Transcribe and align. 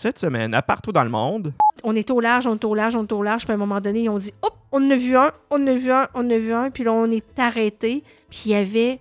Cette 0.00 0.18
semaine, 0.18 0.54
à 0.54 0.62
partout 0.62 0.92
dans 0.92 1.04
le 1.04 1.10
monde, 1.10 1.52
On 1.84 1.94
est 1.94 2.10
au 2.10 2.20
large, 2.20 2.46
on 2.46 2.54
est 2.54 2.64
au 2.64 2.74
large, 2.74 2.96
on 2.96 3.04
est 3.04 3.12
au 3.12 3.22
large. 3.22 3.44
Puis 3.44 3.52
à 3.52 3.54
un 3.54 3.58
moment 3.58 3.82
donné, 3.82 4.04
ils 4.04 4.08
ont 4.08 4.18
dit 4.18 4.32
Hop, 4.40 4.54
on 4.72 4.78
en 4.86 4.90
a 4.92 4.96
vu 4.96 5.14
un, 5.14 5.30
on 5.50 5.56
en 5.56 5.66
a 5.66 5.74
vu 5.74 5.92
un, 5.92 6.08
on 6.14 6.20
en 6.20 6.30
a 6.30 6.38
vu 6.38 6.54
un. 6.54 6.70
Puis 6.70 6.84
là, 6.84 6.94
on 6.94 7.10
est 7.10 7.38
arrêté. 7.38 8.02
Puis 8.30 8.44
il 8.46 8.52
y 8.52 8.54
avait 8.54 8.98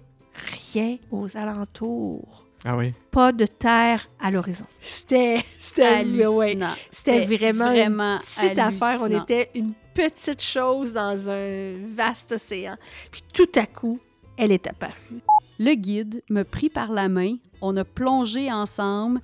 rien 0.73 0.97
aux 1.09 1.37
alentours. 1.37 2.43
ah 2.65 2.75
oui, 2.75 2.93
Pas 3.11 3.31
de 3.31 3.45
terre 3.45 4.09
à 4.19 4.29
l'horizon. 4.29 4.65
C'était. 4.81 5.45
C'était 5.57 5.83
ouais, 5.83 5.87
hallucinant. 5.87 6.73
c'était 6.91 7.25
vraiment, 7.27 7.71
vraiment 7.71 8.15
une 8.15 8.19
petite 8.19 8.59
affaire. 8.59 8.97
On 8.99 9.05
hallucinant. 9.05 9.23
était 9.23 9.51
une 9.55 9.73
petite 9.93 10.41
chose 10.41 10.91
dans 10.91 11.29
un 11.29 11.75
vaste 11.95 12.33
océan. 12.33 12.75
Puis 13.09 13.21
tout 13.31 13.47
à 13.55 13.65
coup, 13.67 14.01
elle 14.35 14.51
est 14.51 14.67
apparue. 14.67 15.21
Le 15.59 15.75
guide 15.75 16.23
me 16.29 16.43
prit 16.43 16.69
par 16.69 16.91
la 16.91 17.07
main, 17.07 17.37
on 17.61 17.77
a 17.77 17.85
plongé 17.85 18.51
ensemble 18.51 19.21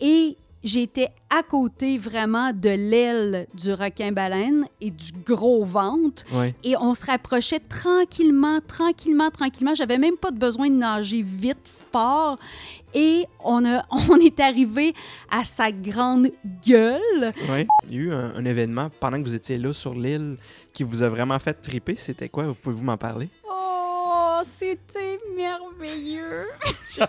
et 0.00 0.36
j'étais 0.64 1.08
à 1.30 1.42
côté 1.42 1.98
vraiment 1.98 2.52
de 2.52 2.68
l'aile 2.70 3.46
du 3.54 3.72
requin-baleine 3.72 4.66
et 4.80 4.90
du 4.90 5.12
gros 5.26 5.64
ventre. 5.64 6.24
oui. 6.32 6.54
Et 6.64 6.74
on 6.76 6.94
se 6.94 7.04
rapprochait 7.04 7.60
tranquillement, 7.60 8.60
tranquillement, 8.66 9.30
tranquillement. 9.30 9.74
J'avais 9.74 9.98
même 9.98 10.16
pas 10.16 10.30
de 10.30 10.38
besoin 10.38 10.68
de 10.68 10.74
nager 10.76 11.22
vite, 11.22 11.68
fort. 11.92 12.38
Et 12.94 13.26
on, 13.44 13.64
a, 13.66 13.84
on 14.10 14.16
est 14.18 14.40
arrivé 14.40 14.94
à 15.30 15.44
sa 15.44 15.70
grande 15.70 16.28
gueule. 16.66 17.32
Oui. 17.50 17.66
Il 17.90 17.94
y 17.94 17.98
a 17.98 18.00
eu 18.02 18.12
un, 18.12 18.34
un 18.36 18.44
événement 18.44 18.90
pendant 19.00 19.18
que 19.18 19.24
vous 19.24 19.34
étiez 19.34 19.58
là 19.58 19.72
sur 19.72 19.94
l'île 19.94 20.36
qui 20.72 20.82
vous 20.82 21.02
a 21.02 21.08
vraiment 21.08 21.38
fait 21.38 21.54
triper. 21.54 21.96
C'était 21.96 22.28
quoi? 22.28 22.54
Pouvez-vous 22.62 22.84
m'en 22.84 22.96
parler? 22.96 23.28
Oh, 24.40 24.44
c'était 24.44 25.18
merveilleux. 25.34 26.46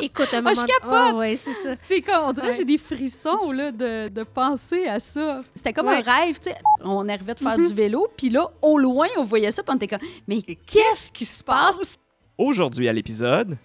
Écoute, 0.00 0.28
un 0.32 0.38
Ah, 0.38 0.42
moment. 0.42 0.54
je 0.54 0.66
capote! 0.66 0.90
Ah, 0.92 1.12
ouais, 1.14 1.38
c'est 1.42 1.52
ça. 1.62 1.76
C'est 1.80 2.00
comme, 2.02 2.24
on 2.24 2.32
dirait 2.32 2.48
Ouais. 2.48 2.54
j'ai 2.54 2.64
des 2.64 2.78
frissons 2.78 3.52
là, 3.52 3.70
de, 3.70 4.08
de 4.08 4.22
penser 4.24 4.86
à 4.86 4.98
ça. 4.98 5.42
C'était 5.54 5.72
comme 5.72 5.86
Ouais. 5.86 6.02
un 6.06 6.10
rêve, 6.24 6.38
tu 6.40 6.50
sais. 6.50 6.56
On 6.82 7.08
arrivait 7.08 7.34
de 7.34 7.38
faire 7.40 7.56
Mhm. 7.58 7.66
du 7.68 7.74
vélo, 7.74 8.08
puis 8.16 8.28
là, 8.30 8.48
au 8.62 8.78
loin, 8.78 9.06
on 9.16 9.24
voyait 9.24 9.50
ça, 9.50 9.62
puis 9.62 9.72
on 9.72 9.76
était 9.76 9.86
comme, 9.86 10.06
mais 10.26 10.42
qu'est-ce 10.42 11.12
qui 11.12 11.24
se 11.24 11.44
passe? 11.44 11.96
Aujourd'hui 12.36 12.88
à 12.88 12.92
l'épisode, 12.92 13.56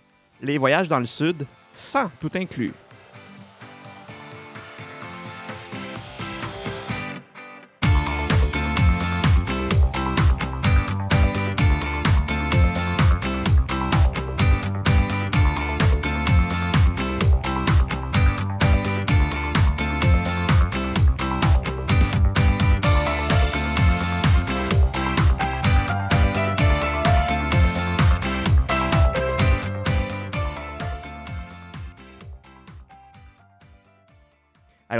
les 0.41 0.57
voyages 0.57 0.87
dans 0.87 0.99
le 0.99 1.05
sud 1.05 1.47
sans 1.73 2.09
tout 2.19 2.29
inclus. 2.35 2.73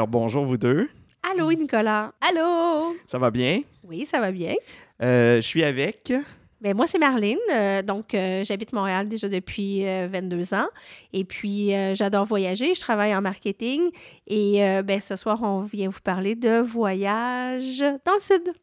Bonjour 0.10 0.46
vous 0.46 0.58
deux, 0.58 0.90
Allô, 1.32 1.52
Nicolas. 1.52 2.14
Allô? 2.22 2.96
ça 3.06 3.18
va 3.18 3.30
bien? 3.30 3.62
Oui, 3.84 4.08
ça 4.10 4.20
va 4.20 4.32
bien. 4.32 4.56
Euh, 5.02 5.36
je 5.38 5.42
suis 5.42 5.64
avec... 5.64 6.14
Ben, 6.62 6.76
moi, 6.76 6.88
c'est 6.88 6.98
Marlene. 6.98 7.38
euh, 7.54 7.82
donc, 7.82 8.14
euh, 8.14 8.44
j'habite 8.44 8.74
Montréal 8.74 9.08
déjà 9.08 9.30
depuis 9.30 9.86
euh, 9.86 10.08
22 10.12 10.54
ans. 10.54 10.68
Et 11.14 11.24
puis, 11.26 11.74
euh, 11.74 11.94
j'adore 11.96 12.26
voyager. 12.26 12.74
Je 12.74 12.80
travaille 12.80 13.16
en 13.16 13.22
marketing. 13.22 13.82
Et 14.28 14.64
euh, 14.66 14.82
ben, 14.82 15.00
ce 15.00 15.16
soir, 15.16 15.42
on 15.42 15.60
vient 15.60 15.90
vous 15.90 16.02
parler 16.04 16.36
de 16.36 16.60
voyage 16.60 17.80
dans 17.80 18.14
le 18.14 18.20
sud. 18.20 18.54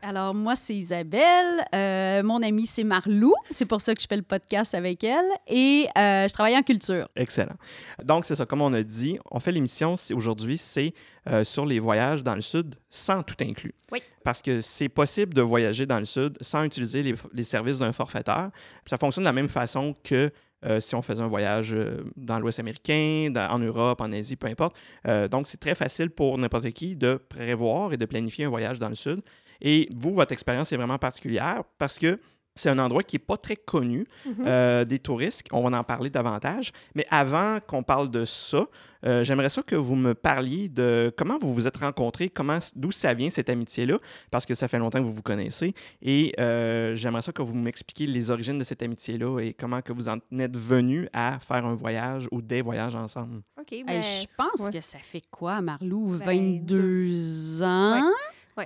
Alors, 0.00 0.32
moi, 0.32 0.54
c'est 0.54 0.76
Isabelle. 0.76 1.64
Euh, 1.74 2.22
mon 2.22 2.40
amie, 2.42 2.68
c'est 2.68 2.84
Marlou. 2.84 3.34
C'est 3.50 3.66
pour 3.66 3.80
ça 3.80 3.94
que 3.96 4.00
je 4.00 4.06
fais 4.08 4.16
le 4.16 4.22
podcast 4.22 4.72
avec 4.74 5.02
elle. 5.02 5.24
Et 5.48 5.88
euh, 5.98 6.28
je 6.28 6.32
travaille 6.32 6.56
en 6.56 6.62
culture. 6.62 7.08
Excellent. 7.16 7.56
Donc, 8.04 8.24
c'est 8.24 8.36
ça, 8.36 8.46
comme 8.46 8.62
on 8.62 8.72
a 8.74 8.82
dit, 8.84 9.18
on 9.32 9.40
fait 9.40 9.50
l'émission 9.50 9.96
aujourd'hui, 10.14 10.56
c'est 10.56 10.92
euh, 11.28 11.42
sur 11.42 11.66
les 11.66 11.80
voyages 11.80 12.22
dans 12.22 12.36
le 12.36 12.40
Sud 12.42 12.76
sans 12.88 13.24
tout 13.24 13.34
inclus. 13.40 13.74
Oui. 13.90 13.98
Parce 14.22 14.40
que 14.40 14.60
c'est 14.60 14.88
possible 14.88 15.34
de 15.34 15.42
voyager 15.42 15.84
dans 15.84 15.98
le 15.98 16.04
Sud 16.04 16.38
sans 16.40 16.62
utiliser 16.62 17.02
les, 17.02 17.14
les 17.32 17.42
services 17.42 17.80
d'un 17.80 17.92
forfaiteur. 17.92 18.50
Puis 18.52 18.90
ça 18.90 18.98
fonctionne 18.98 19.24
de 19.24 19.28
la 19.28 19.32
même 19.32 19.48
façon 19.48 19.96
que 20.04 20.30
euh, 20.64 20.78
si 20.80 20.94
on 20.94 21.02
faisait 21.02 21.22
un 21.22 21.28
voyage 21.28 21.74
euh, 21.74 22.04
dans 22.16 22.38
l'Ouest 22.38 22.60
américain, 22.60 23.30
dans- 23.32 23.50
en 23.50 23.58
Europe, 23.58 24.00
en 24.00 24.12
Asie, 24.12 24.36
peu 24.36 24.46
importe. 24.46 24.76
Euh, 25.08 25.26
donc, 25.26 25.48
c'est 25.48 25.58
très 25.60 25.74
facile 25.74 26.10
pour 26.10 26.38
n'importe 26.38 26.70
qui 26.70 26.94
de 26.94 27.14
prévoir 27.14 27.92
et 27.92 27.96
de 27.96 28.04
planifier 28.06 28.44
un 28.44 28.48
voyage 28.48 28.78
dans 28.78 28.88
le 28.88 28.94
Sud. 28.94 29.22
Et 29.60 29.88
vous, 29.96 30.14
votre 30.14 30.32
expérience 30.32 30.72
est 30.72 30.76
vraiment 30.76 30.98
particulière 30.98 31.62
parce 31.78 31.98
que 31.98 32.18
c'est 32.54 32.70
un 32.70 32.78
endroit 32.80 33.04
qui 33.04 33.14
n'est 33.14 33.20
pas 33.24 33.36
très 33.36 33.54
connu 33.54 34.04
Mhm. 34.26 34.34
euh, 34.44 34.84
des 34.84 34.98
touristes. 34.98 35.44
On 35.52 35.62
va 35.68 35.78
en 35.78 35.84
parler 35.84 36.10
davantage. 36.10 36.72
Mais 36.96 37.06
avant 37.08 37.58
qu'on 37.64 37.84
parle 37.84 38.10
de 38.10 38.24
ça, 38.24 38.66
euh, 39.06 39.22
j'aimerais 39.22 39.48
ça 39.48 39.62
que 39.62 39.76
vous 39.76 39.94
me 39.94 40.12
parliez 40.12 40.68
de 40.68 41.14
comment 41.16 41.38
vous 41.38 41.54
vous 41.54 41.68
êtes 41.68 41.76
rencontrés, 41.76 42.28
comment, 42.28 42.58
d'où 42.74 42.90
ça 42.90 43.14
vient 43.14 43.30
cette 43.30 43.48
amitié-là, 43.48 43.98
parce 44.32 44.44
que 44.44 44.54
ça 44.56 44.66
fait 44.66 44.80
longtemps 44.80 44.98
que 44.98 45.04
vous 45.04 45.12
vous 45.12 45.22
connaissez. 45.22 45.72
Et 46.02 46.34
euh, 46.40 46.96
j'aimerais 46.96 47.22
ça 47.22 47.30
que 47.30 47.42
vous 47.42 47.54
m'expliquiez 47.54 48.08
les 48.08 48.32
origines 48.32 48.58
de 48.58 48.64
cette 48.64 48.82
amitié-là 48.82 49.38
et 49.38 49.54
comment 49.54 49.80
que 49.80 49.92
vous 49.92 50.08
en 50.08 50.16
êtes 50.36 50.56
venus 50.56 51.06
à 51.12 51.38
faire 51.38 51.64
un 51.64 51.76
voyage 51.76 52.26
ou 52.32 52.42
des 52.42 52.60
voyages 52.60 52.96
ensemble. 52.96 53.42
OK. 53.60 53.70
Hey, 53.72 53.84
Ben, 53.84 54.02
je 54.02 54.26
pense 54.36 54.66
ouais. 54.66 54.72
que 54.72 54.80
ça 54.80 54.98
fait 54.98 55.22
quoi, 55.30 55.60
Marlou? 55.60 56.16
Ben, 56.18 56.26
22 56.26 57.62
ans? 57.62 58.00
ouais, 58.00 58.12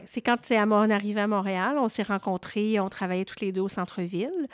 c'est 0.06 0.20
quand 0.20 0.36
à 0.50 0.66
mon 0.66 0.90
arrivée 0.90 1.20
à 1.20 1.26
Montréal. 1.26 1.76
On 1.78 1.88
s'est 1.88 2.02
rencontrés. 2.02 2.78
On 2.80 2.88
travaillait 2.88 3.24
toutes 3.24 3.40
les 3.40 3.52
deux 3.52 3.62
au 3.62 3.68
centre-ville. 3.68 4.48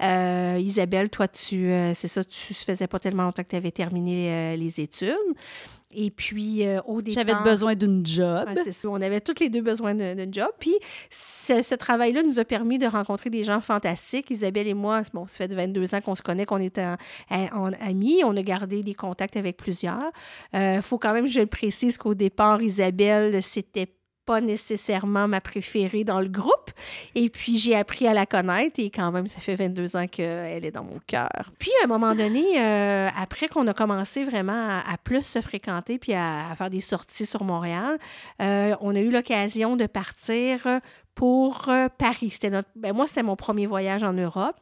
Euh, 0.00 0.58
Isabelle, 0.60 1.10
toi, 1.10 1.26
tu, 1.26 1.70
euh, 1.70 1.92
c'est 1.92 2.06
ça, 2.06 2.22
tu 2.24 2.54
faisais 2.54 2.86
pas 2.86 3.00
tellement 3.00 3.24
longtemps 3.24 3.42
que 3.42 3.48
tu 3.48 3.56
avais 3.56 3.72
terminé 3.72 4.30
euh, 4.32 4.56
les 4.56 4.80
études. 4.80 5.16
Et 5.90 6.10
puis, 6.10 6.62
au 6.86 7.00
départ... 7.00 7.24
J'avais 7.26 7.42
besoin 7.42 7.74
d'une 7.74 8.04
job. 8.04 8.46
Ouais, 8.46 8.60
c'est 8.62 8.72
ça. 8.72 8.88
On 8.90 9.00
avait 9.00 9.22
toutes 9.22 9.40
les 9.40 9.48
deux 9.48 9.62
besoin 9.62 9.94
d'un 9.94 10.14
d'un 10.14 10.30
job. 10.30 10.50
Puis 10.60 10.74
ce, 11.08 11.62
ce 11.62 11.74
travail-là 11.74 12.22
nous 12.22 12.38
a 12.38 12.44
permis 12.44 12.78
de 12.78 12.86
rencontrer 12.86 13.30
des 13.30 13.42
gens 13.42 13.62
fantastiques. 13.62 14.30
Isabelle 14.30 14.68
et 14.68 14.74
moi, 14.74 15.00
bon, 15.14 15.26
ça 15.26 15.38
fait 15.38 15.52
22 15.52 15.94
ans 15.94 16.00
qu'on 16.02 16.14
se 16.14 16.20
connaît, 16.22 16.44
qu'on 16.44 16.60
est 16.60 16.78
en- 16.78 16.96
en- 17.30 17.72
amis. 17.80 18.20
On 18.22 18.36
a 18.36 18.42
gardé 18.42 18.82
des 18.82 18.94
contacts 18.94 19.36
avec 19.38 19.56
plusieurs. 19.56 20.12
Il 20.52 20.80
faut 20.82 20.98
quand 20.98 21.14
même 21.14 21.26
je 21.26 21.40
le 21.40 21.46
précise 21.46 21.96
qu'au 21.96 22.14
départ, 22.14 22.60
Isabelle, 22.60 23.42
c'était 23.42 23.88
pas 24.28 24.42
nécessairement 24.42 25.26
ma 25.26 25.40
préférée 25.40 26.04
dans 26.04 26.20
le 26.20 26.28
groupe. 26.28 26.70
Et 27.14 27.30
puis, 27.30 27.56
j'ai 27.56 27.74
appris 27.74 28.06
à 28.06 28.12
la 28.12 28.26
connaître 28.26 28.78
et 28.78 28.90
quand 28.90 29.10
même, 29.10 29.26
ça 29.26 29.40
fait 29.40 29.54
22 29.54 29.96
ans 29.96 30.06
qu'elle 30.06 30.66
est 30.66 30.70
dans 30.70 30.84
mon 30.84 31.00
cœur. 31.06 31.50
Puis, 31.58 31.70
à 31.80 31.86
un 31.86 31.88
moment 31.88 32.14
donné, 32.14 32.44
euh, 32.60 33.08
après 33.16 33.48
qu'on 33.48 33.66
a 33.66 33.72
commencé 33.72 34.24
vraiment 34.24 34.52
à, 34.52 34.92
à 34.92 34.98
plus 34.98 35.24
se 35.24 35.40
fréquenter 35.40 35.98
puis 35.98 36.12
à, 36.12 36.50
à 36.50 36.54
faire 36.56 36.68
des 36.68 36.80
sorties 36.80 37.24
sur 37.24 37.42
Montréal, 37.42 37.98
euh, 38.42 38.76
on 38.82 38.94
a 38.94 39.00
eu 39.00 39.10
l'occasion 39.10 39.76
de 39.76 39.86
partir 39.86 40.80
pour 41.14 41.70
euh, 41.70 41.88
Paris. 41.88 42.28
C'était 42.28 42.50
notre, 42.50 42.68
ben, 42.76 42.92
moi, 42.92 43.06
c'était 43.06 43.22
mon 43.22 43.34
premier 43.34 43.64
voyage 43.64 44.02
en 44.02 44.12
Europe 44.12 44.56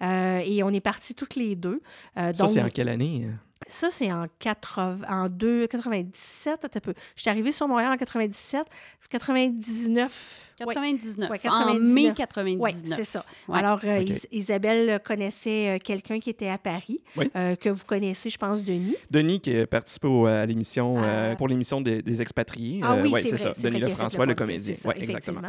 euh, 0.00 0.40
et 0.44 0.62
on 0.62 0.70
est 0.70 0.80
partis 0.80 1.14
toutes 1.14 1.34
les 1.34 1.56
deux. 1.56 1.82
Euh, 2.16 2.32
Ça, 2.32 2.44
donc, 2.44 2.50
c'est 2.50 2.62
en 2.62 2.68
quelle 2.68 2.88
année? 2.88 3.26
Ça, 3.66 3.88
c'est 3.90 4.12
en, 4.12 4.26
80, 4.38 5.00
en 5.08 5.28
deux- 5.28 5.66
97. 5.66 6.64
Attends 6.64 6.76
un 6.76 6.80
peu. 6.80 6.94
Je 7.16 7.22
suis 7.22 7.30
arrivée 7.30 7.52
sur 7.52 7.66
Montréal 7.68 7.92
en 7.92 7.96
97. 7.96 8.64
99. 9.10 10.52
ouais. 10.60 10.74
99. 10.74 11.30
Ouais, 11.30 11.36
En 11.48 11.64
99. 11.64 11.94
mai 11.94 12.08
Oui, 12.08 12.14
99. 12.14 12.96
c'est 12.98 13.04
ça. 13.04 13.24
Ouais. 13.48 13.58
Alors, 13.58 13.80
euh, 13.84 14.04
Isabelle 14.32 15.00
connaissait 15.04 15.76
euh, 15.76 15.78
quelqu'un 15.82 16.18
qui 16.20 16.30
était 16.30 16.48
à 16.48 16.58
Paris, 16.58 17.00
Oui. 17.16 17.30
euh, 17.36 17.54
que 17.56 17.68
vous 17.68 17.84
connaissez, 17.86 18.28
je 18.28 18.36
pense, 18.38 18.62
Denis. 18.62 18.96
Denis 19.10 19.40
qui 19.40 19.56
a 19.56 19.66
participé 19.66 20.08
au- 20.08 20.26
à 20.26 20.44
l'émission, 20.46 20.98
euh, 20.98 21.32
Ah. 21.32 21.36
pour 21.36 21.48
l'émission 21.48 21.80
des, 21.80 22.02
des 22.02 22.20
expatriés. 22.22 22.80
Ah 22.82 22.94
Euh, 22.94 23.02
oui, 23.02 23.10
ouais, 23.10 23.22
c'est 23.22 23.36
ça. 23.36 23.54
Denis 23.58 23.80
Lefrançois, 23.80 24.26
le 24.26 24.34
podcast, 24.34 24.66
comédien. 24.66 24.90
Ouais, 24.90 25.02
exactement. 25.02 25.40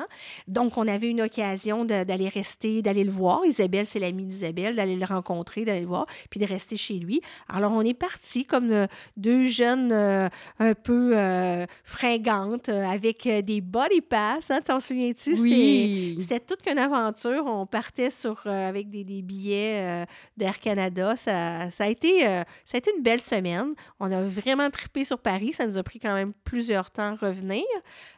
Donc, 0.47 0.77
on 0.77 0.87
avait 0.87 1.09
une 1.09 1.21
occasion 1.21 1.85
d'aller 1.85 2.29
rester, 2.29 2.81
d'aller 2.81 3.03
le 3.03 3.11
voir. 3.11 3.41
Isabelle, 3.45 3.85
c'est 3.87 3.99
l'amie 3.99 4.25
d'Isabelle, 4.25 4.75
d'aller 4.75 4.95
le 4.95 5.05
rencontrer, 5.05 5.65
d'aller 5.65 5.81
le 5.81 5.87
voir, 5.87 6.05
puis 6.29 6.39
de 6.39 6.45
rester 6.45 6.77
chez 6.77 6.93
lui. 6.95 7.19
Alors, 7.49 7.71
on 7.73 7.81
est 7.81 7.93
partis 7.99 8.45
comme 8.45 8.71
euh, 8.71 8.87
deux 9.17 9.45
jeunes 9.47 9.91
euh, 9.91 10.27
un 10.57 10.73
peu 10.73 11.11
euh, 11.15 11.65
fringantes, 11.83 12.69
avec 12.69 13.27
des 13.27 13.61
body 13.61 14.01
pass. 14.01 14.49
Hein, 14.49 14.61
T'en 14.65 14.79
souviens-tu? 14.79 15.35
C'était- 15.35 15.39
Oui. 15.41 16.17
C'était 16.21 16.39
toute 16.39 16.61
qu'une 16.63 16.79
aventure. 16.79 17.43
On 17.45 17.65
partait 17.65 18.09
sur, 18.09 18.45
avec 18.47 18.89
des, 18.89 19.03
des 19.03 19.21
billets 19.21 20.05
d'Air 20.37 20.59
Canada. 20.59 21.15
Ça, 21.15 21.69
ça, 21.71 21.83
a 21.83 21.87
été, 21.87 22.21
ça 22.21 22.75
a 22.75 22.77
été 22.77 22.91
une 22.95 23.03
belle 23.03 23.21
semaine. 23.21 23.73
On 23.99 24.11
a 24.11 24.21
vraiment 24.23 24.69
trippé 24.69 25.03
sur 25.03 25.19
Paris. 25.19 25.53
Ça 25.53 25.67
nous 25.67 25.77
a 25.77 25.83
pris 25.83 25.99
quand 25.99 26.13
même 26.13 26.33
plusieurs 26.43 26.89
temps 26.91 27.13
à 27.21 27.27
revenir 27.27 27.63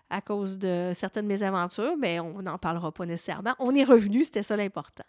à 0.09 0.19
cause 0.21 0.57
de 0.57 0.91
certaines 0.93 1.25
mésaventures, 1.25 1.95
mais 1.97 2.19
on 2.19 2.41
n'en 2.41 2.57
parlera 2.57 2.91
pas 2.91 3.05
nécessairement. 3.05 3.53
On 3.59 3.73
est 3.73 3.85
revenu, 3.85 4.25
c'était 4.25 4.43
ça 4.43 4.57
l'important. 4.57 5.05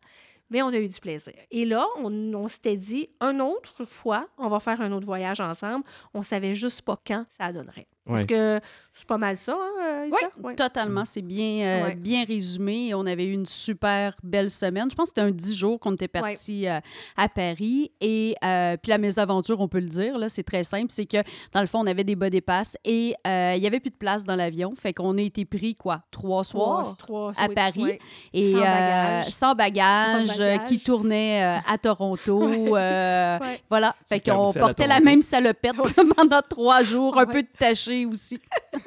Mais 0.52 0.62
on 0.62 0.68
a 0.68 0.78
eu 0.78 0.88
du 0.88 1.00
plaisir. 1.00 1.32
Et 1.50 1.64
là, 1.64 1.86
on, 1.96 2.48
s'était 2.48 2.76
dit, 2.76 3.08
une 3.20 3.40
autre 3.40 3.84
fois, 3.86 4.28
on 4.36 4.48
va 4.48 4.60
faire 4.60 4.80
un 4.80 4.92
autre 4.92 5.06
voyage 5.06 5.40
ensemble. 5.40 5.84
On 6.14 6.22
savait 6.22 6.54
juste 6.54 6.82
pas 6.82 7.00
quand 7.04 7.24
ça 7.38 7.52
donnerait. 7.52 7.86
Parce 8.06 8.26
que 8.26 8.60
c'est 8.92 9.06
pas 9.06 9.16
mal 9.16 9.36
ça, 9.36 9.56
hein, 9.56 10.04
Issa? 10.06 10.16
Ouais. 10.42 10.54
Totalement, 10.56 11.04
c'est 11.04 11.22
bien, 11.22 11.64
euh, 11.64 11.84
Ouais. 11.86 11.94
bien 11.94 12.24
résumé. 12.24 12.92
On 12.94 13.06
avait 13.06 13.24
eu 13.24 13.32
une 13.32 13.46
super 13.46 14.14
belle 14.24 14.50
semaine. 14.50 14.90
Je 14.90 14.94
pense 14.96 15.10
que 15.10 15.14
c'était 15.16 15.28
un 15.28 15.30
10 15.30 15.54
jours 15.56 15.78
qu'on 15.80 15.94
était 15.94 16.08
partis 16.08 16.68
euh, 16.68 16.80
à 17.16 17.28
Paris. 17.28 17.92
Et 18.00 18.34
euh, 18.44 18.76
puis 18.76 18.90
la 18.90 18.98
mésaventure, 18.98 19.60
on 19.60 19.68
peut 19.68 19.78
le 19.80 19.86
dire, 19.86 20.18
là, 20.18 20.28
c'est 20.28 20.42
très 20.42 20.64
simple. 20.64 20.88
C'est 20.90 21.06
que 21.06 21.18
dans 21.52 21.60
le 21.60 21.66
fond, 21.68 21.78
on 21.78 21.86
avait 21.86 22.02
des 22.04 22.16
bas 22.16 22.28
des 22.28 22.40
passes 22.42 22.76
et 22.84 23.14
euh, 23.26 23.52
il 23.56 23.60
n'y 23.60 23.66
avait 23.68 23.80
plus 23.80 23.90
de 23.92 23.96
place 23.96 24.24
dans 24.24 24.36
l'avion. 24.36 24.74
Fait 24.74 24.92
qu'on 24.92 25.16
a 25.16 25.22
été 25.22 25.44
pris, 25.44 25.74
quoi, 25.76 26.02
trois 26.10 26.42
soirs 26.44 26.96
Trois- 26.98 27.32
à 27.38 27.46
oui, 27.48 27.54
Paris. 27.54 27.98
et 28.34 28.50
Sans 28.52 28.58
euh, 28.58 28.62
bagages. 28.62 29.28
sans 29.30 29.54
bagages, 29.54 30.26
Sans 30.26 30.40
euh, 30.40 30.52
bagages. 30.56 30.68
qui 30.68 30.78
tournaient 30.80 31.42
euh, 31.42 31.72
à 31.72 31.78
Toronto. 31.78 32.42
euh, 32.76 33.38
Ouais. 33.38 33.60
Voilà. 33.70 33.94
Fait 34.06 34.20
qu'on 34.20 34.52
portait 34.52 34.86
la 34.88 35.00
même 35.00 35.22
salopette 35.22 35.72
pendant 36.16 36.40
trois 36.46 36.82
jours, 36.82 37.16
un 37.16 37.24
Ouais. 37.24 37.32
peu 37.32 37.44
taché 37.58 37.91
aussi. 38.06 38.40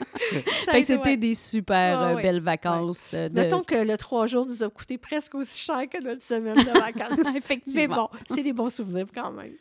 Fait 0.65 0.81
que 0.81 0.87
c'était 0.87 0.99
ouais. 1.09 1.17
des 1.17 1.33
super 1.35 1.99
Ah 1.99 2.09
euh, 2.11 2.15
ouais. 2.15 2.21
belles 2.23 2.41
vacances. 2.41 3.11
euh, 3.13 3.29
de- 3.29 3.41
Notons 3.41 3.63
que 3.63 3.75
le 3.75 3.97
trois 3.97 4.27
jours 4.27 4.45
nous 4.45 4.63
a 4.63 4.69
coûté 4.69 4.97
presque 4.97 5.35
aussi 5.35 5.57
cher 5.59 5.87
que 5.89 6.01
notre 6.03 6.23
semaine 6.23 6.55
de 6.55 6.71
vacances. 6.79 7.19
Mais 7.31 7.37
Effectivement. 7.37 8.09
bon, 8.11 8.35
c'est 8.35 8.43
des 8.43 8.53
bons 8.53 8.69
souvenirs 8.73 9.05
quand 9.13 9.31
même. 9.31 9.53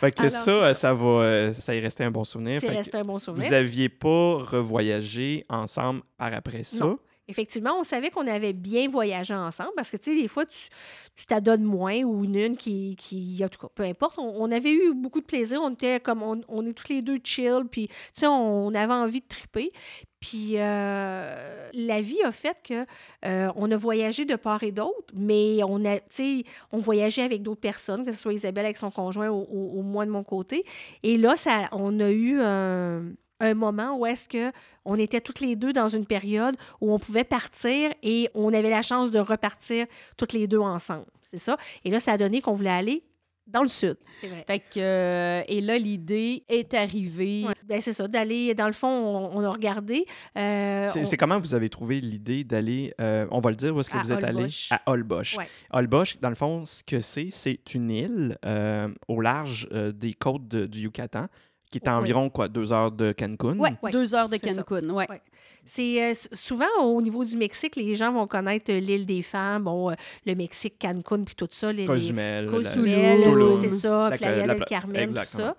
Fait 0.00 0.10
que 0.10 0.20
Alors, 0.20 0.32
ça, 0.32 0.50
euh, 0.50 0.74
ça 0.74 0.92
va, 0.94 1.06
euh, 1.06 1.52
ça 1.52 1.74
y 1.74 1.80
restait 1.80 2.04
un 2.04 2.10
bon 2.10 2.24
souvenir. 2.24 2.60
C'est 2.60 2.68
resté 2.68 2.98
un 2.98 3.02
bon 3.02 3.18
souvenir. 3.18 3.46
vous 3.48 3.54
aviez 3.54 3.88
pas 3.88 4.38
revoyagé 4.38 5.44
ensemble 5.48 6.02
par 6.18 6.32
après 6.34 6.62
ça. 6.64 6.84
Non. 6.84 6.98
Effectivement, 7.30 7.78
on 7.78 7.84
savait 7.84 8.10
qu'on 8.10 8.26
avait 8.26 8.52
bien 8.52 8.88
voyagé 8.88 9.32
ensemble 9.34 9.70
parce 9.76 9.90
que, 9.90 9.96
tu 9.96 10.10
sais, 10.10 10.20
des 10.20 10.28
fois, 10.28 10.44
tu 10.46 11.26
t'adonnes 11.26 11.64
moins 11.64 12.02
ou 12.02 12.24
une, 12.24 12.36
une 12.36 12.56
qui, 12.56 12.96
qui, 12.96 13.40
en 13.44 13.48
tout 13.48 13.60
cas, 13.60 13.68
peu 13.74 13.84
importe. 13.84 14.18
On, 14.18 14.50
avait 14.50 14.72
eu 14.72 14.92
beaucoup 14.94 15.20
de 15.20 15.26
plaisir. 15.26 15.60
On 15.62 15.70
était 15.70 16.00
comme, 16.00 16.22
on, 16.22 16.66
est 16.66 16.72
toutes 16.72 16.88
les 16.88 17.02
deux 17.02 17.18
chill, 17.22 17.62
puis, 17.70 17.88
tu 17.88 17.94
sais, 18.14 18.26
on 18.26 18.74
avait 18.74 18.92
envie 18.92 19.20
de 19.20 19.28
triper. 19.28 19.72
Puis 20.20 20.52
euh, 20.56 21.70
la 21.72 22.00
vie 22.02 22.22
a 22.22 22.30
fait 22.30 22.56
que 22.62 22.84
euh, 23.24 23.50
on 23.56 23.70
a 23.70 23.76
voyagé 23.76 24.26
de 24.26 24.36
part 24.36 24.62
et 24.62 24.70
d'autre, 24.70 25.14
mais 25.14 25.62
on 25.64 25.82
a, 25.86 25.98
on 26.72 26.78
voyageait 26.78 27.22
avec 27.22 27.42
d'autres 27.42 27.62
personnes, 27.62 28.04
que 28.04 28.12
ce 28.12 28.18
soit 28.18 28.34
Isabelle 28.34 28.66
avec 28.66 28.76
son 28.76 28.90
conjoint 28.90 29.30
ou, 29.30 29.82
moi 29.82 30.04
de 30.04 30.10
mon 30.10 30.22
côté. 30.22 30.64
Et 31.02 31.16
là, 31.16 31.36
on 31.72 31.98
a 32.00 32.10
eu 32.10 32.38
un, 32.42 33.04
un 33.40 33.54
moment 33.54 33.96
où 33.98 34.06
est-ce 34.06 34.28
que 34.28 34.52
on 34.84 34.96
était 34.96 35.20
toutes 35.20 35.40
les 35.40 35.56
deux 35.56 35.72
dans 35.72 35.88
une 35.88 36.06
période 36.06 36.56
où 36.80 36.92
on 36.92 36.98
pouvait 36.98 37.24
partir 37.24 37.90
et 38.02 38.28
on 38.34 38.52
avait 38.54 38.70
la 38.70 38.82
chance 38.82 39.10
de 39.10 39.18
repartir 39.18 39.86
toutes 40.16 40.32
les 40.32 40.46
deux 40.46 40.58
ensemble. 40.58 41.06
C'est 41.22 41.38
ça? 41.38 41.56
Et 41.84 41.90
là, 41.90 42.00
ça 42.00 42.12
a 42.12 42.18
donné 42.18 42.40
qu'on 42.40 42.54
voulait 42.54 42.70
aller 42.70 43.04
dans 43.46 43.62
le 43.62 43.68
sud. 43.68 43.96
C'est 44.20 44.28
vrai. 44.28 44.44
Fait 44.46 44.60
que, 44.60 44.78
euh, 44.78 45.42
et 45.48 45.60
là, 45.60 45.76
l'idée 45.76 46.44
est 46.48 46.72
arrivée. 46.72 47.44
Ouais. 47.48 47.54
Ben, 47.64 47.80
c'est 47.80 47.92
ça, 47.92 48.06
d'aller, 48.06 48.54
dans 48.54 48.68
le 48.68 48.72
fond, 48.72 48.86
on, 48.88 49.38
on 49.38 49.44
a 49.44 49.50
regardé. 49.50 50.06
euh, 50.38 50.88
C'est 50.88 51.00
on- 51.12 51.16
comment 51.18 51.40
vous 51.40 51.52
avez 51.54 51.68
trouvé 51.68 52.00
l'idée 52.00 52.44
d'aller, 52.44 52.94
euh, 53.00 53.26
on 53.32 53.40
va 53.40 53.50
le 53.50 53.56
dire, 53.56 53.74
où 53.74 53.80
est-ce 53.80 53.90
que 53.90 53.96
À 53.98 54.02
vous 54.02 54.12
êtes 54.12 54.22
allé? 54.22 54.46
À 54.70 54.80
Holbox. 54.86 55.36
Ouais. 55.36 55.48
Holbox, 55.72 56.18
dans 56.20 56.28
le 56.28 56.36
fond, 56.36 56.64
ce 56.64 56.84
que 56.84 57.00
c'est, 57.00 57.30
c'est 57.32 57.74
une 57.74 57.90
île 57.90 58.38
euh, 58.44 58.88
au 59.08 59.20
large 59.20 59.68
euh, 59.72 59.90
des 59.90 60.12
côtes 60.14 60.46
de- 60.46 60.66
du 60.66 60.80
Yucatan, 60.82 61.26
qui 61.70 61.78
est 61.78 61.88
à 61.88 61.94
Oui. 61.96 62.00
environ, 62.02 62.30
quoi, 62.30 62.48
deux 62.48 62.72
heures 62.72 62.90
de 62.92 63.12
Cancun. 63.12 63.58
Ouais, 63.58 63.70
Ouais, 63.82 63.90
deux 63.92 64.14
heures 64.14 64.28
de. 64.28 64.36
Cancun. 64.36 64.88
Ouais. 64.90 65.06
Ouais. 65.08 65.20
C'est 65.66 66.02
euh, 66.02 66.14
souvent 66.32 66.64
au 66.82 67.00
niveau 67.02 67.22
du 67.22 67.36
Mexique, 67.36 67.76
les 67.76 67.94
gens 67.94 68.10
vont 68.12 68.26
connaître 68.26 68.72
euh, 68.72 68.80
l'île 68.80 69.04
des 69.04 69.22
femmes, 69.22 69.64
bon, 69.64 69.90
euh, 69.90 69.94
le 70.26 70.34
Mexique, 70.34 70.76
Cancun, 70.80 71.22
puis 71.22 71.34
tout 71.34 71.46
ça. 71.50 71.70
Les, 71.70 71.82
les- 71.82 71.86
Cozumel. 71.86 72.48
Cozumel, 72.48 73.22
Tulum. 73.22 73.42
euh, 73.52 73.58
c'est 73.60 73.70
ça, 73.70 74.08
La- 74.10 74.16
Playa 74.16 74.46
la- 74.46 74.54
del 74.54 74.64
Carmen, 74.64 75.08
tout 75.12 75.18
ça. 75.24 75.54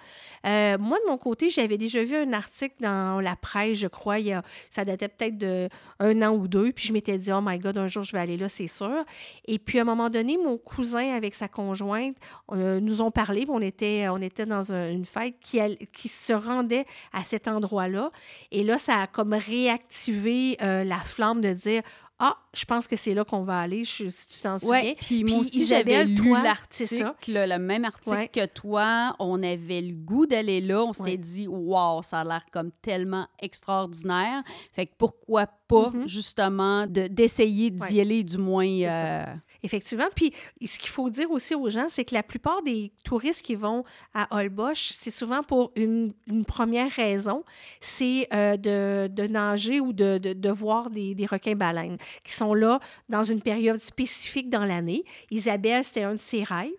Euh, 0.48 0.78
moi, 0.80 0.98
de 1.06 1.10
mon 1.10 1.18
côté, 1.20 1.52
j'avais 1.52 1.78
déjà 1.78 2.04
vu 2.04 2.16
un 2.18 2.34
article 2.34 2.74
dans 2.80 3.22
la 3.22 3.36
presse, 3.36 3.78
je 3.78 3.88
crois, 3.88 4.18
il 4.18 4.26
y 4.26 4.34
a, 4.34 4.42
ça 4.72 4.84
datait 4.84 5.08
peut-être 5.08 5.38
de 5.38 5.70
un 6.00 6.20
an 6.24 6.32
ou 6.36 6.48
deux, 6.48 6.72
puis 6.72 6.88
je 6.88 6.94
m'étais 6.94 7.20
dit, 7.20 7.32
oh 7.32 7.40
my 7.44 7.60
God, 7.60 7.78
un 7.78 7.86
jour, 7.86 8.02
je 8.02 8.14
vais 8.14 8.20
aller 8.24 8.38
là, 8.38 8.50
c'est 8.50 8.66
sûr. 8.66 9.06
Et 9.46 9.60
puis, 9.60 9.78
à 9.78 9.84
un 9.84 9.86
moment 9.86 10.10
donné, 10.10 10.36
mon 10.44 10.58
cousin 10.58 11.16
avec 11.16 11.36
sa 11.36 11.48
conjointe 11.48 12.16
euh, 12.54 12.80
nous 12.80 13.04
ont 13.04 13.12
parlé, 13.12 13.42
puis 13.42 13.52
on 13.54 13.62
était, 13.62 14.08
on 14.10 14.18
était 14.20 14.48
dans 14.48 14.74
un- 14.74 14.90
une 14.90 15.06
fête 15.06 15.36
qui, 15.40 15.60
qui 16.02 16.08
se 16.10 16.34
rendait 16.34 16.86
à 17.14 17.24
cet 17.24 17.48
endroit-là. 17.48 18.12
Et 18.52 18.64
là, 18.64 18.78
ça 18.78 19.02
a 19.02 19.08
comme 19.08 19.34
réactivé 19.34 20.58
euh, 20.62 20.84
la 20.84 20.98
flamme 21.00 21.42
de 21.42 21.54
dire, 21.54 21.84
ah, 22.24 22.38
je 22.54 22.66
pense 22.66 22.88
que 22.88 22.96
c'est 22.96 23.16
là 23.16 23.24
qu'on 23.26 23.42
va 23.44 23.60
aller, 23.62 23.84
je, 23.84 24.08
si 24.10 24.28
tu 24.28 24.40
t'en 24.42 24.60
souviens. 24.60 24.72
Ouais, 24.82 24.96
puis 25.00 25.24
moi 25.24 25.40
aussi, 25.40 25.66
j'avais 25.66 26.06
lu 26.06 26.30
l'article, 26.32 27.14
le 27.28 27.58
même 27.58 27.84
article 27.84 28.16
Ouais. 28.16 28.28
que 28.28 28.46
toi. 28.46 29.16
On 29.18 29.42
avait 29.42 29.82
le 29.82 29.94
goût 29.94 30.28
d'aller 30.28 30.62
là. 30.62 30.84
On 30.84 30.94
s'était 30.94 31.12
Ouais. 31.12 31.18
dit, 31.18 31.48
wow, 31.48 32.04
ça 32.04 32.20
a 32.20 32.24
l'air 32.24 32.46
comme 32.52 32.72
tellement 32.84 33.28
extraordinaire. 33.40 34.44
Fait 34.74 34.86
que 34.86 34.92
pourquoi 34.98 35.48
pas, 35.68 35.90
Mhm. 35.90 36.08
justement, 36.08 36.86
de- 36.86 37.08
d'essayer 37.08 37.72
d'y 37.72 38.00
aller, 38.02 38.24
du 38.24 38.38
moins. 38.38 38.66
Effectivement. 39.64 40.08
Puis, 40.16 40.34
ce 40.66 40.80
qu'il 40.80 40.90
faut 40.90 41.10
dire 41.10 41.30
aussi 41.32 41.54
aux 41.54 41.70
gens, 41.70 41.88
c'est 41.90 42.04
que 42.06 42.14
la 42.16 42.24
plupart 42.24 42.64
des 42.64 42.92
touristes 43.04 43.42
qui 43.44 43.56
vont 43.56 43.84
à 44.14 44.28
Holbox, 44.36 44.98
c'est 45.00 45.12
souvent 45.12 45.44
pour 45.44 45.72
une, 45.76 46.14
une 46.28 46.46
première 46.46 46.90
raison, 46.92 47.44
c'est 47.80 48.28
euh, 48.34 48.58
de, 48.58 49.08
de 49.08 49.28
nager 49.28 49.80
ou 49.80 49.94
de, 49.94 50.18
de, 50.18 50.34
de 50.34 50.50
voir 50.50 50.90
des, 50.90 51.14
des 51.16 51.26
requins-baleines 51.26 51.98
qui 52.24 52.32
sont 52.34 52.54
là 52.54 52.80
dans 53.10 53.24
une 53.24 53.42
période 53.42 53.80
spécifique 53.80 54.50
dans 54.50 54.66
l'année. 54.66 55.04
Isabelle, 55.30 55.84
c'était 55.84 56.04
un 56.04 56.14
de 56.16 56.20
ses 56.20 56.44
rêves. 56.44 56.72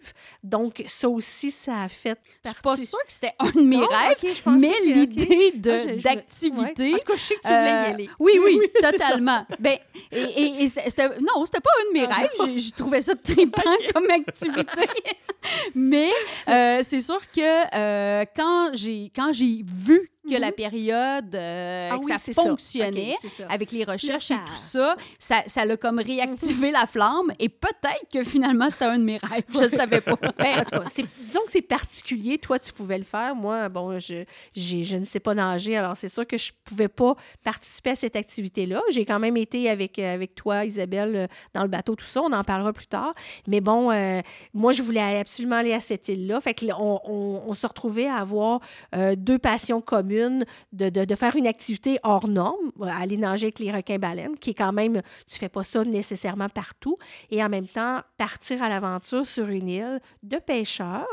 Donc, 0.43 0.82
ça 0.87 1.08
aussi, 1.08 1.50
ça 1.52 1.82
a 1.82 1.88
fait 1.88 2.19
Je 2.25 2.31
suis 2.31 2.40
pas 2.43 2.55
partie... 2.62 2.87
sûre 2.87 2.99
que 3.06 3.12
c'était 3.12 3.35
un 3.38 3.50
de 3.50 3.61
mes 3.62 3.76
Non? 3.76 3.87
rêves, 3.87 4.19
je 4.23 4.50
mais 4.50 4.73
que- 4.73 4.82
l'idée 4.93 5.52
de- 5.55 5.70
Ah, 5.70 5.78
je- 5.78 5.99
je 5.99 6.02
d'activité. 6.02 6.82
Ouais. 6.90 6.94
En 6.94 6.99
tout 6.99 7.05
cas, 7.12 7.17
je 7.17 7.23
sais 7.23 7.35
que 7.37 7.40
tu 7.43 7.49
voulais 7.49 7.58
y 7.61 7.73
Euh, 7.73 7.93
aller. 7.94 8.11
Oui, 8.19 8.32
oui, 8.43 8.58
totalement. 8.81 9.46
ben, 9.61 9.78
et, 10.11 10.20
et- 10.20 10.62
et 10.64 10.69
c'était, 10.69 11.08
non, 11.20 11.44
c'était 11.46 11.61
pas 11.61 11.70
un 11.81 11.88
de 11.88 11.99
mes 12.00 12.06
Ah, 12.11 12.14
rêves. 12.46 12.58
Je 12.58 12.71
trouvais 12.76 13.02
ça 13.02 13.14
trippant 13.14 13.62
comme 13.94 14.10
activité. 14.10 14.88
Mais 15.74 16.10
euh, 16.48 16.80
c'est 16.82 17.00
sûr 17.00 17.20
que 17.30 17.76
euh, 17.76 18.24
quand 18.36 18.70
j'ai 18.74 19.10
quand 19.14 19.32
j'ai 19.32 19.62
vu 19.64 20.10
que 20.28 20.36
la 20.36 20.48
Mhm. 20.48 20.52
période, 20.52 21.34
euh, 21.34 21.88
Ah 21.92 21.98
que 21.98 22.04
oui, 22.04 22.12
ça 22.12 22.32
fonctionnait, 22.32 23.16
ça. 23.36 23.44
avec 23.48 23.72
les 23.72 23.84
recherches 23.84 24.30
et 24.30 24.36
tout 24.46 24.54
ça, 24.54 24.96
ça, 25.19 25.42
ça 25.46 25.64
l'a 25.64 25.76
comme 25.76 25.98
réactivé 25.98 26.70
la 26.70 26.86
flamme. 26.86 27.32
Et 27.40 27.48
peut-être 27.48 28.06
que 28.12 28.22
finalement, 28.22 28.70
c'était 28.70 28.84
un 28.84 28.98
de 28.98 29.04
mes 29.04 29.16
rêves. 29.16 29.42
Je 29.52 29.64
ne 29.64 29.69
savais 29.69 30.00
pas. 30.00 30.12
Ben, 30.38 30.60
en 30.60 30.64
tout 30.64 30.78
cas, 30.78 31.02
disons 31.20 31.40
que 31.46 31.50
c'est 31.52 31.60
particulier. 31.62 32.38
Toi, 32.38 32.58
tu 32.58 32.72
pouvais 32.72 32.98
le 32.98 33.04
faire. 33.04 33.34
Moi, 33.34 33.69
bon, 33.69 33.98
je, 33.98 34.24
je 34.54 34.96
ne 34.96 35.04
sais 35.04 35.20
pas 35.20 35.34
nager, 35.34 35.76
alors 35.76 35.96
c'est 35.96 36.08
sûr 36.08 36.26
que 36.26 36.38
je 36.38 36.52
ne 36.52 36.56
pouvais 36.70 36.88
pas 36.88 37.14
participer 37.44 37.90
à 37.90 37.97
cette 37.97 38.16
activité-là. 38.16 38.80
J'ai 38.90 39.04
quand 39.04 39.18
même 39.18 39.37
été 39.37 39.68
avec, 39.70 39.99
avec 39.99 40.35
toi, 40.35 40.64
Isabelle, 40.64 41.28
dans 41.54 41.62
le 41.62 41.68
bateau, 41.68 41.94
tout 41.97 42.06
ça. 42.06 42.23
On 42.23 42.32
en 42.32 42.44
parlera 42.44 42.73
plus 42.73 42.87
tard. 42.87 43.12
Mais 43.49 43.61
bon, 43.61 43.90
euh, 43.90 44.20
moi, 44.54 44.73
je 44.73 44.82
voulais 44.82 45.18
absolument 45.18 45.56
aller 45.56 45.73
à 45.73 45.80
cette 45.80 46.08
île-là. 46.08 46.40
Fait 46.40 46.54
que 46.54 46.64
là, 46.66 46.76
on, 46.80 47.00
on- 47.04 47.42
on 47.47 47.54
se 47.54 47.66
retrouvait 47.66 48.06
à 48.06 48.16
avoir 48.16 48.61
euh, 48.94 49.14
deux 49.16 49.38
passions 49.38 49.80
communes 49.80 50.12
de, 50.21 50.88
de- 50.88 51.04
de 51.04 51.14
faire 51.14 51.37
une 51.37 51.47
activité 51.47 51.99
hors 52.02 52.28
norme, 52.28 52.71
aller 52.83 53.16
nager 53.16 53.47
avec 53.47 53.59
les 53.59 53.73
requins-baleines, 53.73 54.37
qui 54.38 54.50
est 54.50 54.54
quand 54.54 54.73
même, 54.73 55.00
tu 55.26 55.38
fais 55.38 55.49
pas 55.49 55.64
ça 55.64 55.85
nécessairement 55.85 56.49
partout, 56.49 56.97
et 57.31 57.42
en 57.42 57.49
même 57.49 57.66
temps 57.69 58.00
partir 58.19 58.62
à 58.62 58.69
l'aventure 58.69 59.26
sur 59.26 59.49
une 59.49 59.69
île 59.69 60.00
de 60.23 60.37
pêcheurs 60.38 61.07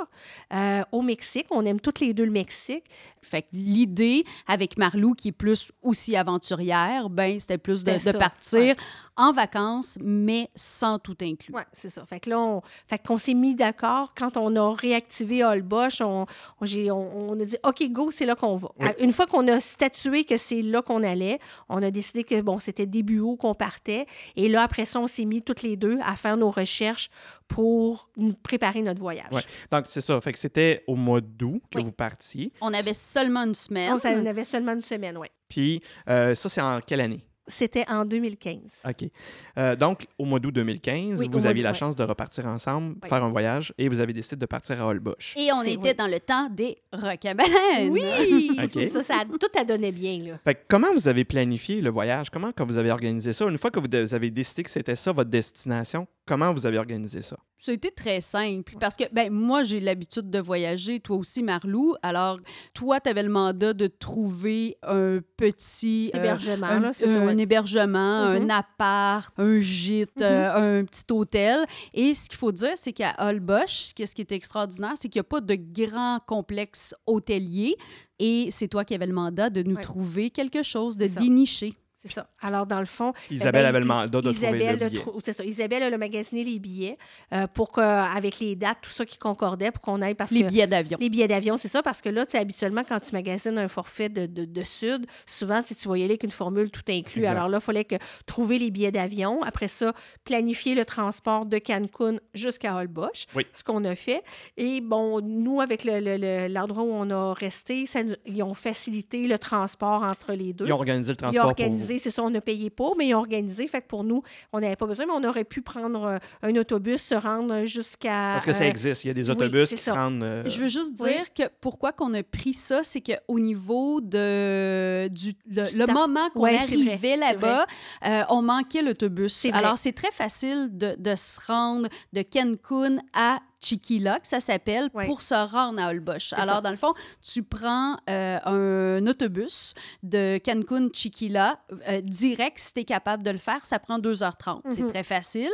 euh, 0.54 0.82
au 0.92 1.02
Mexique. 1.02 1.48
On 1.52 1.66
aime 1.66 1.80
toutes 1.80 2.00
les 2.00 2.14
deux 2.14 2.26
le 2.26 2.32
Mexique. 2.32 2.86
Fait 3.22 3.42
que 3.42 3.48
l'idée, 3.54 4.24
avec 4.48 4.78
Marlou, 4.78 5.14
qui 5.14 5.30
est 5.30 5.32
plus 5.34 5.72
aussi 5.82 6.16
aventurière, 6.16 7.10
ben 7.10 7.40
c'était 7.40 7.58
plus 7.58 7.84
de, 7.84 7.92
partir 8.18 8.60
ouais. 8.60 8.76
En 9.20 9.34
vacances, 9.34 9.98
mais 10.02 10.50
sans 10.56 10.98
tout 10.98 11.18
inclus. 11.22 11.54
Oui, 11.54 11.62
c'est 11.74 11.90
ça. 11.90 12.06
Fait 12.06 12.20
que 12.22 12.30
là, 12.30 12.40
on, 12.40 12.62
fait 12.88 12.98
qu'on 13.06 13.18
s'est 13.18 13.34
mis 13.34 13.54
d'accord. 13.54 14.14
Quand 14.18 14.38
on 14.38 14.56
a 14.56 14.74
réactivé 14.74 15.44
Holbox, 15.44 16.00
on, 16.02 16.26
on, 16.62 16.66
j'ai- 16.66 16.90
on- 16.90 17.30
on 17.32 17.40
a 17.40 17.44
dit 17.46 17.58
OK, 17.64 17.84
go, 17.92 18.12
c'est 18.12 18.26
là 18.26 18.36
qu'on 18.36 18.56
va. 18.56 18.70
Oui. 18.80 18.88
Une 19.00 19.12
fois 19.12 19.26
qu'on 19.28 19.46
a 19.50 19.60
statué 19.60 20.24
que 20.24 20.38
c'est 20.38 20.62
là 20.62 20.82
qu'on 20.82 21.04
allait, 21.04 21.40
on 21.68 21.84
a 21.84 21.92
décidé 21.92 22.24
que 22.24 22.40
bon, 22.42 22.60
c'était 22.60 22.86
début 22.86 23.20
août 23.20 23.36
qu'on 23.38 23.54
partait. 23.54 24.06
Et 24.38 24.48
là, 24.48 24.64
après 24.64 24.86
ça, 24.86 25.00
on 25.02 25.08
s'est 25.08 25.26
mis 25.26 25.42
toutes 25.42 25.62
les 25.64 25.76
deux 25.76 26.00
à 26.06 26.16
faire 26.16 26.38
nos 26.38 26.50
recherches 26.50 27.10
pour 27.48 28.10
nous 28.16 28.34
préparer 28.34 28.82
notre 28.82 29.00
voyage. 29.02 29.32
Ouais. 29.34 29.42
Donc, 29.72 29.86
c'est 29.88 30.02
ça. 30.02 30.22
Fait 30.22 30.32
que 30.32 30.40
c'était 30.40 30.84
au 30.88 30.96
mois 30.96 31.20
d'août 31.20 31.62
que 31.72 31.80
Oui. 31.80 31.84
vous 31.84 31.92
partiez. 31.92 32.54
On 32.62 32.74
avait 32.74 32.94
seulement 32.94 33.42
une 33.44 33.54
semaine. 33.56 33.92
On 33.94 34.26
avait 34.26 34.44
seulement 34.44 34.74
une 34.74 34.82
semaine, 34.82 35.18
oui. 35.18 35.28
Puis, 35.50 35.82
euh, 36.08 36.36
ça, 36.36 36.48
c'est 36.48 36.62
en 36.62 36.80
quelle 36.80 37.02
année? 37.02 37.26
C'était 37.50 37.86
en 37.90 38.06
2015. 38.06 38.58
OK. 38.88 39.10
Euh, 39.58 39.76
donc, 39.76 40.08
au 40.18 40.26
mois 40.26 40.40
d'août 40.40 40.52
2015, 40.54 41.20
Oui, 41.20 41.28
au 41.28 41.30
vous 41.32 41.46
aviez 41.46 41.64
la 41.64 41.72
ouais. 41.72 41.76
chance 41.78 41.96
de 41.96 42.04
repartir 42.04 42.46
ensemble, 42.46 42.96
Oui. 43.04 43.10
faire 43.10 43.24
un 43.24 43.30
voyage, 43.30 43.74
et 43.78 43.90
vous 43.90 44.00
avez 44.00 44.14
décidé 44.14 44.38
de 44.38 44.46
partir 44.46 44.82
à 44.82 44.88
Holbox. 44.88 45.34
Et 45.36 45.52
on 45.52 45.62
était 45.64 45.78
oui. 45.90 45.94
dans 45.96 46.08
le 46.08 46.20
temps 46.20 46.50
des 46.50 46.78
requins-baleines. 46.94 47.90
Oui! 47.92 48.52
Ça, 48.90 49.04
ça, 49.04 49.24
tout 49.30 49.60
a 49.60 49.64
donné 49.64 49.92
bien, 49.92 50.20
là. 50.20 50.40
Fait 50.44 50.56
que 50.56 50.60
comment 50.68 50.92
vous 50.94 51.08
avez 51.08 51.26
planifié 51.26 51.82
le 51.82 51.90
voyage? 51.90 52.30
Comment 52.30 52.52
quand 52.56 52.66
vous 52.66 52.78
avez 52.78 52.92
organisé 52.92 53.34
ça? 53.34 53.46
Une 53.46 53.58
fois 53.58 53.72
que 53.72 53.80
vous 53.80 54.14
avez 54.14 54.32
décidé 54.32 54.64
que 54.64 54.70
c'était 54.70 54.96
ça 54.96 55.12
votre 55.12 55.30
destination, 55.30 56.08
Comment 56.30 56.54
vous 56.54 56.68
avez 56.68 56.78
organisé 56.78 57.24
ça? 57.24 57.38
Ça 57.58 57.72
a 57.72 57.74
été 57.74 57.90
très 57.90 58.22
simple 58.22 58.76
parce 58.80 58.96
que 58.96 59.04
ben 59.12 59.34
moi 59.34 59.64
j'ai 59.64 59.80
l'habitude 59.80 60.30
de 60.30 60.38
voyager, 60.40 61.00
toi 61.00 61.18
aussi 61.18 61.42
Marlou. 61.42 61.96
Alors 62.04 62.38
toi 62.76 63.00
tu 63.00 63.10
avais 63.10 63.24
le 63.24 63.30
mandat 63.30 63.74
de 63.74 63.88
trouver 63.88 64.78
un 64.84 65.22
petit 65.38 66.12
euh, 66.14 66.18
hébergement, 66.20 66.68
un, 66.68 66.80
là, 66.82 66.94
ça, 66.94 67.06
un 67.20 67.36
hébergement, 67.38 67.98
un 68.22 68.42
Mhm. 68.42 68.52
appart, 68.52 69.34
un 69.40 69.58
gîte, 69.60 70.18
Mhm. 70.20 70.24
euh, 70.24 70.80
un 70.82 70.86
petit 70.86 71.04
hôtel. 71.12 71.66
Et 71.96 72.14
ce 72.14 72.30
qu'il 72.30 72.38
faut 72.38 72.52
dire 72.52 72.74
c'est 72.76 72.94
qu'à 72.94 73.16
Holbox, 73.18 73.94
qu'est-ce 73.96 74.14
qui 74.14 74.22
est 74.22 74.32
extraordinaire, 74.32 74.94
c'est 75.02 75.10
qu'il 75.10 75.20
n'y 75.20 75.26
a 75.26 75.30
pas 75.30 75.42
de 75.42 75.56
grand 75.56 76.20
complexe 76.28 76.94
hôtelier 77.08 77.76
et 78.20 78.50
c'est 78.52 78.68
toi 78.68 78.86
qui 78.86 78.94
avais 78.94 79.08
le 79.08 79.14
mandat 79.14 79.50
de 79.50 79.64
nous 79.64 79.76
Ouais. 79.78 79.82
trouver 79.82 80.30
quelque 80.30 80.62
chose 80.62 80.96
de 80.96 81.08
déniché. 81.08 81.74
C'est 82.02 82.14
ça. 82.14 82.30
Alors, 82.42 82.66
dans 82.66 82.80
le 82.80 82.86
fond. 82.86 83.12
Isabelle 83.30 83.64
ben, 83.64 83.70
avait 83.70 83.80
le 83.80 83.86
I- 83.86 83.88
mandat 83.90 84.22
de 84.22 84.32
trouver 84.32 84.38
Isabelle 84.48 84.80
le 84.80 84.90
billet. 84.90 85.04
C'est 85.24 85.34
ça. 85.38 85.44
Isabelle 85.44 85.84
elle 85.84 85.94
a 85.94 85.98
magasiné 85.98 86.44
les 86.46 86.58
billets 86.58 86.98
euh, 87.34 87.46
pour 87.48 87.72
que, 87.74 87.82
avec 87.82 88.40
les 88.40 88.56
dates, 88.56 88.78
tout 88.82 88.90
ça 88.90 89.06
qui 89.06 89.18
concordait, 89.18 89.70
pour 89.72 89.82
qu'on 89.82 90.02
aille 90.02 90.16
parce 90.16 90.32
Les 90.32 90.44
que. 90.44 90.48
billets 90.48 90.68
d'avion. 90.68 90.98
Les 91.02 91.10
billets 91.10 91.28
d'avion, 91.28 91.58
c'est 91.58 91.68
ça, 91.68 91.82
parce 91.84 92.02
que 92.02 92.08
là, 92.08 92.26
tu 92.26 92.32
sais, 92.32 92.38
habituellement, 92.38 92.84
quand 92.88 93.00
tu 93.02 93.12
magasines 93.14 93.58
un 93.58 93.68
forfait 93.68 94.08
de, 94.08 94.26
de, 94.28 94.46
de 94.46 94.64
Sud, 94.64 95.08
souvent, 95.26 95.62
tu 95.62 95.74
vas 95.90 95.98
y 95.98 96.02
aller 96.04 96.12
avec 96.12 96.24
une 96.24 96.32
formule 96.32 96.72
tout 96.72 96.82
inclus. 96.90 97.22
Exact. 97.22 97.36
Alors 97.36 97.50
là, 97.50 97.58
il 97.58 97.64
fallait 97.64 97.84
que 97.84 97.96
trouver 98.26 98.60
les 98.60 98.72
billets 98.72 98.92
d'avion. 98.92 99.42
Après 99.44 99.68
ça, 99.68 99.92
planifier 100.24 100.76
le 100.76 100.86
transport 100.86 101.46
de 101.46 101.58
Cancun 101.58 102.18
jusqu'à 102.34 102.76
Holbox, 102.78 103.26
Oui. 103.36 103.46
ce 103.52 103.64
qu'on 103.64 103.84
a 103.84 103.96
fait. 103.96 104.24
Et 104.56 104.80
bon, 104.80 105.20
nous, 105.22 105.60
avec 105.60 105.84
le- 105.84 106.00
le- 106.00 106.18
le- 106.18 106.54
l'endroit 106.54 106.84
où 106.84 106.92
on 106.94 107.10
a 107.10 107.34
resté, 107.34 107.86
ça 107.86 108.04
nous- 108.04 108.16
ils 108.26 108.42
ont 108.42 108.54
facilité 108.54 109.28
le 109.28 109.38
transport 109.38 110.04
entre 110.04 110.32
les 110.34 110.54
deux. 110.54 110.66
Ils 110.66 110.72
ont 110.72 110.78
organisé 110.78 111.12
le 111.12 111.18
Ils 111.20 111.26
ont 111.26 111.32
transport 111.32 111.56
pour 111.56 111.70
vous. 111.70 111.89
Organisé, 111.90 112.00
c'est 112.04 112.10
ça, 112.16 112.24
on 112.24 112.34
a 112.36 112.42
payé 112.42 112.70
pour, 112.70 112.96
mais 112.98 113.08
ils 113.08 113.16
ont 113.16 113.20
organisé. 113.20 113.68
Fait 113.68 113.82
que 113.82 113.88
pour 113.88 114.04
nous, 114.04 114.22
on 114.54 114.60
n'avait 114.60 114.76
pas 114.76 114.86
besoin, 114.86 115.06
mais 115.06 115.14
on 115.16 115.24
aurait 115.28 115.44
pu 115.44 115.62
prendre 115.62 116.04
euh, 116.06 116.18
un 116.44 116.56
autobus, 116.56 117.02
se 117.02 117.16
rendre 117.16 117.66
jusqu'à. 117.66 118.34
Parce 118.34 118.46
que 118.46 118.54
ça 118.54 118.64
euh, 118.64 118.68
existe. 118.70 119.04
Il 119.04 119.08
y 119.08 119.12
a 119.12 119.14
des 119.14 119.30
autobus 119.30 119.70
qui 119.70 119.78
se 119.78 119.92
rendent... 119.92 120.24
euh, 120.24 120.44
Je 120.48 120.60
veux 120.62 120.68
juste 120.68 120.94
Oui. 121.00 121.12
dire 121.12 121.34
que 121.34 121.44
pourquoi 121.62 121.92
qu'on 121.92 122.14
a 122.14 122.24
pris 122.24 122.54
ça, 122.54 122.84
c'est 122.84 123.02
qu'au 123.02 123.40
niveau 123.40 124.02
de, 124.02 125.08
du, 125.10 125.34
le, 125.50 125.70
Du 125.72 125.78
le 125.78 125.86
temps. 125.86 125.94
moment 125.94 126.30
qu'on 126.32 126.42
Ouais, 126.44 126.58
arrivait 126.58 127.18
là-bas, 127.18 127.66
euh, 128.06 128.22
on 128.30 128.42
manquait 128.42 128.82
l'autobus. 128.82 129.46
Alors, 129.54 129.78
c'est 129.78 129.94
très 129.94 130.12
facile 130.12 130.70
de, 130.72 130.96
de 130.98 131.16
se 131.16 131.40
rendre 131.46 131.90
de 132.14 132.22
Cancun 132.22 132.98
à 133.14 133.40
Chiquila, 133.62 134.20
que 134.20 134.28
ça 134.28 134.40
s'appelle, 134.40 134.90
Ouais. 134.94 135.06
pour 135.06 135.22
se 135.22 135.34
rendre 135.34 135.80
à 135.82 135.90
Holbox. 135.90 136.34
Alors, 136.34 136.56
ça. 136.56 136.62
dans 136.62 136.70
le 136.72 136.78
fond, 136.78 136.94
tu 137.22 137.44
prends 137.44 137.98
euh, 138.10 138.38
un 138.46 139.06
autobus 139.08 139.74
de 140.04 140.40
Cancun, 140.44 140.90
Chiquila, 140.94 141.60
euh, 141.88 142.02
direct, 142.02 142.58
si 142.60 142.74
tu 142.74 142.80
es 142.82 142.84
capable 142.86 143.24
de 143.24 143.32
le 143.32 143.38
faire, 143.38 143.66
ça 143.66 143.80
prend 143.80 144.00
2h30. 144.00 144.62
C'est 144.70 144.82
Mhm. 144.82 144.90
très 144.90 145.04
facile. 145.04 145.50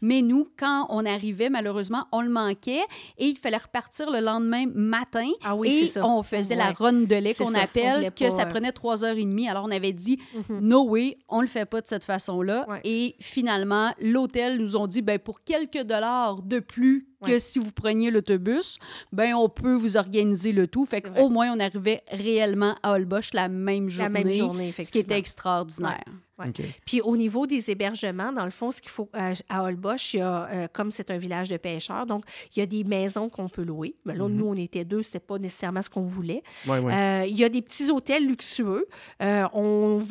Mais 0.00 0.22
nous, 0.22 0.48
quand 0.58 0.86
on 0.90 1.04
arrivait, 1.06 1.48
malheureusement, 1.50 2.06
on 2.12 2.20
le 2.20 2.28
manquait 2.30 2.82
et 3.18 3.26
il 3.26 3.38
fallait 3.38 3.56
repartir 3.56 4.10
le 4.10 4.20
lendemain 4.20 4.66
matin. 4.74 5.28
Ah 5.42 5.56
oui, 5.56 5.68
et 5.68 5.86
c'est 5.86 5.92
ça. 6.00 6.06
on 6.06 6.22
faisait 6.22 6.56
la 6.56 6.72
run 6.72 6.92
de 6.92 7.16
lait 7.16 7.34
qu'on 7.34 7.54
appelle, 7.54 8.12
que 8.12 8.30
ça 8.30 8.42
euh, 8.42 8.46
prenait 8.46 8.72
trois 8.72 9.04
heures 9.04 9.16
et 9.16 9.24
demie. 9.24 9.48
Alors, 9.48 9.64
on 9.64 9.70
avait 9.70 9.92
dit, 9.92 10.18
Mhm. 10.48 10.60
no 10.60 10.84
way, 10.88 11.16
on 11.28 11.40
le 11.40 11.46
fait 11.46 11.64
pas 11.66 11.80
de 11.80 11.86
cette 11.86 12.04
façon-là. 12.04 12.66
Ouais. 12.68 12.80
Et 12.84 13.16
finalement, 13.20 13.92
l'hôtel 14.00 14.58
nous 14.58 14.76
ont 14.76 14.86
dit, 14.86 15.02
ben, 15.02 15.18
pour 15.18 15.42
quelques 15.42 15.82
dollars 15.82 16.42
de 16.42 16.58
plus 16.58 17.08
que 17.26 17.32
Ouais. 17.32 17.38
si 17.38 17.58
vous 17.58 17.72
preniez 17.72 18.10
l'autobus, 18.10 18.78
ben, 19.12 19.34
on 19.34 19.48
peut 19.48 19.74
vous 19.74 19.96
organiser 19.96 20.52
le 20.52 20.66
tout. 20.66 20.86
Fait 20.86 21.02
qu'au 21.02 21.28
moins, 21.28 21.52
on 21.54 21.60
arrivait 21.60 22.02
réellement 22.10 22.76
à 22.82 22.92
Holbox 22.92 23.34
la 23.34 23.48
même 23.48 23.88
journée. 23.88 24.12
La 24.20 24.24
même 24.24 24.32
journée, 24.34 24.58
Ce 24.60 24.64
qui 24.64 24.68
effectivement. 24.82 25.02
était 25.04 25.18
extraordinaire. 25.18 26.00
Ouais. 26.06 26.12
Puis 26.86 27.00
au 27.00 27.16
niveau 27.16 27.46
des 27.46 27.70
hébergements, 27.70 28.32
dans 28.32 28.44
le 28.44 28.50
fond, 28.50 28.70
ce 28.70 28.80
qu'il 28.80 28.90
faut 28.90 29.08
euh, 29.16 29.34
à 29.48 29.62
Holbox, 29.64 30.14
il 30.14 30.18
y 30.18 30.20
a, 30.20 30.48
euh, 30.50 30.68
comme 30.72 30.90
c'est 30.90 31.10
un 31.10 31.18
village 31.18 31.48
de 31.48 31.56
pêcheurs, 31.56 32.06
donc 32.06 32.24
il 32.54 32.58
y 32.60 32.62
a 32.62 32.66
des 32.66 32.84
maisons 32.84 33.28
qu'on 33.28 33.48
peut 33.48 33.62
louer. 33.64 33.94
Mais 34.04 34.14
là, 34.14 34.28
Mhm. 34.28 34.34
nous, 34.36 34.46
on 34.46 34.54
était 34.54 34.84
deux, 34.84 35.02
c'était 35.02 35.18
pas 35.20 35.38
nécessairement 35.38 35.82
ce 35.82 35.88
qu'on 35.90 36.06
voulait. 36.06 36.42
Ouais, 36.66 36.78
ouais. 36.78 36.92
Euh, 36.94 37.26
il 37.26 37.38
y 37.38 37.44
a 37.44 37.48
des 37.48 37.62
petits 37.62 37.90
hôtels 37.90 38.26
luxueux. 38.26 38.86
Euh, 39.22 39.44
on- 39.54 40.02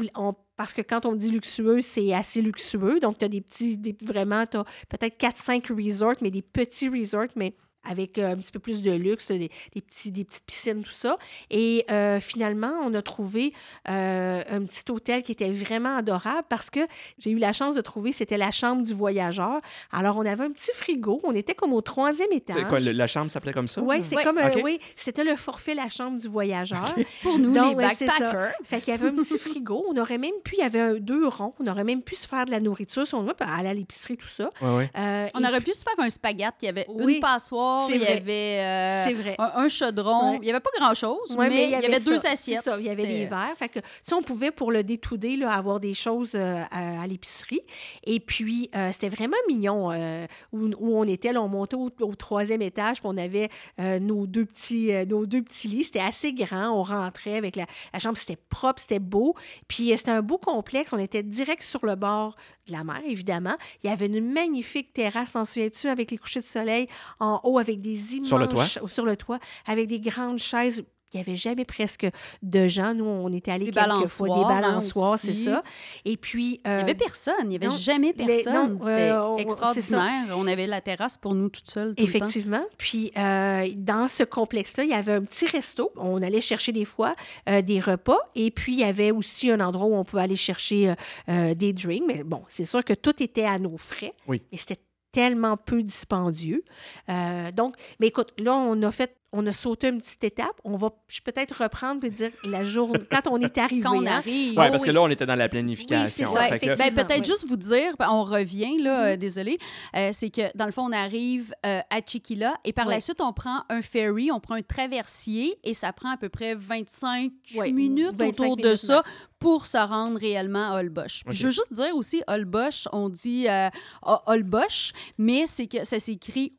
parce 0.58 0.74
que 0.74 0.82
quand 0.82 1.06
on 1.06 1.16
dit 1.16 1.32
luxueux, 1.32 1.82
c'est 1.82 2.14
assez 2.14 2.42
luxueux. 2.42 3.00
Donc, 3.02 3.18
tu 3.18 3.26
as 3.26 3.28
des 3.28 3.42
petits, 3.42 3.78
des, 3.78 3.94
vraiment, 4.02 4.46
tu 4.46 4.56
as 4.56 4.64
peut-être 4.88 5.18
4-5 5.18 5.68
resorts, 5.68 6.16
mais 6.22 6.32
des 6.32 6.42
petits 6.42 6.88
resorts, 6.88 7.28
mais 7.36 7.54
avec 7.90 8.18
euh, 8.18 8.32
un 8.34 8.38
petit 8.38 8.52
peu 8.52 8.60
plus 8.60 8.82
de 8.82 8.92
luxe, 8.92 9.28
des, 9.30 9.50
des 9.74 9.82
petits, 9.82 10.12
des 10.12 10.24
petites 10.26 10.46
piscines, 10.46 10.84
tout 10.84 10.92
ça. 10.92 11.18
Et 11.50 11.86
euh, 11.92 12.20
finalement, 12.20 12.74
on 12.84 12.94
a 12.94 13.02
trouvé 13.02 13.54
euh, 13.90 14.42
un 14.50 14.64
petit 14.64 14.84
hôtel 14.92 15.24
qui 15.24 15.32
était 15.32 15.52
vraiment 15.52 15.98
adorable 15.98 16.44
parce 16.50 16.70
que 16.70 16.80
j'ai 17.20 17.32
eu 17.32 17.38
la 17.38 17.54
chance 17.54 17.76
de 17.76 17.82
trouver, 17.82 18.12
c'était 18.12 18.38
la 18.38 18.52
chambre 18.52 18.84
du 18.84 18.94
voyageur. 18.94 19.62
Alors, 19.92 20.18
on 20.18 20.26
avait 20.26 20.44
un 20.44 20.52
petit 20.52 20.72
frigo. 20.74 21.20
On 21.24 21.34
était 21.34 21.54
comme 21.54 21.74
au 21.74 21.82
troisième 21.82 22.32
étage. 22.32 22.56
C'est 22.58 22.68
quoi, 22.68 22.80
le- 22.80 22.92
la 22.92 23.08
chambre 23.08 23.30
s'appelait 23.32 23.54
comme 23.54 23.68
ça? 23.68 23.82
Oui, 23.82 23.98
c'est 24.10 24.24
comme, 24.24 24.38
euh, 24.38 24.48
OK. 24.50 24.62
oui, 24.64 24.80
c'était 24.96 25.24
le 25.24 25.36
forfait 25.36 25.76
La 25.76 25.90
chambre 25.90 26.18
du 26.20 26.28
voyageur. 26.28 26.94
Pour 27.24 27.38
nous, 27.40 27.54
Donc, 27.54 27.78
les 27.80 27.86
ouais, 27.86 27.96
c'est 27.98 28.08
ça. 28.08 28.20
backpackers. 28.20 28.52
Fait 28.64 28.80
qu'il 28.82 28.92
y 28.92 28.98
avait 28.98 29.08
un 29.10 29.14
petit 29.24 29.38
frigo. 29.38 29.86
On 29.90 29.98
aurait 29.98 30.18
même 30.18 30.34
pu, 30.44 30.56
il 30.56 30.60
y 30.60 30.64
avait 30.64 30.80
un- 30.80 30.94
deux 30.96 31.28
ronds. 31.28 31.54
On 31.60 31.68
aurait 31.68 31.84
même 31.84 32.02
pu 32.02 32.16
se 32.16 32.28
faire 32.28 32.46
de 32.46 32.52
la 32.52 32.60
nourriture 32.60 33.06
si 33.06 33.14
on 33.16 33.24
veut, 33.24 33.34
puis 33.34 33.48
aller 33.50 33.70
à 33.70 33.74
l'épicerie, 33.74 34.18
tout 34.18 34.28
ça. 34.28 34.50
Ouais, 34.62 34.76
ouais. 34.78 34.92
Euh, 34.98 35.28
On 35.34 35.44
aurait 35.44 35.60
puis- 35.62 35.72
pu 35.72 35.78
se 35.78 35.84
faire 35.84 35.94
un 35.98 36.10
spaghette. 36.10 36.54
Il 36.62 36.66
y 36.66 36.70
avait 36.70 36.86
Oui, 36.88 37.16
une 37.16 37.20
passoire, 37.20 37.75
c'est 37.88 37.96
il 37.96 38.02
y 38.02 38.06
vrai. 38.06 38.14
avait 38.14 39.36
euh, 39.36 39.36
un, 39.40 39.64
un 39.64 39.68
chaudron. 39.70 40.32
Ouais. 40.32 40.36
Il 40.38 40.42
n'y 40.46 40.50
avait 40.50 40.60
pas 40.60 40.70
grand-chose, 40.80 41.36
Ouais, 41.38 41.50
mais, 41.50 41.66
il 41.66 41.72
y 41.72 41.76
avait, 41.76 42.00
deux 42.00 42.18
ça, 42.18 42.32
assiettes. 42.32 42.64
ça, 42.64 42.78
il 42.80 42.86
y 42.86 42.90
avait 42.90 43.06
des 43.06 43.26
verres. 43.26 43.54
Fait 43.58 43.70
que, 43.70 43.80
on 44.14 44.22
pouvait, 44.22 44.52
pour 44.52 44.72
le 44.72 44.84
détouder, 44.84 45.42
avoir 45.44 45.80
des 45.80 45.94
choses 45.94 46.32
euh, 46.36 46.62
à, 46.72 47.02
à 47.04 47.08
l'épicerie. 47.08 47.62
Et 48.06 48.20
puis, 48.20 48.70
euh, 48.76 48.92
c'était 48.92 49.10
vraiment 49.10 49.38
mignon 49.48 49.92
euh, 49.92 50.26
où, 50.52 50.70
où 50.80 50.98
on 50.98 51.04
était. 51.04 51.34
Là, 51.34 51.42
on 51.42 51.48
montait 51.48 51.76
au, 51.76 51.90
au 52.02 52.16
troisième 52.16 52.62
étage, 52.62 53.00
puis 53.02 53.10
on 53.12 53.18
avait 53.18 53.50
euh, 53.80 54.00
nos, 54.00 54.26
deux 54.28 54.46
petits, 54.46 54.94
euh, 54.94 55.06
nos 55.06 55.26
deux 55.26 55.42
petits 55.42 55.68
lits. 55.68 55.84
C'était 55.86 56.00
assez 56.00 56.34
grand. 56.34 56.70
On 56.72 56.84
rentrait 56.84 57.36
avec 57.38 57.56
la, 57.56 57.66
la 57.94 58.00
chambre. 58.00 58.18
C'était 58.18 58.38
propre, 58.50 58.82
c'était 58.82 59.00
beau. 59.00 59.36
Puis, 59.68 59.92
euh, 59.92 59.98
c'était 59.98 60.12
un 60.12 60.22
beau 60.22 60.38
complexe. 60.38 60.94
On 60.94 61.00
était 61.00 61.24
direct 61.24 61.64
sur 61.64 61.86
le 61.86 61.96
bord 61.96 62.36
de 62.68 62.72
la 62.72 62.84
mer, 62.84 63.02
évidemment. 63.06 63.56
Il 63.84 63.90
y 63.90 63.94
avait 63.94 64.08
une 64.08 64.32
magnifique 64.32 64.94
terrasse, 64.94 65.36
en 65.36 65.46
souviens-tu, 65.46 65.88
avec 65.88 66.12
les 66.12 66.18
couchers 66.18 66.42
de 66.42 66.46
soleil 66.46 66.88
en 67.20 67.40
haut, 67.44 67.60
avec 67.60 67.82
des 67.82 68.16
immenses... 68.16 68.28
Sur 68.28 68.38
le 68.38 68.48
toit? 68.48 68.66
Sur 68.66 69.06
le 69.06 69.16
toit, 69.18 69.40
avec 69.66 69.88
des 69.88 70.00
grandes 70.00 70.40
chaises. 70.40 70.84
Il 71.16 71.20
n'y 71.20 71.22
avait 71.22 71.38
jamais 71.38 71.64
presque 71.64 72.08
de 72.44 72.68
gens. 72.68 72.94
Nous, 72.94 73.06
on 73.06 73.32
était 73.32 73.52
allés 73.52 73.66
Des 73.66 73.72
quelques 73.72 74.08
fois. 74.10 74.28
Des 74.28 74.34
balançoires, 74.34 74.50
hein, 74.50 74.62
balançoires, 74.62 75.20
c'est 75.20 75.34
ça. 75.34 75.64
Et 76.04 76.18
puis... 76.18 76.60
Il 76.66 76.72
n'y 76.72 76.78
euh, 76.78 76.82
avait 76.82 76.94
personne. 76.94 77.34
Il 77.44 77.48
n'y 77.50 77.56
avait 77.56 77.68
non, 77.68 77.76
jamais 77.76 78.12
personne. 78.12 78.78
C'était 78.82 79.12
euh, 79.12 79.38
extraordinaire. 79.38 80.26
On 80.36 80.46
avait 80.46 80.68
la 80.68 80.82
terrasse 80.82 81.18
pour 81.18 81.34
nous 81.34 81.48
toutes 81.48 81.70
seules 81.70 81.96
tout 81.96 82.06
le 82.06 82.12
temps. 82.12 82.18
Effectivement. 82.18 82.66
Puis, 82.78 83.14
euh, 83.18 83.68
dans 83.78 84.10
ce 84.10 84.24
complexe-là, 84.24 84.84
il 84.84 84.90
y 84.90 84.94
avait 84.94 85.14
un 85.14 85.24
petit 85.24 85.46
resto. 85.46 85.92
On 85.96 86.22
allait 86.22 86.42
chercher 86.42 86.74
des 86.74 86.86
fois 86.86 87.16
euh, 87.50 87.62
des 87.62 87.80
repas. 87.80 88.20
Et 88.36 88.52
puis, 88.52 88.74
il 88.74 88.80
y 88.80 88.84
avait 88.84 89.12
aussi 89.12 89.50
un 89.50 89.62
endroit 89.62 89.88
où 89.88 89.96
on 89.96 90.04
pouvait 90.04 90.24
aller 90.24 90.36
chercher 90.36 90.90
euh, 90.90 90.96
euh, 91.30 91.54
des 91.54 91.72
drinks. 91.72 92.04
Mais 92.06 92.24
bon, 92.24 92.44
c'est 92.50 92.66
sûr 92.66 92.84
que 92.84 92.94
tout 92.94 93.24
était 93.24 93.46
à 93.46 93.58
nos 93.58 93.78
frais. 93.78 94.14
Oui. 94.28 94.42
Mais 94.52 94.58
c'était 94.58 94.82
tellement 95.12 95.56
peu 95.56 95.82
dispendieux. 95.82 96.66
Euh, 97.10 97.50
donc, 97.52 97.76
mais 98.02 98.08
écoute, 98.08 98.34
là, 98.38 98.54
on 98.58 98.82
a 98.84 98.92
fait, 98.92 99.16
on 99.38 99.46
a 99.46 99.52
sauté 99.52 99.90
une 99.90 100.00
petite 100.00 100.24
étape. 100.24 100.60
On 100.64 100.76
va 100.78 100.90
peut-être 101.24 101.62
reprendre 101.64 102.04
et 102.06 102.10
dire 102.10 102.32
la 102.44 102.64
journée, 102.64 103.00
quand 103.12 103.28
on 103.30 103.38
est 103.40 103.58
arrivé. 103.58 103.82
Quand 103.82 103.96
on 103.98 104.02
hein, 104.06 104.18
arrive. 104.18 104.58
Ouais, 104.58 104.66
Oh 104.68 104.72
parce 104.72 104.84
que 104.84 104.90
oui. 104.90 104.94
là, 104.96 105.02
on 105.04 105.10
était 105.10 105.26
dans 105.26 105.36
la 105.36 105.50
planification. 105.50 106.30
Oui, 106.32 106.40
que- 106.40 106.46
Effectivement. 106.46 106.76
Ben, 106.78 106.96
peut-être 106.96 107.20
oui. 107.20 107.26
juste 107.26 107.46
vous 107.48 107.58
dire, 107.58 107.96
ben, 108.00 108.08
on 108.12 108.24
revient, 108.24 108.78
là, 108.82 109.00
Mhm. 109.00 109.06
euh, 109.14 109.18
désolé, 109.18 109.58
euh, 109.96 110.10
c'est 110.14 110.30
que 110.30 110.56
dans 110.58 110.66
le 110.66 110.72
fond, 110.72 110.84
on 110.88 110.92
arrive 110.92 111.54
euh, 111.66 111.80
à 111.90 112.00
Chiquila 112.06 112.54
et 112.64 112.74
par 112.74 112.86
la 112.88 112.96
Ouais. 112.96 113.02
suite, 113.02 113.20
on 113.22 113.34
prend 113.34 113.64
un 113.70 113.82
ferry, 113.82 114.32
on 114.32 114.40
prend 114.40 114.56
un 114.56 114.62
traversier 114.62 115.58
et 115.64 115.74
ça 115.74 115.92
prend 115.94 116.12
à 116.12 116.18
peu 116.18 116.30
près 116.30 116.56
25 116.56 117.32
Ouais, 117.56 117.72
minutes 117.72 118.16
25 118.16 118.28
autour 118.44 118.58
de 118.58 118.76
ça 118.76 119.04
pour 119.40 119.66
se 119.66 119.78
rendre 119.78 120.18
réellement 120.20 120.74
à 120.74 120.82
Ok. 120.86 121.00
Je 121.30 121.46
veux 121.46 121.52
juste 121.52 121.74
dire 121.74 121.96
aussi, 121.96 122.24
Holbox, 122.28 122.88
on 122.92 123.10
dit 123.10 123.48
euh, 123.48 123.70
Holbox, 124.04 124.92
mais 125.18 125.46
c'est 125.48 125.68
que 125.68 125.86
ça 125.86 126.00
s'écrit 126.00 126.54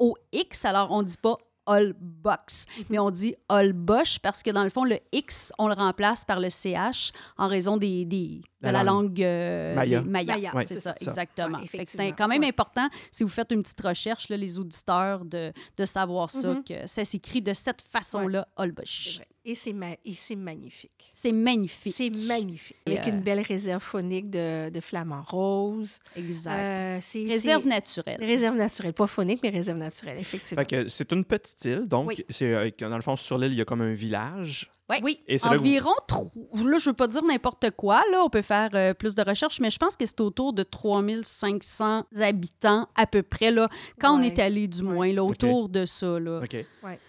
H-O-L-B-O-X, 0.00 0.64
alors 0.64 0.90
on 0.90 1.02
dit 1.02 1.16
pas 1.20 1.36
Holbox, 1.66 2.66
Mhm. 2.78 2.84
mais 2.90 2.98
on 2.98 3.10
dit 3.10 3.34
Holbox 3.48 4.18
parce 4.18 4.42
que 4.42 4.50
dans 4.50 4.64
le 4.64 4.70
fond, 4.70 4.84
le 4.84 4.98
X, 5.12 5.50
on 5.58 5.68
le 5.68 5.74
remplace 5.74 6.24
par 6.24 6.38
le 6.40 6.50
CH 6.50 7.12
en 7.38 7.48
raison 7.48 7.76
des, 7.78 8.04
des- 8.04 8.42
de 8.68 8.72
La 8.72 8.82
la 8.82 8.84
langue. 8.84 9.22
euh, 9.22 9.74
Maya. 9.74 10.02
Maya. 10.02 10.34
Maya, 10.36 10.54
Ouais, 10.54 10.64
c'est 10.66 10.76
ça, 10.76 10.90
ça. 10.90 10.96
exactement. 11.00 11.58
Ouais, 11.58 11.84
c'est 11.86 12.12
quand 12.12 12.28
même 12.28 12.42
ouais. 12.42 12.48
important, 12.48 12.88
si 13.12 13.22
vous 13.22 13.28
faites 13.28 13.50
une 13.52 13.62
petite 13.62 13.80
recherche, 13.80 14.28
là, 14.28 14.36
les 14.36 14.58
auditeurs, 14.58 15.24
de, 15.24 15.52
de 15.76 15.84
savoir 15.84 16.30
ça, 16.30 16.48
Mhm. 16.54 16.64
que 16.64 16.86
ça 16.86 17.04
s'écrit 17.04 17.42
de 17.42 17.52
cette 17.54 17.82
façon-là, 17.82 18.46
vrai. 18.56 19.26
Et 19.46 19.54
c'est 19.54 19.74
ma- 19.74 19.92
et 20.06 20.14
c'est 20.14 20.36
magnifique. 20.36 21.10
C'est 21.12 21.30
magnifique. 21.30 21.94
C'est 21.94 22.08
magnifique. 22.08 22.76
Avec 22.86 23.00
euh, 23.06 23.10
une 23.10 23.20
belle 23.20 23.40
réserve 23.42 23.82
phonique 23.82 24.30
de, 24.30 24.70
de 24.70 24.80
flamants 24.80 25.20
roses. 25.20 25.98
Exact. 26.16 26.58
Euh, 26.58 26.98
c'est- 27.02 27.26
Réserve 27.26 27.66
naturelle. 27.66 28.24
Réserve 28.24 28.56
naturelle. 28.56 28.94
Pas 28.94 29.06
phonique, 29.06 29.40
mais 29.42 29.50
réserve 29.50 29.76
naturelle, 29.78 30.16
effectivement. 30.18 30.64
C'est 30.88 31.12
une 31.12 31.24
petite 31.24 31.62
île, 31.66 31.86
donc 31.86 32.08
Oui. 32.08 32.24
c'est 32.30 32.54
euh, 32.54 32.70
dans 32.80 32.96
le 32.96 33.02
fond 33.02 33.16
sur 33.16 33.36
l'île 33.36 33.52
il 33.52 33.58
y 33.58 33.60
a 33.60 33.66
comme 33.66 33.82
un 33.82 33.92
village 33.92 34.70
Ouais. 34.90 35.00
Oui. 35.02 35.18
Et 35.26 35.38
c'est 35.38 35.46
là 35.48 35.54
que 35.54 35.60
vous- 35.60 35.64
Environ, 35.64 35.94
tro- 36.06 36.30
là, 36.52 36.76
je 36.76 36.90
veux 36.90 36.94
pas 36.94 37.08
dire 37.08 37.22
n'importe 37.24 37.70
quoi, 37.70 38.02
là, 38.12 38.22
on 38.22 38.28
peut 38.28 38.42
faire 38.42 38.53
euh, 38.74 38.94
plus 38.94 39.14
de 39.14 39.22
recherches, 39.22 39.60
mais 39.60 39.70
je 39.70 39.78
pense 39.78 39.96
que 39.96 40.06
c'est 40.06 40.20
autour 40.20 40.52
de 40.52 40.62
3500 40.62 42.04
habitants 42.20 42.88
à 42.94 43.06
peu 43.06 43.22
près, 43.22 43.50
là, 43.50 43.68
quand 44.00 44.18
on 44.18 44.22
est 44.22 44.38
allé 44.38 44.66
du 44.68 44.82
moins, 44.82 45.12
là, 45.12 45.24
autour 45.24 45.68
de 45.68 45.84
ça. 45.84 46.18
Là. 46.18 46.40
OK. 46.42 46.56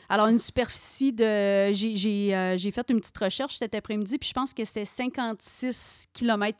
Alors, 0.09 0.27
une 0.27 0.39
superficie 0.39 1.11
de... 1.13 1.71
J'ai 1.73 1.95
j'ai, 1.95 2.35
euh, 2.35 2.57
j'ai 2.57 2.71
fait 2.71 2.85
une 2.89 2.99
petite 2.99 3.17
recherche 3.17 3.55
cet 3.57 3.73
après-midi, 3.75 4.17
puis 4.17 4.29
je 4.29 4.33
pense 4.33 4.53
que 4.53 4.63
c'était 4.65 4.85
56 4.85 6.07
km 6.13 6.55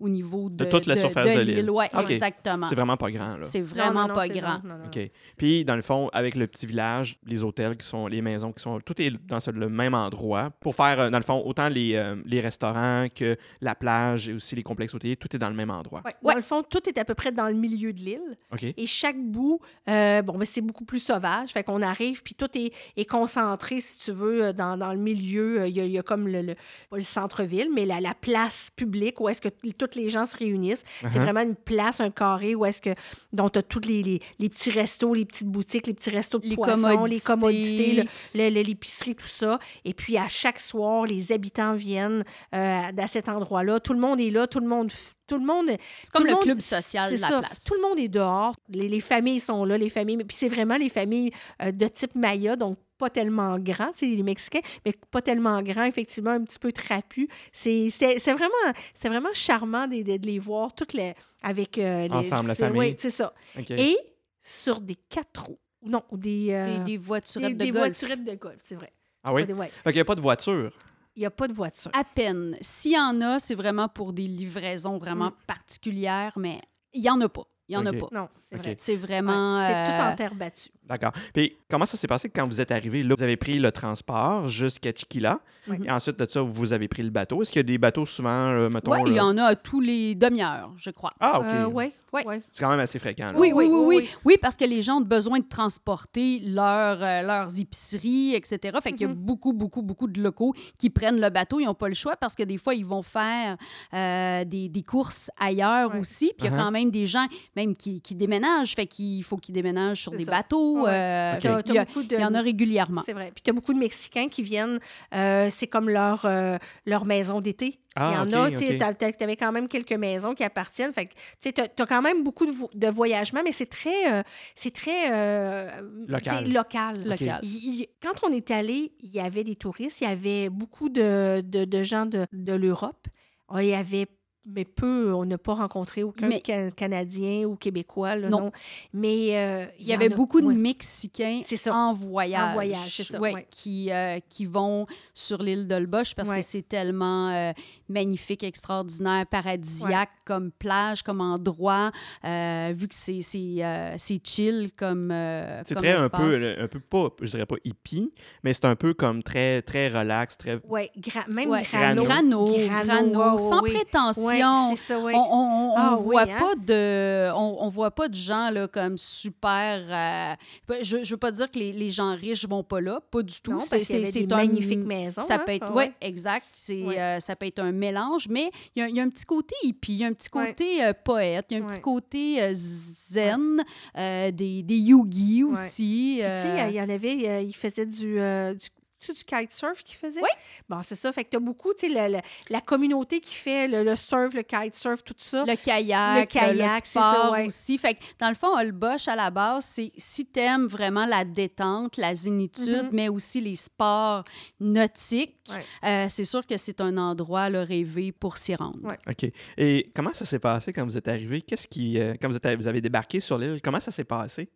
au 0.00 0.08
niveau 0.08 0.48
de, 0.50 0.64
De 0.64 0.70
toute 0.70 0.86
la 0.86 0.96
surface 0.96 1.34
de 1.34 1.40
l'île. 1.40 1.70
Oui, 1.70 1.84
exactement. 2.08 2.66
C'est 2.66 2.74
vraiment 2.74 2.96
pas 2.96 3.10
grand, 3.10 3.36
là. 3.36 3.44
C'est 3.44 3.60
vraiment 3.60 4.02
non, 4.02 4.08
non, 4.08 4.14
pas 4.14 4.26
c'est- 4.26 4.38
grand. 4.38 4.62
non, 4.64 4.70
non, 4.70 4.78
non. 4.78 4.84
OK. 4.86 5.10
Puis, 5.36 5.64
dans 5.64 5.76
le 5.76 5.82
fond, 5.82 6.08
avec 6.12 6.34
le 6.36 6.46
petit 6.46 6.66
village, 6.66 7.18
les 7.26 7.44
hôtels 7.44 7.76
qui 7.76 7.86
sont, 7.86 8.06
les 8.06 8.22
maisons 8.22 8.52
qui 8.52 8.62
sont, 8.62 8.80
tout 8.80 9.00
est 9.00 9.10
dans 9.26 9.40
ce- 9.40 9.50
le 9.50 9.68
même 9.68 9.94
endroit 9.94 10.50
pour 10.60 10.74
faire, 10.74 11.00
euh, 11.00 11.10
dans 11.10 11.18
le 11.18 11.24
fond, 11.24 11.42
autant 11.44 11.68
les, 11.68 11.94
euh, 11.94 12.16
les 12.24 12.40
restaurants 12.40 13.06
que 13.14 13.36
la 13.60 13.74
plage 13.74 14.07
et 14.16 14.32
aussi 14.32 14.56
les 14.56 14.62
complexes 14.62 14.94
hôteliers, 14.94 15.16
tout 15.16 15.34
est 15.34 15.38
dans 15.38 15.48
le 15.50 15.54
même 15.56 15.70
endroit. 15.70 16.02
Ouais. 16.04 16.12
Ouais. 16.22 16.32
Dans 16.34 16.38
le 16.38 16.42
fond, 16.44 16.62
tout 16.62 16.88
est 16.88 16.98
à 16.98 17.04
peu 17.04 17.14
près 17.14 17.32
dans 17.32 17.48
le 17.48 17.54
milieu 17.54 17.92
de 17.92 17.98
l'île. 18.00 18.36
Et 18.76 18.86
chaque 18.86 19.18
bout, 19.18 19.60
euh, 19.88 20.22
bon, 20.22 20.36
mais 20.38 20.44
c'est 20.44 20.60
beaucoup 20.60 20.84
plus 20.84 21.00
sauvage. 21.00 21.50
Fait 21.50 21.62
qu'on 21.62 21.82
arrive, 21.82 22.22
puis 22.22 22.34
tout 22.34 22.48
est, 22.56 22.72
est 22.96 23.04
concentré, 23.04 23.80
si 23.80 23.98
tu 23.98 24.12
veux, 24.12 24.44
euh, 24.46 24.52
dans, 24.52 24.76
dans 24.76 24.92
le 24.92 24.98
milieu. 24.98 25.60
Euh, 25.62 25.68
Il 25.68 25.76
y, 25.76 25.80
a, 25.80 25.84
il 25.84 25.92
y 25.92 25.98
a 25.98 26.02
comme 26.02 26.28
le, 26.28 26.42
le- 26.42 26.54
pas 26.90 26.96
le 26.96 27.02
centre-ville, 27.02 27.68
mais 27.74 27.84
la, 27.86 28.00
la 28.00 28.14
place 28.14 28.70
publique 28.74 29.20
où 29.20 29.28
est-ce 29.28 29.40
que 29.40 29.48
t- 29.48 29.72
tous 29.72 29.96
les 29.98 30.08
gens 30.10 30.26
se 30.26 30.36
réunissent. 30.36 30.84
C'est 31.00 31.08
Uh-huh. 31.08 31.22
vraiment 31.22 31.40
une 31.40 31.56
place, 31.56 32.00
un 32.00 32.10
carré 32.10 32.54
où 32.54 32.64
est-ce 32.64 32.80
que. 32.80 32.90
dont 33.32 33.48
tu 33.48 33.58
as 33.58 33.62
tous 33.62 33.80
les, 33.80 34.02
les, 34.02 34.20
les 34.38 34.48
petits 34.48 34.70
restos, 34.70 35.14
les 35.14 35.24
petites 35.24 35.48
boutiques, 35.48 35.86
les 35.86 35.94
petits 35.94 36.10
restos 36.10 36.38
de 36.38 36.46
Les 36.46 36.54
poissons, 36.56 37.04
les 37.04 37.20
commodités. 37.20 37.20
commodités, 37.20 37.92
le- 37.94 38.04
le- 38.34 38.50
le- 38.54 38.62
l'épicerie, 38.62 39.14
tout 39.14 39.26
ça. 39.26 39.58
Et 39.84 39.94
puis, 39.94 40.16
à 40.16 40.28
chaque 40.28 40.60
soir, 40.60 41.04
les 41.06 41.32
habitants 41.32 41.72
viennent 41.74 42.24
euh, 42.54 42.82
à 42.96 43.06
cet 43.06 43.28
endroit-là. 43.28 43.80
Tout 43.80 43.92
le 43.94 43.97
monde 43.98 44.20
est 44.20 44.30
là, 44.30 44.46
tout 44.46 44.60
le 44.60 44.66
monde. 44.66 44.90
Tout 45.26 45.38
le 45.38 45.44
monde. 45.44 45.66
C'est 46.02 46.10
comme 46.12 46.24
le 46.24 46.32
monde- 46.32 46.42
club 46.42 46.60
social 46.60 47.10
c'est 47.10 47.16
de 47.16 47.20
la 47.20 47.28
ça. 47.28 47.38
place. 47.40 47.64
Tout 47.64 47.74
le 47.74 47.82
monde 47.86 47.98
est 47.98 48.08
dehors. 48.08 48.54
Les, 48.70 48.88
les 48.88 49.00
familles 49.00 49.40
sont 49.40 49.64
là, 49.64 49.76
les 49.76 49.90
familles. 49.90 50.16
Puis 50.24 50.36
c'est 50.38 50.48
vraiment 50.48 50.76
les 50.76 50.88
familles 50.88 51.30
euh, 51.62 51.70
de 51.70 51.86
type 51.88 52.14
Maya, 52.14 52.56
donc 52.56 52.78
pas 52.96 53.10
tellement 53.10 53.58
grand, 53.58 53.92
tu 53.92 53.98
sais, 53.98 54.06
les 54.06 54.22
Mexicains, 54.22 54.60
mais 54.84 54.92
pas 55.10 55.20
tellement 55.22 55.62
grand, 55.62 55.84
effectivement, 55.84 56.30
un 56.30 56.42
petit 56.42 56.58
peu 56.58 56.72
trapu. 56.72 57.28
C'est 57.52 57.90
c'est- 57.90 58.18
c'est 58.18 58.32
vraiment, 58.32 58.72
c'est 58.94 59.08
vraiment 59.08 59.32
charmant 59.34 59.86
de, 59.86 60.02
de- 60.02 60.16
de 60.16 60.26
les 60.26 60.38
voir 60.38 60.74
toutes 60.74 60.94
les, 60.94 61.14
avec 61.42 61.78
euh, 61.78 62.08
les, 62.08 62.10
Ensemble, 62.14 62.48
la 62.48 62.54
famille. 62.54 62.78
Oui, 62.80 62.96
c'est 62.98 63.10
ça. 63.10 63.34
Et 63.70 63.96
sur 64.40 64.80
des 64.80 64.96
quatre 64.96 65.44
roues. 65.44 65.58
Non, 65.84 66.02
des, 66.10 66.48
euh, 66.50 66.78
Des, 66.78 66.84
des 66.92 66.96
voiturettes 66.96 67.50
des- 67.50 67.54
de 67.54 67.64
des 67.66 67.70
golf. 67.70 67.84
voiturettes 67.84 68.24
de 68.24 68.34
golf, 68.34 68.58
c'est 68.64 68.74
vrai. 68.74 68.92
ah 69.22 69.32
oui? 69.32 69.46
Des- 69.46 69.52
ouais. 69.52 69.68
Fait 69.84 69.90
qu'il 69.90 69.94
n'y 69.98 70.00
a 70.00 70.04
pas 70.04 70.16
de 70.16 70.20
voiture. 70.20 70.72
Il 71.18 71.22
n'y 71.22 71.26
a 71.26 71.32
pas 71.32 71.48
de 71.48 71.52
voiture. 71.52 71.90
À 71.98 72.04
peine. 72.04 72.56
S'il 72.60 72.92
y 72.92 72.96
en 72.98 73.20
a, 73.22 73.40
c'est 73.40 73.56
vraiment 73.56 73.88
pour 73.88 74.12
des 74.12 74.28
livraisons 74.28 74.98
vraiment 74.98 75.30
Mm. 75.30 75.34
particulières, 75.48 76.32
mais 76.36 76.60
il 76.94 77.02
n'y 77.02 77.10
en 77.10 77.20
a 77.20 77.28
pas. 77.28 77.42
Il 77.68 77.72
n'y 77.72 77.76
en 77.76 77.86
a 77.86 77.92
pas. 77.92 78.06
Non, 78.12 78.28
c'est 78.48 78.56
vrai. 78.56 78.76
C'est 78.78 78.94
vraiment... 78.96 79.58
Ouais, 79.58 79.66
C'est 79.66 79.92
tout 79.96 80.00
euh, 80.02 80.12
en 80.12 80.14
terre 80.14 80.34
battue. 80.36 80.70
D'accord. 80.84 81.10
Puis, 81.34 81.56
comment 81.68 81.84
ça 81.86 81.96
s'est 81.98 82.06
passé 82.06 82.30
quand 82.30 82.46
vous 82.46 82.60
êtes 82.60 82.70
arrivé? 82.70 83.02
Là, 83.02 83.14
vous 83.18 83.22
avez 83.22 83.36
pris 83.36 83.58
le 83.58 83.70
transport 83.72 84.48
jusqu'à 84.48 84.90
Chiquila. 84.94 85.40
Ouais. 85.68 85.78
Et 85.84 85.90
ensuite 85.90 86.18
de 86.18 86.24
ça, 86.24 86.40
vous 86.40 86.72
avez 86.72 86.86
pris 86.88 87.02
le 87.02 87.10
bateau. 87.10 87.42
Est-ce 87.42 87.50
qu'il 87.52 87.58
y 87.58 87.64
a 87.64 87.64
des 87.64 87.76
bateaux 87.78 88.06
souvent, 88.06 88.30
euh, 88.30 88.70
mettons... 88.70 88.92
Oui, 88.92 89.00
il 89.10 89.16
y 89.16 89.20
en 89.20 89.36
a 89.36 89.42
à 89.44 89.54
tous 89.56 89.80
les 89.80 90.14
demi-heures, 90.14 90.72
je 90.76 90.88
crois. 90.90 91.12
Ah, 91.20 91.40
OK. 91.40 91.46
Euh, 91.46 91.66
ouais, 91.66 91.92
Ouais. 92.12 92.40
C'est 92.52 92.64
quand 92.64 92.70
même 92.70 92.80
assez 92.80 92.98
fréquent. 92.98 93.32
Oui, 93.36 93.52
oui, 93.54 93.66
oui, 93.66 93.66
oui, 93.66 93.78
oui, 93.80 93.96
oui. 93.98 94.08
oui. 94.24 94.36
parce 94.40 94.56
que 94.56 94.64
les 94.64 94.80
gens 94.82 94.96
ont 94.98 95.00
besoin 95.02 95.38
de 95.40 95.44
transporter 95.48 96.40
leur, 96.44 97.02
euh, 97.02 97.22
leurs 97.22 97.60
épiceries, 97.60 98.34
etc. 98.34 98.78
Fait 98.82 98.92
qu'il 98.92 99.02
y 99.02 99.04
a 99.04 99.08
Mhm. 99.08 99.14
beaucoup, 99.14 99.52
beaucoup, 99.52 99.82
beaucoup 99.82 100.06
de 100.08 100.20
locaux 100.20 100.54
qui 100.78 100.90
prennent 100.90 101.20
le 101.20 101.28
bateau. 101.30 101.60
Ils 101.60 101.66
n'ont 101.66 101.74
pas 101.74 101.88
le 101.88 101.94
choix 101.94 102.16
parce 102.16 102.34
que 102.34 102.42
des 102.42 102.56
fois, 102.58 102.74
ils 102.74 102.84
vont 102.86 103.02
faire 103.02 103.56
euh, 103.94 104.44
des, 104.44 104.68
des 104.68 104.82
courses 104.82 105.30
ailleurs 105.38 105.92
Ouais. 105.92 106.00
aussi. 106.00 106.32
Puis 106.36 106.36
il 106.40 106.44
y 106.44 106.48
a 106.48 106.50
Uh-huh. 106.58 106.64
quand 106.64 106.70
même 106.70 106.90
des 106.90 107.06
gens 107.06 107.26
même 107.56 107.76
qui, 107.76 108.00
qui 108.00 108.14
déménagent. 108.14 108.74
Fait 108.74 108.86
qu'il 108.86 109.22
faut 109.22 109.36
qu'ils 109.36 109.54
déménagent 109.54 110.00
sur 110.02 110.12
des 110.12 110.24
ça. 110.24 110.30
bateaux. 110.32 110.84
Ouais. 110.84 110.90
euh, 110.90 111.60
il, 111.66 112.12
y 112.20 112.24
en 112.24 112.34
a 112.34 112.40
régulièrement. 112.40 113.02
C'est 113.04 113.12
vrai. 113.12 113.30
Puis 113.34 113.42
tu 113.42 113.50
as 113.50 113.52
beaucoup 113.52 113.74
de 113.74 113.78
Mexicains 113.78 114.28
qui 114.28 114.42
viennent, 114.42 114.78
euh, 115.14 115.48
c'est 115.52 115.66
comme 115.66 115.88
leur, 115.88 116.24
euh, 116.24 116.56
leur 116.86 117.04
maison 117.04 117.40
d'été. 117.40 117.78
Ah, 118.00 118.24
Il 118.26 118.32
y 118.32 118.36
en 118.36 118.46
ok, 118.46 118.54
a, 118.82 118.94
tu 118.94 119.24
avais 119.24 119.36
quand 119.36 119.52
même 119.52 119.68
quelques 119.68 119.92
maisons 119.92 120.34
qui 120.34 120.44
appartiennent. 120.44 120.92
Fait 120.92 121.06
que, 121.06 121.14
tu 121.50 121.60
as 121.82 121.86
quand 121.86 122.02
même 122.02 122.22
beaucoup 122.22 122.46
de, 122.46 122.52
vo- 122.52 122.70
de 122.74 122.86
voyagements, 122.88 123.40
mais 123.44 123.52
c'est 123.52 123.66
très, 123.70 124.12
euh, 124.12 124.22
c'est 124.54 124.72
très 124.74 125.10
euh, 125.12 125.68
Local. 126.06 126.52
local. 126.52 127.04
Local. 127.04 127.40
Il- 127.42 127.80
il- 127.80 127.86
quand 128.02 128.26
on 128.28 128.32
est 128.32 128.50
allé, 128.50 128.92
il 129.00 129.10
y 129.10 129.20
avait 129.20 129.44
des 129.44 129.56
touristes, 129.56 130.00
il 130.00 130.04
y 130.08 130.10
avait 130.10 130.48
beaucoup 130.48 130.88
de, 130.88 131.40
de, 131.40 131.64
de 131.64 131.82
gens 131.82 132.06
de, 132.06 132.26
de 132.32 132.52
l'Europe. 132.52 133.06
Ah, 133.48 133.62
Il 133.62 133.70
y 133.70 133.74
avait, 133.74 134.06
mais 134.50 134.64
peu, 134.64 135.12
on 135.12 135.24
n'a 135.26 135.36
pas 135.38 135.54
rencontré 135.54 136.02
aucun 136.02 136.28
Mais- 136.28 136.42
Canadien 136.76 137.44
ou 137.46 137.56
Québécois, 137.56 138.16
là, 138.16 138.28
Non. 138.28 138.40
non. 138.40 138.52
Mais 138.92 139.36
euh, 139.36 139.66
Il 139.78 139.86
y 139.86 139.92
avait 139.92 140.08
en 140.08 140.12
a- 140.12 140.16
beaucoup 140.16 140.40
de 140.40 140.46
ouais. 140.46 140.54
Mexicains 140.54 141.40
en 141.70 141.92
voyage, 141.92 142.50
En 142.50 142.52
voyage, 142.54 142.96
c'est 142.96 143.04
ça, 143.04 143.20
ouais, 143.20 143.34
ouais. 143.34 143.46
qui, 143.50 143.90
euh, 143.90 144.18
qui 144.28 144.46
vont 144.46 144.86
sur 145.14 145.42
l'île 145.42 145.66
de 145.66 145.74
l'Olbosch 145.74 146.14
parce 146.14 146.30
Ouais. 146.30 146.40
que 146.40 146.44
c'est 146.46 146.66
tellement 146.66 147.28
euh, 147.30 147.52
magnifique, 147.88 148.42
extraordinaire, 148.44 149.26
paradisiaque 149.26 150.10
comme 150.24 150.50
plage, 150.50 151.02
comme 151.02 151.20
endroit, 151.20 151.90
euh, 152.24 152.72
vu 152.76 152.88
que 152.88 152.94
c'est 152.94 153.20
c'est 153.22 153.56
euh, 153.64 153.94
c'est 153.98 154.20
chill 154.26 154.70
comme 154.76 155.10
euh, 155.10 155.62
C'est 155.64 155.74
comme 155.74 155.82
très 155.84 155.92
un 156.00 156.08
peu, 156.08 156.54
un 156.60 156.68
peu 156.68 156.80
pas, 156.80 157.08
je 157.22 157.30
dirais 157.30 157.46
pas 157.46 157.56
hippie, 157.64 158.12
mais 158.42 158.52
c'est 158.52 158.64
un 158.66 158.76
peu 158.76 158.94
comme 158.94 159.22
très, 159.22 159.62
très 159.62 159.88
relax, 159.88 160.36
très... 160.36 160.60
Oui, 160.68 160.82
même 161.28 161.48
Ouais. 161.50 161.62
grano. 161.62 162.04
Grano, 162.04 162.46
Grano, 162.46 162.84
grano, 162.84 163.32
ouais, 163.32 163.38
sans 163.38 163.60
prétention. 163.62 164.24
Ouais, 164.24 164.76
c'est 164.76 164.82
ça, 164.94 165.00
oui. 165.00 165.12
On, 165.14 165.18
on, 165.18 165.72
on 165.72 165.74
Ah 165.76 165.96
voit 165.98 166.24
oui, 166.24 166.30
hein? 166.30 166.38
pas 166.40 166.54
de 166.56 167.30
on, 167.34 167.56
on 167.60 167.68
voit 167.68 167.90
pas 167.90 168.08
de 168.08 168.14
gens 168.14 168.50
là 168.50 168.68
comme 168.68 168.96
super 168.98 170.36
euh, 170.70 170.74
je, 170.82 171.02
je 171.04 171.10
veux 171.14 171.16
pas 171.18 171.30
dire 171.30 171.50
que 171.50 171.58
les, 171.58 171.72
les 171.72 171.90
gens 171.90 172.14
riches 172.14 172.46
vont 172.46 172.62
pas 172.62 172.80
là 172.80 173.00
pas 173.10 173.22
du 173.22 173.40
tout 173.40 173.52
Non, 173.52 173.60
C'est- 173.60 173.70
parce 173.70 173.86
qu'il 173.86 174.00
y 174.00 174.06
c'est 174.06 174.18
avait 174.18 174.26
des 174.26 174.28
c'est 174.28 174.32
un- 174.32 174.36
magnifiques 174.36 174.84
maisons. 174.84 175.22
ça 175.22 175.34
hein? 175.36 175.42
peut 175.44 175.52
être 175.52 175.66
Ah 175.70 175.74
ouais, 175.74 175.92
exact 176.00 176.46
c'est 176.52 176.82
Ouais. 176.82 176.98
euh, 177.00 177.20
ça 177.20 177.36
peut 177.36 177.46
être 177.46 177.58
un 177.60 177.72
mélange 177.78 178.28
mais 178.28 178.50
il 178.76 178.80
y, 178.80 178.82
a- 178.82 178.88
il 178.88 178.96
y 178.96 179.00
a 179.00 179.02
un 179.02 179.08
petit 179.08 179.24
côté 179.24 179.54
hippie 179.62 179.92
il 179.94 179.98
y 180.00 180.04
a 180.04 180.08
un 180.08 180.12
petit 180.12 180.28
côté 180.28 180.84
euh, 180.84 180.92
poète 180.92 181.46
il 181.50 181.58
y 181.58 181.60
a 181.60 181.64
un 181.64 181.66
petit 181.66 181.80
côté 181.82 182.42
euh, 182.42 182.52
zen 182.54 183.64
euh, 183.96 184.30
des, 184.30 184.62
des 184.62 184.76
yogis 184.76 185.44
aussi 185.44 186.18
Puis, 186.20 186.42
tu 186.42 186.48
sais, 186.56 186.68
il 186.70 186.74
y 186.76 186.80
en 186.80 186.88
avait, 186.88 187.44
il 187.44 187.52
faisait 187.54 187.86
du, 187.86 188.14
du 188.14 188.68
tu 189.00 189.12
du 189.12 189.24
kitesurf 189.24 189.82
qu'il 189.84 189.96
faisait? 189.96 190.20
Oui. 190.20 190.28
Bon, 190.68 190.80
c'est 190.84 190.94
ça. 190.96 191.12
Fait 191.12 191.24
que 191.24 191.30
tu 191.30 191.36
as 191.36 191.40
beaucoup, 191.40 191.72
tu 191.74 191.86
sais, 191.86 191.88
la, 191.88 192.08
la- 192.08 192.22
la 192.50 192.60
communauté 192.60 193.20
qui 193.20 193.34
fait 193.34 193.68
le, 193.68 193.82
le 193.82 193.96
surf, 193.96 194.34
le 194.34 194.42
kitesurf, 194.42 195.02
tout 195.04 195.14
ça. 195.18 195.44
le 195.46 195.54
kayak, 195.56 196.20
Le 196.20 196.26
kayak, 196.26 196.84
c'est 196.84 196.90
sport 196.98 197.14
ça, 197.14 197.30
ouais. 197.32 197.46
aussi. 197.46 197.78
Fait 197.78 197.94
que, 197.94 198.00
dans 198.18 198.28
le 198.28 198.34
fond, 198.34 198.56
Holbox, 198.58 199.08
à 199.08 199.16
la 199.16 199.30
base, 199.30 199.64
c'est 199.64 199.90
si 199.96 200.26
t'aimes 200.26 200.66
vraiment 200.66 201.06
la 201.06 201.24
détente, 201.24 201.96
la 201.96 202.14
zénitude, 202.14 202.84
Mhm. 202.84 202.90
mais 202.92 203.08
aussi 203.08 203.40
les 203.40 203.54
sports 203.54 204.24
nautiques, 204.60 205.36
Ouais. 205.50 205.64
euh, 205.88 206.06
c'est 206.08 206.24
sûr 206.24 206.46
que 206.46 206.56
c'est 206.56 206.80
un 206.80 206.96
endroit 206.98 207.48
là, 207.48 207.64
rêvé 207.64 208.12
pour 208.12 208.36
s'y 208.36 208.54
rendre. 208.54 208.78
Ouais. 208.84 208.98
OK. 209.08 209.30
Et 209.56 209.90
comment 209.94 210.12
ça 210.12 210.24
s'est 210.24 210.38
passé 210.38 210.72
quand 210.72 210.84
vous 210.84 210.96
êtes 210.96 211.08
arrivé? 211.08 211.40
Qu'est-ce 211.42 211.66
qui... 211.68 211.98
euh, 211.98 212.14
quand 212.20 212.28
vous, 212.28 212.36
êtes, 212.36 212.46
vous 212.58 212.66
avez 212.66 212.80
débarqué 212.80 213.20
sur 213.20 213.38
l'île, 213.38 213.60
comment 213.62 213.80
ça 213.80 213.90
s'est 213.90 214.04
passé? 214.04 214.48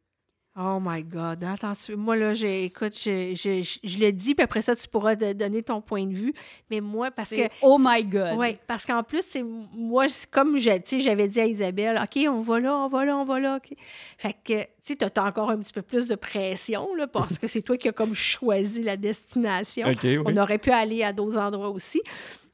Oh 0.55 0.79
my 0.83 1.03
God. 1.03 1.43
Attention. 1.45 1.97
Moi, 1.97 2.15
là, 2.17 2.33
écoute, 2.33 2.93
je, 2.95 3.35
je, 3.35 3.63
je, 3.63 3.79
je 3.83 3.99
le 3.99 4.13
dis, 4.13 4.35
puis 4.35 4.45
après 4.45 4.61
ça, 4.61 4.77
tu 4.77 4.87
pourras 4.87 5.17
te 5.17 5.33
donner 5.33 5.63
ton 5.63 5.81
point 5.81 6.05
de 6.05 6.13
vue. 6.15 6.35
Mais 6.71 6.81
moi, 6.83 7.11
parce 7.11 7.31
que. 7.31 7.49
Oh 7.63 7.79
my 7.81 8.05
God! 8.05 8.37
Oui, 8.37 8.59
parce 8.67 8.85
qu'en 8.85 9.03
plus, 9.03 9.23
c'est 9.27 9.43
moi, 9.43 10.07
comme 10.31 10.59
je- 10.59 10.71
tu 10.77 10.83
sais, 10.85 11.01
j'avais 11.01 11.27
dit 11.27 11.41
à 11.41 11.47
Isabelle, 11.47 11.99
OK, 12.03 12.23
on 12.29 12.43
va 12.43 12.61
là, 12.61 12.77
on 12.77 12.89
va 12.89 13.05
là, 13.07 13.17
on 13.17 13.25
va 13.25 13.41
là. 13.41 13.57
OK. 13.57 13.75
Fait 14.19 14.35
que, 14.45 14.61
tu 14.63 14.69
sais, 14.83 14.97
tu 14.97 15.05
as 15.05 15.25
encore 15.25 15.49
un 15.49 15.59
petit 15.59 15.73
peu 15.73 15.81
plus 15.83 16.07
de 16.07 16.17
pression, 16.17 16.95
là, 16.97 17.07
parce 17.07 17.39
que 17.39 17.47
c'est 17.47 17.63
toi 17.63 17.79
qui 17.79 17.89
as 17.89 17.93
comme 17.93 18.13
choisi 18.15 18.83
la 18.83 18.99
destination. 18.99 19.87
Oui. 19.89 20.19
On 20.27 20.37
aurait 20.37 20.59
pu 20.59 20.71
aller 20.71 21.03
à 21.03 21.15
d'autres 21.15 21.39
endroits 21.39 21.71
aussi. 21.71 22.03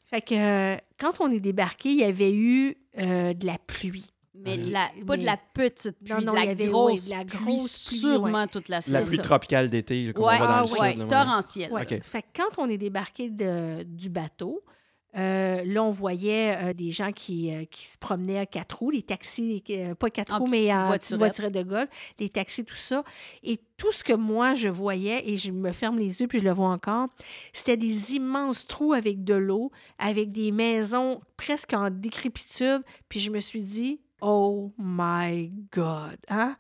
Fait 0.09 0.21
que, 0.23 0.35
euh, 0.35 0.77
quand 1.01 1.21
on 1.21 1.31
est 1.33 1.41
débarqué, 1.41 1.91
il 1.91 1.99
y 1.99 2.05
avait 2.05 2.33
eu 2.33 2.77
euh, 2.99 3.35
de 3.35 3.45
la 3.45 3.59
pluie. 3.59 4.07
Mais 4.45 4.59
de 4.59 4.71
la, 4.71 4.91
pas 5.07 5.17
de 5.17 5.25
la 5.25 5.37
petite 5.37 5.99
pluie, 6.03 6.15
Non, 6.15 6.21
non, 6.21 6.33
de 6.33 6.37
la 6.39 6.45
il 6.45 6.49
y 6.49 6.51
avait, 6.51 6.67
grosse, 6.67 7.05
oui, 7.05 7.11
de 7.13 7.17
la 7.19 7.25
pluie, 7.25 7.45
grosse 7.57 7.87
pluie, 7.89 7.99
sûrement 7.99 8.47
toute 8.47 8.69
la 8.69 8.77
La 8.77 8.81
saison. 8.83 9.05
pluie 9.05 9.17
ça. 9.17 9.23
tropicale 9.23 9.71
d'été, 9.71 10.13
comme 10.15 10.25
Ouais, 10.25 10.35
on 10.37 10.39
va 10.41 10.47
dans 10.47 10.53
ah 10.53 10.65
le 10.65 10.81
ouais, 10.81 10.91
sud. 10.91 10.99
là, 10.99 11.05
ouais. 11.05 11.11
torrentielle. 11.11 11.73
Ouais. 11.73 11.83
OK. 11.83 12.03
Fait 12.03 12.23
que 12.23 12.27
quand 12.37 12.63
on 12.63 12.69
est 12.69 12.79
débarqué 12.79 13.31
de- 13.31 13.83
du 13.85 14.09
bateau, 14.11 14.63
euh, 15.17 15.65
là, 15.65 15.83
on 15.83 15.91
voyait 15.91 16.55
euh, 16.63 16.73
des 16.75 16.91
gens 16.91 17.13
qui, 17.13 17.51
euh, 17.53 17.65
qui 17.65 17.87
se 17.87 17.97
promenaient 17.97 18.39
à 18.39 18.47
quatre 18.47 18.79
roues, 18.79 18.91
les 18.91 19.03
taxis, 19.03 19.65
euh, 19.71 19.95
pas 19.95 20.11
quatre 20.11 20.35
En 20.35 20.39
roues, 20.41 20.49
mais 20.51 20.73
en 20.73 20.89
voiturette 21.17 21.51
de 21.53 21.63
golf, 21.63 21.89
les 22.21 22.29
taxis, 22.29 22.63
tout 22.63 22.75
ça. 22.77 23.03
Et 23.43 23.59
tout 23.79 23.91
ce 23.91 24.05
que 24.05 24.13
moi, 24.13 24.55
je 24.55 24.69
voyais, 24.69 25.29
et 25.29 25.39
je 25.39 25.51
me 25.51 25.73
ferme 25.73 25.99
les 25.99 26.21
yeux, 26.21 26.27
puis 26.29 26.41
je 26.41 26.45
le 26.45 26.53
vois 26.53 26.69
encore, 26.69 27.09
c'était 27.55 27.79
des 27.79 28.15
immenses 28.17 28.67
trous 28.67 28.93
avec 28.93 29.25
de 29.25 29.35
l'eau, 29.35 29.73
avec 29.99 30.31
des 30.31 30.53
maisons 30.53 31.21
presque 31.39 31.73
en 31.73 31.89
décrépitude. 31.91 32.83
Puis 33.09 33.19
je 33.19 33.31
me 33.31 33.41
suis 33.41 33.63
dit, 33.63 34.01
oh 34.21 34.73
my 34.79 35.51
God! 35.73 36.17
Hein? 36.29 36.57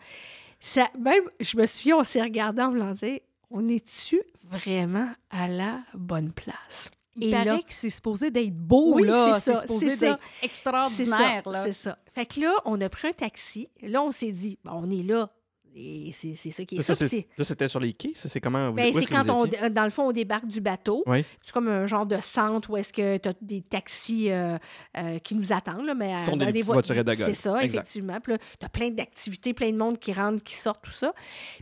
Ça, 0.61 0.88
même, 0.99 1.25
je 1.40 1.57
me 1.57 1.66
souviens, 1.66 1.99
on 1.99 2.05
s'est 2.05 2.23
regardé 2.23 2.62
en 2.62 2.71
voulant 2.71 2.92
dire, 2.92 3.21
on 3.51 3.68
est-tu 3.68 4.21
vraiment 4.44 5.11
à 5.31 5.47
la 5.49 5.81
bonne 5.94 6.33
place? 6.33 6.90
Il 7.21 7.29
Et 7.29 7.31
paraît 7.33 7.44
là- 7.44 7.59
que 7.59 7.64
c'est 7.75 7.90
supposé 7.90 8.31
d'être 8.31 8.55
beau, 8.57 8.94
Oui, 8.94 9.07
là. 9.07 9.35
c'est 9.40 9.40
C'est 9.40 9.55
ça, 9.55 9.61
supposé 9.62 9.97
d'être 9.97 10.18
extraordinaire, 10.42 11.42
c'est 11.64 11.73
ça. 11.73 11.99
Fait 12.14 12.27
que 12.27 12.40
là, 12.40 12.53
on 12.64 12.81
a 12.81 12.88
pris 12.88 13.09
un 13.09 13.12
taxi. 13.12 13.68
Là, 13.83 14.03
on 14.03 14.12
s'est 14.12 14.31
dit, 14.33 14.59
bon, 14.64 14.73
on 14.85 14.90
est 14.90 15.03
là. 15.03 15.29
Et 15.74 16.12
c'est 16.12 16.35
ça 16.50 16.64
qui 16.64 16.76
est 16.76 16.83
Ça, 16.83 16.94
c'était 16.96 17.68
sur 17.68 17.78
les 17.81 17.92
quais. 17.92 18.12
Ça, 18.14 18.28
c'est 18.28 18.40
comment? 18.40 18.68
vous- 18.70 18.74
ben, 18.76 18.92
c'est 18.92 19.07
quand 19.07 19.22
vous 19.24 19.46
on, 19.62 19.70
dans 19.70 19.85
le 19.85 19.90
fond, 19.90 20.09
on 20.09 20.12
débarque 20.12 20.46
du 20.46 20.61
bateau. 20.61 21.02
Oui. 21.07 21.24
C'est 21.42 21.52
comme 21.52 21.68
un 21.68 21.87
genre 21.87 22.07
de 22.07 22.18
centre 22.20 22.70
où 22.70 22.76
est-ce 22.76 22.92
que 22.92 23.16
tu 23.18 23.28
as 23.28 23.35
des 23.40 23.62
taxis 23.62 24.31
euh, 24.31 24.57
euh, 24.96 25.18
qui 25.18 25.35
nous 25.35 25.52
attendent. 25.52 25.85
Là, 25.87 25.94
mais, 25.94 26.18
sont 26.24 26.33
euh, 26.33 26.37
des 26.37 26.44
dans 26.46 26.50
petites 26.52 26.64
vo- 26.66 26.72
voiturettes 26.72 27.07
de. 27.07 27.14
C'est 27.14 27.33
ça, 27.35 27.62
Exact. 27.62 27.81
effectivement. 27.81 28.18
Puis 28.20 28.33
là, 28.33 28.38
tu 28.59 28.66
as 28.66 28.68
plein 28.68 28.90
d'activités, 28.90 29.54
plein 29.54 29.70
de 29.70 29.76
monde 29.76 29.98
qui 29.98 30.12
rentre, 30.12 30.42
qui 30.42 30.54
sort, 30.54 30.81
tout 30.81 30.90
ça. 30.90 31.12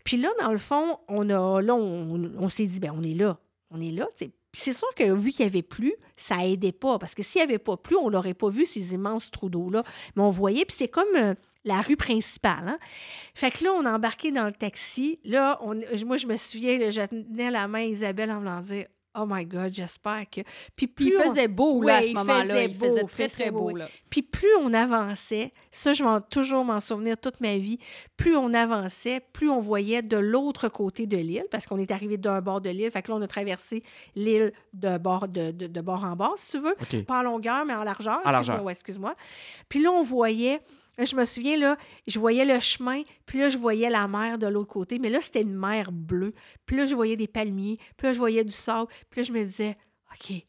Puis 0.04 0.16
là, 0.16 0.28
dans 0.40 0.52
le 0.52 0.58
fond, 0.58 0.98
on 1.08 1.28
a 1.28 1.60
là, 1.60 1.74
on, 1.74 2.30
on 2.38 2.48
s'est 2.48 2.66
dit, 2.66 2.80
ben 2.80 2.92
on 2.96 3.02
est 3.02 3.14
là. 3.14 3.38
On 3.70 3.80
est 3.80 3.90
là, 3.92 4.06
tu 4.16 4.30
c'est 4.58 4.72
sûr 4.72 4.88
que 4.96 5.12
vu 5.12 5.32
qu'il 5.32 5.44
n'y 5.44 5.50
avait 5.50 5.60
plus, 5.60 5.92
ça 6.16 6.46
aidait 6.46 6.72
pas. 6.72 6.98
Parce 6.98 7.14
que 7.14 7.22
s'il 7.22 7.40
n'y 7.40 7.42
avait 7.42 7.58
pas 7.58 7.76
plu, 7.76 7.94
on 7.96 8.08
n'aurait 8.08 8.32
pas 8.32 8.48
vu 8.48 8.64
ces 8.64 8.94
immenses 8.94 9.30
trous 9.30 9.50
d'eau-là. 9.50 9.82
Mais 10.14 10.22
on 10.22 10.30
voyait, 10.30 10.64
puis 10.64 10.74
c'est 10.78 10.88
comme 10.88 11.34
la 11.66 11.83
rue 11.83 11.96
principale. 11.96 12.68
Hein? 12.68 12.79
Fait 13.35 13.50
que 13.50 13.62
là, 13.64 13.70
on 13.72 13.85
a 13.85 13.92
embarqué 13.94 14.33
dans 14.33 14.46
le 14.46 14.52
taxi. 14.52 15.18
Là, 15.24 15.59
on, 15.61 15.74
moi, 16.07 16.16
je 16.16 16.26
me 16.26 16.37
souviens, 16.38 16.79
là, 16.79 16.90
je 16.90 17.02
tenais 17.02 17.50
la 17.50 17.68
main 17.68 17.81
à 17.81 17.85
Isabelle 17.85 18.31
en 18.31 18.38
voulant 18.38 18.61
dire 18.62 18.87
Oh 19.18 19.24
my 19.26 19.46
God, 19.46 19.72
j'espère 19.72 20.24
que. 20.31 20.42
Puis 20.76 20.87
il 20.87 20.88
plus 20.88 21.16
on- 21.16 21.22
faisait 21.22 21.48
beau, 21.48 21.81
là, 21.83 21.96
à 21.96 22.02
ce 22.02 22.09
il 22.09 22.14
moment-là. 22.14 22.42
faisait 22.55 22.64
Il 22.66 22.74
faisait 22.74 23.00
beau, 23.00 23.09
très, 23.09 23.29
très 23.31 23.50
beau, 23.50 23.61
beau, 23.61 23.70
oui. 23.72 23.81
là. 23.81 23.88
Puis 24.11 24.20
plus 24.20 24.55
on 24.61 24.74
avançait, 24.74 25.55
ça, 25.70 25.94
je 25.94 26.05
vais 26.05 26.20
toujours 26.31 26.66
m'en 26.66 26.81
souvenir 26.81 27.16
toute 27.16 27.40
ma 27.40 27.57
vie, 27.57 27.79
plus 28.18 28.37
on 28.37 28.52
avançait, 28.52 29.20
plus 29.33 29.48
on 29.48 29.59
voyait 29.59 30.02
de 30.02 30.18
l'autre 30.18 30.68
côté 30.68 31.07
de 31.07 31.16
l'île, 31.16 31.46
parce 31.50 31.66
qu'on 31.66 31.79
est 31.79 31.90
arrivé 31.92 32.18
d'un 32.18 32.42
bord 32.42 32.61
de 32.61 32.68
l'île. 32.68 32.90
Fait 32.90 33.00
que 33.00 33.11
là, 33.11 33.16
on 33.16 33.22
a 33.22 33.26
traversé 33.26 33.83
l'île 34.16 34.52
de 34.74 34.98
bord, 34.98 35.29
de, 35.29 35.50
de- 35.50 35.66
de 35.66 35.81
bord 35.81 36.05
en 36.05 36.14
bord, 36.14 36.35
si 36.37 36.50
tu 36.52 36.59
veux. 36.59 36.76
Pas 37.05 37.20
en 37.20 37.22
longueur, 37.22 37.64
mais 37.64 37.74
en 37.74 37.85
largeur. 37.85 38.20
En 38.22 38.31
largeur. 38.31 38.57
Excuse-moi, 38.57 38.66
ouais, 38.66 38.72
excuse-moi. 38.72 39.14
Puis 39.70 39.81
là, 39.83 39.90
on 39.92 40.02
voyait, 40.02 40.61
je 41.04 41.16
me 41.16 41.24
souviens, 41.24 41.59
là, 41.59 41.76
je 42.06 42.18
voyais 42.18 42.44
le 42.44 42.59
chemin, 42.61 43.02
puis 43.26 43.38
là, 43.38 43.50
je 43.50 43.59
voyais 43.59 43.90
la 43.90 44.09
mer 44.09 44.38
de 44.38 44.46
l'autre 44.46 44.72
côté, 44.72 44.98
mais 44.98 45.11
là, 45.11 45.20
c'était 45.20 45.42
une 45.42 45.54
mer 45.54 45.92
bleue. 45.92 46.32
Puis 46.64 46.76
là, 46.76 46.87
je 46.87 46.94
voyais 46.94 47.16
des 47.16 47.28
palmiers, 47.28 47.78
puis 47.96 48.06
là, 48.06 48.12
je 48.12 48.18
voyais 48.18 48.44
du 48.44 48.52
sable, 48.52 48.90
puis 49.11 49.20
là, 49.20 49.24
je 49.24 49.32
me 49.32 49.44
disais, 49.44 49.76
OK, 50.12 50.42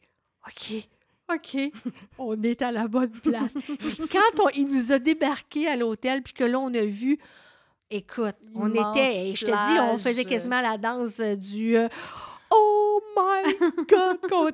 OK, 0.46 0.88
OK, 1.34 1.72
on 2.18 2.42
est 2.42 2.62
à 2.62 2.72
la 2.72 2.88
bonne 2.88 3.10
place. 3.10 3.52
puis 3.52 4.08
quand 4.10 4.44
on, 4.44 4.48
il 4.54 4.68
nous 4.68 4.92
a 4.92 4.98
débarqués 4.98 5.68
à 5.68 5.76
l'hôtel, 5.76 6.22
puis 6.22 6.32
que 6.32 6.44
là, 6.44 6.58
on 6.58 6.72
a 6.72 6.84
vu, 6.84 7.18
écoute, 7.90 8.36
on 8.54 8.72
Immense 8.72 8.96
était, 8.96 9.34
je 9.34 9.44
te 9.44 9.50
dis, 9.50 9.80
on 9.80 9.98
faisait 9.98 10.24
quasiment 10.24 10.60
la 10.62 10.78
danse 10.78 11.20
euh, 11.20 11.36
du 11.36 11.76
euh, 11.76 11.88
Oh 12.50 13.00
my 13.16 13.54
God, 13.86 14.20
qu'on. 14.28 14.48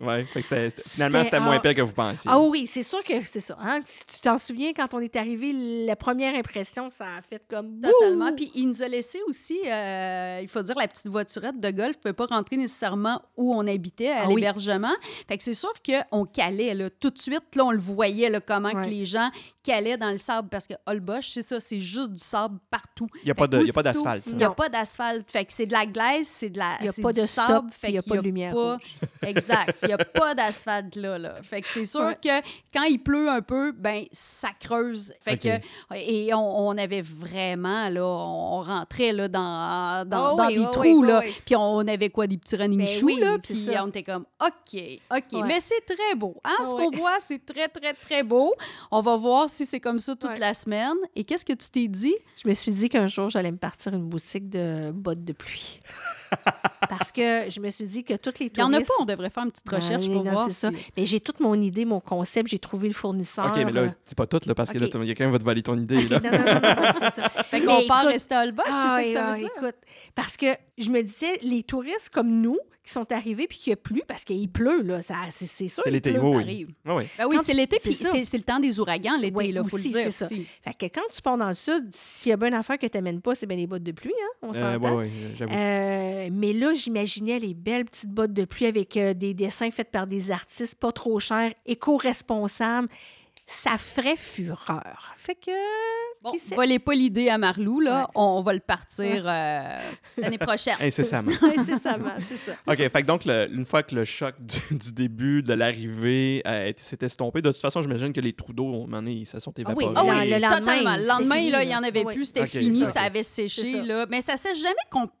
Ouais, 0.00 0.24
fait 0.24 0.42
que 0.42 0.68
finalement, 0.86 1.24
C'était- 1.24 1.40
moins 1.40 1.58
pire 1.58 1.74
que 1.74 1.80
vous 1.82 1.92
pensiez. 1.92 2.30
Ah 2.32 2.38
oui, 2.38 2.66
c'est 2.66 2.82
sûr 2.84 3.02
que 3.02 3.20
c'est 3.24 3.40
ça. 3.40 3.56
Hein? 3.60 3.80
Si 3.84 4.06
tu 4.06 4.20
t'en 4.20 4.38
souviens, 4.38 4.72
quand 4.72 4.94
on 4.94 5.00
est 5.00 5.16
arrivé, 5.16 5.52
la 5.86 5.96
première 5.96 6.34
impression, 6.36 6.88
ça 6.96 7.04
a 7.18 7.22
fait 7.22 7.42
comme... 7.50 7.80
Totalement. 7.80 8.32
Puis 8.34 8.50
il 8.54 8.68
nous 8.68 8.82
a 8.82 8.88
laissé 8.88 9.18
aussi, 9.26 9.58
euh, 9.66 10.38
il 10.40 10.48
faut 10.48 10.62
dire, 10.62 10.76
la 10.76 10.86
petite 10.86 11.08
voiturette 11.08 11.58
de 11.58 11.70
golf 11.70 11.96
ne 11.96 12.00
pouvait 12.00 12.12
pas 12.12 12.26
rentrer 12.26 12.56
nécessairement 12.56 13.20
où 13.36 13.52
on 13.54 13.66
habitait, 13.66 14.10
à 14.10 14.22
Ah 14.22 14.28
oui. 14.28 14.36
l'hébergement. 14.36 14.94
Fait 15.26 15.36
que 15.36 15.42
c'est 15.42 15.54
sûr 15.54 15.72
qu'on 15.84 16.24
calait, 16.26 16.74
là, 16.74 16.90
tout 16.90 17.10
de 17.10 17.18
suite, 17.18 17.54
là, 17.56 17.64
on 17.64 17.70
le 17.72 17.78
voyait, 17.78 18.30
là, 18.30 18.40
comment 18.40 18.70
que 18.72 18.88
les 18.88 19.04
gens 19.04 19.30
calaient 19.64 19.96
dans 19.96 20.10
le 20.12 20.18
sable. 20.18 20.48
Parce 20.48 20.66
que 20.66 20.74
Holbox, 20.86 21.30
c'est 21.34 21.42
ça, 21.42 21.58
c'est 21.60 21.80
juste 21.80 22.12
du 22.12 22.18
sable 22.20 22.58
partout. 22.70 23.08
Il 23.22 23.24
n'y 23.26 23.30
a 23.30 23.34
pas 23.34 23.44
Fait 23.44 23.48
de- 23.48 23.60
il 23.62 23.66
y 23.66 23.70
a 23.70 23.72
pas 23.72 23.80
aussitôt, 23.80 24.02
d'asphalte. 24.04 24.24
Il 24.28 24.36
n'y 24.36 24.44
a 24.44 24.50
pas 24.50 24.68
d'asphalte. 24.68 25.30
Fait 25.30 25.44
que 25.44 25.52
c'est 25.52 25.66
de 25.66 25.72
la 25.72 25.86
glaise, 25.86 26.26
c'est 26.28 26.50
de 26.50 26.58
la. 26.58 26.76
Il 26.80 26.84
n'y 26.84 26.88
a 26.88 26.92
pas 27.02 27.12
de 27.12 27.26
sable, 27.26 27.70
fait 27.72 27.88
il 27.88 27.92
n'y 27.92 27.98
a 27.98 28.02
pas 28.02 28.16
de 28.16 28.20
lumière 28.22 28.54
pas- 28.54 28.74
rouge. 28.74 28.94
Exact. 29.22 29.74
Il 29.88 29.94
n'y 29.94 30.00
a 30.02 30.04
pas 30.04 30.34
d'asphalte 30.34 30.96
là, 30.96 31.18
là. 31.18 31.42
Fait 31.42 31.62
que 31.62 31.68
c'est 31.68 31.84
sûr 31.86 32.00
Ouais. 32.02 32.18
que 32.22 32.46
quand 32.74 32.82
il 32.84 32.98
pleut 32.98 33.28
un 33.30 33.40
peu, 33.40 33.72
ben 33.72 34.04
ça 34.12 34.50
creuse. 34.60 35.12
Fait 35.22 35.38
que 35.38 35.48
et 35.96 36.34
on, 36.34 36.68
on 36.68 36.76
avait 36.76 37.00
vraiment 37.00 37.88
là, 37.88 38.04
on 38.04 38.60
rentrait 38.60 39.12
là 39.12 39.28
dans 39.28 40.06
dans, 40.08 40.32
Oh 40.34 40.36
dans 40.36 40.46
oui, 40.48 40.54
des 40.54 40.60
oui, 40.60 40.66
trous 40.72 41.00
oui, 41.00 41.08
là. 41.08 41.20
oui. 41.24 41.34
Puis 41.46 41.56
on 41.56 41.78
avait 41.88 42.10
quoi 42.10 42.26
des 42.26 42.36
petits 42.36 42.56
ranimichous 42.56 43.06
Ben 43.06 43.14
oui, 43.14 43.20
là, 43.20 43.38
puis 43.38 43.64
ça. 43.64 43.84
on 43.84 43.88
était 43.88 44.02
comme 44.02 44.26
OK, 44.44 44.80
OK, 45.10 45.24
Ouais. 45.32 45.42
mais 45.46 45.60
c'est 45.60 45.80
très 45.86 46.14
beau. 46.16 46.36
Hein, 46.44 46.56
ce 46.66 46.70
qu'on 46.72 46.90
voit, 46.90 47.18
c'est 47.20 47.44
très 47.44 47.68
très 47.68 47.94
très 47.94 48.22
beau. 48.22 48.54
On 48.90 49.00
va 49.00 49.16
voir 49.16 49.48
si 49.48 49.64
c'est 49.64 49.80
comme 49.80 50.00
ça 50.00 50.14
toute 50.14 50.30
Ouais. 50.30 50.38
la 50.38 50.52
semaine. 50.54 50.96
Et 51.16 51.24
qu'est-ce 51.24 51.44
que 51.44 51.52
tu 51.54 51.70
t'es 51.70 51.88
dit? 51.88 52.14
Je 52.42 52.46
me 52.48 52.52
suis 52.54 52.72
dit 52.72 52.88
qu'un 52.88 53.06
jour, 53.06 53.30
j'allais 53.30 53.50
me 53.52 53.56
partir 53.56 53.94
une 53.94 54.04
boutique 54.08 54.48
de 54.50 54.90
bottes 54.92 55.24
de 55.24 55.32
pluie. 55.32 55.80
Parce 56.88 57.10
que 57.12 57.48
je 57.48 57.60
me 57.60 57.70
suis 57.70 57.86
dit 57.86 58.04
que 58.04 58.14
toutes 58.14 58.38
les 58.38 58.46
Il 58.46 58.52
n'y 58.58 58.62
en 58.62 58.70
touristes... 58.70 58.90
a 58.90 58.94
pas, 58.96 59.02
on 59.02 59.04
devrait 59.06 59.30
faire 59.30 59.44
une 59.44 59.50
petite 59.50 59.66
recherche 59.80 60.06
pour 60.06 60.24
non, 60.24 60.30
voir 60.32 60.46
c'est 60.48 60.54
ça. 60.54 60.70
Mais 60.96 61.06
j'ai 61.06 61.20
toute 61.20 61.40
mon 61.40 61.54
idée, 61.60 61.84
mon 61.84 62.00
concept, 62.00 62.48
j'ai 62.50 62.58
trouvé 62.58 62.88
le 62.88 62.94
fournisseur. 62.94 63.46
OK, 63.46 63.56
mais 63.56 63.72
là, 63.72 63.80
euh, 63.82 63.88
dis 64.06 64.14
pas 64.14 64.26
tout, 64.26 64.40
là, 64.46 64.54
parce 64.54 64.70
que 64.70 64.78
là, 64.78 64.86
OK. 64.86 64.94
il 64.94 65.08
y 65.08 65.10
a 65.10 65.14
quelqu'un 65.14 65.30
va 65.30 65.38
te 65.38 65.44
voler 65.44 65.62
ton 65.62 65.76
idée. 65.76 66.02
Là. 66.08 66.20
non, 66.20 66.30
non, 66.30 66.38
non, 66.38 66.54
non, 66.54 66.60
non, 66.60 66.92
c'est 67.00 67.20
ça. 67.22 67.28
Fait 67.50 67.60
qu'on 67.60 67.86
part 67.86 68.02
écoute- 68.02 68.12
rester 68.12 68.34
à 68.34 68.42
Holbox, 68.44 68.68
c'est 68.68 68.72
ça 68.74 69.02
que 69.04 69.12
ça 69.12 69.26
Ah, 69.26 69.32
veut 69.34 69.38
dire 69.40 69.50
écoute, 69.56 69.76
parce 70.14 70.36
que 70.36 70.46
je 70.78 70.90
me 70.90 71.02
disais, 71.02 71.38
les 71.42 71.62
touristes 71.62 72.10
comme 72.12 72.40
nous, 72.40 72.58
qui 72.88 72.94
sont 72.94 73.12
arrivés 73.12 73.46
puis 73.46 73.58
qu'il 73.58 73.70
n'y 73.70 73.74
a 73.74 73.76
plus, 73.76 74.02
parce 74.08 74.24
qu'il 74.24 74.48
pleut, 74.50 74.82
là, 74.82 75.02
ça, 75.02 75.14
c'est, 75.30 75.46
c'est 75.46 75.68
sûr. 75.68 75.82
C'est 75.84 75.90
l'été, 75.90 76.10
pleut. 76.12 76.20
oui, 76.22 76.30
Ça 76.32 76.36
oui. 76.38 76.42
arrive. 76.42 76.68
Ah 76.86 76.96
oui. 76.96 77.04
Ben 77.18 77.26
oui, 77.28 77.36
c'est 77.44 77.52
tu- 77.52 77.56
l'été, 77.58 77.76
c'est 77.82 77.90
puis 77.90 77.98
c'est 78.00 78.24
c'est 78.24 78.36
le 78.38 78.42
temps 78.44 78.58
des 78.60 78.80
ouragans, 78.80 79.16
l'été, 79.20 79.36
ouais, 79.36 79.48
il 79.50 79.56
faut 79.68 79.76
le 79.76 79.82
aussi, 79.82 79.90
dire 79.90 80.04
c'est 80.04 80.10
ça. 80.10 80.24
aussi. 80.24 80.46
Fait 80.62 80.74
que 80.74 80.94
quand 80.94 81.06
tu 81.14 81.20
pars 81.22 81.36
dans 81.36 81.48
le 81.48 81.54
sud, 81.54 81.88
s'il 81.92 82.30
y 82.30 82.32
a 82.32 82.36
bien 82.36 82.48
une 82.48 82.54
affaire 82.54 82.78
que 82.78 82.86
tu 82.86 82.96
n'amènes 82.96 83.20
pas, 83.20 83.34
c'est 83.34 83.46
bien 83.46 83.56
les 83.56 83.66
bottes 83.66 83.82
de 83.82 83.92
pluie, 83.92 84.12
hein, 84.20 84.36
on 84.42 84.54
Euh, 84.54 84.74
s'entend. 84.74 84.90
ouais, 84.96 84.96
ouais, 85.04 85.10
j'avoue. 85.36 85.52
Euh, 85.54 86.28
mais 86.32 86.52
là, 86.52 86.72
j'imaginais 86.74 87.38
les 87.38 87.54
belles 87.54 87.84
petites 87.84 88.10
bottes 88.10 88.32
de 88.32 88.44
pluie 88.44 88.66
avec 88.66 88.96
euh, 88.96 89.12
des 89.14 89.34
dessins 89.34 89.70
faits 89.70 89.90
par 89.90 90.06
des 90.06 90.30
artistes 90.30 90.74
pas 90.76 90.90
trop 90.92 91.18
chers, 91.20 91.52
éco-responsables. 91.66 92.88
Ça 93.50 93.78
ferait 93.78 94.16
fureur. 94.16 95.14
Fait 95.16 95.34
que. 95.34 95.50
Bon, 96.22 96.32
volez 96.54 96.78
pas 96.78 96.92
l'idée 96.94 97.30
à 97.30 97.38
Marlou, 97.38 97.80
là. 97.80 98.00
Ouais. 98.00 98.06
On, 98.14 98.42
va 98.42 98.52
le 98.52 98.60
partir 98.60 99.24
euh, 99.26 99.80
l'année 100.18 100.36
prochaine. 100.36 100.74
Incessamment. 100.80 101.30
Incessamment, 101.56 102.12
c'est 102.26 102.36
ça. 102.36 102.52
OK, 102.66 102.76
fait 102.76 102.90
que 103.02 103.06
donc, 103.06 103.24
le- 103.24 103.48
une 103.54 103.64
fois 103.64 103.82
que 103.82 103.94
le 103.94 104.04
choc 104.04 104.34
du, 104.38 104.76
du 104.76 104.92
début, 104.92 105.42
de 105.42 105.54
l'arrivée 105.54 106.42
euh, 106.46 106.72
s'est 106.76 106.98
estompé, 107.00 107.40
de 107.40 107.50
toute 107.50 107.60
façon, 107.60 107.80
j'imagine 107.80 108.12
que 108.12 108.20
les 108.20 108.34
trous 108.34 108.52
d'eau, 108.52 108.66
à 108.66 108.68
un 108.68 108.72
moment 108.80 108.96
donné, 108.98 109.12
ils 109.12 109.26
se 109.26 109.38
sont 109.38 109.52
évaporés. 109.52 109.94
Ah 109.96 110.02
oui, 110.04 110.28
le 110.28 110.38
lendemain, 110.38 110.58
totalement. 110.58 110.96
Le 110.96 111.06
lendemain, 111.06 111.34
fini, 111.36 111.50
là, 111.50 111.62
il 111.62 111.68
n'y 111.68 111.76
en 111.76 111.82
avait 111.82 112.04
Oui. 112.04 112.14
plus, 112.14 112.26
c'était 112.26 112.46
fini, 112.46 112.84
ça. 112.84 112.92
ça 112.92 113.00
avait 113.02 113.22
séché, 113.22 113.72
ça. 113.72 113.82
là. 113.82 114.06
Mais 114.10 114.20
ça 114.20 114.36
sèche 114.36 114.58
jamais 114.60 114.74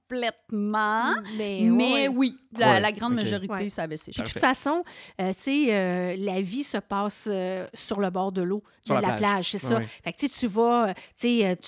complètement. 0.08 1.14
Mais, 1.36 1.60
Mais 1.62 1.68
ouais, 1.68 1.92
ouais. 1.92 2.08
oui, 2.08 2.36
la, 2.58 2.68
Ouais, 2.74 2.80
la 2.80 2.92
grande 2.92 3.14
majorité, 3.14 3.52
Ouais. 3.52 3.68
ça 3.68 3.82
avait 3.82 3.96
séché. 3.96 4.22
Puis 4.22 4.28
de 4.28 4.32
toute 4.32 4.40
façon, 4.40 4.82
euh, 5.20 5.32
tu 5.34 5.42
sais, 5.42 5.66
euh, 5.70 6.16
la 6.18 6.40
vie 6.40 6.64
se 6.64 6.78
passe 6.78 7.24
euh, 7.30 7.66
sur 7.74 8.00
le 8.00 8.10
bord 8.10 8.32
de 8.32 8.42
l'eau, 8.42 8.62
Sur 8.84 8.96
de 8.96 9.02
la 9.02 9.08
la 9.08 9.14
plage. 9.16 9.30
plage, 9.32 9.50
c'est 9.50 9.58
ça. 9.58 9.76
ouais. 9.78 9.86
Fait 10.04 10.12
que 10.12 10.18
tu 10.18 10.26
sais, 10.28 10.32
tu 10.40 10.46
vas, 10.46 10.94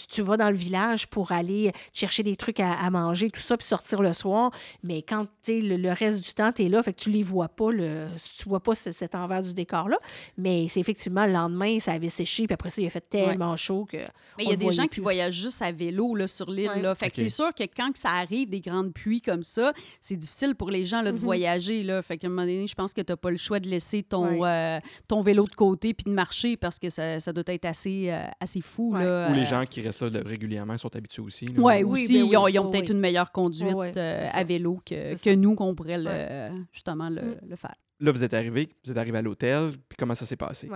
tu 0.08 0.22
vas 0.22 0.36
dans 0.36 0.50
le 0.50 0.56
village 0.56 1.06
pour 1.08 1.32
aller 1.32 1.72
chercher 1.92 2.22
des 2.22 2.36
trucs 2.36 2.60
à, 2.60 2.72
à 2.72 2.90
manger, 2.90 3.30
tout 3.30 3.40
ça, 3.40 3.56
puis 3.56 3.66
sortir 3.66 4.00
le 4.02 4.12
soir. 4.12 4.50
Mais 4.82 5.02
quand, 5.02 5.24
tu 5.24 5.30
sais, 5.42 5.60
le, 5.60 5.76
le 5.76 5.92
reste 5.92 6.20
du 6.20 6.32
temps, 6.32 6.52
tu 6.52 6.64
es 6.64 6.68
là, 6.68 6.82
fait 6.82 6.92
que 6.92 7.00
tu 7.00 7.10
les 7.10 7.22
vois 7.22 7.48
pas, 7.48 7.70
le, 7.70 8.08
tu 8.38 8.48
vois 8.48 8.60
pas 8.62 8.74
ce- 8.74 8.92
cet 8.92 9.14
envers 9.14 9.42
du 9.42 9.52
décor-là. 9.52 9.98
Mais 10.38 10.66
c'est 10.68 10.80
effectivement, 10.80 11.26
le 11.26 11.32
lendemain, 11.32 11.78
ça 11.80 11.92
avait 11.92 12.08
séché, 12.08 12.46
puis 12.46 12.54
après 12.54 12.70
ça, 12.70 12.80
il 12.80 12.86
a 12.86 12.90
fait 12.90 13.00
tellement 13.08 13.56
chaud 13.56 13.86
que. 13.90 13.98
Mais 14.38 14.44
il 14.44 14.48
on 14.48 14.50
y 14.50 14.54
a 14.54 14.56
des 14.56 14.72
gens 14.72 14.82
plus. 14.84 14.88
qui 14.96 15.00
voyagent 15.00 15.34
juste 15.34 15.60
à 15.62 15.70
vélo 15.72 16.14
là, 16.14 16.26
sur 16.26 16.50
l'île. 16.50 16.70
Ouais. 16.70 16.82
là. 16.82 16.94
Fait 16.94 17.10
que 17.10 17.16
c'est 17.16 17.28
sûr 17.28 17.52
que 17.54 17.64
quand 17.64 17.92
que 17.92 17.98
ça 17.98 18.10
arrive, 18.10 18.29
des 18.46 18.60
grandes 18.60 18.92
pluies 18.92 19.20
comme 19.20 19.42
ça, 19.42 19.72
c'est 20.00 20.16
difficile 20.16 20.54
pour 20.54 20.70
les 20.70 20.84
gens 20.86 21.02
là, 21.02 21.12
de 21.12 21.16
Mhm. 21.16 21.22
voyager. 21.22 21.82
Là. 21.82 22.02
Fait 22.02 22.18
qu'à 22.18 22.26
un 22.26 22.30
moment 22.30 22.42
donné, 22.42 22.66
je 22.66 22.74
pense 22.74 22.92
que 22.92 23.00
tu 23.00 23.12
n'as 23.12 23.16
pas 23.16 23.30
le 23.30 23.36
choix 23.36 23.60
de 23.60 23.68
laisser 23.68 24.02
ton, 24.02 24.40
Ouais. 24.40 24.48
euh, 24.48 24.80
ton 25.08 25.22
vélo 25.22 25.46
de 25.46 25.54
côté 25.54 25.94
puis 25.94 26.04
de 26.04 26.10
marcher 26.14 26.56
parce 26.56 26.78
que 26.78 26.90
ça, 26.90 27.20
ça 27.20 27.32
doit 27.32 27.44
être 27.46 27.64
assez, 27.64 28.10
euh, 28.10 28.22
assez 28.40 28.60
fou. 28.60 28.92
Ouais. 28.94 29.04
Là, 29.04 29.30
Ou 29.30 29.34
les 29.34 29.40
euh, 29.42 29.44
gens 29.44 29.64
qui 29.66 29.80
restent 29.82 30.02
là 30.02 30.20
régulièrement 30.24 30.76
sont 30.78 30.94
habitués 30.96 31.22
aussi. 31.22 31.46
là. 31.46 31.52
Oui, 31.56 31.82
Oui, 31.82 32.02
aussi, 32.04 32.14
ben 32.14 32.22
oui, 32.22 32.28
ils 32.32 32.36
ont, 32.36 32.48
ils 32.48 32.58
ont 32.58 32.64
oui, 32.66 32.70
peut-être 32.70 32.88
oui. 32.88 32.94
une 32.94 33.00
meilleure 33.00 33.32
conduite 33.32 33.64
Ouais, 33.68 33.74
ouais, 33.74 33.92
euh, 33.96 34.24
à 34.32 34.44
vélo 34.44 34.80
que, 34.86 35.22
que 35.22 35.34
nous, 35.34 35.54
qu'on 35.54 35.74
pourrait 35.74 35.98
le, 35.98 36.64
justement 36.72 37.08
le, 37.08 37.22
Mm. 37.22 37.36
le 37.48 37.56
faire. 37.56 37.74
Là, 38.00 38.12
vous 38.12 38.24
êtes 38.24 38.32
arrivé, 38.34 38.68
vous 38.84 38.90
êtes 38.92 38.96
arrivé 38.96 39.18
à 39.18 39.22
l'hôtel, 39.22 39.72
puis 39.88 39.96
comment 39.98 40.14
ça 40.14 40.24
s'est 40.24 40.36
passé? 40.36 40.68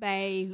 Ben, 0.00 0.48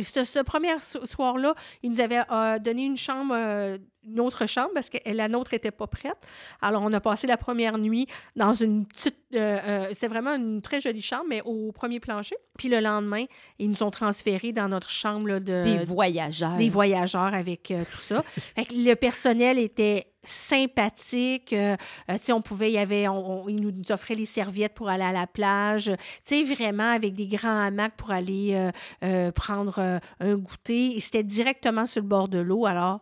ce, 0.00 0.22
ce 0.24 0.38
premier 0.38 0.78
so- 0.80 1.04
soir-là, 1.06 1.54
il 1.82 1.90
nous 1.90 2.00
avait 2.00 2.20
euh, 2.30 2.58
donné 2.60 2.84
une 2.84 2.96
chambre, 2.96 3.34
euh, 3.36 3.78
une 4.06 4.20
autre 4.20 4.46
chambre, 4.46 4.70
parce 4.74 4.90
que 4.90 4.98
la 5.06 5.26
nôtre 5.28 5.50
n'était 5.52 5.70
pas 5.72 5.88
prête. 5.88 6.16
Alors, 6.60 6.82
on 6.82 6.92
a 6.92 7.00
passé 7.00 7.26
la 7.26 7.36
première 7.36 7.78
nuit 7.78 8.06
dans 8.36 8.54
une 8.54 8.86
petite. 8.86 9.16
euh, 9.34 9.58
euh, 9.66 9.86
C'était 9.90 10.06
vraiment 10.08 10.34
une 10.34 10.62
très 10.62 10.80
jolie 10.80 11.02
chambre, 11.02 11.24
mais 11.28 11.42
au 11.44 11.72
premier 11.72 11.98
plancher. 11.98 12.36
Puis 12.56 12.68
le 12.68 12.78
lendemain, 12.80 13.24
ils 13.58 13.70
nous 13.70 13.82
ont 13.82 13.90
transférés 13.90 14.52
dans 14.52 14.68
notre 14.68 14.90
chambre 14.90 15.26
là, 15.28 15.40
de, 15.40 15.64
Des 15.78 15.84
voyageurs. 15.84 16.56
des 16.56 16.68
voyageurs 16.68 17.34
avec 17.34 17.70
euh, 17.72 17.82
tout 17.90 17.98
ça. 17.98 18.22
Fait 18.54 18.66
que 18.66 18.74
le 18.74 18.94
personnel 18.94 19.58
était 19.58 20.11
sympathique. 20.24 21.52
Euh, 21.52 21.76
euh, 22.10 22.32
on 22.32 22.42
pouvait, 22.42 22.70
il 22.70 22.74
y 22.74 22.78
avait, 22.78 23.08
on, 23.08 23.48
il 23.48 23.56
nous 23.56 23.72
offrait 23.90 24.14
les 24.14 24.26
serviettes 24.26 24.74
pour 24.74 24.88
aller 24.88 25.02
à 25.02 25.12
la 25.12 25.26
plage. 25.26 25.92
Tu 26.24 26.36
sais, 26.36 26.42
vraiment 26.44 26.92
avec 26.92 27.14
des 27.14 27.26
grands 27.26 27.58
hamacs 27.58 27.96
pour 27.96 28.10
aller 28.10 28.70
euh, 29.02 29.32
prendre 29.32 30.00
un 30.20 30.36
goûter. 30.36 30.96
Et 30.96 31.00
c'était 31.00 31.24
directement 31.24 31.86
sur 31.86 32.02
le 32.02 32.08
bord 32.08 32.28
de 32.28 32.38
l'eau. 32.38 32.66
Alors, 32.66 33.00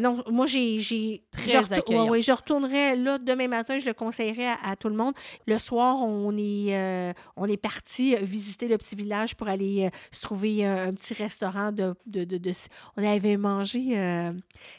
non, 0.00 0.22
moi, 0.30 0.46
j'ai. 0.46 0.78
j'ai 0.78 1.22
Très 1.32 1.62
je, 1.62 2.08
ouais, 2.10 2.20
je 2.20 2.32
retournerai 2.32 2.96
là 2.96 3.18
demain 3.18 3.48
matin, 3.48 3.78
je 3.78 3.86
le 3.86 3.94
conseillerais 3.94 4.54
à, 4.62 4.76
tout 4.76 4.88
le 4.88 4.96
monde. 4.96 5.14
Le 5.46 5.56
soir, 5.56 6.02
on 6.02 6.36
est, 6.36 7.14
on 7.36 7.46
est 7.46 7.56
parti 7.56 8.14
visiter 8.16 8.68
le 8.68 8.76
petit 8.76 8.94
village 8.94 9.34
pour 9.34 9.48
aller 9.48 9.88
se 10.10 10.20
trouver 10.20 10.66
un, 10.66 10.92
petit 10.92 11.14
restaurant 11.14 11.72
de, 11.72 11.94
de, 12.06 12.24
de, 12.24 12.52
On 12.96 13.04
avait 13.04 13.36
mangé, 13.36 13.92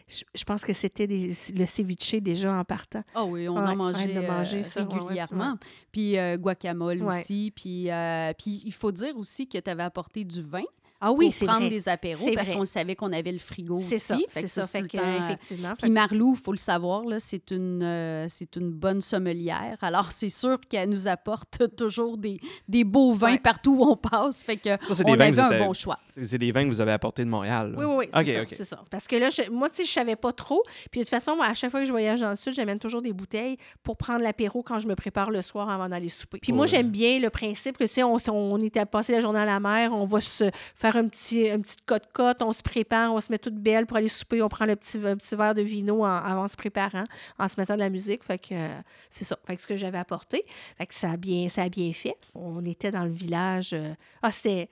je, 0.08 0.44
pense 0.44 0.64
que 0.64 0.74
c'était 0.74 1.08
des 1.08 1.34
le 1.63 1.63
ceviche 1.66 2.16
déjà 2.16 2.54
en 2.54 2.64
partant. 2.64 3.04
Ah 3.16 3.26
oui, 3.26 3.48
on 3.48 3.58
en 3.58 3.76
mangeait, 3.76 4.16
euh, 4.18 4.62
ça, 4.62 4.86
régulièrement. 4.86 5.58
Puis 5.92 6.18
euh, 6.18 6.38
guacamole 6.38 7.04
aussi. 7.04 7.52
Puis, 7.56 7.92
euh, 7.92 8.34
puis 8.38 8.62
il 8.66 8.74
faut 8.74 8.92
dire 8.92 9.16
aussi 9.18 9.48
que 9.48 9.58
tu 9.58 9.70
avais 9.70 9.84
apporté 9.84 10.24
du 10.24 10.42
vin. 10.42 10.64
Ah 11.06 11.12
oui, 11.12 11.34
pour 11.38 11.48
prendre 11.48 11.68
des 11.68 11.90
apéros 11.90 12.30
parce 12.34 12.50
qu'on 12.50 12.64
savait 12.64 12.96
qu'on 12.96 13.12
avait 13.12 13.34
le 13.34 13.40
frigo 13.40 13.78
aussi. 13.78 14.00
C'est 14.30 14.48
ça, 14.48 14.66
fait 14.66 14.84
que, 14.84 14.98
effectivement. 14.98 15.74
Puis 15.78 15.90
Marlou, 15.90 16.36
il 16.38 16.42
faut 16.42 16.54
le 16.54 16.58
savoir, 16.58 17.04
c'est 17.20 17.52
une, 17.52 17.84
euh, 17.84 18.28
c'est 18.30 18.56
une 18.56 18.72
bonne 18.72 19.02
sommelière. 19.02 19.78
Alors, 19.82 20.12
c'est 20.14 20.30
sûr 20.30 20.60
qu'elle 20.70 20.90
nous 20.90 21.08
apporte 21.08 21.62
toujours 21.76 22.18
des, 22.18 22.40
des 22.70 22.86
beaux 22.86 23.14
vins 23.14 23.36
partout 23.36 23.76
où 23.80 23.84
on 23.84 23.98
passe. 23.98 24.44
Fait 24.44 24.56
que 24.56 24.70
ça, 24.70 25.04
on 25.06 25.14
avait 25.20 25.40
un 25.40 25.60
bon 25.60 25.74
choix. 25.74 26.00
C'est 26.22 26.38
des 26.38 26.52
vins 26.54 26.64
que 26.64 26.70
vous 26.70 26.80
avez 26.80 26.94
apportés 26.94 27.26
de 27.26 27.30
Montréal. 27.30 27.76
Oui, 27.78 27.86
oui, 27.86 28.06
oui. 28.14 28.46
c'est 28.50 28.64
ça, 28.64 28.82
Parce 28.90 29.08
que 29.08 29.18
là, 29.18 29.30
moi, 29.52 29.70
tu 29.70 29.78
sais, 29.78 29.86
je 29.86 29.92
savais 29.92 30.16
pas 30.16 30.32
trop. 30.32 30.64
Puis 30.90 31.02
de 31.02 31.06
toute 31.06 31.10
façon, 31.10 31.38
à 31.42 31.54
chaque 31.54 31.72
fois 31.72 31.82
que 31.82 31.86
je 31.86 31.92
voyage 31.92 32.22
dans 32.22 32.30
le 32.30 32.36
sud, 32.36 32.54
j'amène 32.54 32.80
toujours 32.80 33.02
des 33.02 33.12
bouteilles 33.12 33.58
pour 33.84 33.98
prendre 33.98 34.22
l'apéro 34.22 34.64
quand 34.64 34.80
je 34.80 34.88
me 34.88 34.96
prépare 34.96 35.32
le 35.32 35.42
soir 35.42 35.70
avant 35.70 35.90
d'aller 35.90 36.10
souper. 36.10 36.40
Puis 36.42 36.54
moi, 36.54 36.66
j'aime 36.66 36.90
bien 36.90 37.20
le 37.20 37.30
principe 37.30 37.78
que, 37.78 37.84
tu 37.84 37.94
sais, 37.94 38.04
on, 38.04 38.18
on 38.30 38.62
était 38.62 38.86
passé 38.86 39.12
la 39.12 39.20
journée 39.20 39.40
à 39.40 39.46
la 39.46 39.60
mer, 39.60 39.92
on 39.92 40.06
va 40.06 40.22
se 40.22 40.50
faire 40.76 40.93
un 40.96 41.08
petit, 41.08 41.50
un 41.50 41.60
petit 41.60 41.76
cote-cote, 41.86 42.42
on 42.42 42.54
se 42.54 42.62
prépare, 42.62 43.14
on 43.14 43.22
se 43.22 43.32
met 43.32 43.38
toute 43.38 43.56
belle 43.56 43.86
pour 43.86 43.98
aller 43.98 44.08
souper, 44.08 44.42
on 44.42 44.50
prend 44.50 44.66
le 44.66 44.76
petit, 44.76 44.98
petit 44.98 45.36
verre 45.36 45.56
de 45.56 45.62
vino 45.62 46.06
avant 46.06 46.48
se 46.48 46.56
préparant, 46.56 47.06
en 47.40 47.48
se 47.48 47.60
mettant 47.60 47.76
de 47.76 47.80
la 47.80 47.90
musique. 47.90 48.24
Fait 48.24 48.38
que 48.38 48.54
euh, 48.54 48.82
c'est 49.10 49.26
ça. 49.26 49.38
Fait 49.46 49.56
que 49.56 49.62
ce 49.62 49.68
que 49.68 49.78
j'avais 49.78 49.98
apporté. 49.98 50.46
Fait 50.78 50.86
que 50.86 50.94
ça 50.94 51.12
a 51.12 51.18
bien, 51.18 51.50
ça 51.50 51.64
a 51.64 51.70
bien 51.70 51.94
fait. 51.94 52.16
On 52.36 52.66
était 52.66 52.92
dans 52.92 53.06
le 53.06 53.12
village. 53.12 53.74
Euh, 53.74 53.94
ah, 54.22 54.32
c'était 54.32 54.70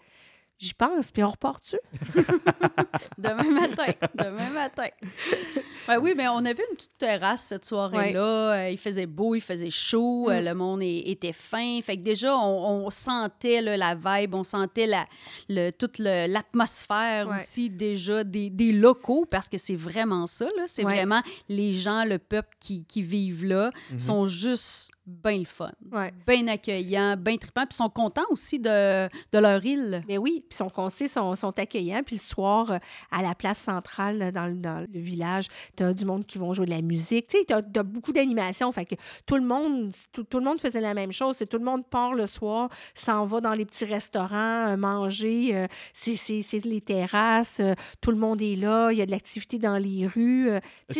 J'y 0.61 0.75
pense, 0.75 1.09
puis 1.09 1.23
on 1.23 1.29
repart-tu? 1.31 1.79
demain 3.17 3.49
matin, 3.49 3.93
demain 4.13 4.51
matin. 4.51 4.89
Ben 5.87 5.97
oui, 5.97 6.13
mais 6.15 6.27
on 6.27 6.37
avait 6.37 6.63
une 6.69 6.75
petite 6.75 6.99
terrasse 6.99 7.45
cette 7.45 7.65
soirée-là. 7.65 8.53
Euh, 8.53 8.69
il 8.69 8.77
faisait 8.77 9.07
beau, 9.07 9.33
il 9.33 9.41
faisait 9.41 9.71
chaud, 9.71 10.29
euh, 10.29 10.39
mm. 10.39 10.45
le 10.45 10.53
monde 10.53 10.83
était 10.83 11.33
fin. 11.33 11.81
Fait 11.81 11.97
que 11.97 12.03
déjà, 12.03 12.37
on, 12.37 12.87
sentait 12.91 13.63
la 13.63 13.95
vibe, 13.95 14.35
on 14.35 14.43
sentait 14.43 14.85
la, 14.85 15.07
le, 15.49 15.71
toute 15.71 15.97
l'atmosphère 15.97 17.29
aussi 17.35 17.71
déjà 17.71 18.23
des, 18.23 18.51
des, 18.51 18.71
locaux, 18.71 19.25
parce 19.25 19.49
que 19.49 19.57
c'est 19.57 19.75
vraiment 19.75 20.27
ça. 20.27 20.47
C'est 20.67 20.83
vraiment 20.83 21.23
les 21.49 21.73
gens, 21.73 22.05
le 22.05 22.19
peuple 22.19 22.55
qui, 22.59 22.85
qui 22.85 23.01
vivent 23.01 23.45
là, 23.45 23.71
mm-hmm. 23.71 23.99
sont 23.99 24.27
juste 24.27 24.91
bien 25.05 25.39
le 25.39 25.45
fun, 25.45 25.71
bien 26.27 26.47
accueillant, 26.47 27.15
bien 27.17 27.37
trippant, 27.37 27.65
puis 27.65 27.75
sont 27.75 27.89
contents 27.89 28.25
aussi 28.29 28.59
de, 28.59 29.07
de 29.07 29.39
leur 29.39 29.63
île. 29.65 30.03
Mais 30.07 30.17
oui, 30.17 30.43
puis 30.47 30.55
sont 30.55 30.69
contents, 30.69 31.07
sont, 31.07 31.35
sont 31.35 31.59
accueillants. 31.59 32.01
Puis 32.05 32.17
le 32.17 32.21
soir, 32.21 32.71
euh, 32.71 32.77
à 33.11 33.21
la 33.21 33.33
place 33.33 33.57
centrale, 33.57 34.31
dans, 34.31 34.55
dans 34.55 34.81
le 34.81 34.99
village, 34.99 35.47
tu 35.75 35.83
as 35.83 35.93
du 35.93 36.05
monde 36.05 36.25
qui 36.25 36.37
vont 36.37 36.53
jouer 36.53 36.65
de 36.65 36.71
la 36.71 36.81
musique. 36.81 37.27
Tu 37.27 37.37
sais, 37.39 37.45
tu 37.45 37.53
as, 37.53 37.83
beaucoup 37.83 38.13
d'animations. 38.13 38.71
Fait 38.71 38.85
que 38.85 38.95
tout 39.25 39.35
le 39.35 39.43
monde, 39.43 39.91
tout, 40.11 40.25
le 40.33 40.43
monde 40.43 40.59
faisait 40.59 40.81
la 40.81 40.93
même 40.93 41.11
chose. 41.11 41.35
C'est 41.37 41.47
tout 41.47 41.57
le 41.57 41.65
monde 41.65 41.85
part 41.87 42.13
le 42.13 42.27
soir, 42.27 42.69
s'en 42.93 43.25
va 43.25 43.41
dans 43.41 43.53
les 43.53 43.65
petits 43.65 43.85
restaurants, 43.85 44.69
euh, 44.69 44.77
manger. 44.77 45.55
Euh, 45.55 45.67
c'est 45.93 46.65
les 46.65 46.81
terrasses. 46.81 47.59
tout 48.01 48.11
le 48.11 48.17
monde 48.17 48.41
est 48.41 48.55
là. 48.55 48.91
Il 48.91 48.97
y 48.97 49.01
a 49.01 49.05
de 49.05 49.11
l'activité 49.11 49.57
dans 49.57 49.77
les 49.77 50.05
rues. 50.05 50.49
Est-ce 50.89 50.99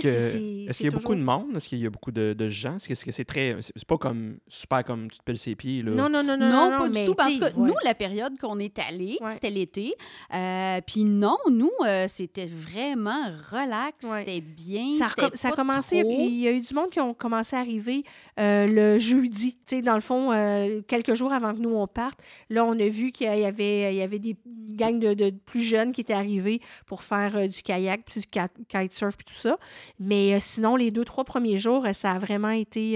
qu'il 0.78 0.86
y 0.86 0.90
a 0.90 0.92
beaucoup 0.92 1.16
de 1.16 1.22
monde? 1.22 1.56
Est-ce 1.56 1.70
qu'il 1.70 1.80
y 1.80 1.86
a 1.86 1.90
beaucoup 1.90 2.12
de, 2.12 2.34
de 2.34 2.50
gens? 2.50 2.78
Est-ce 2.78 3.06
que 3.06 3.12
c'est 3.12 3.26
très. 3.26 3.58
C'est 3.62 3.86
pas 3.86 3.98
comme 4.02 4.38
super 4.48 4.84
comme 4.84 5.10
tu 5.10 5.20
te 5.20 5.24
pelles 5.24 5.38
ses 5.38 5.56
pieds. 5.56 5.82
Là. 5.82 5.92
Non, 5.92 6.10
non, 6.10 6.24
non, 6.24 6.38
non. 6.38 6.50
Non, 6.50 6.78
pas 6.78 6.90
du 6.90 7.06
tout. 7.06 7.16
Parce 7.16 7.38
que 7.38 7.58
nous, 7.58 7.76
la 7.84 7.96
période 7.96 8.38
qu'on 8.38 8.60
est 8.60 8.78
allé, 8.80 9.18
c'était 9.30 9.50
l'été. 9.50 9.94
Euh, 10.34 10.82
puis 10.86 11.04
non, 11.04 11.38
nous, 11.50 11.72
euh, 11.86 12.06
c'était 12.08 12.48
vraiment 12.48 13.32
relax. 13.52 13.98
C'était 14.02 14.42
bien. 14.42 14.98
Ça, 14.98 15.06
a, 15.18 15.38
ça 15.38 15.50
a 15.50 15.52
commencé. 15.52 16.04
Il 16.06 16.40
y 16.40 16.48
a 16.48 16.52
eu 16.52 16.62
du 16.62 16.74
monde 16.74 16.90
qui 16.90 17.00
ont 17.00 17.14
commencé 17.14 17.56
à 17.56 17.60
arriver 17.60 18.04
euh, 18.40 18.68
le 18.68 18.98
jeudi. 18.98 19.54
Tu 19.66 19.78
sais, 19.78 19.82
dans 19.82 19.96
le 19.96 20.02
fond, 20.02 20.32
quelques 20.88 21.14
jours 21.16 21.34
avant 21.34 21.54
que 21.54 21.60
nous 21.60 21.76
on 21.76 21.88
parte, 21.88 22.20
là, 22.50 22.66
on 22.66 22.78
a 22.80 22.88
vu 22.88 23.12
qu'il 23.12 23.28
y 23.28 23.46
avait, 23.46 23.94
il 23.94 23.98
y 23.98 24.02
avait 24.02 24.20
des 24.20 24.36
gangs 24.46 25.00
de, 25.00 25.14
de, 25.14 25.30
plus 25.30 25.62
jeunes 25.62 25.92
qui 25.92 26.02
étaient 26.02 26.14
arrivés 26.14 26.62
pour 26.86 27.04
faire 27.04 27.48
du 27.48 27.62
kayak, 27.62 28.02
puis 28.06 28.22
du 28.22 28.28
kitesurf, 28.68 29.16
puis 29.18 29.26
tout 29.26 29.40
ça. 29.40 29.58
Mais 30.00 30.40
sinon, 30.40 30.76
les 30.76 30.92
deux, 30.92 31.06
trois 31.06 31.24
premiers 31.24 31.58
jours, 31.58 31.86
ça 31.94 32.12
a 32.12 32.20
vraiment 32.20 32.50
été. 32.50 32.94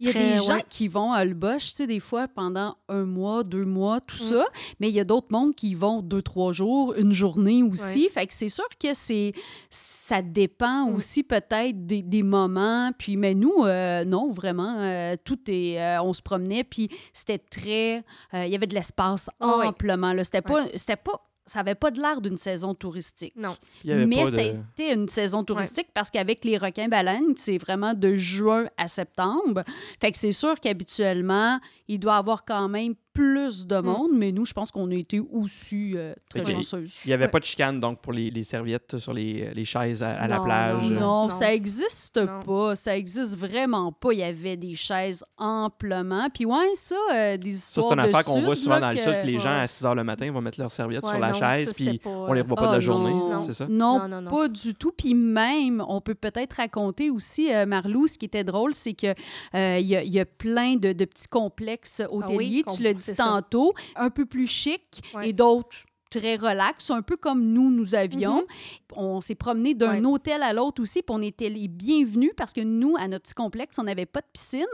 il 0.00 0.06
y 0.06 0.08
a 0.08 0.12
des 0.20 0.38
gens 0.38 0.60
qui 0.68 0.88
vont 0.88 1.12
à 1.12 1.24
Bosch, 1.24 1.70
tu 1.70 1.76
sais, 1.76 1.86
des 1.86 2.00
fois 2.00 2.28
pendant 2.28 2.76
un 2.88 3.04
mois, 3.04 3.42
deux 3.42 3.64
mois, 3.64 4.00
tout 4.00 4.16
mm. 4.16 4.18
ça. 4.18 4.44
Mais 4.78 4.88
il 4.88 4.94
y 4.94 5.00
a 5.00 5.04
d'autres 5.04 5.28
mondes 5.30 5.54
qui 5.54 5.74
vont 5.74 6.02
deux, 6.02 6.22
trois 6.22 6.52
jours, 6.52 6.94
une 6.96 7.12
journée 7.12 7.62
aussi. 7.62 8.08
Fait 8.08 8.26
que 8.26 8.34
c'est 8.34 8.48
sûr 8.48 8.68
que 8.82 8.94
c'est 8.94 9.32
ça 9.70 10.22
dépend 10.22 10.86
mm. 10.86 10.94
aussi 10.94 11.22
peut-être 11.22 11.86
des, 11.86 12.02
des, 12.02 12.22
moments. 12.22 12.90
Puis, 12.98 13.16
mais 13.16 13.34
nous, 13.34 13.64
euh, 13.64 14.04
non, 14.04 14.32
vraiment, 14.32 14.76
euh, 14.78 15.16
tout 15.24 15.38
est. 15.48 15.80
Euh, 15.80 16.02
on 16.02 16.12
se 16.12 16.22
promenait, 16.22 16.64
puis 16.64 16.88
c'était 17.12 17.38
très. 17.38 18.04
Il 18.32 18.48
y 18.48 18.54
avait 18.54 18.66
de 18.66 18.74
l'espace 18.74 19.30
ah 19.40 19.60
amplement. 19.64 20.12
C'était 20.24 20.42
pas. 20.42 20.66
C'était 20.74 20.96
pas 20.96 21.29
ça 21.50 21.58
n'avait 21.58 21.74
pas 21.74 21.90
de 21.90 22.00
l'air 22.00 22.20
d'une 22.20 22.36
saison 22.36 22.74
touristique. 22.74 23.34
Non. 23.34 23.56
Mais 23.84 24.24
c'était 24.26 24.94
une 24.94 25.08
saison 25.08 25.42
touristique 25.42 25.88
parce 25.92 26.08
qu'avec 26.08 26.44
les 26.44 26.56
requins-baleines, 26.56 27.34
c'est 27.36 27.58
vraiment 27.58 27.92
de 27.92 28.14
juin 28.14 28.66
à 28.76 28.86
septembre. 28.86 29.64
Fait 30.00 30.12
que 30.12 30.18
c'est 30.18 30.30
sûr 30.30 30.60
qu'habituellement, 30.60 31.58
il 31.88 31.98
doit 31.98 32.14
y 32.14 32.18
avoir 32.18 32.44
quand 32.44 32.68
même 32.68 32.94
plus 33.20 33.66
de 33.66 33.76
mm. 33.76 33.84
monde, 33.84 34.10
mais 34.14 34.32
nous, 34.32 34.46
je 34.46 34.54
pense 34.54 34.70
qu'on 34.70 34.90
a 34.90 34.94
été 34.94 35.20
aussi 35.20 35.92
euh, 35.94 36.14
très 36.30 36.42
chanceuses. 36.42 36.94
Il 37.04 37.08
n'y 37.08 37.12
avait 37.12 37.28
pas 37.28 37.38
de 37.38 37.44
chicane, 37.44 37.78
donc, 37.78 38.00
pour 38.00 38.14
les, 38.14 38.30
les 38.30 38.44
serviettes 38.44 38.96
sur 38.96 39.12
les, 39.12 39.52
les 39.52 39.64
chaises 39.66 40.02
à, 40.02 40.26
la 40.26 40.40
plage? 40.40 40.90
Non, 40.90 41.00
non, 41.00 41.30
ça 41.30 41.48
n'existe 41.48 42.18
pas. 42.46 42.74
Ça 42.76 42.92
n'existe 42.92 43.36
vraiment 43.36 43.92
pas. 43.92 44.14
Il 44.14 44.20
y 44.20 44.22
avait 44.22 44.56
des 44.56 44.74
chaises 44.74 45.22
amplement. 45.36 46.28
Puis, 46.32 46.46
ouais, 46.46 46.72
ça, 46.76 46.96
euh, 47.14 47.36
des 47.36 47.50
histoires 47.50 47.84
Ça, 47.84 47.90
c'est 47.90 48.00
une 48.00 48.08
affaire 48.08 48.24
qu'on 48.24 48.40
voit 48.40 48.56
souvent 48.56 48.80
dans 48.80 48.90
le 48.90 48.96
sud, 48.96 49.20
que 49.20 49.26
les 49.26 49.38
gens, 49.38 49.60
à 49.60 49.66
6 49.66 49.84
h 49.84 49.94
le 49.94 50.04
matin, 50.04 50.32
vont 50.32 50.40
mettre 50.40 50.58
leurs 50.58 50.72
serviettes 50.72 51.04
sur 51.04 51.18
la 51.18 51.34
chaise, 51.34 51.72
puis 51.74 52.00
on 52.06 52.32
les 52.32 52.40
revoit 52.40 52.56
pas 52.56 52.66
de 52.68 52.72
la 52.72 52.76
ah, 52.76 52.80
journée, 52.80 53.36
c'est 53.44 53.52
ça? 53.52 53.66
Non, 53.68 54.00
pas 54.30 54.48
du 54.48 54.74
tout. 54.74 54.92
Puis 54.96 55.14
même, 55.14 55.84
on 55.86 56.00
peut 56.00 56.14
peut-être 56.14 56.54
raconter 56.54 57.10
aussi, 57.10 57.52
euh, 57.52 57.66
Marlou, 57.66 58.06
ce 58.06 58.16
qui 58.16 58.24
était 58.24 58.44
drôle, 58.44 58.74
c'est 58.74 58.94
qu'il 58.94 59.14
il 59.52 59.80
y, 59.80 60.08
y, 60.08 60.20
a 60.20 60.24
plein 60.24 60.76
de, 60.76 60.92
de 60.92 61.04
petits 61.04 61.28
complexes 61.28 62.00
ah 62.04 62.12
hôteliers. 62.12 62.64
tu 62.74 62.82
le 62.82 62.94
tantôt, 63.16 63.74
un 63.96 64.10
peu 64.10 64.26
plus 64.26 64.46
chic 64.46 65.02
et 65.22 65.32
d'autres 65.32 65.84
très 66.10 66.36
relax, 66.36 66.90
un 66.90 67.02
peu 67.02 67.16
comme 67.16 67.44
nous, 67.44 67.70
nous 67.70 67.94
avions. 67.94 68.42
Mm-hmm. 68.42 68.94
On 68.96 69.20
s'est 69.20 69.34
promené 69.34 69.74
d'un 69.74 70.04
hôtel 70.04 70.42
à 70.42 70.52
l'autre 70.52 70.82
aussi, 70.82 71.02
puis 71.02 71.14
on 71.16 71.22
était 71.22 71.48
les 71.48 71.68
bienvenus 71.68 72.32
parce 72.36 72.52
que 72.52 72.60
nous, 72.60 72.96
à 72.98 73.08
notre 73.08 73.24
petit 73.24 73.34
complexe, 73.34 73.78
on 73.78 73.84
n'avait 73.84 74.06
pas 74.06 74.20
de 74.20 74.26
piscine. 74.32 74.66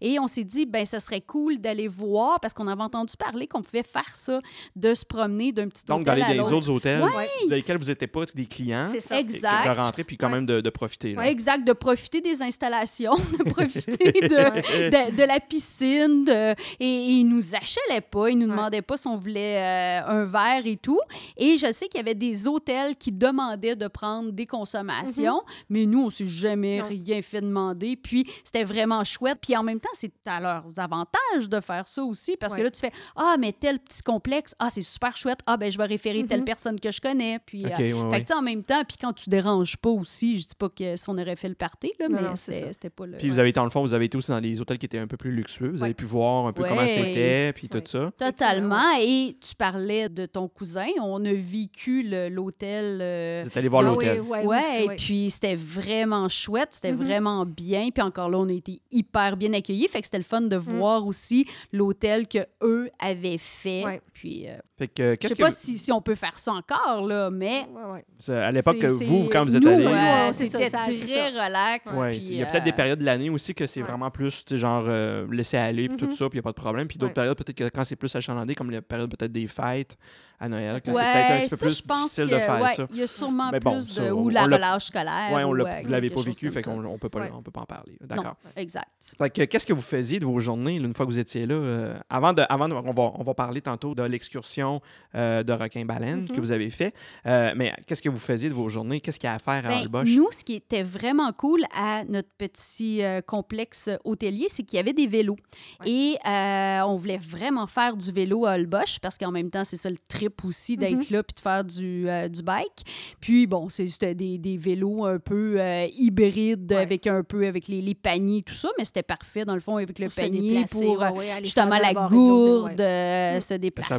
Et 0.00 0.18
on 0.18 0.26
s'est 0.26 0.44
dit, 0.44 0.66
ben 0.66 0.84
ça 0.84 1.00
serait 1.00 1.22
cool 1.22 1.58
d'aller 1.58 1.88
voir 1.88 2.38
parce 2.40 2.54
qu'on 2.54 2.68
avait 2.68 2.82
entendu 2.82 3.14
parler 3.18 3.46
qu'on 3.46 3.62
pouvait 3.62 3.82
faire 3.82 4.14
ça, 4.14 4.40
de 4.76 4.94
se 4.94 5.04
promener 5.04 5.52
d'un 5.52 5.68
petit 5.68 5.84
Donc, 5.84 6.02
hôtel 6.02 6.10
à 6.10 6.16
l'autre. 6.16 6.28
Donc, 6.28 6.36
dans 6.36 6.50
les 6.50 6.56
autres 6.56 6.70
hôtels 6.70 7.00
dans 7.00 7.56
lesquels 7.56 7.78
vous 7.78 7.86
n'étiez 7.86 8.06
pas 8.06 8.24
des 8.34 8.46
clients. 8.46 8.88
C'est 8.92 9.00
ça. 9.00 9.18
Exact. 9.18 9.68
De 9.68 9.80
rentrer 9.80 10.04
puis 10.04 10.16
quand 10.16 10.28
même 10.28 10.46
de, 10.46 10.70
profiter. 10.70 11.16
exact, 11.24 11.66
de 11.66 11.72
profiter 11.72 12.20
des 12.20 12.42
installations, 12.42 13.14
de 13.38 13.50
profiter 13.50 14.12
de, 14.12 15.16
de, 15.16 15.22
la 15.22 15.40
piscine. 15.40 16.24
De... 16.24 16.54
Et, 16.80 16.86
ils 17.12 17.24
nous 17.24 17.54
achalaient 17.54 18.00
pas, 18.00 18.30
ils 18.30 18.38
nous 18.38 18.46
demandaient 18.46 18.82
pas 18.82 18.96
si 18.96 19.06
on 19.06 19.16
voulait 19.16 19.58
euh, 19.58 20.06
un 20.06 20.24
verre 20.24 20.66
et 20.66 20.76
tout. 20.82 21.00
Et 21.36 21.56
je 21.56 21.72
sais 21.72 21.88
qu'il 21.88 21.98
y 21.98 22.00
avait 22.00 22.14
des 22.14 22.46
hôtels 22.46 22.96
qui 22.96 23.12
demandaient 23.12 23.76
de 23.76 23.88
prendre 23.88 24.32
des 24.32 24.46
consommations, 24.46 25.36
mhm. 25.36 25.64
mais 25.70 25.86
nous, 25.86 26.04
on 26.04 26.10
s'est 26.10 26.26
jamais 26.26 26.82
rien 26.82 27.22
fait 27.22 27.40
demander. 27.40 27.96
Puis 27.96 28.26
c'était 28.44 28.64
vraiment 28.64 29.04
chouette. 29.04 29.38
Puis 29.40 29.56
en 29.56 29.62
même 29.62 29.80
temps, 29.80 29.88
c'est 29.94 30.12
à 30.26 30.40
leurs 30.40 30.78
avantages 30.78 31.48
de 31.48 31.60
faire 31.60 31.86
ça 31.86 32.02
aussi, 32.02 32.36
parce 32.36 32.54
que 32.54 32.62
là, 32.62 32.70
tu 32.70 32.80
fais 32.80 32.92
Ah, 33.16 33.36
mais 33.38 33.52
tel 33.52 33.78
petit 33.78 34.02
complexe, 34.02 34.54
ah, 34.58 34.68
c'est 34.70 34.82
super 34.82 35.16
chouette. 35.16 35.40
Ah, 35.46 35.56
ben 35.56 35.70
je 35.70 35.78
vais 35.78 35.86
référer 35.86 36.24
telle 36.24 36.40
mhm. 36.40 36.46
personne 36.46 36.80
que 36.80 36.90
je 36.90 37.00
connais. 37.00 37.38
Puis, 37.44 37.64
euh, 37.64 37.68
fait 38.10 38.24
que, 38.24 38.36
en 38.36 38.42
même 38.42 38.64
temps, 38.64 38.82
puis 38.86 38.96
quand 39.00 39.12
tu 39.12 39.30
déranges 39.30 39.76
pas 39.76 39.90
aussi, 39.90 40.40
je 40.40 40.48
dis 40.48 40.54
pas 40.54 40.68
que 40.68 40.96
si 40.96 41.08
on 41.08 41.16
aurait 41.16 41.36
fait 41.36 41.48
le 41.48 41.54
party, 41.54 41.92
là, 41.98 42.08
mais 42.08 42.18
c'était 42.34 42.90
pas 42.90 43.06
le. 43.06 43.18
Puis 43.18 43.28
vous 43.28 43.38
avez 43.38 43.50
été, 43.50 43.60
dans 43.60 43.64
le 43.64 43.70
fond, 43.70 43.82
vous 43.82 43.94
avez 43.94 44.06
été 44.06 44.16
aussi 44.16 44.30
dans 44.30 44.40
des 44.40 44.60
hôtels 44.60 44.78
qui 44.78 44.86
étaient 44.86 44.98
un 44.98 45.06
peu 45.06 45.16
plus 45.16 45.30
luxueux. 45.30 45.70
Vous 45.70 45.84
avez 45.84 45.94
pu 45.94 46.04
voir 46.04 46.46
un 46.46 46.52
peu 46.52 46.64
comment 46.64 46.86
c'était, 46.86 47.52
puis 47.52 47.68
tout 47.68 47.82
ça. 47.84 48.10
Totalement. 48.18 48.98
Et 49.00 49.36
tu 49.40 49.54
parlais 49.54 50.08
de 50.08 50.26
ton 50.26 50.48
cousin 50.48 50.71
cousin. 50.72 50.88
On 51.02 51.24
a 51.24 51.32
vécu 51.32 52.02
l'hôtel. 52.30 52.98
euh, 53.00 53.40
Vous 53.42 53.48
êtes 53.48 53.56
allé 53.56 53.68
voir 53.68 53.82
Ah 53.84 53.90
l'hôtel. 53.90 54.20
oui, 54.22 54.38
ouais, 54.44 54.84
et 54.84 54.88
ouais. 54.88 54.96
puis 54.96 55.30
c'était 55.30 55.54
vraiment 55.54 56.28
chouette, 56.28 56.68
c'était 56.72 56.92
Mhm. 56.92 57.04
vraiment 57.04 57.46
bien. 57.46 57.88
Puis 57.92 58.02
encore 58.02 58.30
là, 58.30 58.38
on 58.38 58.48
a 58.48 58.52
été 58.52 58.80
hyper 58.90 59.36
bien 59.36 59.52
accueillis. 59.52 59.88
Fait 59.88 60.00
que 60.00 60.06
c'était 60.06 60.18
le 60.18 60.24
fun 60.24 60.42
de 60.42 60.56
voir 60.56 61.06
aussi 61.06 61.46
l'hôtel 61.72 62.26
que 62.28 62.46
eux 62.62 62.90
avaient 62.98 63.38
fait. 63.38 63.84
Ouais. 63.84 64.00
Puis 64.12 64.48
euh, 64.48 64.56
Fait 64.82 64.88
que, 64.88 65.10
je 65.10 65.14
qu'est-ce 65.14 65.34
sais 65.34 65.38
que 65.38 65.42
pas 65.46 65.50
si, 65.52 65.78
si 65.78 65.92
on 65.92 66.00
peut 66.02 66.16
faire 66.16 66.38
ça 66.40 66.52
encore, 66.52 67.06
là, 67.06 67.30
mais. 67.30 67.66
Ouais, 67.72 67.92
ouais. 67.92 68.04
c'est- 68.18 68.34
à 68.34 68.50
l'époque, 68.50 68.82
vous, 68.84 69.28
quand 69.30 69.44
vous 69.44 69.56
êtes 69.56 69.64
allé, 69.64 69.86
euh, 69.86 69.92
Ouais, 69.92 70.30
c'est 70.32 70.46
c'était 70.50 70.70
très 70.70 71.28
relax. 71.30 71.92
Ouais, 71.94 72.10
puis, 72.18 72.26
il 72.30 72.34
y 72.36 72.42
a 72.42 72.46
peut-être 72.46 72.64
des 72.64 72.70
euh, 72.70 72.74
périodes 72.74 72.98
de 72.98 73.04
l'année 73.04 73.30
aussi 73.30 73.54
que 73.54 73.66
c'est 73.68 73.80
Ouais. 73.80 73.86
vraiment 73.86 74.10
plus, 74.10 74.44
genre, 74.52 74.84
euh, 74.88 75.24
laisser 75.30 75.56
aller, 75.56 75.88
puis 75.88 75.96
tout 75.98 76.06
Mhm. 76.06 76.12
ça, 76.14 76.28
puis 76.28 76.38
il 76.38 76.40
n'y 76.40 76.40
a 76.40 76.42
pas 76.42 76.50
de 76.50 76.56
problème. 76.60 76.88
Puis 76.88 76.98
d'autres 76.98 77.10
Ouais. 77.10 77.14
périodes, 77.14 77.36
peut-être 77.36 77.56
que 77.56 77.68
quand 77.68 77.84
c'est 77.84 77.94
plus 77.96 78.14
achalandé, 78.16 78.54
comme 78.56 78.70
les 78.72 78.80
périodes 78.80 79.10
peut-être 79.14 79.30
des 79.32 79.46
fêtes 79.46 79.96
à 80.40 80.48
Noël, 80.48 80.80
que 80.80 80.92
c'est 80.92 80.98
peut-être 80.98 81.30
un 81.30 81.38
petit 81.40 81.50
peu 81.50 81.56
ça, 81.56 81.66
plus 81.66 81.76
je 81.78 81.82
difficile 81.84 82.24
que, 82.28 82.34
de 82.34 82.38
faire 82.40 82.60
ouais, 82.60 82.74
ça. 82.74 82.86
Il 82.90 82.96
y 82.96 83.02
a 83.02 83.06
sûrement 83.06 83.50
Mais 83.52 83.60
bon, 83.60 83.72
plus 83.74 83.88
ça, 83.90 84.04
de. 84.04 84.10
on- 84.10 84.22
Ou 84.24 84.28
la 84.30 84.46
l'a- 84.48 84.56
relâche 84.56 84.86
scolaire. 84.86 85.32
Ouais, 85.32 85.44
on 85.44 85.52
l'a- 85.52 85.64
euh, 85.64 85.82
l'avez 85.88 86.08
quelque 86.08 86.14
pas 86.16 86.22
vécu, 86.30 86.50
fait 86.50 86.62
qu'on 86.62 86.84
on 86.84 86.98
peut, 86.98 87.08
pas, 87.08 87.20
Ouais. 87.20 87.30
on 87.32 87.42
peut 87.42 87.52
pas 87.52 87.60
en 87.60 87.66
parler. 87.66 87.96
D'accord. 88.00 88.34
exact. 88.56 88.88
Fait 89.18 89.30
que, 89.30 89.42
qu'est-ce 89.44 89.66
que 89.66 89.72
vous 89.72 89.82
faisiez 89.82 90.18
de 90.18 90.24
vos 90.24 90.40
journées 90.40 90.74
une 90.76 90.94
fois 90.94 91.06
que 91.06 91.10
vous 91.12 91.18
étiez 91.20 91.46
là? 91.46 91.54
euh, 91.54 91.94
avant 92.10 92.32
de, 92.32 92.42
avant 92.48 92.68
de- 92.68 92.74
on, 92.74 92.92
va, 92.92 93.12
on 93.14 93.22
va 93.22 93.34
parler 93.34 93.60
tantôt 93.60 93.94
de 93.94 94.02
l'excursion 94.02 94.71
euh, 95.14 95.42
de 95.42 95.52
requin-baleine 95.52 96.26
que 96.28 96.34
Mhm. 96.34 96.40
vous 96.40 96.52
avez 96.52 96.70
fait. 96.70 96.94
Euh, 97.26 97.52
mais 97.56 97.72
qu'est-ce 97.86 98.00
que 98.02 98.08
vous 98.08 98.18
faisiez 98.18 98.48
de 98.48 98.54
vos 98.54 98.68
journées? 98.68 99.00
Qu'est-ce 99.00 99.18
qu'il 99.20 99.28
y 99.28 99.30
a 99.30 99.34
à 99.34 99.38
faire 99.38 99.64
à 99.66 99.68
Ben, 99.68 99.80
Holbox? 99.82 100.10
nous, 100.10 100.28
ce 100.30 100.44
qui 100.44 100.54
était 100.54 100.82
vraiment 100.82 101.32
cool 101.32 101.62
à 101.76 102.04
notre 102.04 102.28
petit 102.38 103.02
euh, 103.02 103.20
complexe 103.20 103.90
hôtelier, 104.04 104.46
c'est 104.48 104.62
qu'il 104.62 104.76
y 104.76 104.80
avait 104.80 104.92
des 104.92 105.06
vélos. 105.06 105.36
Ouais. 105.80 105.90
Et 105.90 106.16
euh, 106.26 106.80
on 106.86 106.96
voulait 106.96 107.18
vraiment 107.18 107.66
faire 107.66 107.96
du 107.96 108.10
vélo 108.12 108.46
à 108.46 108.54
Holbox 108.54 108.98
parce 108.98 109.18
qu'en 109.18 109.30
même 109.32 109.50
temps, 109.50 109.64
c'est 109.64 109.76
ça 109.76 109.90
le 109.90 109.96
trip 110.08 110.44
aussi 110.44 110.76
d'être 110.76 111.10
Mhm. 111.10 111.16
là 111.16 111.22
puis 111.22 111.34
de 111.34 111.40
faire 111.40 111.64
du, 111.64 112.08
euh, 112.08 112.28
du 112.28 112.42
bike. 112.42 112.84
Puis 113.20 113.46
bon, 113.46 113.68
c'est- 113.68 113.88
c'était 113.88 114.14
des, 114.14 114.38
des 114.38 114.56
vélos 114.56 115.04
un 115.04 115.18
peu 115.18 115.60
euh, 115.60 115.86
hybrides 115.96 116.72
Ouais. 116.72 116.78
avec 116.78 117.06
un 117.06 117.22
peu 117.22 117.46
avec 117.46 117.68
les, 117.68 117.82
les 117.82 117.94
paniers 117.94 118.42
tout 118.42 118.54
ça, 118.54 118.68
mais 118.78 118.84
c'était 118.84 119.02
parfait 119.02 119.44
dans 119.44 119.54
le 119.54 119.60
fond 119.60 119.76
avec 119.76 119.98
le 119.98 120.08
panier 120.08 120.54
déplacer, 120.62 120.68
pour 120.86 121.00
ouais, 121.00 121.40
justement 121.42 121.78
la 121.78 121.92
de 121.92 122.08
gourde, 122.08 122.70
ouais. 122.78 122.80
euh, 122.80 123.36
Mm. 123.36 123.40
se 123.40 123.54
déplacer, 123.54 123.94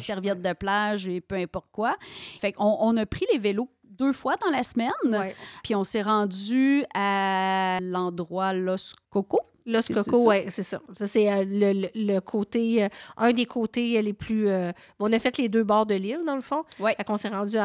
serviette 0.00 0.42
de 0.42 0.52
plage. 0.52 1.06
euh, 1.06 1.08
serviette 1.08 1.08
de 1.08 1.08
plage 1.08 1.08
et 1.08 1.20
peu 1.20 1.34
importe 1.36 1.66
quoi. 1.72 1.96
Fait 2.40 2.52
qu'on 2.52 2.76
on 2.80 2.96
a 2.96 3.06
pris 3.06 3.26
les 3.32 3.38
vélos 3.38 3.68
deux 3.84 4.12
fois 4.12 4.36
dans 4.36 4.50
la 4.50 4.62
semaine, 4.62 4.92
Ouais. 5.04 5.34
puis 5.64 5.74
on 5.74 5.82
s'est 5.84 6.02
rendu 6.02 6.84
à 6.94 7.78
l'endroit 7.82 8.52
Los 8.52 8.92
Coco. 9.10 9.40
Los 9.66 9.82
Coco, 9.92 10.28
oui, 10.30 10.36
c'est 10.48 10.62
ça? 10.62 10.80
Ça, 10.96 11.06
c'est 11.06 11.30
euh, 11.30 11.44
le, 11.46 11.72
le- 11.82 11.90
le 11.94 12.20
côté, 12.20 12.84
euh, 12.84 12.88
un 13.18 13.32
des 13.32 13.44
côtés 13.44 13.98
euh, 13.98 14.02
les 14.02 14.14
plus. 14.14 14.48
euh, 14.48 14.72
on 14.98 15.12
a 15.12 15.18
fait 15.18 15.36
les 15.36 15.48
deux 15.50 15.62
bords 15.64 15.84
de 15.84 15.94
l'île, 15.94 16.20
dans 16.26 16.36
le 16.36 16.40
fond. 16.40 16.64
Ouais. 16.80 16.94
Fait 16.96 17.04
qu'on 17.04 17.18
s'est 17.18 17.28
rendu 17.28 17.56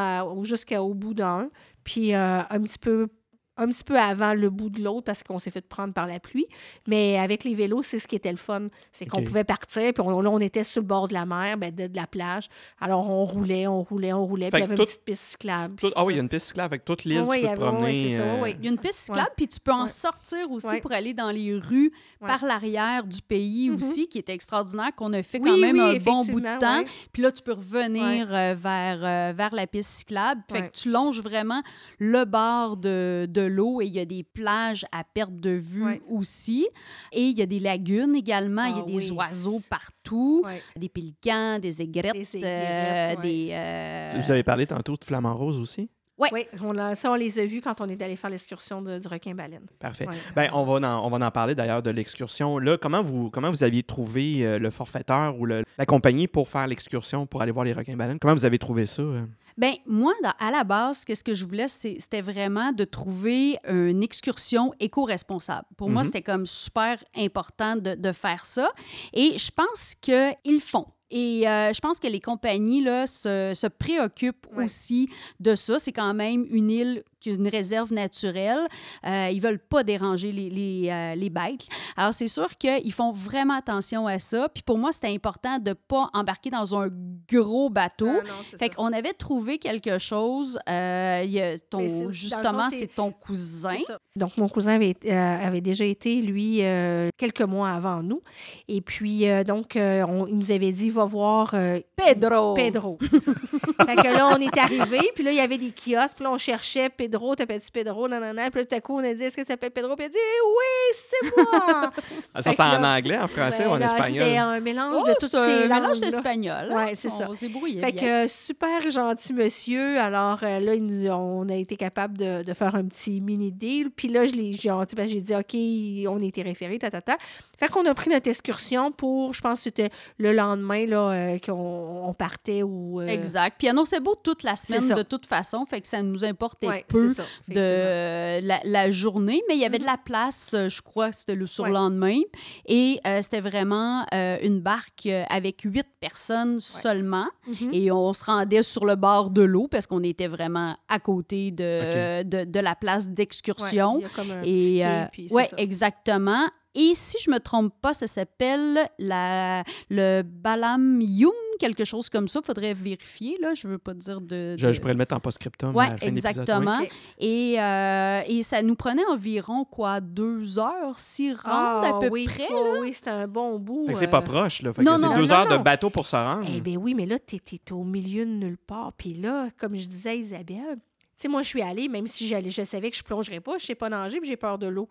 jusqu'au 0.42 0.92
bout 0.92 1.14
d'un. 1.14 1.48
Puis 1.82 2.12
un 2.14 2.44
petit 2.62 2.78
peu. 2.78 3.08
Un 3.56 3.68
petit 3.68 3.84
peu 3.84 3.96
avant 3.98 4.34
le 4.34 4.50
bout 4.50 4.68
de 4.68 4.82
l'autre 4.82 5.04
parce 5.04 5.22
qu'on 5.22 5.38
s'est 5.38 5.50
fait 5.50 5.60
prendre 5.60 5.94
par 5.94 6.06
la 6.08 6.18
pluie. 6.18 6.46
Mais 6.88 7.18
avec 7.18 7.44
les 7.44 7.54
vélos, 7.54 7.82
c'est 7.82 7.98
ce 8.00 8.08
qui 8.08 8.16
était 8.16 8.32
le 8.32 8.36
fun. 8.36 8.66
C'est 8.92 9.06
qu'on 9.06 9.22
pouvait 9.22 9.44
partir, 9.44 9.92
puis 9.92 10.02
on- 10.04 10.20
là, 10.20 10.30
on 10.30 10.40
était 10.40 10.64
sur 10.64 10.82
le 10.82 10.88
bord 10.88 11.06
de 11.08 11.14
la 11.14 11.24
mer, 11.24 11.56
ben, 11.56 11.72
de, 11.74 11.86
de 11.86 11.96
la 11.96 12.06
plage. 12.08 12.48
Alors, 12.80 13.08
on 13.08 13.24
roulait, 13.24 13.66
on 13.68 13.82
roulait, 13.82 14.12
on 14.12 14.26
roulait. 14.26 14.50
Puis 14.50 14.58
il 14.60 14.62
y 14.62 14.64
avait 14.64 14.74
tout- 14.74 14.82
une 14.82 14.86
petite 14.86 15.04
piste 15.04 15.22
cyclable. 15.30 15.76
Tout- 15.76 15.92
ah 15.94 16.04
oui, 16.04 16.14
il 16.14 16.16
y 16.16 16.18
a 16.18 16.22
une 16.22 16.28
piste 16.28 16.46
cyclable 16.48 16.66
avec 16.74 16.84
toute 16.84 17.04
l'île, 17.04 17.20
Ouais, 17.20 17.38
tu 17.38 17.42
il 17.44 17.46
y 17.46 17.48
peux 17.50 17.56
te 17.56 17.62
avait- 17.62 17.70
ouais, 17.70 17.78
promener. 17.78 18.10
c'est 18.10 18.16
ça, 18.16 18.42
ouais. 18.42 18.56
Il 18.58 18.64
y 18.64 18.68
a 18.68 18.70
une 18.72 18.78
piste 18.78 18.98
cyclable, 19.00 19.30
puis 19.36 19.46
tu 19.48 19.60
peux 19.60 19.72
en 19.72 19.82
Ouais. 19.84 19.88
sortir 19.88 20.50
aussi 20.50 20.66
Ouais. 20.66 20.80
pour 20.80 20.92
aller 20.92 21.14
dans 21.14 21.30
les 21.30 21.54
rues 21.56 21.92
Ouais. 22.20 22.26
par 22.28 22.44
l'arrière 22.44 23.04
du 23.04 23.22
pays 23.22 23.70
Mhm. 23.70 23.76
aussi, 23.76 24.08
qui 24.08 24.18
est 24.18 24.28
extraordinaire, 24.30 24.90
qu'on 24.96 25.12
a 25.12 25.22
fait 25.22 25.38
Oui, 25.40 25.50
quand 25.50 25.58
même 25.58 25.76
oui, 25.76 25.96
un 25.96 26.00
bon 26.00 26.24
bout 26.24 26.40
de 26.40 26.58
temps. 26.58 26.78
ouais. 26.80 26.86
Puis 27.12 27.22
là, 27.22 27.30
tu 27.30 27.42
peux 27.42 27.52
revenir 27.52 28.26
euh, 28.34 28.54
vers, 28.58 28.98
euh, 29.04 29.32
vers 29.32 29.54
la 29.54 29.66
piste 29.68 29.90
cyclable. 29.90 30.42
Fait 30.50 30.60
Ouais. 30.60 30.66
que 30.68 30.72
tu 30.76 30.90
longes 30.90 31.20
vraiment 31.20 31.62
le 32.00 32.24
bord 32.24 32.76
de, 32.76 33.26
de 33.28 33.43
l'eau 33.44 33.80
et 33.80 33.86
il 33.86 33.92
y 33.92 33.98
a 34.00 34.04
des 34.04 34.22
plages 34.22 34.84
à 34.92 35.04
perte 35.04 35.34
de 35.36 35.50
vue 35.50 35.84
Ouais. 35.84 36.02
aussi. 36.08 36.66
Et 37.12 37.22
il 37.22 37.36
y 37.38 37.42
a 37.42 37.46
des 37.46 37.60
lagunes 37.60 38.14
également. 38.14 38.64
il 38.64 38.76
y 38.76 38.80
a 38.80 38.82
Ah 38.84 38.90
des 38.90 39.10
oui. 39.10 39.10
oiseaux 39.16 39.60
partout. 39.68 40.42
Ouais. 40.44 40.60
Des 40.76 40.88
pélicans, 40.88 41.58
des 41.58 41.80
aigrettes, 41.82 42.12
Des 42.14 42.28
euh, 42.42 43.10
aigrettes, 43.12 43.18
ouais. 43.18 43.22
des... 43.22 43.48
euh, 43.52 44.10
Vous 44.20 44.30
avez 44.30 44.42
parlé 44.42 44.66
tantôt 44.66 44.96
de 44.96 45.04
flamant 45.04 45.34
rose 45.34 45.58
aussi? 45.60 45.88
Ouais. 46.16 46.28
Oui, 46.32 46.44
on 46.62 46.78
a, 46.78 46.94
ça, 46.94 47.10
on 47.10 47.16
les 47.16 47.40
a 47.40 47.44
vus 47.44 47.60
quand 47.60 47.80
on 47.80 47.88
est 47.88 48.00
allé 48.00 48.14
faire 48.14 48.30
l'excursion 48.30 48.80
de- 48.80 49.00
du 49.00 49.08
requin-baleine. 49.08 49.66
Parfait. 49.80 50.06
Ouais. 50.06 50.14
Ben, 50.36 50.48
on 50.52 50.62
va 50.62 50.74
en, 50.74 51.04
on 51.04 51.10
va 51.10 51.26
en 51.26 51.30
parler 51.32 51.56
d'ailleurs 51.56 51.82
de 51.82 51.90
l'excursion. 51.90 52.58
Là, 52.58 52.78
comment 52.78 53.02
vous, 53.02 53.30
comment 53.30 53.50
vous 53.50 53.64
aviez 53.64 53.82
trouvé 53.82 54.46
euh, 54.46 54.60
le 54.60 54.70
forfaiteur 54.70 55.36
ou 55.40 55.44
le- 55.44 55.64
la 55.76 55.86
compagnie 55.86 56.28
pour 56.28 56.48
faire 56.48 56.68
l'excursion, 56.68 57.26
pour 57.26 57.42
aller 57.42 57.50
voir 57.50 57.64
les 57.64 57.72
requins-baleines? 57.72 58.20
Comment 58.20 58.34
vous 58.34 58.44
avez 58.44 58.60
trouvé 58.60 58.86
ça? 58.86 59.02
euh? 59.02 59.24
Ben 59.56 59.74
moi, 59.86 60.12
dans- 60.22 60.32
à 60.38 60.50
la 60.50 60.64
base, 60.64 61.04
qu'est-ce 61.04 61.22
que 61.22 61.34
je 61.34 61.44
voulais, 61.44 61.68
c'était 61.68 62.20
vraiment 62.22 62.72
de 62.72 62.84
trouver 62.84 63.56
une 63.68 64.02
excursion 64.02 64.72
éco-responsable. 64.80 65.66
Pour 65.76 65.88
moi, 65.90 66.02
Mhm. 66.02 66.06
c'était 66.06 66.22
comme 66.22 66.46
super 66.46 67.02
important 67.16 67.76
de, 67.76 67.94
de 67.94 68.12
faire 68.12 68.44
ça. 68.46 68.70
Et 69.12 69.38
je 69.38 69.50
pense 69.50 69.94
qu'ils 70.00 70.60
font. 70.60 70.86
Et 71.10 71.46
euh, 71.48 71.72
je 71.72 71.80
pense 71.80 72.00
que 72.00 72.06
les 72.08 72.20
compagnies 72.20 72.82
là, 72.82 73.06
se, 73.06 73.52
se 73.54 73.66
préoccupent 73.66 74.46
Ouais. 74.56 74.64
aussi 74.64 75.08
de 75.40 75.54
ça. 75.54 75.78
C'est 75.78 75.92
quand 75.92 76.14
même 76.14 76.46
une 76.50 76.70
île 76.70 77.02
qui 77.20 77.30
est 77.30 77.34
une 77.36 77.48
réserve 77.48 77.92
naturelle. 77.92 78.58
Euh, 79.06 79.28
ils 79.32 79.40
veulent 79.40 79.58
pas 79.58 79.82
déranger 79.82 80.30
les, 80.32 80.50
les, 80.50 80.88
euh, 80.90 81.14
les 81.14 81.30
bêtes. 81.30 81.66
Alors, 81.96 82.12
c'est 82.12 82.28
sûr 82.28 82.56
qu'ils 82.58 82.92
font 82.92 83.12
vraiment 83.12 83.54
attention 83.54 84.06
à 84.06 84.18
ça. 84.18 84.48
Puis 84.52 84.62
pour 84.62 84.76
moi, 84.76 84.92
c'était 84.92 85.08
important 85.08 85.58
de 85.58 85.72
pas 85.72 86.10
embarquer 86.12 86.50
dans 86.50 86.78
un 86.78 86.88
gros 87.30 87.70
bateau. 87.70 88.08
Ah 88.10 88.22
non, 88.26 88.58
Fait 88.58 88.68
qu'on 88.68 88.92
avait 88.92 89.14
trouvé 89.14 89.58
quelque 89.58 89.98
chose. 89.98 90.58
euh, 90.68 91.22
y 91.26 91.40
a 91.40 91.58
ton, 91.58 92.10
justement, 92.10 92.68
c'est- 92.70 92.94
ton 92.94 93.10
cousin. 93.12 93.76
Donc, 94.16 94.36
mon 94.36 94.48
cousin 94.48 94.74
avait, 94.74 94.94
euh, 95.06 95.60
déjà 95.60 95.84
été, 95.84 96.20
lui, 96.20 96.58
euh, 96.62 97.08
quelques 97.16 97.40
mois 97.42 97.70
avant 97.70 98.02
nous. 98.02 98.20
Et 98.68 98.80
puis, 98.82 99.28
euh, 99.28 99.44
donc, 99.44 99.76
euh, 99.76 100.04
on- 100.06 100.26
il 100.26 100.36
nous 100.36 100.50
avait 100.52 100.72
dit, 100.72 100.90
va 100.94 101.04
voir 101.04 101.50
euh, 101.54 101.80
Pedro. 101.96 102.54
Pedro. 102.54 102.98
c'est 103.10 103.20
ça. 103.20 103.32
fait 103.86 103.96
que 103.96 104.08
là, 104.16 104.28
on 104.32 104.36
est 104.36 104.56
arrivé, 104.58 105.00
puis 105.14 105.22
là, 105.24 105.30
il 105.32 105.36
y 105.36 105.40
avait 105.40 105.58
des 105.58 105.70
kiosques, 105.72 106.16
puis 106.16 106.24
là, 106.24 106.30
on 106.32 106.38
cherchait 106.38 106.88
Pedro, 106.88 107.34
t'appelles-tu 107.34 107.70
Pedro, 107.70 108.08
non. 108.08 108.18
Puis 108.20 108.60
là, 108.60 108.64
tout 108.64 108.74
à 108.74 108.80
coup, 108.80 108.94
on 108.96 109.04
a 109.04 109.12
dit, 109.14 109.22
est-ce 109.24 109.36
que 109.36 109.42
ça 109.42 109.48
s'appelle 109.48 109.70
Pedro? 109.70 109.94
Puis 109.96 110.06
il 110.06 110.08
a 110.08 110.10
dit, 110.10 110.16
oui, 110.46 110.96
c'est 111.10 111.36
moi! 111.36 111.90
Ah, 112.36 112.42
ça, 112.42 112.52
c'est 112.52 112.60
en 112.60 112.80
là- 112.80 112.96
anglais, 112.96 113.16
en 113.18 113.28
français 113.28 113.62
Ben, 113.64 113.68
ou 113.68 113.72
en 113.72 113.76
là, 113.76 113.88
C'était 113.88 114.00
espagnol? 114.16 114.38
un 114.38 114.60
mélange 114.60 115.02
Oh, 115.04 115.08
de 115.08 115.14
toutes 115.20 115.30
c'est 115.30 115.36
un 115.36 115.46
ces 115.62 115.68
mélange 115.68 116.00
d'espagnol. 116.00 116.68
hein? 116.72 116.76
Ouais, 116.86 116.94
c'est 116.96 117.08
ça. 117.10 117.26
On 117.28 117.34
se 117.34 117.40
débrouillait 117.40 117.80
Fait 117.80 117.92
bien. 117.92 118.02
que 118.02 118.24
euh, 118.24 118.28
super 118.28 118.90
gentil 118.90 119.32
monsieur. 119.32 119.98
Alors 120.00 120.38
euh, 120.42 120.58
là, 120.58 120.74
il 120.74 120.84
nous- 120.84 121.08
on 121.10 121.48
a 121.48 121.54
été 121.54 121.76
capable 121.76 122.18
de, 122.18 122.42
de 122.42 122.54
faire 122.54 122.74
un 122.74 122.84
petit 122.86 123.20
mini 123.20 123.52
deal. 123.52 123.90
Puis 123.90 124.08
là, 124.08 124.26
je 124.26 124.32
l'ai- 124.32 124.52
j'ai 124.54 124.70
tu 124.88 124.96
ben, 124.96 125.06
dit 125.06 125.34
OK, 125.34 126.12
on 126.12 126.20
a 126.20 126.24
été 126.24 126.42
référé, 126.42 126.78
ta, 126.78 126.90
ta, 126.90 127.00
ta. 127.00 127.16
Fait 127.58 127.68
qu'on 127.68 127.84
a 127.86 127.94
pris 127.94 128.10
notre 128.10 128.28
excursion 128.28 128.90
pour, 128.90 129.32
je 129.32 129.40
pense 129.40 129.58
que 129.58 129.64
c'était 129.64 129.90
le 130.18 130.32
lendemain 130.32 130.83
là, 130.86 131.10
euh, 131.10 131.38
qu'on 131.38 132.02
on 132.06 132.14
partait 132.14 132.62
ou. 132.62 133.00
euh, 133.00 133.06
Exact. 133.06 133.56
Puis 133.58 133.68
annonçait 133.68 134.00
beau 134.00 134.14
toute 134.14 134.42
la 134.42 134.56
semaine 134.56 134.88
de 134.94 135.02
toute 135.02 135.26
façon, 135.26 135.64
fait 135.66 135.80
que 135.80 135.86
ça 135.88 136.02
nous 136.02 136.24
importait 136.24 136.68
ouais, 136.68 136.84
peu 136.88 137.12
ça, 137.14 137.24
de 137.48 138.40
la, 138.46 138.60
la 138.64 138.90
journée, 138.90 139.42
mais 139.48 139.54
il 139.54 139.60
y 139.60 139.64
avait 139.64 139.78
de 139.78 139.84
la 139.84 139.96
place, 139.96 140.52
euh, 140.54 140.68
je 140.68 140.82
crois 140.82 141.10
que 141.10 141.16
c'était 141.16 141.34
le 141.34 141.46
surlendemain. 141.46 142.20
Et 142.66 143.00
euh, 143.06 143.20
c'était 143.22 143.40
vraiment 143.40 144.04
euh, 144.14 144.36
une 144.42 144.60
barque 144.60 145.08
avec 145.28 145.60
huit 145.62 145.86
personnes 146.00 146.60
seulement. 146.60 147.26
Mhm. 147.46 147.70
Et 147.72 147.90
on 147.92 148.12
se 148.12 148.24
rendait 148.24 148.62
sur 148.62 148.84
le 148.84 148.96
bord 148.96 149.30
de 149.30 149.42
l'eau 149.42 149.68
parce 149.68 149.86
qu'on 149.86 150.02
était 150.02 150.28
vraiment 150.28 150.76
à 150.88 150.98
côté 150.98 151.50
de, 151.50 152.22
de, 152.22 152.44
de 152.44 152.60
la 152.60 152.74
place 152.74 153.04
Ouais, 153.06 153.12
d'excursion. 153.12 153.96
il 153.98 154.02
y 154.02 154.04
a 154.06 154.08
comme 154.10 154.30
un 154.30 154.40
petit 154.42 154.76
Et 154.76 154.86
euh, 154.86 155.04
puis 155.12 155.26
c'est 155.28 155.34
ouais, 155.34 155.46
ça. 155.46 155.56
exactement. 155.58 156.46
Et 156.74 156.92
si 156.94 157.16
je 157.24 157.30
me 157.30 157.38
trompe 157.38 157.72
pas, 157.80 157.94
ça 157.94 158.06
s'appelle 158.06 158.88
la 158.98 159.62
le 159.90 160.22
Balam 160.22 161.00
Yum, 161.00 161.32
quelque 161.60 161.84
chose 161.84 162.08
comme 162.10 162.26
ça. 162.28 162.40
Faudrait 162.42 162.74
vérifier 162.74 163.38
là. 163.40 163.54
Je 163.54 163.68
veux 163.68 163.78
pas 163.78 163.94
dire 163.94 164.20
de. 164.20 164.56
Je, 164.58 164.66
de- 164.66 164.72
je 164.72 164.80
pourrais 164.80 164.92
le 164.94 164.98
mettre 164.98 165.14
en 165.14 165.20
post-scriptum 165.20 165.74
Ouais, 165.74 165.84
à 165.86 165.90
la 165.90 165.96
fin 165.96 166.06
de 166.06 166.10
l'épisode. 166.16 166.30
exactement. 166.30 166.78
Oui. 166.80 166.88
Et, 167.20 167.60
euh, 167.60 168.20
et 168.26 168.42
ça 168.42 168.60
nous 168.62 168.74
prenait 168.74 169.04
environ 169.06 169.64
quoi 169.64 170.00
deux 170.00 170.58
heures 170.58 170.98
s'y 170.98 171.32
rendre 171.32 171.42
Ah, 171.46 171.96
à 171.96 172.00
peu 172.00 172.08
oui, 172.08 172.24
près. 172.24 172.46
oh, 172.50 172.78
oui, 172.80 172.92
c'était 172.92 173.10
un 173.10 173.28
bon 173.28 173.58
bout. 173.58 173.86
Que 173.86 173.94
c'est 173.94 174.06
euh, 174.08 174.10
pas 174.10 174.22
proche, 174.22 174.62
là. 174.62 174.72
Fait 174.72 174.82
Non, 174.82 174.96
que 174.96 175.00
c'est 175.02 175.06
non. 175.08 175.16
deux 175.16 175.26
Non, 175.26 175.32
heures 175.32 175.48
non. 175.50 175.58
de 175.58 175.62
bateau 175.62 175.90
pour 175.90 176.06
se 176.06 176.16
rendre. 176.16 176.46
Eh 176.52 176.60
bien 176.60 176.76
oui, 176.76 176.94
mais 176.94 177.06
là, 177.06 177.18
tu 177.18 177.36
es, 177.36 177.72
au 177.72 177.84
milieu 177.84 178.26
de 178.26 178.30
nulle 178.32 178.58
part. 178.58 178.92
Puis 178.94 179.14
là, 179.14 179.48
comme 179.58 179.76
je 179.76 179.86
disais 179.86 180.10
à 180.10 180.14
Isabelle, 180.14 180.76
tu 180.76 181.22
sais, 181.22 181.28
moi, 181.28 181.42
je 181.42 181.48
suis 181.48 181.62
allée, 181.62 181.88
même 181.88 182.08
si 182.08 182.26
j'allais, 182.26 182.50
je 182.50 182.64
savais 182.64 182.90
que 182.90 182.96
je 182.96 183.04
plongerais 183.04 183.38
pas, 183.38 183.56
je 183.58 183.66
sais 183.66 183.76
pas 183.76 183.88
nager, 183.88 184.18
puis 184.18 184.28
j'ai 184.28 184.36
peur 184.36 184.58
de 184.58 184.66
l'eau. 184.66 184.88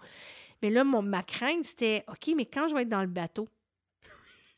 Mais 0.63 0.69
là, 0.69 0.86
mon, 0.86 1.02
ma 1.02 1.23
crainte, 1.23 1.65
c'était, 1.65 2.06
OK, 2.08 2.34
mais 2.38 2.45
quand 2.45 2.69
je 2.69 2.73
vais 2.73 2.84
être 2.84 2.89
dans 2.89 3.02
le 3.02 3.08
bateau, 3.08 3.49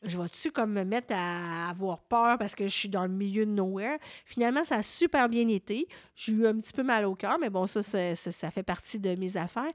je 0.02 0.16
vais-tu 0.16 0.52
comme 0.52 0.72
me 0.72 0.84
mettre 0.84 1.12
à 1.12 1.68
avoir 1.68 2.00
peur 2.00 2.38
parce 2.38 2.54
que 2.54 2.68
je 2.68 2.72
suis 2.72 2.88
dans 2.88 3.02
le 3.02 3.12
milieu 3.12 3.44
de 3.44 3.50
nowhere? 3.50 3.98
Finalement, 4.24 4.62
ça 4.62 4.76
a 4.76 4.82
super 4.84 5.28
bien 5.28 5.48
été. 5.48 5.88
J'ai 6.14 6.32
eu 6.32 6.46
un 6.46 6.54
petit 6.60 6.72
peu 6.72 6.84
mal 6.84 7.06
au 7.06 7.16
cœur, 7.16 7.40
mais 7.40 7.50
bon, 7.50 7.66
ça, 7.66 7.82
ça, 7.82 8.14
ça 8.14 8.50
fait 8.52 8.62
partie 8.62 9.00
de 9.00 9.16
mes 9.16 9.36
affaires. 9.36 9.72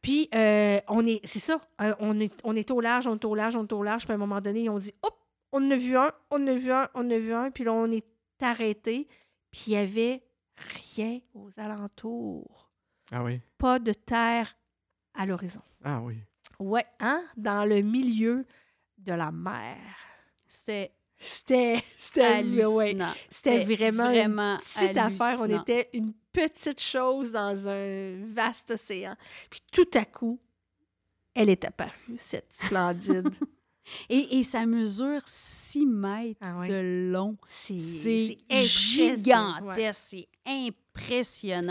Puis, 0.00 0.30
euh, 0.34 0.80
on 0.88 1.06
est, 1.06 1.20
c'est 1.26 1.38
ça, 1.38 1.60
euh, 1.82 1.94
on 1.98 2.18
est, 2.18 2.32
on 2.44 2.56
est 2.56 2.70
au 2.70 2.80
large, 2.80 3.06
on 3.06 3.16
est 3.16 3.24
au 3.26 3.34
large, 3.34 3.56
on 3.56 3.64
est 3.64 3.72
au 3.74 3.82
large. 3.82 4.04
Puis 4.04 4.12
à 4.12 4.14
un 4.14 4.18
moment 4.18 4.40
donné, 4.40 4.62
ils 4.62 4.70
ont 4.70 4.78
dit, 4.78 4.94
hop, 5.02 5.14
on 5.52 5.66
en 5.66 5.70
a 5.70 5.76
vu 5.76 5.98
un, 5.98 6.12
on 6.30 6.42
en 6.42 6.46
a 6.46 6.54
vu 6.54 6.72
un, 6.72 6.88
on 6.94 7.00
en 7.00 7.10
a 7.10 7.18
vu 7.18 7.34
un. 7.34 7.50
Puis 7.50 7.64
là, 7.64 7.74
on 7.74 7.92
est 7.92 8.06
arrêté, 8.40 9.06
puis 9.50 9.64
il 9.66 9.72
y 9.74 9.76
avait 9.76 10.22
rien 10.96 11.18
aux 11.34 11.50
alentours. 11.58 12.70
Ah 13.12 13.22
oui. 13.22 13.42
Pas 13.58 13.78
de 13.78 13.92
terre 13.92 14.54
à 15.14 15.26
l'horizon. 15.26 15.62
Ah 15.84 16.00
oui. 16.00 16.16
Ouais, 16.58 16.86
hein? 17.00 17.22
Dans 17.36 17.64
le 17.68 17.80
milieu 17.80 18.44
de 18.98 19.12
la 19.12 19.30
mer. 19.30 19.76
C'était 20.48 20.92
C'était 21.18 21.82
c'était 21.98 22.20
ouais, 22.20 22.26
hallucinant. 22.88 23.12
c'était 23.30 23.64
vraiment, 23.64 24.08
vraiment 24.10 24.54
une 24.54 24.60
petite 24.60 24.96
affaire. 24.96 25.38
On 25.40 25.60
était 25.62 25.88
une 25.92 26.12
petite 26.32 26.80
chose 26.80 27.32
dans 27.32 27.68
un 27.68 28.24
vaste 28.32 28.70
océan. 28.72 29.16
Puis 29.50 29.60
tout 29.72 29.88
à 29.94 30.04
coup, 30.04 30.38
elle 31.34 31.50
est 31.50 31.64
apparue, 31.64 32.16
cette 32.16 32.52
splendide. 32.52 33.30
Et, 34.10 34.38
et 34.38 34.42
ça 34.42 34.66
mesure 34.66 35.22
6 35.24 35.86
mètres 35.86 36.38
Ah 36.42 36.58
ouais. 36.58 36.68
de 36.68 37.10
long. 37.10 37.38
C'est 37.48 38.36
gigantesque, 38.50 39.98
c'est 39.98 40.28
impressionnant. 40.44 40.76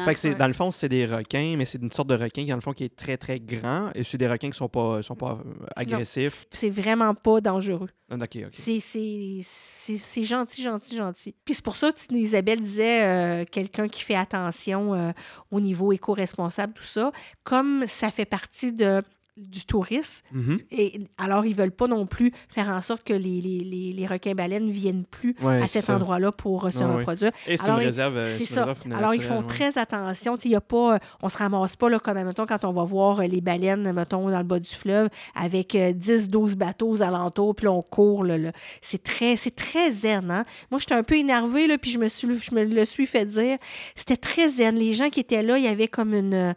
Fait 0.05 0.13
que 0.13 0.19
c'est, 0.19 0.29
ouais. 0.29 0.35
dans 0.35 0.47
le 0.47 0.53
fond, 0.53 0.71
c'est 0.71 0.89
des 0.89 1.05
requins, 1.05 1.55
mais 1.57 1.65
c'est 1.65 1.81
une 1.81 1.91
sorte 1.91 2.07
de 2.09 2.15
requin 2.15 2.43
qui, 2.43 2.49
dans 2.49 2.55
le 2.55 2.61
fond, 2.61 2.73
qui 2.73 2.83
est 2.85 2.95
très, 2.95 3.17
très 3.17 3.39
grand. 3.39 3.91
Et 3.95 4.03
c'est 4.03 4.17
des 4.17 4.27
requins 4.27 4.49
qui 4.49 4.57
sont 4.57 4.69
pas, 4.69 5.01
sont 5.01 5.15
pas 5.15 5.39
euh, 5.45 5.65
agressifs. 5.75 6.45
C'est 6.51 6.69
vraiment 6.69 7.13
pas 7.15 7.41
dangereux. 7.41 7.89
Ah, 8.09 8.15
OK, 8.15 8.21
OK. 8.45 8.49
C'est- 8.51 8.79
C'est 8.79 9.39
c'est- 9.43 9.97
c'est 9.97 10.23
gentil, 10.23 10.63
gentil, 10.63 10.95
gentil. 10.97 11.35
Puis 11.45 11.53
c'est 11.55 11.63
pour 11.63 11.75
ça 11.75 11.91
que 11.91 12.13
Isabelle 12.15 12.61
disait 12.61 13.03
euh, 13.03 13.45
quelqu'un 13.49 13.87
qui 13.87 14.01
fait 14.03 14.15
attention 14.15 14.93
euh, 14.93 15.11
au 15.51 15.59
niveau 15.61 15.91
éco-responsable, 15.91 16.73
tout 16.73 16.83
ça. 16.83 17.11
Comme 17.43 17.85
ça 17.87 18.11
fait 18.11 18.25
partie 18.25 18.71
de, 18.73 19.01
du 19.37 19.65
tourisme, 19.65 20.23
Mhm. 20.31 20.57
et 20.71 20.99
alors 21.17 21.45
ils 21.45 21.53
veulent 21.55 21.71
pas 21.71 21.87
non 21.87 22.05
plus 22.07 22.31
faire 22.49 22.69
en 22.69 22.81
sorte 22.81 23.03
que 23.03 23.13
les, 23.13 23.39
les, 23.41 23.59
les, 23.59 23.93
les 23.93 24.05
requins-baleines 24.07 24.65
ne 24.65 24.71
viennent 24.71 25.05
plus 25.05 25.35
Ouais, 25.41 25.61
à 25.61 25.67
cet 25.67 25.89
endroit-là 25.89 26.31
pour 26.31 26.65
euh, 26.65 26.71
se 26.71 26.79
Ouais, 26.79 26.85
reproduire. 26.95 27.31
Et 27.47 27.55
c'est 27.57 27.67
une 27.67 27.73
réserve. 27.75 28.17
euh, 28.17 28.35
C'est 28.37 28.45
ça. 28.45 28.65
réserve 28.65 28.93
Alors, 28.97 29.13
ils 29.13 29.21
font 29.23 29.39
ouais. 29.41 29.47
très 29.47 29.77
attention. 29.77 30.37
Y 30.43 30.55
a 30.55 30.61
pas, 30.61 30.95
euh, 30.95 30.99
on 31.21 31.29
se 31.29 31.37
ramasse 31.37 31.75
pas, 31.75 31.89
là, 31.89 31.99
comme, 31.99 32.21
mettons, 32.23 32.45
quand 32.45 32.63
on 32.65 32.71
va 32.73 32.83
voir 32.83 33.19
euh, 33.19 33.27
les 33.27 33.41
baleines, 33.41 33.91
mettons, 33.93 34.29
dans 34.29 34.37
le 34.37 34.43
bas 34.43 34.59
du 34.59 34.69
fleuve, 34.73 35.09
avec 35.35 35.75
euh, 35.75 35.91
10-12 35.93 36.55
bateaux 36.55 36.89
aux 36.89 37.01
alentours, 37.01 37.53
puis 37.55 37.67
on 37.67 37.81
court. 37.81 38.23
Là, 38.23 38.37
là. 38.37 38.51
C'est 38.81 39.03
très, 39.03 39.35
c'est 39.35 39.55
très 39.55 39.91
zen. 39.91 40.31
Hein? 40.31 40.45
Moi, 40.71 40.79
j'étais 40.79 40.95
un 40.95 41.03
peu 41.03 41.15
énervée, 41.15 41.67
là, 41.67 41.77
puis 41.77 41.91
je 41.91 41.99
me, 41.99 42.07
suis, 42.07 42.39
je 42.39 42.55
me 42.55 42.63
le 42.63 42.85
suis 42.85 43.05
fait 43.05 43.25
dire. 43.25 43.57
C'était 43.95 44.17
très 44.17 44.49
zen. 44.49 44.75
Les 44.75 44.93
gens 44.93 45.09
qui 45.09 45.19
étaient 45.19 45.43
là, 45.43 45.57
il 45.57 45.63
y 45.63 45.67
avait 45.67 45.87
comme 45.87 46.13
une... 46.13 46.55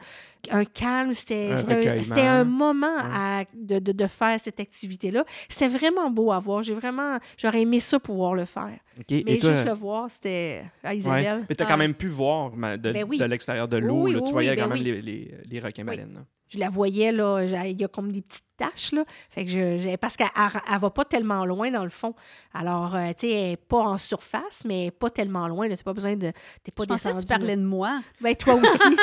un 0.50 0.64
calme, 0.64 1.12
c'était 1.12 1.50
Un 1.52 2.40
un 2.40 2.44
moment 2.44 2.96
à- 2.98 3.44
de, 3.54 3.78
de, 3.78 3.92
de 3.92 4.06
faire 4.06 4.38
cette 4.40 4.60
activité-là. 4.60 5.24
C'était 5.48 5.68
vraiment 5.68 6.10
beau 6.10 6.32
à 6.32 6.38
voir. 6.40 6.62
J'ai 6.62 6.74
vraiment, 6.74 7.18
j'aurais 7.36 7.62
aimé 7.62 7.80
ça 7.80 7.98
pouvoir 7.98 8.34
le 8.34 8.44
faire. 8.44 8.78
Mais 9.10 9.22
Et 9.26 9.38
toi, 9.38 9.52
juste 9.52 9.66
le 9.66 9.72
voir, 9.72 10.10
c'était 10.10 10.64
à 10.84 10.88
ouais. 10.90 10.96
Isabelle. 10.98 11.44
Mais 11.48 11.54
tu 11.54 11.62
as 11.62 11.66
Ah, 11.66 11.70
quand 11.70 11.76
même 11.78 11.92
c'est- 11.92 11.98
pu 11.98 12.08
voir 12.08 12.54
ma- 12.54 12.76
de, 12.76 12.92
Ben 12.92 13.04
oui. 13.08 13.18
de 13.18 13.24
l'extérieur 13.24 13.68
de 13.68 13.76
l'eau. 13.78 14.02
oui, 14.02 14.12
là, 14.12 14.18
oui, 14.18 14.24
tu 14.24 14.32
voyais 14.32 14.50
oui, 14.50 14.56
quand 14.56 14.68
ben 14.68 14.74
même 14.74 14.78
oui. 14.78 14.84
les, 14.84 15.02
les, 15.02 15.34
les 15.48 15.60
requins-baleines. 15.60 16.14
là. 16.14 16.20
je 16.48 16.58
la 16.58 16.68
voyais, 16.68 17.12
là, 17.12 17.44
il 17.66 17.80
y 17.80 17.84
a 17.84 17.88
comme 17.88 18.10
des 18.10 18.22
petites 18.22 18.42
taches, 18.56 18.90
là. 18.92 19.04
Fait 19.30 19.44
que 19.44 19.50
je, 19.52 19.96
parce 19.96 20.16
qu'elle 20.16 20.26
elle 20.36 20.78
va 20.80 20.90
pas 20.90 21.04
tellement 21.04 21.44
loin, 21.46 21.70
dans 21.70 21.84
le 21.84 21.90
fond. 21.90 22.12
Alors, 22.52 22.94
euh, 22.96 23.08
tu 23.16 23.28
sais, 23.28 23.30
elle 23.30 23.52
est 23.52 23.56
pas 23.56 23.78
en 23.78 23.98
surface, 23.98 24.64
mais 24.66 24.90
pas 24.90 25.10
tellement 25.10 25.46
loin. 25.48 25.66
Tu 25.66 25.70
n'as 25.74 25.76
pas 25.82 25.92
besoin 25.94 26.16
de... 26.16 26.32
T'es 26.64 26.72
pas 26.72 26.82
Je 26.82 26.88
pensais 26.88 27.10
que 27.10 27.14
descendu, 27.14 27.24
tu 27.24 27.28
parlais 27.38 27.56
de 27.56 27.62
moi. 27.64 28.00
Ben, 28.20 28.34
toi 28.34 28.54
aussi. 28.56 28.96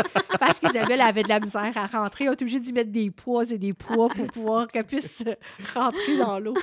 parce 0.40 0.58
qu'Isabelle 0.58 1.00
avait 1.02 1.22
de 1.22 1.28
la 1.28 1.40
misère 1.40 1.72
à 1.76 1.86
rentrer. 1.86 2.26
On 2.28 2.32
est 2.32 2.40
obligé 2.42 2.58
d'y 2.58 2.72
mettre 2.72 2.90
des 2.90 3.10
poids 3.10 3.44
et 3.50 3.58
des 3.58 3.74
poids 3.74 4.08
pour 4.08 4.26
pouvoir 4.28 4.66
qu'elle 4.68 4.84
puisse 4.84 5.22
rentrer 5.74 6.16
dans 6.18 6.40
l'eau. 6.40 6.54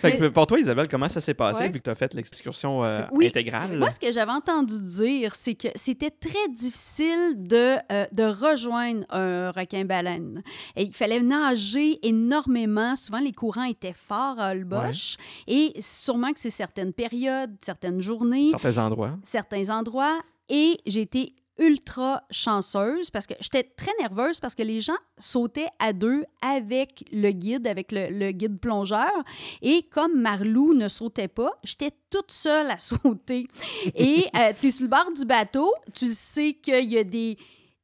Fait 0.00 0.18
que 0.18 0.28
pour 0.28 0.46
toi, 0.46 0.58
Isabelle, 0.58 0.88
comment 0.88 1.08
ça 1.08 1.20
s'est 1.20 1.34
passé? 1.34 1.60
Ouais. 1.60 1.69
Vu 1.70 1.78
que 1.78 1.84
tu 1.84 1.90
as 1.90 1.94
fait 1.94 2.12
l'excursion 2.14 2.84
euh, 2.84 3.02
Oui. 3.12 3.26
intégrale? 3.28 3.78
Moi, 3.78 3.90
ce 3.90 3.98
que 4.00 4.12
j'avais 4.12 4.32
entendu 4.32 4.80
dire, 4.82 5.34
c'est 5.34 5.54
que 5.54 5.68
c'était 5.74 6.10
très 6.10 6.48
difficile 6.48 7.34
de, 7.36 7.76
euh, 7.92 8.04
de 8.12 8.22
rejoindre 8.24 9.04
un 9.10 9.50
requin-baleine. 9.50 10.42
Et 10.76 10.82
il 10.84 10.94
fallait 10.94 11.20
nager 11.20 11.98
énormément. 12.06 12.96
Souvent, 12.96 13.20
les 13.20 13.32
courants 13.32 13.64
étaient 13.64 13.92
forts 13.94 14.38
à 14.38 14.52
Holbox. 14.52 15.16
Et 15.46 15.72
sûrement 15.80 16.32
que 16.32 16.40
c'est 16.40 16.50
certaines 16.50 16.92
périodes, 16.92 17.54
certaines 17.62 18.00
journées, 18.00 18.46
Certains 18.50 18.78
endroits. 18.78 19.16
certains 19.24 19.68
endroits. 19.70 20.20
Et 20.48 20.78
j'ai 20.86 21.02
été 21.02 21.34
ultra 21.60 22.22
chanceuse 22.30 23.10
parce 23.10 23.26
que 23.26 23.34
j'étais 23.40 23.62
très 23.62 23.92
nerveuse 24.00 24.40
parce 24.40 24.54
que 24.54 24.62
les 24.62 24.80
gens 24.80 24.96
sautaient 25.18 25.68
à 25.78 25.92
deux 25.92 26.24
avec 26.40 27.04
le 27.12 27.30
guide, 27.30 27.66
avec 27.66 27.92
le, 27.92 28.32
guide 28.32 28.58
plongeur. 28.58 29.12
Et 29.60 29.82
comme 29.84 30.20
Marlou 30.20 30.74
ne 30.74 30.88
sautait 30.88 31.28
pas, 31.28 31.52
j'étais 31.62 31.92
toute 32.10 32.32
seule 32.32 32.70
à 32.70 32.78
sauter. 32.80 33.46
Et 33.94 34.26
tu 34.60 34.66
es 34.66 34.70
sur 34.70 34.84
le 34.84 34.88
bord 34.88 35.12
du 35.12 35.24
bateau, 35.24 35.72
tu 35.92 36.12
sais 36.12 36.54
qu'il 36.54 36.90
y 36.90 36.98
a 36.98 37.04
des 37.04 37.36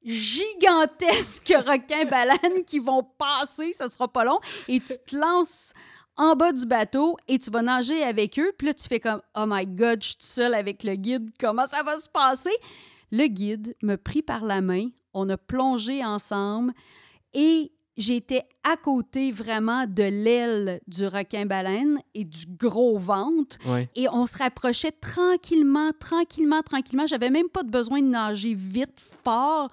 gigantesques 0.03 1.55
requins-baleines 1.67 2.65
qui 2.65 2.79
vont 2.79 3.03
passer, 3.19 3.73
ça 3.73 3.91
sera 3.91 4.09
pas 4.09 4.25
long, 4.25 4.39
et 4.69 4.81
tu 4.81 4.95
te 5.07 5.17
lances 5.17 5.75
en 6.17 6.35
bas 6.35 6.53
du 6.53 6.65
bateau 6.65 7.19
et 7.29 7.39
tu 7.39 7.51
vas 7.51 7.61
nager 7.61 8.03
avec 8.03 8.39
eux. 8.39 8.53
Puis 8.57 8.69
là, 8.69 8.75
tu 8.75 8.89
fais 8.89 9.01
comme 9.01 9.21
Oh 9.37 9.45
my 9.47 9.67
God, 9.67 10.03
je 10.03 10.09
suis 10.09 10.17
seule 10.21 10.55
avec 10.55 10.83
le 10.83 10.95
guide. 10.95 11.29
Comment 11.39 11.67
ça 11.67 11.83
va 11.83 12.01
se 12.01 12.09
passer? 12.09 12.57
Le 13.13 13.27
guide 13.27 13.77
me 13.83 13.97
prit 13.97 14.23
par 14.23 14.45
la 14.45 14.61
main. 14.61 14.89
On 15.15 15.29
a 15.29 15.37
plongé 15.37 16.05
ensemble 16.05 16.73
et 17.33 17.73
j'étais 17.97 18.43
à 18.63 18.77
côté 18.77 19.33
vraiment 19.33 19.87
de 19.87 20.03
l'aile 20.03 20.81
du 20.87 21.07
requin-baleine 21.07 22.01
et 22.15 22.25
du 22.25 22.45
gros 22.47 22.99
ventre. 22.99 23.57
Et 23.95 24.09
on 24.11 24.27
se 24.27 24.37
rapprochait 24.37 24.93
tranquillement, 24.93 25.93
tranquillement, 25.99 26.63
tranquillement. 26.63 27.07
J'avais 27.07 27.31
même 27.31 27.49
pas 27.49 27.63
de 27.63 27.71
besoin 27.71 28.03
de 28.03 28.09
nager 28.09 28.55
vite, 28.55 29.01
fort. 29.25 29.71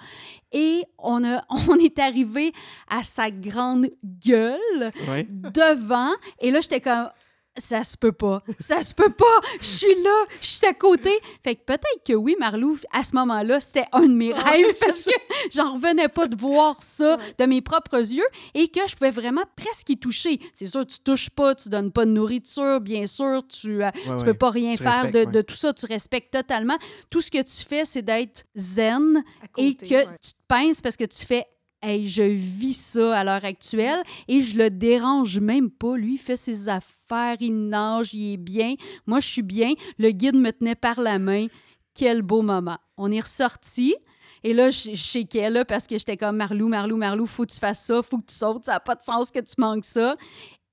Et 0.51 0.83
on, 0.97 1.23
a, 1.25 1.43
on 1.69 1.75
est 1.77 1.99
arrivé 1.99 2.53
à 2.87 3.03
sa 3.03 3.29
grande 3.31 3.87
gueule 4.03 4.91
devant. 5.29 6.11
Et 6.39 6.51
là, 6.51 6.61
j'étais 6.61 6.81
comme, 6.81 7.09
ça 7.57 7.83
se 7.83 7.97
peut 7.97 8.11
pas. 8.11 8.41
Ça 8.59 8.81
se 8.81 8.93
peut 8.93 9.11
pas. 9.11 9.39
Je 9.61 9.65
suis 9.67 10.01
là, 10.03 10.25
je 10.41 10.47
suis 10.47 10.65
à 10.65 10.73
côté. 10.73 11.11
Fait 11.43 11.55
que 11.55 11.63
peut-être 11.63 12.03
que 12.05 12.13
oui, 12.13 12.35
Marlou, 12.39 12.77
à 12.91 13.03
ce 13.03 13.15
moment-là, 13.15 13.59
c'était 13.59 13.85
un 13.91 14.01
de 14.03 14.13
mes 14.13 14.33
rêves 14.33 14.75
parce 14.79 15.03
que 15.03 15.11
j'en 15.53 15.73
revenais 15.73 16.07
pas 16.07 16.27
de 16.27 16.35
voir 16.35 16.81
ça 16.81 17.17
de 17.37 17.45
mes 17.45 17.61
propres 17.61 17.99
yeux 17.99 18.25
et 18.53 18.67
que 18.69 18.79
je 18.87 18.95
pouvais 18.95 19.11
vraiment 19.11 19.43
presque 19.55 19.89
y 19.89 19.97
toucher. 19.97 20.39
C'est 20.53 20.65
sûr, 20.65 20.85
tu 20.85 20.99
touches 20.99 21.29
pas, 21.29 21.55
tu 21.55 21.69
donnes 21.69 21.91
pas 21.91 22.05
de 22.05 22.11
nourriture, 22.11 22.79
bien 22.81 23.05
sûr, 23.05 23.43
tu, 23.47 23.83
euh, 23.83 23.89
Ouais, 23.93 24.01
tu 24.03 24.09
ouais. 24.09 24.23
peux 24.25 24.33
pas 24.33 24.49
rien 24.49 24.75
Tu 24.75 24.83
faire 24.83 25.11
de, 25.11 25.41
tout 25.41 25.55
ça. 25.55 25.73
Tu 25.73 25.85
respectes 25.85 26.33
totalement. 26.33 26.77
Tout 27.09 27.21
ce 27.21 27.29
que 27.31 27.41
tu 27.41 27.63
fais, 27.67 27.85
c'est 27.85 28.01
d'être 28.01 28.45
zen 28.55 29.23
et 29.57 29.75
que 29.75 30.03
tu 30.03 30.31
te 30.33 30.37
pinces 30.47 30.81
parce 30.81 30.97
que 30.97 31.03
tu 31.05 31.25
fais 31.25 31.45
Je 31.83 32.23
vis 32.23 32.73
ça 32.73 33.17
à 33.17 33.23
l'heure 33.23 33.45
actuelle 33.45 34.01
et 34.27 34.41
je 34.41 34.57
le 34.57 34.69
dérange 34.69 35.39
même 35.39 35.69
pas. 35.69 35.95
Lui, 35.95 36.13
il 36.13 36.17
fait 36.17 36.37
ses 36.37 36.69
affaires, 36.69 37.37
il 37.39 37.67
nage, 37.67 38.13
il 38.13 38.33
est 38.33 38.37
bien. 38.37 38.75
Moi, 39.05 39.19
je 39.19 39.27
suis 39.27 39.41
bien. 39.41 39.73
Le 39.97 40.11
guide 40.11 40.35
me 40.35 40.51
tenait 40.51 40.75
par 40.75 41.01
la 41.01 41.19
main. 41.19 41.47
Quel 41.93 42.21
beau 42.21 42.41
moment. 42.41 42.77
On 42.97 43.11
est 43.11 43.19
ressorti. 43.19 43.95
Et 44.43 44.53
là, 44.53 44.69
je 44.69 44.91
je 44.91 44.95
shakeais 44.95 45.49
là 45.49 45.65
parce 45.65 45.87
que 45.87 45.97
j'étais 45.97 46.17
comme 46.17 46.37
Marlou, 46.37 46.67
Marlou, 46.67 46.97
Marlou, 46.97 47.25
faut 47.25 47.45
que 47.45 47.51
tu 47.51 47.59
fasses 47.59 47.85
ça, 47.85 48.01
faut 48.01 48.17
que 48.17 48.25
tu 48.25 48.35
sautes, 48.35 48.65
ça 48.65 48.73
n'a 48.73 48.79
pas 48.79 48.95
de 48.95 49.03
sens 49.03 49.31
que 49.31 49.39
tu 49.39 49.53
manques 49.57 49.85
ça. 49.85 50.15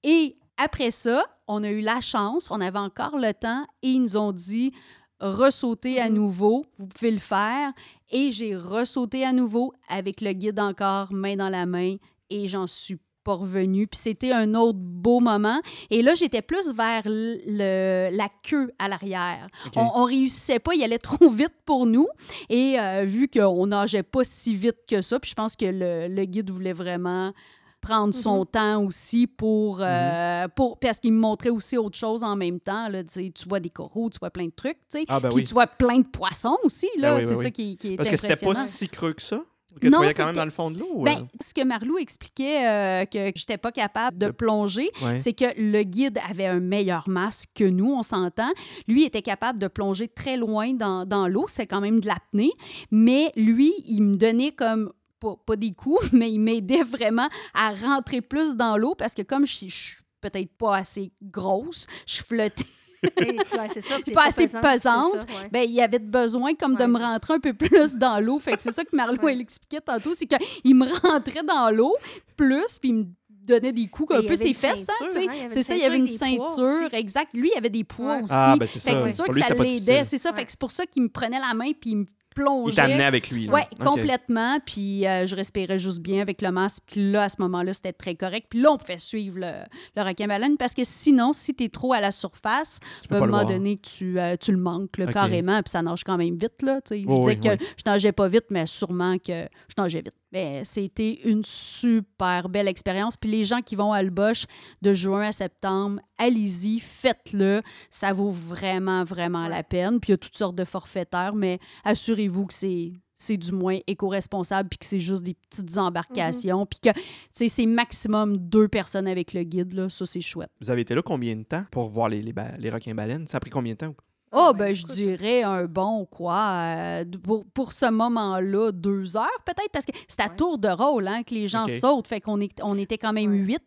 Et 0.03 0.37
après 0.57 0.91
ça, 0.91 1.25
on 1.47 1.63
a 1.63 1.71
eu 1.71 1.81
la 1.81 2.01
chance, 2.01 2.51
on 2.51 2.61
avait 2.61 2.79
encore 2.79 3.17
le 3.17 3.33
temps 3.33 3.67
et 3.83 3.89
ils 3.89 4.03
nous 4.03 4.17
ont 4.17 4.33
dit 4.33 4.73
ressauter 5.21 6.01
à 6.01 6.09
Mhm. 6.09 6.15
nouveau, 6.17 6.65
vous 6.79 6.87
pouvez 6.87 7.11
le 7.11 7.19
faire. 7.19 7.73
Et 8.11 8.33
j'ai 8.33 8.57
ressauté 8.57 9.25
à 9.25 9.33
nouveau 9.33 9.73
avec 9.89 10.21
le 10.21 10.33
guide 10.33 10.59
encore, 10.61 11.13
main 11.13 11.37
dans 11.37 11.49
la 11.49 11.67
main, 11.67 11.97
et 12.29 12.49
j'en 12.49 12.67
suis 12.67 12.99
pas 13.23 13.35
revenue. 13.35 13.87
Puis 13.87 14.01
c'était 14.01 14.33
un 14.33 14.55
autre 14.55 14.79
beau 14.81 15.21
moment. 15.21 15.61
Et 15.91 16.01
là, 16.03 16.15
j'étais 16.15 16.41
plus 16.43 16.73
vers 16.73 17.03
le- 17.05 18.09
la 18.17 18.29
queue 18.43 18.73
à 18.79 18.89
l'arrière. 18.89 19.47
On, 19.77 19.87
on 19.95 20.05
réussissait 20.05 20.59
pas, 20.59 20.75
il 20.75 20.83
allait 20.83 20.99
trop 20.99 21.29
vite 21.31 21.53
pour 21.67 21.85
nous. 21.87 22.09
Et 22.49 22.81
euh, 22.81 23.05
vu 23.05 23.29
qu'on 23.29 23.67
nageait 23.67 24.03
pas 24.03 24.25
si 24.25 24.55
vite 24.55 24.79
que 24.89 25.03
ça, 25.03 25.21
puis 25.21 25.31
je 25.31 25.35
pense 25.35 25.55
que 25.55 25.67
le, 25.67 26.09
le 26.09 26.25
guide 26.25 26.51
voulait 26.51 26.73
vraiment 26.73 27.33
prendre 27.81 28.15
son 28.15 28.45
temps 28.45 28.85
aussi 28.85 29.27
pour, 29.27 29.79
euh, 29.81 30.47
pour 30.55 30.79
parce 30.79 31.01
qu'il 31.01 31.13
me 31.13 31.19
montrait 31.19 31.51
aussi 31.51 31.77
autre 31.77 31.97
chose 31.97 32.23
en 32.23 32.37
même 32.37 32.61
temps 32.61 32.89
là, 32.89 33.03
tu 33.05 33.31
vois 33.49 33.61
des 33.61 33.71
coraux 33.71 34.11
tu 34.11 34.19
vois 34.19 34.31
plein 34.31 34.47
de 34.47 34.53
trucs 34.55 34.79
tu 34.91 34.99
sais. 35.01 35.05
Ah, 35.09 35.21
ben 35.21 35.31
oui. 35.33 35.45
tu 35.45 35.55
vois 35.55 35.67
plein 35.67 35.99
de 35.99 36.07
poissons 36.07 36.57
aussi 36.63 36.89
là 36.99 37.17
Ben 37.17 37.25
oui, 37.25 37.35
c'est 37.35 37.43
ça 37.43 37.51
qui, 37.51 37.77
qui 37.77 37.95
est 37.95 37.97
Parce 37.97 38.11
que 38.11 38.17
c'était 38.17 38.37
pas 38.37 38.55
si 38.55 38.89
creux 38.89 39.13
que 39.15 39.23
ça? 39.23 39.43
Que 39.81 39.87
Non, 39.87 39.93
tu 39.93 39.97
voyais 39.99 40.15
quand 40.15 40.27
même 40.27 40.35
dans 40.35 40.45
le 40.45 40.51
fond 40.51 40.71
de 40.71 40.79
l'eau? 40.79 41.03
Ben, 41.03 41.29
ce 41.41 41.55
que 41.55 41.63
Marlou 41.63 41.99
expliquait 41.99 42.67
euh, 42.67 43.05
que 43.05 43.31
j'étais 43.37 43.59
pas 43.59 43.71
capable 43.71 44.19
de 44.19 44.31
plonger, 44.31 44.91
euh? 45.03 45.07
Ouais. 45.07 45.19
c'est 45.19 45.33
que 45.33 45.45
le 45.57 45.83
guide 45.85 46.19
avait 46.29 46.47
un 46.47 46.61
meilleur 46.61 47.09
masque 47.09 47.51
que 47.55 47.65
nous, 47.65 47.93
on 47.93 48.03
s'entend. 48.03 48.51
Lui 48.89 49.05
était 49.05 49.23
capable 49.23 49.59
de 49.59 49.69
plonger 49.69 50.09
très 50.09 50.37
loin 50.37 50.73
dans, 50.75 51.07
dans 51.07 51.29
l'eau, 51.29 51.47
c'est 51.49 51.67
quand 51.67 51.81
même 51.81 52.01
de 52.01 52.09
l'apnée, 52.09 52.51
mais 52.91 53.33
lui, 53.37 53.73
il 53.87 54.03
me 54.03 54.15
donnait 54.17 54.53
comme 54.53 54.93
pas, 55.21 55.37
pas 55.47 55.57
des 55.57 55.73
coups, 55.73 56.09
mais 56.13 56.33
il 56.33 56.41
m'aidait 56.41 56.83
vraiment 56.83 57.29
à 57.55 57.73
rentrer 57.73 58.21
plus 58.21 58.57
dans 58.57 58.77
l'eau 58.77 58.95
parce 58.95 59.15
que 59.15 59.23
comme 59.23 59.47
je, 59.47 59.67
je 59.67 59.75
suis 59.75 59.97
peut-être 60.21 60.53
pas 60.57 60.77
assez 60.77 61.13
grosse, 61.23 61.87
je 62.07 62.23
flottais 62.23 62.65
c'est 63.73 63.81
ça. 63.81 63.97
pas 64.13 64.27
assez 64.27 64.49
pesante. 64.49 65.27
ben, 65.51 65.61
il 65.61 65.73
y 65.73 65.81
avait 65.81 65.99
besoin 65.99 66.55
comme 66.55 66.75
de 66.75 66.85
me 66.85 66.99
rentrer 66.99 67.35
un 67.35 67.41
peu 67.41 67.55
plus 67.55 67.97
dans 67.97 68.21
l'eau. 68.21 68.39
Fait 68.39 68.53
que 68.53 68.63
c'est 68.63 68.73
ça 68.73 68.85
que 68.85 68.95
Marlo, 68.95 69.27
elle 69.29 69.41
expliquait 69.41 69.81
tantôt, 69.81 70.13
c'est 70.15 70.27
qu'il 70.27 70.75
me 70.75 70.87
rentrait 71.01 71.43
dans 71.43 71.71
l'eau 71.71 71.97
plus, 72.37 72.79
puis 72.79 72.91
il 72.91 72.95
me 72.95 73.05
donnait 73.29 73.73
des 73.73 73.89
coups 73.89 74.15
un 74.15 74.23
peu 74.23 74.37
ses 74.37 74.53
fesses. 74.53 74.87
Hein, 74.89 75.07
c'est 75.49 75.63
ça, 75.63 75.77
il 75.77 75.83
y 75.83 75.85
avait 75.85 75.97
une 75.97 76.09
ceinture. 76.09 76.93
Exact. 76.93 77.31
Lui, 77.35 77.51
il 77.55 77.59
avait 77.59 77.71
des 77.71 77.85
poids 77.85 78.17
aussi. 78.19 78.27
Ah, 78.31 78.57
ben 78.59 78.67
c'est 78.67 78.79
sûr 79.11 79.25
que 79.27 79.41
ça 79.41 79.55
l'aidait. 79.55 80.05
C'est 80.05 80.19
ça. 80.19 80.33
Fait 80.33 80.45
que 80.45 80.51
c'est 80.51 80.61
pour 80.61 80.71
ça 80.71 80.87
qu'il 80.87 81.03
me 81.03 81.09
prenait 81.09 81.41
la 81.41 81.55
main 81.55 81.73
puis 81.73 81.91
il 81.91 81.97
me 81.97 82.07
plongeait. 82.41 82.73
Il 82.73 82.77
t'amenait 82.77 83.05
avec 83.05 83.31
lui. 83.31 83.49
Oui, 83.49 83.61
complètement. 83.85 84.59
Puis 84.65 85.07
euh, 85.07 85.27
je 85.27 85.35
respirais 85.37 85.79
juste 85.79 86.01
bien 86.01 86.21
avec 86.21 86.43
le 86.43 86.51
masque. 86.51 86.83
Puis 86.87 87.11
là, 87.11 87.25
à 87.25 87.29
ce 87.29 87.37
moment-là, 87.41 87.73
c'était 87.75 87.93
très 87.93 88.15
correct. 88.15 88.47
Puis 88.51 88.61
là, 88.61 88.73
on 88.73 88.79
pouvait 88.79 88.99
suivre 88.99 89.39
le, 89.39 89.53
le 89.97 90.03
requin-baleine 90.03 90.57
parce 90.57 90.75
que 90.75 90.85
sinon, 90.85 91.33
si 91.33 91.55
tu 91.55 91.65
es 91.65 91.69
trop 91.69 91.93
à 91.93 92.01
la 92.01 92.11
surface, 92.11 92.81
à 93.11 93.17
un 93.17 93.21
moment 93.21 93.45
donné, 93.45 93.79
tu, 93.79 94.19
euh, 94.19 94.37
tu 94.41 94.53
le 94.53 94.59
manques 94.59 94.91
carrément. 95.13 95.63
Puis 95.63 95.71
ça 95.71 95.83
nage 95.83 96.05
quand 96.05 96.17
même 96.17 96.37
vite. 96.37 96.63
Là, 96.63 96.81
je 96.91 96.95
disais 96.95 97.37
que 97.37 97.65
je 97.77 97.83
nageais 97.87 98.13
pas 98.13 98.29
vite, 98.29 98.47
mais 98.51 98.67
sûrement 98.67 99.19
que 99.19 99.49
je 99.69 99.83
nageais 99.83 100.03
vite. 100.03 100.15
Ben, 100.33 100.65
c'était 100.65 101.21
une 101.25 101.43
super 101.45 102.49
belle 102.49 102.69
expérience. 102.69 103.17
Puis 103.17 103.31
les 103.31 103.45
gens 103.45 103.63
qui 103.63 103.77
vont 103.77 103.93
à 103.93 104.03
Bosch 104.05 104.47
de 104.83 104.93
juin 104.93 105.23
à 105.23 105.33
septembre, 105.33 106.01
allez-y, 106.19 106.79
faites-le. 106.79 107.63
Ça 107.91 108.13
vaut 108.13 108.31
vraiment, 108.31 109.05
vraiment 109.05 109.49
la 109.49 109.63
peine. 109.63 110.01
Puis 110.01 110.11
il 110.11 110.13
y 110.13 110.15
a 110.15 110.19
toutes 110.19 110.37
sortes 110.37 110.57
de 110.57 110.65
forfaitaires, 110.65 111.35
mais 111.35 111.59
assurez-vous 111.85 112.47
que 112.47 112.55
c'est 112.55 112.93
c'est 113.21 113.37
du 113.37 113.53
moins 113.53 113.79
éco-responsable, 113.87 114.71
puis 114.71 114.79
que 114.79 114.87
c'est 114.87 114.99
juste 114.99 115.23
des 115.23 115.35
petites 115.35 115.77
embarcations, 115.77 116.65
puis 116.65 116.81
que 116.81 116.89
c'est 117.33 117.67
maximum 117.67 118.39
deux 118.39 118.67
personnes 118.67 119.07
avec 119.07 119.35
le 119.35 119.43
guide, 119.43 119.75
là. 119.75 119.91
ça 119.91 120.07
c'est 120.07 120.23
chouette. 120.23 120.51
Vous 120.59 120.71
avez 120.71 120.81
été 120.81 120.95
là 120.95 121.03
combien 121.03 121.37
de 121.37 121.43
temps 121.43 121.65
pour 121.71 121.91
voir 121.91 122.09
les, 122.09 122.23
les, 122.23 122.33
les 122.59 122.71
requins-baleines? 122.71 123.27
Ça 123.27 123.37
a 123.37 123.41
pris 123.41 123.51
combien 123.51 123.75
de 123.75 123.79
temps? 123.79 123.95
Oh, 124.33 124.53
ben, 124.57 124.73
je 124.73 124.85
dirais 124.85 125.43
un 125.43 125.65
bon, 125.65 126.05
quoi, 126.05 126.39
euh, 126.39 127.05
pour, 127.25 127.45
pour 127.47 127.73
ce 127.73 127.91
moment-là, 127.91 128.71
deux 128.71 129.17
heures 129.17 129.27
peut-être, 129.45 129.71
parce 129.73 129.85
que 129.85 129.93
c'est 130.07 130.21
à 130.21 130.29
tour 130.29 130.59
de 130.59 130.69
rôle 130.69 131.09
hein, 131.09 131.25
que 131.25 131.35
les 131.35 131.49
gens 131.49 131.67
sautent, 131.67 132.07
fait 132.07 132.21
qu'on 132.21 132.41
est, 132.41 132.53
on 132.63 132.79
était 132.79 132.99
quand 132.99 133.13
même 133.13 133.33
huit. 133.33 133.63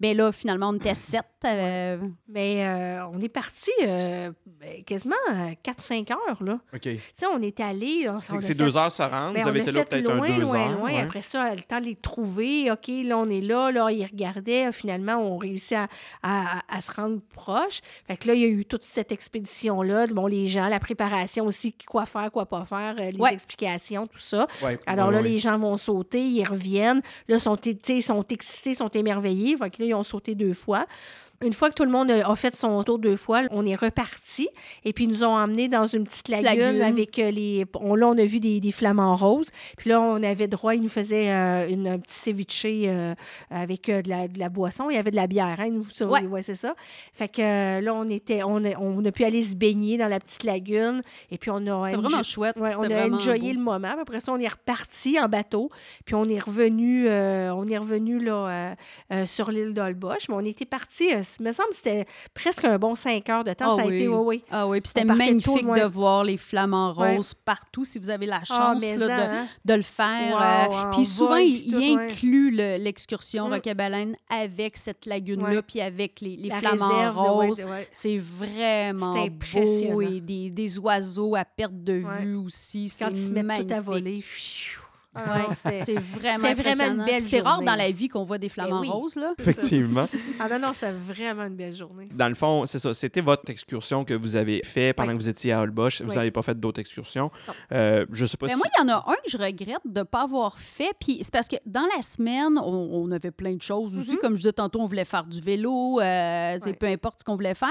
Mais 0.00 0.14
là, 0.14 0.32
finalement, 0.32 0.70
on 0.70 0.76
était 0.76 0.94
sept. 0.94 1.26
Euh, 1.44 1.98
Mais 2.26 2.66
euh, 2.66 3.06
on 3.12 3.20
est 3.20 3.28
parti 3.28 3.70
ben, 3.80 4.82
quasiment 4.86 5.14
4-5 5.62 6.10
heures, 6.12 6.42
là. 6.42 6.58
OK. 6.72 6.80
Tu 6.80 6.98
sais, 7.14 7.26
on 7.26 7.40
est 7.42 7.60
allé... 7.60 8.08
C'est 8.40 8.54
deux 8.54 8.76
heures 8.76 8.90
ça 8.90 9.08
rentre, 9.08 9.34
ben, 9.34 9.42
vous 9.42 9.48
avez 9.48 9.60
été 9.60 9.72
là 9.72 9.84
peut-être 9.84 10.10
un 10.10 10.26
deux 10.26 10.40
loin, 10.40 10.70
heures. 10.70 10.78
Loin, 10.78 10.94
Après 11.00 11.22
ça, 11.22 11.54
le 11.54 11.62
temps 11.62 11.80
de 11.80 11.86
les 11.86 11.96
trouver, 11.96 12.70
OK, 12.70 12.88
là, 12.88 13.18
on 13.18 13.28
est 13.28 13.42
là, 13.42 13.70
là, 13.70 13.90
ils 13.90 14.06
regardaient, 14.06 14.72
finalement, 14.72 15.16
on 15.16 15.36
réussit 15.36 15.74
à, 15.74 15.88
à, 16.22 16.60
à 16.74 16.80
se 16.80 16.90
rendre 16.92 17.20
proche. 17.34 17.80
Fait 18.06 18.16
que 18.16 18.28
là, 18.28 18.34
il 18.34 18.40
y 18.40 18.44
a 18.44 18.48
eu 18.48 18.64
toute 18.64 18.84
cette 18.84 19.12
expédition-là 19.12 19.91
bon, 20.12 20.26
les 20.26 20.46
gens, 20.46 20.68
la 20.68 20.80
préparation 20.80 21.46
aussi, 21.46 21.74
quoi 21.86 22.06
faire, 22.06 22.30
quoi 22.30 22.46
pas 22.46 22.64
faire, 22.64 22.94
euh, 22.98 23.10
les 23.10 23.34
explications, 23.34 24.06
tout 24.06 24.18
ça. 24.18 24.46
Alors 24.86 25.10
là, 25.10 25.20
les 25.20 25.38
gens 25.38 25.58
vont 25.58 25.76
sauter, 25.76 26.22
ils 26.22 26.44
reviennent. 26.44 27.02
Là, 27.28 27.38
sont, 27.38 27.56
sont 28.00 28.26
excités, 28.28 28.74
sont 28.74 28.88
émerveillés. 28.88 29.56
Fait 29.56 29.70
que 29.70 29.82
là, 29.82 29.88
ils 29.88 29.94
ont 29.94 30.02
sauté 30.02 30.34
deux 30.34 30.54
fois. 30.54 30.86
Une 31.42 31.52
fois 31.52 31.70
que 31.70 31.74
tout 31.74 31.84
le 31.84 31.90
monde 31.90 32.10
a 32.10 32.34
fait 32.36 32.56
son 32.56 32.82
tour 32.82 32.98
deux 32.98 33.16
fois, 33.16 33.42
on 33.50 33.66
est 33.66 33.74
reparti. 33.74 34.48
Et 34.84 34.92
puis, 34.92 35.04
ils 35.04 35.10
nous 35.10 35.24
ont 35.24 35.36
emmenés 35.36 35.68
dans 35.68 35.86
une 35.86 36.04
petite 36.04 36.28
lagune, 36.28 36.80
avec 36.80 37.18
euh, 37.18 37.30
les. 37.30 37.64
On, 37.74 37.94
là, 37.94 38.08
on 38.08 38.18
a 38.18 38.24
vu 38.24 38.40
des, 38.40 38.60
des, 38.60 38.72
flamants 38.72 39.16
roses. 39.16 39.48
Puis 39.76 39.90
là, 39.90 40.00
on 40.00 40.22
avait 40.22 40.48
droit, 40.48 40.74
ils 40.74 40.82
nous 40.82 40.88
faisaient 40.88 41.32
euh, 41.32 41.68
une, 41.68 41.88
un 41.88 41.98
petit 41.98 42.14
ceviche 42.14 42.66
euh, 42.66 43.14
avec 43.50 43.86
de 43.86 44.08
la, 44.08 44.28
de, 44.28 44.38
la, 44.38 44.48
boisson. 44.48 44.88
Il 44.90 44.94
y 44.94 44.98
avait 44.98 45.10
de 45.10 45.16
la 45.16 45.26
bière, 45.26 45.56
hein? 45.58 45.70
Nous, 45.70 45.84
ouais. 46.06 46.42
c'est 46.42 46.54
ça. 46.54 46.74
Fait 47.12 47.28
que 47.28 47.80
là, 47.80 47.94
on 47.94 48.08
était. 48.08 48.42
On 48.42 48.64
a, 48.64 48.78
on 48.78 49.04
a 49.04 49.12
pu 49.12 49.24
aller 49.24 49.42
se 49.42 49.56
baigner 49.56 49.98
dans 49.98 50.08
la 50.08 50.20
petite 50.20 50.44
lagune. 50.44 51.02
Et 51.30 51.38
puis, 51.38 51.50
on 51.50 51.66
a. 51.66 51.90
C'est 51.90 51.96
vraiment 51.96 52.22
chouette. 52.22 52.56
on 52.56 52.90
a 52.90 53.08
enjoyé 53.08 53.52
le 53.52 53.60
moment. 53.60 53.94
après 54.00 54.20
ça, 54.20 54.32
on 54.32 54.38
est 54.38 54.48
reparti 54.48 55.18
en 55.18 55.28
bateau. 55.28 55.70
Puis, 56.04 56.14
on 56.14 56.24
est 56.24 56.40
revenu, 56.40 57.08
on 57.08 57.66
est 57.66 57.78
revenu 57.78 58.18
là, 58.20 58.76
sur 59.26 59.50
l'île 59.50 59.74
d'Olbosch. 59.74 60.28
Mais 60.28 60.34
on 60.34 60.44
était 60.44 60.66
parti 60.66 61.08
me 61.40 61.52
semble 61.52 61.70
que 61.70 61.76
c'était 61.76 62.06
presque 62.34 62.64
un 62.64 62.78
bon 62.78 62.94
cinq 62.94 63.28
heures 63.28 63.44
de 63.44 63.52
temps. 63.52 63.74
Ah 63.74 63.76
ça 63.76 63.82
a 63.82 63.86
oui. 63.86 63.96
été, 63.96 64.08
oui, 64.08 64.22
oui. 64.24 64.44
Ah 64.50 64.66
oui, 64.66 64.80
puis 64.80 64.88
c'était 64.88 65.04
magnifique 65.04 65.66
de 65.66 65.84
voir 65.84 66.24
les 66.24 66.36
flamants 66.36 66.92
roses 66.92 67.34
partout, 67.34 67.84
si 67.84 67.98
vous 67.98 68.10
avez 68.10 68.26
la 68.26 68.40
ah, 68.42 68.44
chance 68.44 68.80
de, 68.80 69.10
hein? 69.10 69.46
de, 69.64 69.74
le 69.74 69.82
faire. 69.82 70.70
Euh, 70.72 70.90
puis 70.92 71.04
souvent, 71.04 71.36
il, 71.36 71.74
inclut 71.74 72.50
l'excursion 72.50 73.48
mm. 73.48 73.52
Roquebaleine 73.52 74.16
avec 74.28 74.76
cette 74.76 75.06
lagune-là, 75.06 75.62
puis 75.62 75.80
avec 75.80 76.20
les, 76.20 76.36
les 76.36 76.50
flamants 76.50 77.12
roses. 77.12 77.64
C'est 77.92 78.18
vraiment 78.18 79.26
beau. 79.52 80.00
Et 80.02 80.20
des, 80.20 80.50
des, 80.50 80.78
oiseaux 80.78 81.36
à 81.36 81.44
perte 81.44 81.82
de 81.82 82.02
vue 82.20 82.36
aussi. 82.36 82.88
C'est 82.88 83.10
magnifique. 83.30 83.68
Tout 83.68 83.74
à 83.74 83.80
voler. 83.80 84.24
Ah 85.14 85.48
c'est 85.54 85.98
vraiment, 85.98 86.54
vraiment 86.54 86.84
une 86.84 87.04
belle 87.04 87.20
C'est 87.20 87.40
rare 87.40 87.60
dans 87.60 87.74
la 87.74 87.90
vie 87.90 88.08
qu'on 88.08 88.24
voit 88.24 88.38
des 88.38 88.48
ben 88.48 88.52
flamants 88.52 88.82
roses. 88.82 89.16
Là. 89.16 89.34
Effectivement. 89.38 90.08
ah 90.40 90.48
non, 90.48 90.58
non, 90.58 90.72
c'était 90.72 90.92
vraiment 90.92 91.44
une 91.44 91.56
belle 91.56 91.74
journée. 91.74 92.08
Dans 92.14 92.28
le 92.28 92.34
fond, 92.34 92.64
c'est 92.64 92.78
ça. 92.78 92.94
C'était 92.94 93.20
votre 93.20 93.50
excursion 93.50 94.04
que 94.04 94.14
vous 94.14 94.36
avez 94.36 94.62
fait 94.62 94.94
pendant 94.94 95.12
que 95.12 95.18
vous 95.18 95.28
étiez 95.28 95.52
à 95.52 95.60
Holbosch. 95.60 96.00
Vous 96.00 96.14
n'avez 96.14 96.30
pas 96.30 96.40
fait 96.40 96.58
d'autres 96.58 96.80
excursions. 96.80 97.30
Euh, 97.72 98.06
je 98.10 98.24
sais 98.24 98.38
pas 98.38 98.46
Mais 98.46 98.52
ben, 98.52 98.58
Moi, 98.58 98.66
il 98.74 98.80
y 98.80 98.90
en 98.90 98.94
a 98.94 99.04
un 99.06 99.14
que 99.14 99.28
je 99.28 99.36
regrette 99.36 99.82
de 99.84 100.00
ne 100.00 100.04
pas 100.04 100.22
avoir 100.22 100.56
fait. 100.58 100.92
Puis 100.98 101.18
c'est 101.22 101.32
parce 101.32 101.48
que 101.48 101.56
dans 101.66 101.86
la 101.94 102.02
semaine, 102.02 102.58
on, 102.58 103.10
avait 103.12 103.30
plein 103.30 103.54
de 103.54 103.62
choses 103.62 103.98
aussi. 103.98 104.14
Mm-hmm. 104.14 104.20
Comme 104.20 104.36
je 104.36 104.40
disais 104.40 104.52
tantôt, 104.52 104.80
on 104.80 104.86
voulait 104.86 105.04
faire 105.04 105.24
du 105.24 105.42
vélo, 105.42 106.00
euh, 106.00 106.58
peu 106.80 106.86
importe 106.86 107.20
ce 107.20 107.24
qu'on 107.24 107.36
voulait 107.36 107.54
faire. 107.54 107.68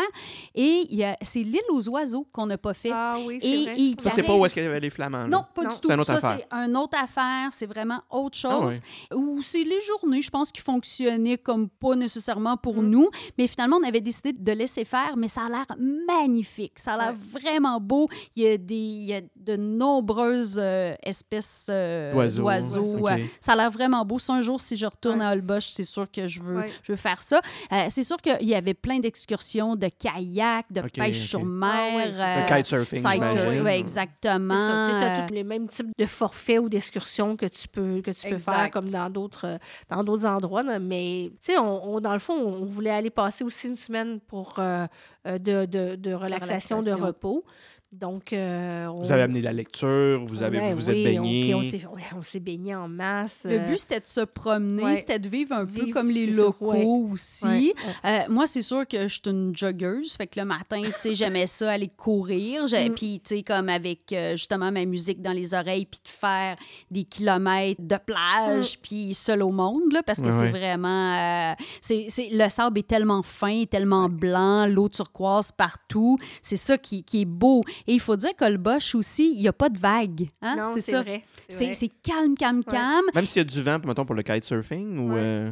Et 0.53 0.87
c'est 1.23 1.39
l'île 1.39 1.61
aux 1.71 1.89
oiseaux 1.89 2.25
qu'on 2.31 2.45
n'a 2.45 2.59
pas 2.59 2.75
fait. 2.75 2.91
Ah 2.93 3.17
oui, 3.25 3.39
c'est 3.41 3.63
vrai. 3.63 3.95
Ça, 3.97 4.11
c'est 4.11 4.23
pas 4.23 4.35
où 4.35 4.45
est-ce 4.45 4.53
qu'il 4.53 4.63
y 4.63 4.67
avait 4.67 4.79
les 4.79 4.91
flamants. 4.91 5.27
Non, 5.27 5.43
pas 5.55 5.65
du 5.65 5.79
tout. 5.79 5.87
Ça, 5.87 6.19
c'est 6.21 6.47
une 6.51 6.77
autre 6.77 6.97
affaire 7.01 7.30
c'est 7.51 7.65
vraiment 7.65 8.01
autre 8.09 8.37
ah 8.43 8.49
chose. 8.49 8.79
Ou 9.13 9.41
c'est 9.41 9.63
les 9.63 9.81
journées, 9.81 10.21
je 10.21 10.29
pense, 10.29 10.51
qui 10.51 10.61
fonctionnaient 10.61 11.37
comme 11.37 11.69
pas 11.69 11.95
nécessairement 11.95 12.57
pour 12.57 12.81
mm. 12.81 12.89
nous, 12.89 13.09
mais 13.37 13.47
finalement, 13.47 13.77
on 13.81 13.87
avait 13.87 14.01
décidé 14.01 14.33
de 14.33 14.51
laisser 14.51 14.85
faire, 14.85 15.15
mais 15.17 15.27
ça 15.27 15.41
a 15.45 15.49
l'air 15.49 15.65
magnifique. 16.07 16.79
Ça 16.79 16.93
a 16.93 16.97
l'air 16.97 17.15
vraiment 17.15 17.79
beau. 17.79 18.07
Il 18.35 18.43
y 18.43 18.47
a, 18.47 18.57
des, 18.57 18.75
il 18.75 19.05
y 19.05 19.13
a 19.13 19.21
de 19.35 19.55
nombreuses 19.55 20.59
euh, 20.59 20.93
espèces 21.03 21.67
euh, 21.69 22.13
d'oiseaux. 22.13 23.07
Ça 23.39 23.53
a 23.53 23.55
l'air 23.55 23.71
vraiment 23.71 24.05
beau. 24.05 24.19
Si 24.19 24.31
un 24.31 24.41
jour, 24.41 24.59
si 24.59 24.75
je 24.75 24.85
retourne 24.85 25.21
à 25.21 25.33
Holbosch, 25.33 25.69
c'est 25.71 25.83
sûr 25.83 26.09
que 26.11 26.27
je 26.27 26.41
veux, 26.41 26.63
je 26.83 26.91
veux 26.91 26.97
faire 26.97 27.21
ça. 27.23 27.41
Euh, 27.71 27.87
c'est 27.89 28.03
sûr 28.03 28.17
qu'il 28.17 28.47
y 28.47 28.55
avait 28.55 28.73
plein 28.73 28.99
d'excursions 28.99 29.75
de 29.75 29.87
kayak, 29.87 30.65
de 30.71 30.81
pêche 30.81 31.27
sur 31.27 31.43
mer. 31.45 32.15
Ah, 32.19 32.57
kitesurfing, 32.57 33.07
j'imagine. 33.09 33.67
Exactement. 33.67 34.87
Tu 34.87 35.05
as 35.05 35.27
tous 35.27 35.33
les 35.33 35.43
mêmes 35.43 35.67
types 35.67 35.91
de 35.97 36.05
forfaits 36.05 36.59
ou 36.59 36.69
d'excursions 36.69 37.20
que 37.37 37.45
tu 37.45 37.67
peux, 37.67 38.01
que 38.01 38.11
tu 38.11 38.29
peux 38.29 38.37
faire 38.37 38.69
comme 38.71 38.89
dans 38.89 39.09
d'autres, 39.09 39.59
dans 39.89 40.03
d'autres 40.03 40.25
endroits. 40.25 40.63
Mais, 40.79 41.31
tu 41.41 41.53
sais, 41.53 41.57
on, 41.57 41.99
dans 41.99 42.13
le 42.13 42.19
fond, 42.19 42.33
on 42.33 42.65
voulait 42.65 42.91
aller 42.91 43.09
passer 43.09 43.43
aussi 43.43 43.67
une 43.67 43.75
semaine 43.75 44.19
pour, 44.19 44.55
euh, 44.59 44.85
euh, 45.27 45.37
de, 45.37 45.65
de, 45.65 45.95
de, 45.95 46.13
relaxation, 46.13 46.79
de 46.79 46.91
repos. 46.91 47.43
Donc, 47.91 48.31
euh, 48.31 48.87
Vous 49.01 49.11
avez 49.11 49.23
amené 49.23 49.41
la 49.41 49.51
lecture, 49.51 50.23
vous, 50.25 50.43
avez, 50.43 50.59
vous, 50.59 50.75
vous 50.75 50.89
êtes 50.89 51.03
baigné. 51.03 51.53
On, 51.53 52.23
s'est 52.23 52.39
baigné 52.39 52.73
en 52.73 52.87
masse. 52.87 53.41
Le 53.43 53.59
but, 53.69 53.79
c'était 53.79 53.99
de 53.99 54.07
se 54.07 54.21
promener, 54.21 54.95
c'était 54.95 55.19
de 55.19 55.27
vivre 55.27 55.53
un 55.53 55.65
peu 55.65 55.87
comme 55.87 56.09
les 56.09 56.27
locaux 56.27 57.09
aussi. 57.11 57.73
Euh, 58.05 58.19
moi, 58.29 58.47
c'est 58.47 58.61
sûr 58.61 58.87
que 58.87 59.09
je 59.09 59.13
suis 59.13 59.21
une 59.25 59.53
joggeuse. 59.53 60.13
Fait 60.13 60.27
que 60.27 60.39
le 60.39 60.45
matin, 60.45 60.81
tu 60.83 60.91
sais, 60.99 61.15
j'aimais 61.15 61.47
ça, 61.47 61.73
aller 61.73 61.89
courir. 61.89 62.63
Mm. 62.63 62.93
Puis, 62.95 63.21
tu 63.25 63.35
sais, 63.35 63.43
comme 63.43 63.67
avec 63.67 64.13
euh, 64.13 64.31
justement 64.37 64.71
ma 64.71 64.85
musique 64.85 65.21
dans 65.21 65.33
les 65.33 65.53
oreilles, 65.53 65.85
puis 65.85 65.99
de 66.01 66.09
faire 66.09 66.55
des 66.89 67.03
kilomètres 67.03 67.81
de 67.81 67.97
plage, 67.97 68.77
mm. 68.77 68.81
puis 68.81 69.13
seul 69.13 69.43
au 69.43 69.51
monde, 69.51 69.91
là, 69.91 70.01
parce 70.01 70.21
que 70.21 70.31
c'est 70.31 70.49
vraiment... 70.49 71.57
c'est, 71.81 72.07
le 72.31 72.47
sable 72.47 72.79
est 72.79 72.87
tellement 72.87 73.21
fin, 73.21 73.65
tellement 73.65 74.07
blanc, 74.07 74.65
l'eau 74.65 74.87
turquoise 74.87 75.51
partout. 75.51 76.17
C'est 76.41 76.55
ça 76.55 76.77
qui, 76.77 77.03
qui 77.03 77.23
est 77.23 77.25
beau. 77.25 77.63
Et 77.87 77.93
il 77.93 77.99
faut 77.99 78.15
dire 78.15 78.35
que 78.35 78.45
le 78.45 78.57
Bosch 78.57 78.95
aussi, 78.95 79.31
il 79.33 79.41
n'y 79.41 79.47
a 79.47 79.53
pas 79.53 79.69
de 79.69 79.77
vagues. 79.77 80.29
Hein? 80.41 80.55
Non, 80.57 80.75
c'est 80.79 81.01
vrai. 81.01 81.23
C'est 81.49 81.89
calme, 82.03 82.35
calme, 82.35 82.63
calme. 82.63 83.05
Même 83.13 83.25
s'il 83.25 83.39
y 83.39 83.41
a 83.41 83.43
du 83.43 83.61
vent, 83.61 83.79
mettons, 83.85 84.05
pour 84.05 84.15
le 84.15 84.23
kitesurfing 84.23 84.97
ou... 84.97 85.15
Euh, 85.15 85.51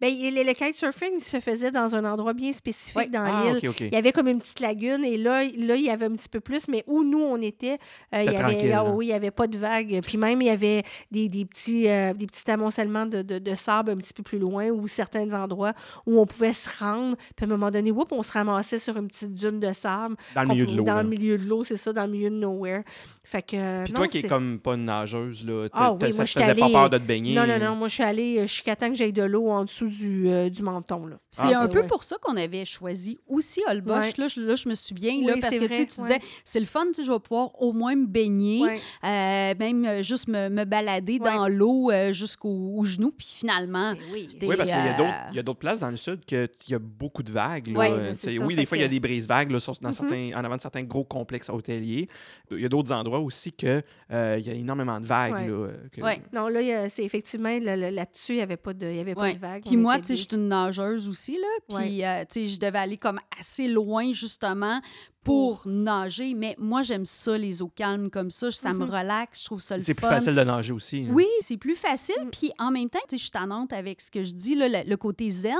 Bien, 0.00 0.10
le, 0.10 0.44
le 0.44 0.52
kitesurfing 0.52 1.20
se 1.20 1.40
faisait 1.40 1.70
dans 1.70 1.94
un 1.94 2.04
endroit 2.04 2.32
bien 2.32 2.52
spécifique 2.52 3.10
dans 3.10 3.24
ah, 3.24 3.52
l'île. 3.52 3.72
Il 3.80 3.94
y 3.94 3.96
avait 3.96 4.12
comme 4.12 4.28
une 4.28 4.40
petite 4.40 4.60
lagune 4.60 5.04
et 5.04 5.16
là, 5.16 5.44
là, 5.44 5.76
il 5.76 5.84
y 5.84 5.90
avait 5.90 6.06
un 6.06 6.12
petit 6.12 6.28
peu 6.28 6.40
plus, 6.40 6.68
mais 6.68 6.84
où 6.86 7.02
nous, 7.04 7.20
on 7.20 7.40
était, 7.40 7.78
euh, 8.14 8.22
il 8.22 8.32
y 8.32 8.36
avait, 8.36 8.72
ah 8.72 8.84
oui, 8.84 9.06
il 9.06 9.08
n'y 9.08 9.14
avait 9.14 9.30
pas 9.30 9.46
de 9.46 9.58
vagues. 9.58 10.00
Puis 10.04 10.18
même, 10.18 10.40
il 10.42 10.46
y 10.46 10.50
avait 10.50 10.82
des, 11.10 11.28
des 11.28 11.44
petits, 11.44 11.88
euh, 11.88 12.12
des 12.12 12.26
petits 12.26 12.50
amoncellements 12.50 13.06
de, 13.06 13.22
de, 13.22 13.38
de, 13.38 13.54
sable 13.54 13.90
un 13.90 13.96
petit 13.96 14.12
peu 14.12 14.22
plus 14.22 14.38
loin 14.38 14.68
ou 14.68 14.86
certains 14.88 15.30
endroits 15.32 15.72
où 16.06 16.20
on 16.20 16.26
pouvait 16.26 16.52
se 16.52 16.68
rendre. 16.78 17.16
Puis 17.36 17.44
à 17.44 17.48
un 17.48 17.50
moment 17.50 17.70
donné, 17.70 17.92
on 18.10 18.22
se 18.22 18.32
ramassait 18.32 18.78
sur 18.78 18.96
une 18.96 19.08
petite 19.08 19.34
dune 19.34 19.60
de 19.60 19.72
sable. 19.72 20.16
Dans 20.34 20.42
le 20.42 20.48
milieu 20.48 20.66
de 20.66 20.76
l'eau. 20.76 20.84
Dans 20.84 21.02
le 21.02 21.08
milieu 21.08 21.38
de 21.38 21.44
l'eau, 21.44 21.64
c'est 21.64 21.76
ça, 21.76 21.92
dans 21.92 22.04
le 22.04 22.12
milieu 22.12 22.30
de 22.30 22.36
nowhere. 22.36 22.82
Fait 23.30 23.42
que, 23.42 23.84
Puis 23.84 23.92
non, 23.92 23.98
toi 24.00 24.08
qui 24.08 24.18
es 24.18 24.22
comme 24.24 24.58
pas 24.58 24.74
une 24.74 24.86
nageuse, 24.86 25.44
là, 25.46 25.68
Ah 25.72 25.92
oui, 25.92 25.98
moi, 26.00 26.10
ça 26.10 26.24
te 26.24 26.30
faisait 26.30 26.54
pas 26.60 26.68
peur 26.68 26.90
de 26.90 26.98
te 26.98 27.04
baigner? 27.04 27.32
Non, 27.32 27.46
non, 27.46 27.60
non. 27.60 27.76
Moi, 27.76 27.86
je 27.86 27.94
suis 27.94 28.02
allée 28.02 28.38
euh, 28.38 28.46
jusqu'à 28.48 28.74
temps 28.74 28.88
que 28.88 28.96
j'aille 28.96 29.12
de 29.12 29.22
l'eau 29.22 29.48
en 29.50 29.64
dessous 29.64 29.86
du, 29.86 30.28
euh, 30.28 30.48
du 30.50 30.64
menton. 30.64 31.06
Là. 31.06 31.16
C'est 31.30 31.54
Ah, 31.54 31.60
un 31.60 31.66
ouais, 31.66 31.70
peu 31.70 31.80
ouais. 31.82 31.86
pour 31.86 32.02
ça 32.02 32.16
qu'on 32.20 32.36
avait 32.36 32.64
choisi 32.64 33.20
aussi. 33.28 33.62
Ouais. 33.68 33.74
Là, 33.84 34.10
je, 34.26 34.40
là, 34.40 34.54
je 34.56 34.68
me 34.68 34.74
souviens, 34.74 35.12
Oui, 35.14 35.26
là, 35.26 35.34
parce 35.40 35.54
que 35.54 35.64
vrai, 35.64 35.68
tu 35.68 36.00
ouais. 36.00 36.08
disais, 36.08 36.18
c'est 36.44 36.58
le 36.58 36.66
fun, 36.66 36.86
je 37.00 37.08
vais 37.08 37.18
pouvoir 37.20 37.50
au 37.62 37.72
moins 37.72 37.94
me 37.94 38.06
baigner, 38.06 38.62
Ouais. 38.62 38.80
euh, 39.04 39.54
même 39.56 39.84
euh, 39.84 40.02
juste 40.02 40.26
me, 40.26 40.48
me 40.48 40.64
balader 40.64 41.18
Ouais. 41.20 41.32
dans 41.32 41.46
l'eau 41.46 41.92
euh, 41.92 42.12
jusqu'au 42.12 42.48
aux 42.78 42.84
genoux, 42.84 43.12
puis 43.16 43.28
finalement, 43.28 43.92
Mais 43.92 44.00
oui. 44.12 44.28
Oui, 44.42 44.56
parce 44.56 44.70
qu'il 44.70 44.78
y 44.78 44.82
a 44.82 44.94
euh, 44.94 44.96
d'autres- 44.96 45.28
il 45.30 45.36
y 45.36 45.38
a 45.38 45.42
d'autres 45.44 45.58
places 45.60 45.78
dans 45.78 45.90
le 45.90 45.96
sud 45.96 46.24
qu'il 46.24 46.48
y 46.68 46.74
a 46.74 46.80
beaucoup 46.80 47.22
de 47.22 47.30
vagues. 47.30 47.68
là. 47.68 47.80
Euh, 47.92 48.14
oui, 48.42 48.56
des 48.56 48.66
fois, 48.66 48.76
il 48.76 48.80
y 48.80 48.84
a 48.84 48.88
des 48.88 48.98
brises-vagues 48.98 49.52
là, 49.52 49.60
sur- 49.60 49.74
dans 49.80 49.90
Mhm. 49.90 49.94
certains, 49.94 50.30
en 50.34 50.42
avant 50.44 50.56
de 50.56 50.60
certains 50.60 50.82
gros 50.82 51.04
complexes 51.04 51.48
hôteliers. 51.48 52.08
Il 52.50 52.58
y 52.60 52.64
a 52.64 52.68
d'autres 52.68 52.90
endroits 52.92 53.19
aussi 53.20 53.52
que 53.52 53.82
euh, 54.12 54.36
il 54.38 54.46
y 54.46 54.50
a 54.50 54.54
énormément 54.54 55.00
de 55.00 55.06
vagues. 55.06 55.32
Ouais. 55.34 55.46
là, 55.48 55.52
euh, 55.54 55.76
que- 55.94 56.00
Ouais. 56.02 56.20
Non, 56.32 56.48
là, 56.48 56.88
c'est 56.88 57.04
effectivement, 57.04 57.56
là- 57.60 57.76
là- 57.76 57.90
là-dessus, 57.90 58.32
il 58.32 58.36
n'y 58.36 58.42
avait 58.42 58.56
pas 58.56 58.72
de, 58.72 58.86
il 58.86 58.96
y 58.96 59.00
avait 59.00 59.14
pas 59.14 59.22
Ouais. 59.22 59.34
de 59.34 59.38
vague. 59.38 59.62
Puis 59.64 59.76
moi, 59.76 59.98
tu 59.98 60.04
sais, 60.06 60.16
je 60.16 60.22
suis 60.28 60.36
une 60.36 60.48
nageuse 60.48 61.08
aussi, 61.08 61.38
là. 61.38 61.76
Puis, 61.78 62.04
euh, 62.04 62.24
tu 62.30 62.40
sais, 62.40 62.48
je 62.48 62.58
devais 62.60 62.78
aller 62.78 62.96
comme 62.98 63.20
assez 63.38 63.68
loin, 63.68 64.12
justement, 64.12 64.80
pour 65.24 65.62
nager. 65.66 66.34
Mais 66.34 66.54
moi, 66.58 66.82
j'aime 66.82 67.04
ça, 67.04 67.36
les 67.36 67.62
eaux 67.62 67.70
calmes 67.74 68.10
comme 68.10 68.30
ça. 68.30 68.50
Ça 68.50 68.72
me 68.72 68.84
Mhm. 68.86 68.90
relaxe, 68.90 69.40
je 69.40 69.44
trouve 69.46 69.60
ça 69.60 69.76
le 69.76 69.82
C'est 69.82 69.94
plus 69.94 70.06
facile 70.06 70.34
de 70.34 70.42
nager 70.42 70.72
aussi. 70.72 71.02
là. 71.02 71.12
Oui, 71.12 71.26
c'est 71.40 71.56
plus 71.56 71.74
facile. 71.74 72.14
Mm. 72.24 72.30
Puis 72.30 72.52
en 72.58 72.70
même 72.70 72.88
temps, 72.88 72.98
je 73.10 73.16
suis 73.16 73.30
tannante 73.30 73.72
avec 73.72 74.00
ce 74.00 74.10
que 74.10 74.22
je 74.24 74.32
dis, 74.32 74.54
là, 74.54 74.68
le, 74.68 74.88
le 74.88 74.96
côté 74.96 75.30
zen. 75.30 75.54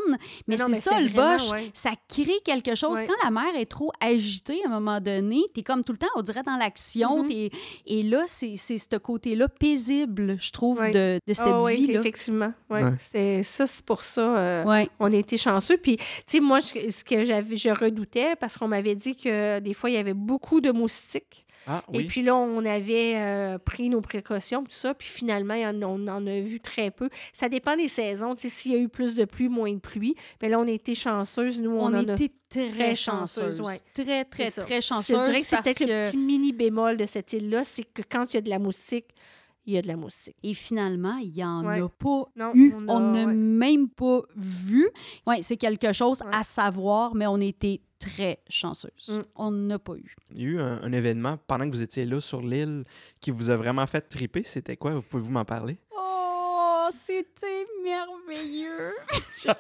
Mais, 0.47 0.57
c'est 0.57 0.75
ça, 0.75 1.01
le 1.01 1.09
bosch. 1.09 1.51
ouais. 1.53 1.71
Ça 1.75 1.91
crée 2.09 2.41
quelque 2.45 2.75
chose. 2.75 2.99
Ouais. 2.99 3.07
Quand 3.07 3.15
la 3.25 3.31
mer 3.31 3.55
est 3.57 3.67
trop 3.71 3.93
agitée, 4.01 4.61
à 4.65 4.69
un 4.69 4.73
moment 4.81 5.01
donné, 5.01 5.43
tu 5.55 5.61
es 5.61 5.63
comme 5.63 5.85
tout 5.85 5.93
le 5.93 5.99
temps, 5.99 6.07
on 6.17 6.23
dirait, 6.23 6.43
dans 6.43 6.57
l'action. 6.57 7.23
Mhm. 7.23 7.29
t'es- 7.29 7.51
Et 7.87 8.03
là, 8.03 8.25
c'est 8.27 8.55
c'est 8.57 8.79
ce 8.79 8.97
côté-là 8.97 9.49
paisible, 9.49 10.37
je 10.41 10.51
trouve, 10.53 10.79
Ouais. 10.81 10.93
de, 10.93 11.21
de 11.27 11.35
cette 11.35 11.47
Ah 11.49 11.63
oui, 11.63 11.77
vie-là. 11.87 12.01
effectivement. 12.01 12.53
Ouais. 12.71 12.83
Ouais. 12.83 12.95
C'était 12.99 13.43
ça, 13.43 13.67
c'est 13.67 13.85
pour 13.85 14.03
ça. 14.03 14.37
euh, 14.39 14.65
Ouais. 14.65 14.89
On 14.99 15.13
a 15.13 15.17
été 15.17 15.37
chanceux. 15.37 15.77
Puis, 15.77 15.97
tu 15.97 16.05
sais, 16.27 16.41
moi, 16.41 16.61
ce 16.61 16.91
ce 16.91 17.05
que 17.05 17.25
j'avais, 17.25 17.57
je 17.57 17.71
redoutais, 17.71 18.37
parce 18.37 18.57
qu'on 18.59 18.69
m'avait 18.69 18.95
dit 18.95 19.17
que 19.17 19.50
des 19.59 19.75
fois, 19.75 19.91
il 19.91 19.95
y 19.95 19.97
avait 19.97 20.15
beaucoup 20.15 20.61
de 20.61 20.71
moustiques. 20.71 21.47
Ah 21.67 21.83
Et 21.93 22.05
puis 22.05 22.23
là, 22.23 22.37
on 22.37 22.65
avait 22.65 23.15
euh, 23.17 23.59
pris 23.59 23.91
nos 23.91 24.01
précautions, 24.01 24.63
tout 24.65 24.71
ça. 24.71 24.95
Puis 24.95 25.09
finalement, 25.09 25.55
on 25.83 26.09
en 26.09 26.27
a 26.27 26.41
vu 26.41 26.59
très 26.61 26.91
peu. 26.91 27.11
Ça 27.35 27.49
dépend 27.51 27.77
des 27.77 27.89
saisons. 27.89 28.35
Tu 28.35 28.43
sais, 28.43 28.49
s'il 28.49 28.73
y 28.73 28.75
a 28.77 28.79
eu 28.79 28.89
plus 28.89 29.15
de 29.15 29.25
pluie, 29.27 29.49
moins 29.51 29.73
de 29.73 29.79
pluie. 29.79 30.15
Mais 30.41 30.49
là, 30.49 30.59
on 30.59 30.67
a 30.67 30.71
été 30.71 30.95
chanceuses. 30.95 31.61
Nous, 31.61 31.71
on, 31.71 31.81
On, 31.81 31.87
en 31.89 31.95
a. 31.95 32.03
était 32.15 32.33
très, 32.49 32.71
très 32.71 32.91
ouais. 33.61 33.79
Très, 33.93 34.25
très, 34.25 34.51
très 34.51 34.81
Je 34.81 34.87
chanceuses. 34.87 35.27
dirais 35.27 35.43
que 35.43 35.47
c'est 35.49 35.63
peut-être 35.63 35.79
que- 35.79 35.85
le 35.85 36.11
petit 36.11 36.17
mini 36.19 36.53
bémol 36.53 36.97
de 36.97 37.05
cette 37.07 37.33
île-là, 37.35 37.65
c'est 37.65 37.85
que 37.85 38.03
quand 38.11 38.33
il 38.33 38.37
y 38.37 38.39
a 38.39 38.43
de 38.43 38.51
la 38.51 38.59
moustique, 38.59 39.09
il 39.67 39.75
y 39.75 39.79
a 39.79 39.83
de 39.83 39.89
la 39.89 39.97
moustique. 39.97 40.37
Et 40.43 40.55
finalement, 40.55 41.19
il 41.19 41.31
n'y 41.31 41.45
en 41.45 41.67
Ouais. 41.67 41.83
a 41.83 41.89
pas 41.91 42.25
Non, 42.37 42.53
eu. 42.55 42.75
on 42.89 42.89
a- 42.89 43.01
n'a 43.19 43.27
ouais. 43.27 43.35
même 43.35 43.91
pas 43.91 44.23
vu. 44.35 44.89
Oui, 45.27 45.43
c'est 45.43 45.59
quelque 45.59 45.93
chose 45.93 46.23
Ouais. 46.23 46.31
à 46.33 46.43
savoir, 46.43 47.15
mais 47.15 47.27
on 47.27 47.37
était 47.37 47.83
très 48.01 48.41
chanceuse. 48.49 49.09
Mm. 49.09 49.23
On 49.37 49.51
n'a 49.53 49.79
pas 49.79 49.95
eu. 49.95 50.17
Il 50.35 50.41
y 50.41 50.45
a 50.47 50.49
eu 50.49 50.59
un, 50.59 50.83
un 50.83 50.93
événement 50.93 51.39
pendant 51.47 51.67
que 51.67 51.75
vous 51.77 51.83
étiez 51.83 52.05
là 52.05 52.21
sur 52.21 52.43
l'île 52.43 52.83
qui 53.21 53.31
vous 53.31 53.51
a 53.51 53.57
vraiment 53.57 53.87
fait 53.87 54.01
triper. 54.01 54.43
C'était 54.43 54.77
quoi? 54.77 55.01
Pouvez-vous 55.09 55.31
m'en 55.31 55.45
parler? 55.45 55.79
Oh, 56.93 56.97
c'était 57.07 57.67
merveilleux. 57.85 58.93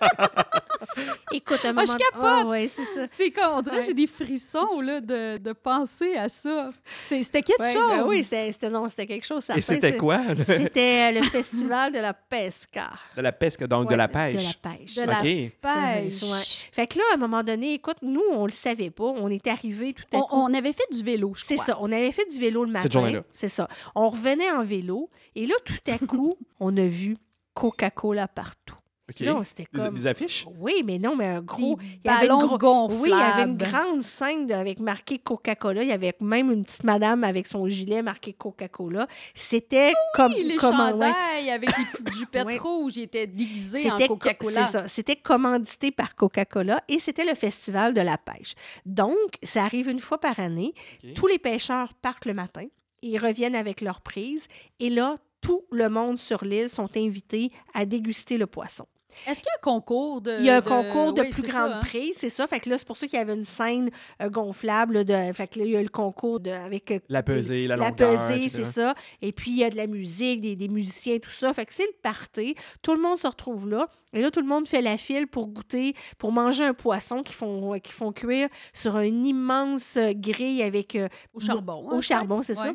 Écoute, 1.32 1.60
un 1.64 1.68
Ah, 1.68 1.72
moment... 1.72 1.86
je 1.92 1.98
capote! 1.98 2.22
Ah, 2.24 2.44
ouais, 2.46 2.70
c'est 2.74 2.84
ça. 2.94 3.06
C'est 3.10 3.30
comme, 3.30 3.52
on 3.54 3.62
dirait 3.62 3.76
que 3.76 3.80
Ouais. 3.82 3.86
j'ai 3.86 3.94
des 3.94 4.06
frissons 4.06 4.80
là, 4.80 5.00
de, 5.00 5.38
de 5.38 5.52
penser 5.52 6.16
à 6.16 6.28
ça. 6.28 6.70
C'est- 7.00 7.22
C'était 7.22 7.42
quelque 7.42 7.62
Ouais, 7.62 7.72
chose. 7.72 7.90
ben 7.90 8.04
oui, 8.06 8.24
c'était 8.24 8.70
non, 8.70 8.88
c'était 8.88 9.06
quelque 9.06 9.24
chose. 9.26 9.44
Et 9.54 9.60
c'était 9.60 9.92
c'est- 9.92 9.96
quoi? 9.98 10.18
le- 10.18 10.44
C'était 10.44 11.12
le 11.12 11.22
festival 11.22 11.92
de 11.92 11.98
la 11.98 12.12
pesca. 12.14 12.90
De 13.16 13.22
la 13.22 13.32
pesque, 13.32 13.64
donc 13.64 13.88
de 13.90 13.94
la 13.94 14.06
De 14.08 14.12
pêche. 14.12 14.34
la 14.62 14.70
pêche. 14.70 14.94
De 14.96 15.02
la 15.02 15.20
pêche. 15.20 16.22
Ouais. 16.22 16.42
Fait 16.72 16.86
que 16.86 16.98
là, 16.98 17.04
à 17.12 17.14
un 17.14 17.18
moment 17.18 17.42
donné, 17.42 17.74
écoute, 17.74 17.98
nous, 18.02 18.22
on 18.32 18.46
le 18.46 18.52
savait 18.52 18.90
pas. 18.90 19.04
On 19.04 19.28
était 19.30 19.50
arrivés 19.50 19.92
tout 19.92 20.04
à 20.16 20.18
On, 20.18 20.22
coup. 20.22 20.28
on 20.36 20.54
avait 20.54 20.72
fait 20.72 20.86
du 20.92 21.02
vélo, 21.04 21.32
je 21.34 21.44
C'est 21.44 21.54
crois. 21.54 21.66
ça. 21.66 21.78
On 21.80 21.92
avait 21.92 22.12
fait 22.12 22.28
du 22.30 22.38
vélo 22.38 22.64
le 22.64 22.70
matin. 22.72 22.82
Cette 22.82 22.92
journée-là. 22.92 23.22
C'est 23.32 23.48
ça. 23.48 23.68
On 23.94 24.08
revenait 24.10 24.50
en 24.50 24.64
vélo. 24.64 25.08
Et 25.36 25.46
là, 25.46 25.54
tout 25.64 25.74
à 25.90 25.98
coup, 26.04 26.36
on 26.58 26.76
a 26.76 26.86
vu 26.86 27.16
Coca-Cola 27.54 28.28
partout. 28.28 28.76
OK. 29.10 29.18
Là, 29.20 29.40
c'était 29.42 29.66
Des, 29.72 29.80
comme... 29.80 29.94
des 29.94 30.06
affiches? 30.06 30.46
Oui, 30.56 30.84
mais 30.84 30.96
non, 31.00 31.16
mais 31.16 31.26
un 31.26 31.40
gros... 31.40 31.76
Il 31.82 32.08
y 32.08 32.08
avait 32.14 32.28
une 32.28 32.46
gros-. 32.46 32.88
Oui, 32.92 33.08
il 33.12 33.18
y 33.18 33.20
avait 33.20 33.42
une 33.50 33.56
grande 33.56 34.02
scène 34.02 34.46
de- 34.46 34.54
avec 34.54 34.78
marqué 34.78 35.18
Coca-Cola. 35.18 35.82
Il 35.82 35.88
y 35.88 35.92
avait 35.92 36.14
même 36.20 36.52
une 36.52 36.64
petite 36.64 36.84
madame 36.84 37.24
avec 37.24 37.48
son 37.48 37.66
gilet 37.66 38.02
marqué 38.02 38.32
Coca-Cola. 38.34 39.08
C'était 39.34 39.92
comme... 40.14 40.32
Oui, 40.32 40.44
les 40.44 40.54
comment- 40.54 40.92
ouais. 40.92 41.10
chandails 41.10 41.50
avec 41.50 41.76
les 41.76 41.84
petites 41.86 42.12
jupettes 42.18 42.60
rouges, 42.60 42.98
ils 42.98 43.02
étaient 43.02 43.26
déguisés 43.26 43.90
en 43.90 43.98
Coca-Cola. 43.98 44.66
c'est 44.66 44.78
ça. 44.78 44.86
C'était 44.86 45.16
commandité 45.16 45.90
par 45.90 46.14
Coca-Cola 46.14 46.80
et 46.86 47.00
c'était 47.00 47.24
le 47.24 47.34
festival 47.34 47.94
de 47.94 48.00
la 48.02 48.16
pêche. 48.16 48.54
Donc, 48.86 49.16
ça 49.42 49.64
arrive 49.64 49.88
une 49.88 49.98
fois 49.98 50.18
par 50.18 50.38
année. 50.38 50.72
Tous 51.16 51.26
les 51.26 51.40
pêcheurs 51.40 51.94
partent 51.94 52.26
le 52.26 52.34
matin. 52.34 52.62
Ils 53.02 53.18
reviennent 53.18 53.56
avec 53.56 53.80
leur 53.80 54.02
prise. 54.02 54.46
Et 54.78 54.88
là, 54.90 55.16
tout 55.40 55.64
le 55.70 55.88
monde 55.88 56.18
sur 56.18 56.44
l'île 56.44 56.68
sont 56.68 56.88
invités 56.96 57.50
à 57.74 57.84
déguster 57.86 58.36
le 58.38 58.46
poisson. 58.46 58.86
Est-ce 59.26 59.40
qu'il 59.40 59.48
y 59.48 59.50
a 59.50 59.58
un 59.58 59.62
concours 59.74 60.20
de. 60.20 60.38
Il 60.38 60.44
y 60.44 60.50
a 60.50 60.58
un 60.58 60.60
de- 60.60 60.68
concours 60.68 61.12
de 61.12 61.22
oui, 61.22 61.30
plus 61.30 61.42
grande 61.42 61.70
ça, 61.70 61.76
hein? 61.78 61.80
prise, 61.80 62.14
c'est 62.16 62.28
ça. 62.30 62.46
Fait 62.46 62.60
que 62.60 62.70
là, 62.70 62.78
c'est 62.78 62.86
pour 62.86 62.96
ça 62.96 63.08
qu'il 63.08 63.18
y 63.18 63.20
avait 63.20 63.34
une 63.34 63.44
scène 63.44 63.90
euh, 64.22 64.30
gonflable. 64.30 65.04
De, 65.04 65.32
fait 65.32 65.48
que 65.48 65.58
là, 65.58 65.64
il 65.64 65.70
y 65.72 65.76
a 65.76 65.82
le 65.82 65.88
concours 65.88 66.38
de, 66.38 66.50
avec 66.50 66.92
euh, 66.92 67.00
La 67.08 67.24
pesée, 67.24 67.66
la 67.66 67.76
la 67.76 67.88
longueur, 67.90 68.28
pesée, 68.28 68.44
etc. 68.44 68.62
c'est 68.62 68.70
ça. 68.70 68.94
Et 69.20 69.32
puis, 69.32 69.50
il 69.50 69.56
y 69.56 69.64
a 69.64 69.70
de 69.70 69.76
la 69.76 69.88
musique, 69.88 70.42
des, 70.42 70.54
des 70.54 70.68
musiciens, 70.68 71.18
tout 71.18 71.28
ça. 71.30 71.52
Fait 71.52 71.66
que 71.66 71.74
c'est 71.74 71.86
le 71.88 71.96
party. 72.00 72.54
Tout 72.82 72.94
le 72.94 73.02
monde 73.02 73.18
se 73.18 73.26
retrouve 73.26 73.68
là. 73.68 73.88
Et 74.12 74.20
là, 74.20 74.30
tout 74.30 74.40
le 74.40 74.46
monde 74.46 74.68
fait 74.68 74.80
la 74.80 74.96
file 74.96 75.26
pour 75.26 75.48
goûter, 75.48 75.94
pour 76.16 76.30
manger 76.30 76.62
un 76.62 76.74
poisson 76.74 77.24
qu'ils 77.24 77.34
font, 77.34 77.80
qu'ils 77.80 77.94
font 77.94 78.12
cuire 78.12 78.48
sur 78.72 78.96
une 79.00 79.26
immense 79.26 79.96
euh, 79.96 80.12
grille 80.14 80.62
avec... 80.62 80.94
euh, 80.94 81.08
Au 81.34 81.40
charbon. 81.40 81.88
hein, 81.90 81.96
au 81.96 82.00
charbon, 82.00 82.42
c'est 82.42 82.54
ça. 82.54 82.72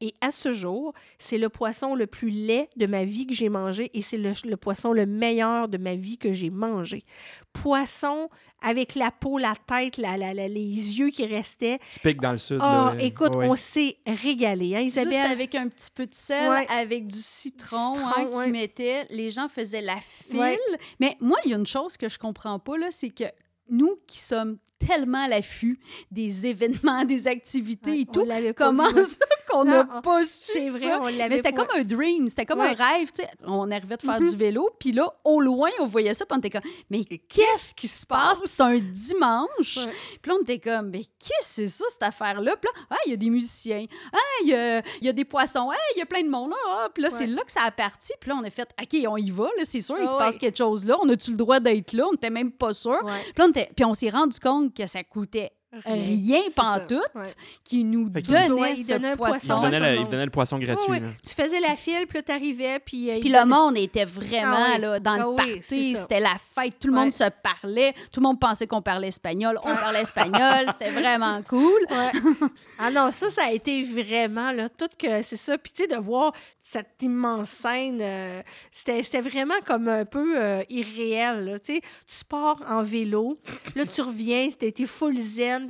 Et 0.00 0.14
à 0.20 0.30
ce 0.30 0.52
jour, 0.52 0.92
c'est 1.18 1.38
le 1.38 1.48
poisson 1.48 1.94
le 1.94 2.06
plus 2.06 2.28
laid 2.30 2.68
de 2.76 2.86
ma 2.86 3.04
vie 3.04 3.26
que 3.26 3.32
j'ai 3.34 3.48
mangé 3.48 3.90
et 3.94 4.02
c'est 4.02 4.18
le, 4.18 4.32
le 4.44 4.56
poisson 4.56 4.92
le 4.92 5.06
meilleur 5.06 5.68
de 5.68 5.78
ma 5.78 5.94
vie 5.94 6.18
que 6.18 6.32
j'ai 6.34 6.50
mangé. 6.50 7.04
Poisson 7.52 8.28
avec 8.60 8.94
la 8.94 9.10
peau, 9.10 9.38
la 9.38 9.54
tête, 9.66 9.96
la, 9.98 10.16
la- 10.16 10.34
la- 10.34 10.48
les 10.48 10.98
yeux 10.98 11.10
qui 11.10 11.24
restaient. 11.26 11.78
Typique 11.90 12.20
dans 12.20 12.32
le 12.32 12.38
sud. 12.38 12.58
Ah, 12.60 12.94
écoute, 12.98 13.34
Ouais, 13.36 13.48
on 13.48 13.54
s'est 13.54 13.98
régalé, 14.06 14.74
hein, 14.76 14.82
Juste 14.84 14.96
Isabelle? 14.96 15.30
avec 15.30 15.54
un 15.54 15.68
petit 15.68 15.90
peu 15.94 16.06
de 16.06 16.14
sel, 16.14 16.50
Ouais. 16.50 16.66
avec 16.68 17.06
du 17.06 17.18
citron, 17.18 17.94
Citron, 17.94 18.10
hein, 18.16 18.26
ouais. 18.32 18.44
qu'ils 18.44 18.52
mettaient. 18.52 19.06
Les 19.10 19.30
gens 19.30 19.48
faisaient 19.48 19.82
la 19.82 19.98
file. 20.00 20.38
Ouais. 20.38 20.58
Mais 21.00 21.16
moi, 21.20 21.38
il 21.44 21.50
y 21.50 21.54
a 21.54 21.56
une 21.56 21.66
chose 21.66 21.96
que 21.96 22.08
je 22.08 22.18
comprends 22.18 22.58
pas, 22.58 22.76
là, 22.76 22.88
c'est 22.90 23.10
que 23.10 23.24
nous 23.68 23.96
qui 24.06 24.18
sommes 24.18 24.58
tellement 24.78 25.24
à 25.24 25.28
l'affût 25.28 25.78
des 26.10 26.46
événements, 26.46 27.04
des 27.06 27.26
activités 27.26 27.90
Ouais, 27.90 28.00
et 28.00 28.06
tout, 28.06 28.24
pas 28.26 28.52
comment 28.54 28.90
ça 28.90 29.24
qu'on 29.50 29.64
n'a 29.64 29.84
pas 29.84 30.24
su 30.24 30.50
C'est 30.52 30.70
vrai, 30.70 30.78
ça? 30.80 30.98
on 31.00 31.06
l'avait 31.06 31.28
Mais 31.28 31.36
c'était 31.36 31.52
comme 31.52 31.68
un 31.76 31.82
dream, 31.84 32.28
c'était 32.28 32.46
comme 32.46 32.60
Ouais. 32.60 32.74
un 32.78 32.84
rêve. 32.98 33.10
On 33.44 33.70
arrivait 33.70 33.96
de 33.96 34.02
faire 34.02 34.18
du 34.20 34.36
vélo, 34.36 34.70
puis 34.78 34.92
là, 34.92 35.08
au 35.24 35.40
loin, 35.40 35.70
on 35.80 35.86
voyait 35.86 36.14
ça, 36.14 36.26
puis 36.26 36.34
on 36.36 36.38
était 36.38 36.50
comme, 36.50 36.68
mais 36.90 37.04
qu'est-ce 37.04 37.74
qui 37.74 37.86
se 37.88 38.04
passe? 38.06 38.38
Puis 38.40 38.48
c'est 38.48 38.62
un 38.62 38.78
dimanche. 38.78 39.78
Puis 40.20 40.30
là, 40.30 40.36
on 40.38 40.42
était 40.42 40.58
comme, 40.58 40.90
mais 40.90 41.04
qu'est-ce 41.18 41.62
que 41.62 41.66
c'est 41.66 41.66
ça, 41.68 41.84
cette 41.90 42.02
affaire-là? 42.02 42.56
Puis 42.56 42.68
là, 42.74 42.80
ah, 42.90 42.96
il 43.06 43.10
y 43.10 43.14
a 43.14 43.16
des 43.16 43.30
musiciens. 43.30 43.86
Ah, 44.12 44.16
il 44.42 44.48
y 44.48 44.54
a, 44.54 44.78
il 45.00 45.06
y 45.06 45.08
a 45.08 45.12
des 45.12 45.24
poissons. 45.24 45.70
Ah, 45.72 45.76
il 45.94 45.98
y 45.98 46.02
a 46.02 46.06
plein 46.06 46.22
de 46.22 46.28
monde. 46.28 46.52
Ah, 46.68 46.88
puis 46.92 47.02
là, 47.02 47.10
c'est 47.10 47.26
là 47.26 47.42
que 47.44 47.52
ça 47.52 47.62
a 47.62 47.70
parti. 47.70 48.12
Puis 48.20 48.30
là, 48.30 48.36
on 48.40 48.44
a 48.44 48.50
fait, 48.50 48.68
OK, 48.80 48.96
on 49.08 49.16
y 49.16 49.30
va, 49.30 49.44
là, 49.56 49.64
c'est 49.64 49.80
sûr, 49.80 49.96
il 49.98 50.06
Ah 50.08 50.12
se 50.12 50.16
passe 50.16 50.38
quelque 50.38 50.58
chose 50.58 50.84
là. 50.84 50.96
On 51.02 51.08
a-tu 51.08 51.30
le 51.32 51.36
droit 51.36 51.60
d'être 51.60 51.92
là? 51.92 52.06
On 52.08 52.12
n'était 52.12 52.30
même 52.30 52.52
pas 52.52 52.72
sûr. 52.72 52.98
Puis 53.34 53.84
on 53.84 53.94
s'est 53.94 54.10
rendu 54.10 54.38
compte 54.40 54.65
que 54.72 54.86
ça 54.86 55.04
coûtait 55.04 55.52
rien 55.84 56.40
pantoute 56.54 57.00
Ouais. 57.14 57.24
qui 57.64 57.84
nous 57.84 58.08
donnait 58.08 58.50
Ouais, 58.50 58.74
il 58.76 58.84
ce 58.84 58.92
donnait 58.92 59.16
poisson. 59.16 59.60
donnait, 59.60 59.80
la- 59.80 59.94
il 59.96 60.08
donnait 60.08 60.24
le 60.24 60.30
poisson 60.30 60.58
gratuit. 60.58 60.84
Ouais, 60.90 60.90
ouais. 60.98 61.00
là. 61.00 61.08
Tu 61.26 61.34
faisais 61.34 61.60
la 61.60 61.76
file, 61.76 62.06
puis 62.08 62.18
là, 62.18 62.22
t'arrivais, 62.22 62.78
puis... 62.78 63.10
euh, 63.10 63.20
Puis 63.20 63.28
le 63.28 63.38
donnait- 63.38 63.46
monde 63.54 63.76
était 63.78 64.04
vraiment 64.04 64.56
Ah 64.56 64.72
oui. 64.76 64.80
là, 64.80 65.00
dans 65.00 65.12
Ah 65.12 65.18
le 65.18 65.26
oui, 65.28 65.36
party, 65.36 65.96
c'était 65.96 66.20
la 66.20 66.36
fête, 66.54 66.74
tout 66.80 66.88
le 66.88 66.94
Ouais. 66.94 67.00
monde 67.00 67.12
se 67.12 67.24
parlait, 67.42 67.92
tout 68.12 68.20
le 68.20 68.26
monde 68.26 68.40
pensait 68.40 68.66
qu'on 68.66 68.82
parlait 68.82 69.08
espagnol, 69.08 69.58
on 69.62 69.74
parlait 69.74 70.02
espagnol, 70.02 70.66
c'était 70.72 70.90
vraiment 70.90 71.42
cool. 71.48 71.86
Ouais. 71.90 72.48
Ah 72.78 72.90
non, 72.90 73.10
ça, 73.12 73.30
ça 73.30 73.46
a 73.46 73.50
été 73.52 73.82
vraiment, 73.82 74.52
là, 74.52 74.68
tout 74.68 74.88
que 74.98 75.22
c'est 75.22 75.36
ça. 75.36 75.56
Puis, 75.58 75.72
tu 75.74 75.82
sais, 75.82 75.88
de 75.88 75.96
voir 75.96 76.32
cette 76.60 77.02
immense 77.02 77.48
scène, 77.48 77.98
euh, 78.02 78.42
c'était 78.70 79.02
c'était 79.02 79.20
vraiment 79.20 79.54
comme 79.66 79.88
un 79.88 80.04
peu 80.04 80.34
euh, 80.40 80.62
irréel, 80.68 81.44
là, 81.44 81.58
tu 81.58 81.74
sais. 81.76 81.80
Tu 82.06 82.24
pars 82.24 82.56
en 82.68 82.82
vélo, 82.82 83.38
là, 83.74 83.84
tu 83.86 84.00
reviens, 84.02 84.48
été 84.60 84.86
full 84.86 85.16
zen, 85.16 85.65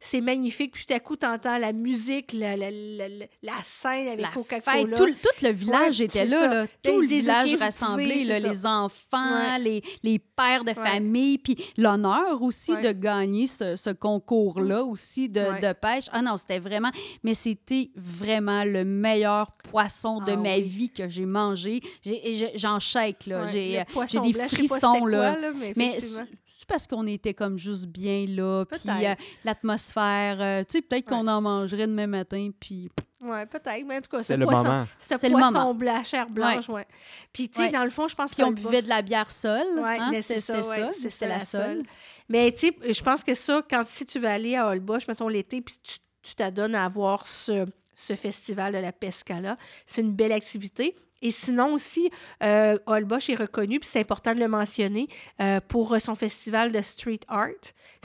c'est 0.00 0.20
magnifique. 0.20 0.72
Puis 0.72 0.86
tout 0.86 0.94
à 0.94 1.00
coup, 1.00 1.16
tu 1.16 1.26
entends 1.26 1.58
la 1.58 1.72
musique, 1.72 2.32
la, 2.32 2.56
la, 2.56 2.70
la, 2.70 3.08
la- 3.08 3.26
la 3.42 3.52
scène 3.64 4.08
avec 4.08 4.20
La 4.20 4.28
Coca-Cola. 4.28 4.96
tout, 4.96 5.06
le- 5.06 5.14
tout 5.14 5.42
le 5.44 5.50
village 5.50 5.98
Ouais, 6.00 6.06
était 6.06 6.24
là, 6.26 6.66
tout 6.82 7.00
le 7.00 7.06
village 7.06 7.54
rassemblé, 7.56 8.04
pouvez, 8.12 8.24
là, 8.24 8.40
c'est 8.40 8.48
les 8.48 8.66
enfants, 8.66 9.52
Ouais. 9.52 9.58
les, 9.58 9.82
les 10.02 10.18
pères 10.18 10.64
de 10.64 10.68
Ouais. 10.70 10.74
famille, 10.74 11.38
puis 11.38 11.56
l'honneur 11.76 12.42
aussi 12.42 12.72
de 12.76 12.92
gagner 12.92 13.46
ce, 13.46 13.76
ce 13.76 13.90
concours-là 13.90 14.84
aussi 14.84 15.28
de, 15.28 15.72
pêche. 15.72 16.06
Ah 16.12 16.22
non, 16.22 16.36
c'était 16.36 16.58
vraiment, 16.58 16.90
mais 17.22 17.34
c'était 17.34 17.90
vraiment 17.96 18.64
le 18.64 18.84
meilleur 18.84 19.52
poisson 19.70 20.20
de 20.20 20.32
Ah 20.32 20.36
ma 20.36 20.54
oui. 20.56 20.62
vie 20.62 20.90
que 20.90 21.08
j'ai 21.08 21.26
mangé. 21.26 21.80
J'en 22.54 22.78
shake, 22.80 23.26
là. 23.26 23.46
J'ai 23.48 23.84
poisson 23.92 24.20
des 24.22 24.32
frissons, 24.32 25.06
là. 25.06 25.32
quoi, 25.32 25.40
là, 25.40 25.52
mais. 25.76 25.98
C'est 26.58 26.66
parce 26.66 26.86
qu'on 26.86 27.06
était 27.06 27.34
comme 27.34 27.58
juste 27.58 27.86
bien 27.86 28.24
là, 28.28 28.64
puis 28.64 28.80
euh, 28.88 29.14
l'atmosphère, 29.44 30.36
euh, 30.40 30.60
tu 30.64 30.78
sais, 30.78 30.82
peut-être 30.82 31.06
qu'on 31.06 31.26
en 31.26 31.40
mangerait 31.40 31.86
demain 31.86 32.06
matin, 32.06 32.50
puis 32.58 32.90
Ouais, 33.20 33.46
peut-être. 33.46 33.84
Mais 33.86 33.96
en 33.96 34.00
tout 34.02 34.10
cas, 34.10 34.22
C'est 34.22 34.34
ce 34.34 34.38
le 34.38 34.44
poisson, 34.46 34.62
moment. 34.62 34.86
ce 35.00 35.18
C'est 35.18 35.28
le 35.28 35.32
poisson 35.32 35.52
moment. 35.52 35.74
blanc, 35.74 36.04
chair 36.04 36.28
blanche, 36.28 36.68
ouais. 36.68 36.86
Puis, 37.32 37.48
tu 37.48 37.56
sais, 37.56 37.62
Ouais. 37.64 37.72
dans 37.72 37.82
le 37.82 37.90
fond, 37.90 38.06
je 38.08 38.14
pense 38.14 38.34
puis 38.34 38.44
on 38.44 38.50
que 38.50 38.60
buvait 38.60 38.82
de 38.82 38.88
la 38.88 39.02
bière 39.02 39.30
seule, 39.30 39.80
Ouais, 39.80 39.96
hein, 39.98 40.10
mais 40.12 40.22
c'était 40.22 40.40
c'est 40.42 40.62
ça, 40.62 40.90
c'était 40.92 41.10
ça, 41.10 41.26
la 41.26 41.34
la 41.38 41.40
seule. 41.44 41.76
seule. 41.78 41.86
Mais 42.28 42.52
tu 42.52 42.68
sais, 42.68 42.92
je 42.92 43.02
pense 43.02 43.24
que 43.24 43.34
ça, 43.34 43.62
quand 43.68 43.84
si 43.86 44.06
tu 44.06 44.18
vas 44.20 44.34
aller 44.34 44.54
à 44.54 44.68
Holbox, 44.68 45.08
mettons 45.08 45.28
l'été, 45.28 45.60
puis 45.62 45.74
tu 46.22 46.34
t'adonnes 46.36 46.74
à 46.74 46.88
voir 46.88 47.26
ce, 47.26 47.64
ce 47.94 48.14
festival 48.14 48.74
de 48.74 48.78
la 48.78 48.92
pesca-là, 48.92 49.56
c'est 49.86 50.02
une 50.02 50.12
belle 50.12 50.32
activité. 50.32 50.94
Et 51.22 51.30
sinon 51.30 51.72
aussi, 51.72 52.10
euh, 52.42 52.76
est 53.32 53.34
reconnu, 53.34 53.80
puis 53.80 53.88
c'est 53.90 54.00
important 54.00 54.34
de 54.34 54.40
le 54.40 54.48
mentionner, 54.48 55.08
euh, 55.40 55.60
pour 55.66 55.96
son 56.00 56.14
festival 56.14 56.72
de 56.72 56.82
street 56.82 57.20
art. 57.28 57.48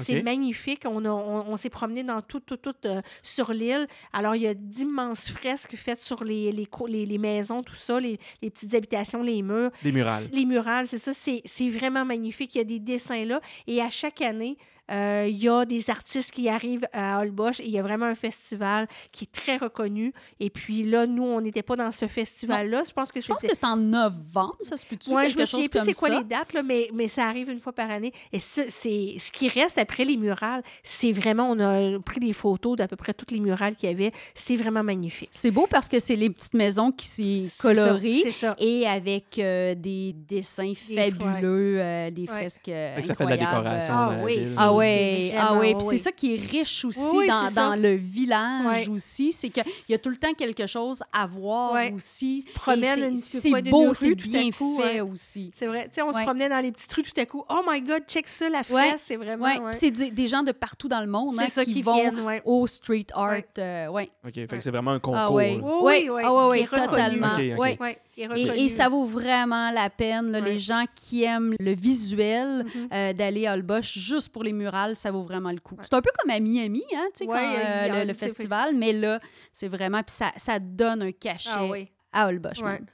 C'est 0.03 0.23
magnifique. 0.23 0.83
On, 0.85 1.03
a- 1.05 1.09
on, 1.09 1.51
on 1.51 1.57
s'est 1.57 1.69
promené 1.69 2.03
dans 2.03 2.21
tout, 2.21 2.39
tout, 2.39 2.57
tout 2.57 2.73
euh, 2.85 3.01
sur 3.21 3.51
l'île. 3.53 3.87
Alors, 4.13 4.35
il 4.35 4.43
y 4.43 4.47
a 4.47 4.53
d'immenses 4.53 5.29
fresques 5.29 5.75
faites 5.75 6.01
sur 6.01 6.23
les, 6.23 6.51
les, 6.51 6.67
les, 6.87 7.05
les 7.05 7.17
maisons, 7.17 7.61
tout 7.61 7.75
ça, 7.75 7.99
les, 7.99 8.17
les 8.41 8.49
petites 8.49 8.73
habitations, 8.73 9.21
les 9.21 9.41
murs. 9.41 9.71
Des 9.83 9.91
murales. 9.91 10.23
Les 10.31 10.45
murales, 10.45 10.87
c'est 10.87 10.97
ça, 10.97 11.13
c'est 11.13 11.41
c'est 11.45 11.69
vraiment 11.69 12.05
magnifique. 12.05 12.55
Il 12.55 12.59
y 12.59 12.61
a 12.61 12.65
des 12.65 12.79
dessins 12.79 13.25
là. 13.25 13.41
Et 13.67 13.81
à 13.81 13.89
chaque 13.89 14.21
année, 14.21 14.57
euh, 14.91 15.25
il 15.29 15.37
y 15.37 15.47
a 15.47 15.63
des 15.65 15.89
artistes 15.89 16.31
qui 16.31 16.49
arrivent 16.49 16.85
à 16.93 17.19
Holbox 17.19 17.59
et 17.59 17.65
il 17.65 17.71
y 17.71 17.79
a 17.79 17.81
vraiment 17.81 18.07
un 18.07 18.15
festival 18.15 18.87
qui 19.11 19.25
est 19.25 19.31
très 19.31 19.57
reconnu. 19.57 20.13
Et 20.39 20.49
puis 20.49 20.83
là, 20.83 21.07
nous, 21.07 21.23
on 21.23 21.39
n'était 21.41 21.63
pas 21.63 21.75
dans 21.75 21.91
ce 21.91 22.07
festival-là. 22.07 22.83
Je 22.87 22.91
pense 22.93 23.11
que 23.11 23.21
Je 23.21 23.27
pense 23.27 23.37
c'était. 23.39 23.53
que 23.53 23.59
c'est 23.59 23.65
en 23.65 23.77
novembre, 23.77 24.55
ça 24.61 24.75
se 24.77 24.85
peut-tu? 24.85 25.09
Ouais, 25.11 25.23
quelque 25.23 25.33
je 25.33 25.37
me 25.39 25.45
chose 25.45 25.63
souviens 25.65 25.83
plus 25.83 25.93
c'est 25.93 25.99
quoi 25.99 26.09
ça? 26.09 26.17
les 26.17 26.23
dates, 26.23 26.53
là, 26.53 26.63
mais, 26.63 26.89
mais 26.93 27.07
ça 27.07 27.25
arrive 27.27 27.49
une 27.49 27.59
fois 27.59 27.73
par 27.73 27.89
année. 27.89 28.11
Et 28.33 28.39
c'est 28.39 28.69
ce 28.69 29.31
qui 29.31 29.47
reste 29.47 29.77
après 29.77 30.03
les 30.03 30.17
murales, 30.17 30.63
c'est 30.83 31.11
vraiment, 31.11 31.49
on 31.49 31.59
a 31.59 31.99
pris 31.99 32.19
des 32.19 32.33
photos 32.33 32.77
d'à 32.77 32.87
peu 32.87 32.95
près 32.95 33.13
toutes 33.13 33.31
les 33.31 33.39
murales 33.39 33.75
qu'il 33.75 33.89
y 33.89 33.91
avait. 33.93 34.11
C'est 34.33 34.55
vraiment 34.55 34.83
magnifique. 34.83 35.29
C'est 35.31 35.51
beau 35.51 35.67
parce 35.69 35.87
que 35.87 35.99
c'est 35.99 36.15
les 36.15 36.29
petites 36.29 36.53
maisons 36.53 36.91
qui 36.91 37.07
sont 37.07 37.11
C'est 37.21 37.47
ça, 37.49 37.61
colorées 37.61 38.19
C'est 38.23 38.31
ça. 38.31 38.55
et 38.59 38.87
avec 38.87 39.37
euh, 39.39 39.75
des 39.75 40.13
dessins 40.13 40.73
Des 40.87 40.95
fabuleux, 41.11 41.79
euh, 41.79 42.11
des 42.11 42.21
Ouais. 42.21 42.27
fresques 42.27 42.69
euh, 42.69 43.01
ça 43.03 43.15
fait 43.15 43.23
de 43.25 43.29
la 43.29 43.35
incroyables. 43.35 43.63
décoration. 43.63 43.93
Ah 43.95 44.15
la 44.17 44.23
oui, 44.23 44.41
c'est- 44.45 44.55
Ah 44.71 44.75
ouais, 44.77 45.33
ah 45.37 45.55
ouais, 45.57 45.75
puis 45.75 45.85
oui. 45.87 45.97
c'est 45.97 46.03
ça 46.03 46.11
qui 46.11 46.35
est 46.35 46.37
riche 46.39 46.85
aussi 46.85 46.99
Oui, 47.13 47.27
dans, 47.27 47.75
le 47.79 47.95
village 47.95 48.89
aussi, 48.89 49.31
c'est 49.31 49.49
qu'il 49.49 49.63
y 49.89 49.93
a 49.93 49.97
tout 49.97 50.09
le 50.09 50.17
temps 50.17 50.33
quelque 50.33 50.67
chose 50.67 51.03
à 51.11 51.25
voir 51.27 51.75
aussi. 51.93 52.45
te 52.47 52.53
promènes 52.59 53.03
une- 53.03 53.17
c'est- 53.17 53.41
tu 53.41 53.69
beau, 53.69 53.93
c'est 53.93 54.15
bien 54.15 54.49
coup, 54.51 54.79
fait 54.79 55.01
ouais. 55.01 55.01
aussi. 55.01 55.51
C'est 55.55 55.67
vrai. 55.67 55.85
Tu 55.85 55.95
sais, 55.95 56.01
on 56.01 56.13
se 56.13 56.21
promenait 56.21 56.49
dans 56.49 56.59
les 56.59 56.71
petites 56.71 56.91
rues 56.93 57.03
tout 57.03 57.19
à 57.19 57.25
coup. 57.25 57.43
Oh 57.49 57.61
my 57.67 57.81
God, 57.81 58.03
check 58.07 58.27
ça, 58.27 58.49
la 58.49 58.59
Ouais. 58.59 58.63
fraise. 58.63 59.01
C'est 59.05 59.15
vraiment. 59.15 59.45
Ouais, 59.45 59.59
ouais. 59.59 59.71
puis 59.71 59.79
c'est 59.79 59.91
des, 59.91 60.27
gens 60.27 60.43
de 60.43 60.51
partout 60.51 60.87
dans 60.87 61.01
le 61.01 61.07
monde 61.07 61.35
hein, 61.39 61.47
ça 61.49 61.65
qui, 61.65 61.73
qui 61.73 61.81
vont 61.81 61.95
viennent, 61.95 62.19
ouais. 62.21 62.41
au 62.45 62.67
street 62.67 63.07
art. 63.13 63.31
Ouais. 63.31 63.45
euh, 63.57 63.87
ouais. 63.87 64.09
OK, 64.25 64.33
fait 64.33 64.47
que 64.47 64.59
c'est 64.59 64.71
vraiment 64.71 64.91
un 64.91 64.99
concours. 64.99 65.19
Ah 65.19 65.31
ouais. 65.31 65.57
là. 65.57 65.63
Oui, 65.63 65.81
Ouais, 65.81 66.09
oui, 66.09 66.09
oui, 66.09 66.21
ah 66.25 66.47
ouais, 66.47 67.97
qui 68.27 68.41
est 68.43 68.45
reconnu. 68.45 68.65
Et, 68.65 68.69
ça 68.69 68.89
vaut 68.89 69.05
vraiment 69.05 69.71
la 69.71 69.89
peine, 69.89 70.31
là, 70.31 70.39
Ouais. 70.39 70.51
les 70.53 70.59
gens 70.59 70.85
qui 70.95 71.23
aiment 71.23 71.53
le 71.59 71.73
visuel, 71.73 72.63
Mhm. 72.65 72.87
euh, 72.93 73.13
d'aller 73.13 73.47
à 73.47 73.53
Holbox 73.53 73.87
juste 73.87 74.29
pour 74.29 74.43
les 74.43 74.53
murales, 74.53 74.95
ça 74.95 75.11
vaut 75.11 75.23
vraiment 75.23 75.51
le 75.51 75.59
coup. 75.59 75.77
C'est 75.81 75.93
un 75.93 76.01
peu 76.01 76.11
comme 76.19 76.31
à 76.31 76.39
Miami, 76.39 76.83
hein, 76.95 77.07
tu 77.15 77.19
sais, 77.19 77.25
quand, 77.25 77.35
euh, 77.37 78.05
le, 78.05 78.13
festival, 78.13 78.75
mais 78.75 78.93
là, 78.93 79.19
c'est 79.53 79.67
vraiment, 79.67 80.01
puis 80.03 80.15
ça, 80.15 80.31
ça 80.37 80.59
donne 80.59 81.01
un 81.03 81.11
cachet 81.11 81.49
Ah 81.53 81.65
oui. 81.65 81.87
à 82.13 82.29
même. 82.31 82.85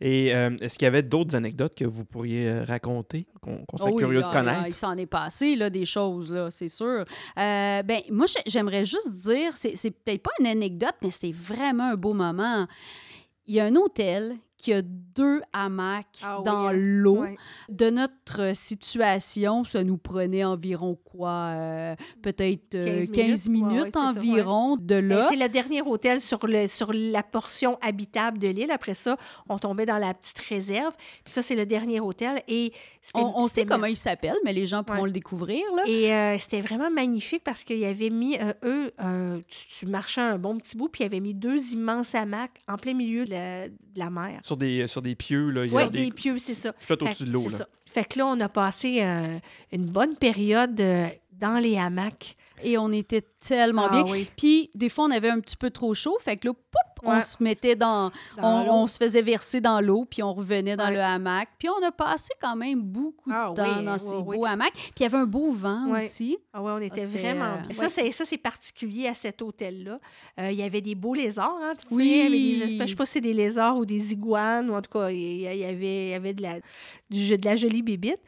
Et 0.00 0.34
euh, 0.34 0.50
est-ce 0.60 0.78
qu'il 0.78 0.84
y 0.84 0.88
avait 0.88 1.02
d'autres 1.02 1.34
anecdotes 1.34 1.74
que 1.74 1.84
vous 1.84 2.04
pourriez 2.04 2.60
raconter, 2.60 3.26
qu'on 3.40 3.64
serait 3.78 3.90
Oh 3.90 3.94
oui, 3.96 4.02
curieux 4.02 4.20
là, 4.20 4.28
de 4.28 4.34
là, 4.34 4.40
connaître? 4.40 4.66
il 4.68 4.74
s'en 4.74 4.96
est 4.96 5.06
passé 5.06 5.56
là, 5.56 5.70
des 5.70 5.84
choses, 5.86 6.30
là, 6.32 6.50
c'est 6.50 6.68
sûr. 6.68 7.04
Euh, 7.38 7.82
ben, 7.82 8.00
moi, 8.10 8.26
j'ai- 8.26 8.42
j'aimerais 8.46 8.84
juste 8.84 9.12
dire, 9.14 9.52
c'est 9.56 9.90
peut-être 9.90 10.22
pas 10.22 10.30
une 10.40 10.46
anecdote, 10.46 10.94
mais 11.02 11.10
c'est 11.10 11.32
vraiment 11.32 11.90
un 11.92 11.96
beau 11.96 12.12
moment. 12.12 12.66
Il 13.46 13.54
y 13.54 13.60
a 13.60 13.64
un 13.64 13.74
hôtel 13.76 14.36
qui 14.58 14.72
a 14.72 14.82
deux 14.82 15.40
hamacs 15.52 16.06
Ah 16.22 16.40
dans 16.44 16.66
hein. 16.68 16.72
l'eau. 16.74 17.24
De 17.68 17.90
notre 17.90 18.54
situation, 18.56 19.64
ça 19.64 19.84
nous 19.84 19.96
prenait 19.98 20.44
environ 20.44 20.96
quoi? 21.04 21.30
euh, 21.50 21.94
Peut-être 22.22 22.74
euh, 22.74 23.06
15 23.06 23.10
15 23.12 23.48
minutes. 23.48 23.48
minutes, 23.48 23.72
Ouais, 23.72 23.78
ouais, 23.78 23.90
c'est 23.92 23.98
ça, 24.14 24.20
environ 24.20 24.76
de 24.76 24.84
Ben, 25.00 25.08
là. 25.08 25.28
C'est 25.30 25.36
le 25.36 25.48
dernier 25.48 25.82
hôtel 25.82 26.20
sur, 26.20 26.46
le, 26.46 26.66
sur 26.66 26.92
la 26.92 27.22
portion 27.22 27.78
habitable 27.80 28.38
de 28.38 28.48
l'île. 28.48 28.70
Après 28.70 28.94
ça, 28.94 29.16
on 29.48 29.58
tombait 29.58 29.86
dans 29.86 29.98
la 29.98 30.12
petite 30.14 30.38
réserve. 30.38 30.94
Puis 31.24 31.32
ça, 31.32 31.42
c'est 31.42 31.54
le 31.54 31.66
dernier 31.66 32.00
hôtel. 32.00 32.42
Et 32.48 32.72
On, 33.14 33.32
on 33.36 33.48
sait 33.48 33.64
comment 33.64 33.86
il 33.86 33.96
s'appelle, 33.96 34.36
mais 34.44 34.52
les 34.52 34.66
gens 34.66 34.82
pourront 34.84 34.98
Ouais. 35.02 35.06
le 35.06 35.12
découvrir. 35.12 35.62
Là. 35.76 35.82
Et 35.86 36.12
euh, 36.12 36.38
c'était 36.38 36.60
vraiment 36.60 36.90
magnifique 36.90 37.44
parce 37.44 37.62
qu'ils 37.64 37.84
avaient 37.84 38.10
mis, 38.10 38.36
euh, 38.38 38.52
eux, 38.64 38.90
euh, 39.00 39.38
tu, 39.48 39.66
tu 39.68 39.86
marchais 39.86 40.20
un 40.20 40.38
bon 40.38 40.58
petit 40.58 40.76
bout, 40.76 40.88
puis 40.88 41.04
ils 41.04 41.06
avaient 41.06 41.20
mis 41.20 41.34
deux 41.34 41.72
immenses 41.72 42.14
hamacs 42.14 42.58
en 42.68 42.76
plein 42.76 42.94
milieu 42.94 43.24
de 43.24 43.30
la, 43.30 43.68
de 43.68 43.74
la 43.96 44.10
mer. 44.10 44.40
Sur 44.48 44.56
des, 44.56 44.86
sur 44.88 45.02
des 45.02 45.14
pieux, 45.14 45.50
là, 45.50 45.64
il 45.66 45.70
y 45.72 45.74
Oui, 45.74 45.82
a 45.82 45.88
des 45.88 46.06
des 46.06 46.10
pieux, 46.10 46.36
c'est 46.38 46.54
ça. 46.54 46.72
Fait 46.78 47.00
au-dessus 47.00 47.24
que 47.24 47.28
de 47.28 47.32
l'eau. 47.34 47.42
c'est 47.44 47.52
là. 47.52 47.58
ça. 47.58 47.68
Fait 47.86 48.04
que 48.04 48.18
là, 48.18 48.26
on 48.26 48.40
a 48.40 48.48
passé 48.48 49.02
euh, 49.02 49.38
une 49.72 49.86
bonne 49.86 50.16
période 50.16 50.80
euh, 50.80 51.08
dans 51.32 51.58
les 51.62 51.76
hamacs. 51.78 52.36
Et 52.64 52.76
on 52.76 52.90
était 52.90 53.24
tellement 53.46 53.86
Ah 53.90 54.02
bien. 54.02 54.12
oui. 54.12 54.28
Puis, 54.36 54.70
des 54.74 54.88
fois, 54.88 55.04
on 55.04 55.10
avait 55.12 55.28
un 55.30 55.38
petit 55.38 55.56
peu 55.56 55.70
trop 55.70 55.94
chaud. 55.94 56.16
Fait 56.20 56.36
que 56.36 56.48
là, 56.48 56.54
poup, 56.54 56.78
on 57.02 57.12
Ouais. 57.12 57.20
se 57.20 57.42
mettait 57.42 57.76
dans. 57.76 58.10
Dans 58.36 58.64
on, 58.68 58.86
se 58.86 58.96
faisait 58.96 59.22
verser 59.22 59.60
dans 59.60 59.80
l'eau, 59.80 60.04
puis 60.08 60.22
on 60.22 60.32
revenait 60.34 60.76
dans 60.76 60.86
Ouais. 60.86 60.94
le 60.94 61.00
hamac. 61.00 61.48
Puis, 61.58 61.68
on 61.68 61.86
a 61.86 61.90
passé 61.92 62.30
quand 62.40 62.56
même 62.56 62.80
beaucoup 62.82 63.30
de 63.30 63.34
Ah 63.34 63.52
temps 63.54 63.62
oui, 63.78 63.84
dans 63.84 63.92
oui, 63.94 63.98
ces 63.98 64.14
oui. 64.16 64.36
beaux 64.36 64.44
hamacs. 64.46 64.72
Puis, 64.74 64.92
il 64.98 65.02
y 65.02 65.06
avait 65.06 65.18
un 65.18 65.26
beau 65.26 65.52
vent 65.52 65.96
aussi. 65.96 66.38
Ah 66.52 66.62
ouais, 66.62 66.72
on 66.72 66.80
était 66.80 67.06
vraiment 67.06 67.44
euh. 67.68 67.72
Ça, 67.72 67.88
c'est, 67.88 68.10
ça, 68.12 68.24
c'est 68.26 68.38
particulier 68.38 69.06
à 69.08 69.14
cet 69.14 69.42
hôtel-là. 69.42 69.98
Euh, 70.40 70.50
il 70.50 70.56
y 70.58 70.62
avait 70.62 70.80
des 70.80 70.94
beaux 70.94 71.14
lézards, 71.14 71.56
hein, 71.62 71.74
tu 71.78 71.86
Oui. 71.94 72.04
souviens? 72.08 72.26
Il 72.26 72.34
y 72.34 72.54
avait 72.56 72.66
des 72.66 72.72
espèces, 72.72 72.86
je 72.86 72.90
sais 72.92 72.96
pas 72.96 73.06
si 73.06 73.12
c'est 73.12 73.20
des 73.20 73.34
lézards 73.34 73.76
ou 73.76 73.84
des 73.86 74.12
iguanes, 74.12 74.70
ou 74.70 74.74
en 74.74 74.82
tout 74.82 74.90
cas, 74.90 75.10
il 75.10 75.40
y, 75.40 75.46
avait, 75.64 76.06
il 76.06 76.10
y 76.10 76.14
avait 76.14 76.34
de, 76.34 76.42
la, 76.42 76.54
du, 77.10 77.36
de 77.38 77.44
la 77.44 77.56
jolie 77.56 77.82
bébite. 77.82 78.18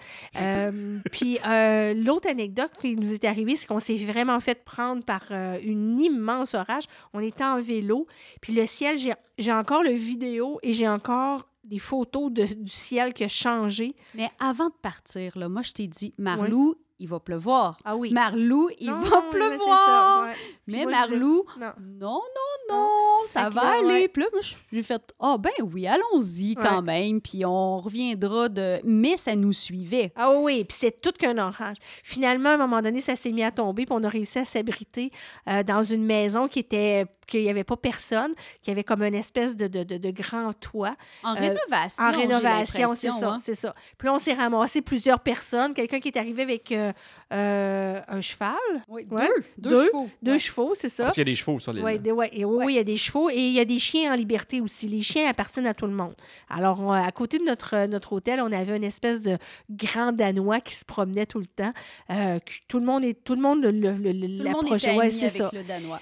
Euh, 0.41 0.99
puis 1.13 1.39
euh, 1.47 1.95
l'autre 1.95 2.29
anecdote 2.29 2.71
qui 2.81 2.97
nous 2.97 3.13
est 3.13 3.25
arrivée, 3.25 3.57
c'est 3.57 3.67
qu'on 3.67 3.81
s'est 3.81 3.97
vraiment 3.97 4.39
fait 4.41 4.63
prendre 4.65 5.03
par 5.05 5.23
une 5.65 5.99
immense 6.01 6.55
orage. 6.55 6.85
On 7.13 7.21
était 7.21 7.45
en 7.45 7.61
vélo, 7.61 8.07
puis 8.41 8.53
le 8.55 8.60
ciel, 8.67 8.99
j'ai, 9.39 9.53
encore 9.53 9.83
le 9.83 9.91
vidéo 9.93 10.59
et 10.63 10.73
j'ai 10.73 10.89
encore 10.89 11.47
des 11.65 11.79
photos 11.79 12.31
de- 12.33 12.45
du 12.45 12.71
ciel 12.73 13.13
qui 13.15 13.25
a 13.25 13.29
changé. 13.29 13.95
Mais 14.15 14.31
avant 14.39 14.69
de 14.69 14.75
partir, 14.83 15.37
là, 15.39 15.49
moi, 15.49 15.63
je 15.63 15.73
t'ai 15.73 15.87
dit, 15.87 16.15
Marlou, 16.19 16.75
il 17.03 17.09
va 17.09 17.19
pleuvoir. 17.19 17.79
Ah 17.85 17.97
oui. 17.97 18.11
Marlou, 18.13 18.69
il 18.79 18.89
Non, 18.91 18.97
va 18.99 19.23
pleuvoir. 19.31 19.87
ça, 19.87 20.25
ouais. 20.27 20.35
Mais 20.67 20.85
moi, 20.85 20.93
je 20.93 21.05
disais- 21.07 21.17
Marlou, 21.19 21.45
Non. 21.59 21.73
non, 21.81 22.21
non, 22.21 22.75
non, 22.77 22.89
ça 23.27 23.45
Fait 23.45 23.55
va 23.55 23.63
là, 23.65 23.71
aller. 23.79 23.87
ouais. 23.87 24.09
Puis 24.09 24.23
là, 24.23 24.29
j'ai 24.73 24.83
fait, 24.83 25.03
ah 25.19 25.39
ben 25.39 25.51
oui, 25.73 25.87
allons-y 25.87 26.57
quand 26.57 26.83
même, 26.83 27.21
puis 27.23 27.45
on 27.47 27.79
reviendra 27.79 28.49
de... 28.51 28.81
Mais 28.85 29.17
ça 29.17 29.35
nous 29.35 29.53
suivait. 29.53 30.13
Ah 30.17 30.31
oui, 30.31 30.37
oui, 30.57 30.65
puis 30.65 30.77
c'est 30.79 31.01
tout 31.01 31.13
qu'un 31.13 31.39
orage. 31.39 31.77
Finalement, 32.05 32.51
à 32.51 32.55
un 32.55 32.59
moment 32.59 32.83
donné, 32.83 33.01
ça 33.01 33.17
s'est 33.17 33.33
mis 33.33 33.43
à 33.45 33.51
tomber, 33.51 33.87
puis 33.87 33.97
on 33.99 34.05
a 34.05 34.09
réussi 34.09 34.39
à 34.39 34.45
s'abriter 34.45 35.11
euh, 35.49 35.63
dans 35.63 35.83
une 35.83 36.05
maison 36.05 36.49
qui 36.49 36.59
était 36.59 37.07
qu'il 37.31 37.43
n'y 37.43 37.49
avait 37.49 37.65
pas 37.65 37.77
personne, 37.77 38.35
qui 38.61 38.71
avait 38.71 38.85
comme 38.85 39.03
une 39.03 39.15
espèce 39.15 39.57
de, 39.57 39.67
de, 39.69 39.85
de, 39.85 39.97
de 39.97 40.11
grand 40.11 40.53
toit. 40.53 40.97
En 41.23 41.35
Euh, 41.37 41.39
rénovation, 41.41 42.05
En 42.05 42.11
rénovation, 42.13 42.95
c'est 42.95 43.09
ça, 43.11 43.31
hein. 43.31 43.37
c'est 43.43 43.55
ça. 43.55 43.75
Puis 43.97 44.07
là, 44.07 44.15
on 44.15 44.19
s'est 44.19 44.35
ramassé 44.35 44.83
plusieurs 44.83 45.21
personnes. 45.21 45.73
Quelqu'un 45.75 46.01
qui 46.01 46.09
est 46.09 46.19
arrivé 46.19 46.43
avec 46.43 46.73
euh, 46.73 46.93
euh, 47.33 48.01
un 48.09 48.21
cheval, 48.21 48.57
Oui, 48.89 49.07
Ouais. 49.11 49.27
deux, 49.57 49.71
deux, 49.71 49.71
Deux, 49.71 49.87
chevaux. 49.87 50.11
deux 50.23 50.33
ouais. 50.33 50.39
chevaux, 50.39 50.75
c'est 50.75 50.89
ça. 50.89 51.05
Parce 51.05 51.15
qu'il 51.15 51.21
y 51.23 51.29
a 51.29 51.33
des 51.33 51.35
chevaux 51.35 51.59
sur 51.59 51.73
les 51.73 51.81
Ouais, 51.83 51.99
des- 51.99 52.13
ouais, 52.13 52.29
et 52.33 52.45
oui, 52.45 52.65
oui, 52.67 52.73
il 52.75 52.77
y 52.77 52.81
a 52.81 52.85
des 52.85 52.97
chevaux 52.97 53.31
et 53.31 53.37
il 53.37 53.53
y 53.53 53.61
a 53.61 53.65
des 53.65 53.79
chiens 53.79 54.13
en 54.13 54.17
liberté 54.17 54.61
aussi. 54.61 54.89
Les 54.89 55.03
chiens 55.03 55.29
appartiennent 55.29 55.67
à 55.69 55.75
tout 55.75 55.87
le 55.87 55.93
monde. 55.95 56.15
Alors, 56.49 56.81
on- 56.81 56.91
à 56.91 57.11
côté 57.13 57.39
de 57.39 57.45
notre, 57.45 57.87
notre 57.87 58.13
hôtel, 58.13 58.41
on 58.41 58.51
avait 58.53 58.77
une 58.77 58.85
espèce 58.85 59.21
de 59.23 59.39
grand 59.71 60.13
Danois 60.13 60.61
qui 60.61 60.75
se 60.75 60.85
promenait 60.85 61.27
tout 61.27 61.39
le 61.39 61.47
temps. 61.47 61.73
Euh, 62.11 62.39
tout 62.69 62.79
le 62.81 62.85
monde, 62.85 63.05
est, 63.05 63.23
tout 63.25 63.35
le 63.35 63.41
monde 63.41 63.63
le- 63.63 63.71
le- 63.71 63.93
le- 63.93 64.13
Tout 64.13 64.45
le 64.45 64.51
monde 64.51 64.63
l'approchait. 64.63 64.89
était 64.89 64.97
Ouais, 64.99 65.05
ami 65.07 65.13
c'est 65.15 65.27
avec 65.27 65.37
ça. 65.37 65.51
le 65.53 65.63
Danois. 65.63 66.01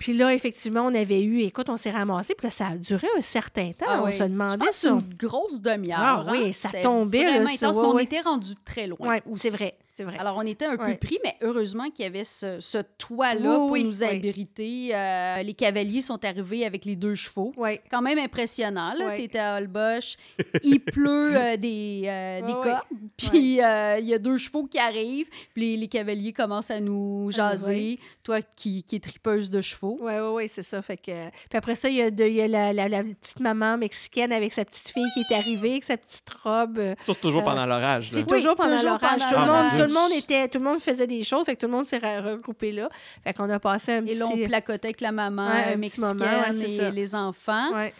Puis 0.00 0.14
là, 0.14 0.32
effectivement, 0.34 0.80
on 0.86 0.94
avait 0.94 1.22
eu, 1.22 1.40
écoute, 1.42 1.68
on 1.68 1.76
s'est 1.76 1.90
ramassé, 1.90 2.34
puis 2.34 2.46
là, 2.46 2.50
ça 2.50 2.68
a 2.68 2.74
duré 2.74 3.06
un 3.18 3.20
certain 3.20 3.70
temps. 3.72 3.84
Ah 3.86 4.00
on 4.02 4.06
oui. 4.06 4.16
se 4.16 4.22
demandait 4.24 4.58
Je 4.64 4.66
pense 4.66 4.76
ça. 4.76 4.88
une 4.88 5.14
grosse 5.14 5.60
demi-heure. 5.60 5.98
Ah 6.00 6.24
oui, 6.32 6.48
hein. 6.48 6.52
ça 6.52 6.70
C'était 6.70 6.82
tombait, 6.82 7.22
là, 7.22 7.32
Vraiment 7.32 7.46
ça, 7.54 7.66
intense, 7.66 7.76
ouais, 7.76 7.82
mais 7.82 7.88
on 7.88 7.94
ouais. 7.96 8.02
était 8.04 8.20
rendu 8.22 8.54
très 8.64 8.86
loin. 8.86 9.18
Oui, 9.26 9.38
c'est 9.38 9.50
vrai. 9.50 9.74
C'est 10.00 10.04
vrai. 10.06 10.16
Alors, 10.18 10.36
on 10.38 10.42
était 10.46 10.64
un 10.64 10.78
peu 10.78 10.94
pris, 10.96 11.18
mais 11.22 11.36
heureusement 11.42 11.90
qu'il 11.90 12.04
y 12.06 12.08
avait 12.08 12.24
ce, 12.24 12.58
ce 12.58 12.78
toit-là 12.96 13.56
pour 13.56 13.70
Oui, 13.70 13.84
nous 13.84 14.00
oui. 14.02 14.06
abriter. 14.16 14.94
Euh, 14.94 15.42
les 15.42 15.52
cavaliers 15.52 16.00
sont 16.00 16.24
arrivés 16.24 16.64
avec 16.64 16.86
les 16.86 16.96
deux 16.96 17.14
chevaux. 17.14 17.52
Oui. 17.58 17.80
Quand 17.90 18.00
même 18.00 18.18
impressionnant, 18.18 18.94
là. 18.98 19.14
T'étais 19.16 19.38
à 19.38 19.56
Holbox, 19.58 20.16
il 20.62 20.80
pleut 20.80 21.36
euh, 21.36 21.56
des, 21.58 22.04
euh, 22.06 22.40
des 22.46 22.52
cordes, 22.52 22.84
puis 23.18 23.62
euh, 23.62 23.98
il 23.98 24.06
y 24.06 24.14
a 24.14 24.18
deux 24.18 24.38
chevaux 24.38 24.64
qui 24.66 24.78
arrivent, 24.78 25.28
puis 25.54 25.72
les, 25.72 25.76
les 25.76 25.88
cavaliers 25.88 26.32
commencent 26.32 26.70
à 26.70 26.80
nous 26.80 27.30
jaser. 27.30 27.98
Toi 28.22 28.40
qui, 28.42 28.82
qui 28.84 28.96
es 28.96 29.00
tripeuse 29.00 29.50
de 29.50 29.60
chevaux. 29.60 29.98
Oui, 30.00 30.12
oui, 30.14 30.28
oui, 30.34 30.48
c'est 30.50 30.62
ça. 30.62 30.80
Fait 30.80 30.96
que... 30.96 31.28
Puis 31.28 31.58
après 31.58 31.74
ça, 31.74 31.90
il 31.90 31.96
y 31.96 32.02
a, 32.02 32.10
de- 32.10 32.24
il 32.24 32.34
y 32.34 32.40
a 32.42 32.48
la, 32.48 32.72
la- 32.72 32.88
la 32.88 33.02
petite 33.04 33.40
maman 33.40 33.76
mexicaine 33.76 34.32
avec 34.32 34.52
sa 34.52 34.64
petite 34.64 34.88
fille 34.88 35.04
qui 35.12 35.20
est 35.20 35.34
arrivée, 35.36 35.72
avec 35.72 35.84
sa 35.84 35.96
petite 35.98 36.30
robe. 36.42 36.78
Ça, 37.04 37.12
c'est 37.12 37.20
toujours 37.20 37.42
Euh, 37.42 37.44
pendant 37.44 37.66
l'orage. 37.66 38.08
C'est 38.12 38.26
toujours 38.26 38.54
pendant 38.56 38.80
l'orage. 38.82 39.20
Tout, 39.28 39.34
le 39.34 39.38
monde- 39.40 39.46
l'orage. 39.48 39.70
tout 39.80 39.86
le 39.90 40.00
monde 40.00 40.12
était, 40.12 40.48
tout 40.48 40.58
le 40.58 40.64
monde 40.64 40.80
faisait 40.80 41.06
des 41.06 41.22
choses, 41.22 41.44
fait 41.46 41.54
que 41.56 41.60
tout 41.60 41.66
le 41.66 41.72
monde 41.76 41.86
s'est 41.86 41.98
re- 41.98 42.22
regroupé 42.22 42.72
là. 42.72 42.88
Fait 43.24 43.32
qu'on 43.34 43.48
a 43.50 43.58
passé 43.60 43.92
un 43.92 43.98
Et 44.06 44.10
petit... 44.12 44.14
là, 44.18 44.26
on 44.28 44.46
placotait 44.46 44.86
avec 44.88 45.00
la 45.00 45.12
maman 45.12 45.46
Ouais, 45.48 45.74
euh, 45.74 45.76
mexicaine 45.76 46.08
moment, 46.16 46.24
ouais, 46.24 46.52
c'est 46.58 46.70
et 46.72 46.76
ça. 46.78 46.90
les 46.90 47.14
enfants. 47.14 47.72
Ouais, 47.74 47.92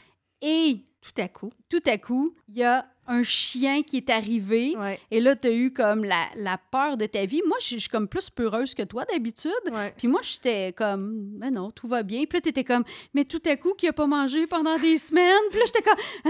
Et 0.43 0.80
tout 1.01 1.20
à 1.22 1.28
coup. 1.28 1.51
tout 1.68 1.82
à 1.86 1.99
coup, 1.99 2.34
il 2.49 2.59
y 2.59 2.64
a 2.64 2.86
un 3.11 3.22
chien 3.24 3.82
qui 3.82 3.96
est 3.96 4.08
arrivé. 4.08 4.76
Ouais, 4.78 5.00
Et 5.11 5.20
là, 5.20 5.34
tu 5.34 5.48
as 5.48 5.52
eu 5.52 5.72
comme 5.72 6.04
la, 6.04 6.28
la 6.36 6.58
peur 6.58 6.96
de 6.96 7.06
ta 7.06 7.26
vie. 7.26 7.42
Moi, 7.46 7.56
je 7.61 7.76
suis 7.78 7.88
comme 7.88 8.06
plus 8.06 8.30
peureuse 8.30 8.74
que 8.74 8.82
toi 8.84 9.04
d'habitude. 9.04 9.50
ouais. 9.72 9.92
Puis 9.96 10.06
moi, 10.06 10.20
j'étais 10.22 10.72
comme, 10.72 11.32
mais 11.38 11.50
non, 11.50 11.70
tout 11.72 11.88
va 11.88 12.04
bien. 12.04 12.24
Puis 12.24 12.36
là, 12.38 12.40
t'étais 12.40 12.64
comme, 12.64 12.84
mais 13.12 13.24
tout 13.24 13.42
à 13.46 13.56
coup, 13.56 13.74
qui 13.74 13.88
a 13.88 13.92
pas 13.92 14.06
mangé 14.06 14.46
pendant 14.46 14.78
des 14.78 14.96
semaines? 14.96 15.42
Puis 15.50 15.58
là, 15.58 15.64
j'étais 15.66 15.82
comme, 15.82 15.98
ah, 16.24 16.28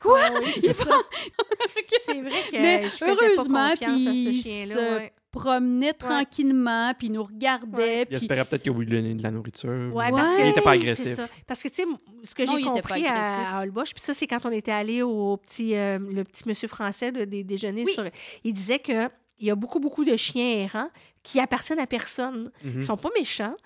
quoi? 0.00 0.20
Ah 0.24 0.30
oui, 0.42 0.52
c'est. 0.62 0.74
C'est 2.06 2.20
vrai 2.20 2.30
que 2.50 2.56
Mais 2.60 2.84
je 2.84 2.88
faisais 2.90 3.10
heureusement, 3.10 3.54
pas 3.54 3.70
confiance 3.72 4.00
à 4.00 4.10
ce 4.10 4.10
il 4.10 4.42
chien-là. 4.42 5.00
Ouais. 5.34 5.40
Promenait 5.42 5.92
tranquillement, 5.92 6.92
puis 6.98 7.08
il 7.08 7.12
nous 7.12 7.24
regardait. 7.24 8.02
Il 8.02 8.06
Puis 8.06 8.16
espérait 8.16 8.44
peut-être 8.44 8.62
que 8.62 8.70
vous 8.70 8.80
lui 8.80 8.86
donniez 8.88 9.14
de 9.14 9.22
la 9.22 9.30
nourriture. 9.30 9.70
Ouais, 9.94 10.06
Ouais. 10.06 10.10
parce 10.10 10.34
que 10.34 10.40
Il 10.42 10.48
était 10.48 10.60
pas 10.60 10.72
c'est 10.72 10.78
agressif. 10.78 11.14
ça. 11.16 11.28
Parce 11.46 11.62
que, 11.62 11.68
tu 11.68 11.74
sais, 11.76 11.84
ce 12.22 12.34
que 12.34 12.46
j'ai 12.46 12.52
il 12.58 12.64
compris 12.64 13.06
à, 13.06 13.58
à 13.58 13.66
puis 13.66 13.92
ça, 13.96 14.14
c'est 14.14 14.26
quand 14.26 14.44
on 14.46 14.50
était 14.50 14.72
allé 14.72 15.02
au 15.02 15.36
petit, 15.36 15.74
euh, 15.74 15.98
le 15.98 16.24
petit 16.24 16.42
monsieur 16.48 16.68
français 16.68 17.10
là, 17.10 17.26
des 17.26 17.44
déjeuners. 17.44 17.84
Oui. 17.84 17.92
Sur, 17.92 18.04
il 18.44 18.52
disait 18.54 18.78
que 18.78 19.08
il 19.40 19.48
y 19.48 19.50
a 19.50 19.54
beaucoup, 19.56 19.80
beaucoup 19.80 20.04
de 20.04 20.16
chiens 20.16 20.62
errants 20.64 20.90
qui 21.22 21.40
appartiennent 21.40 21.80
à 21.80 21.86
personne. 21.88 22.50
Mhm. 22.62 22.72
Ils 22.76 22.84
sont 22.84 22.96
pas 22.96 23.10
méchants. 23.18 23.56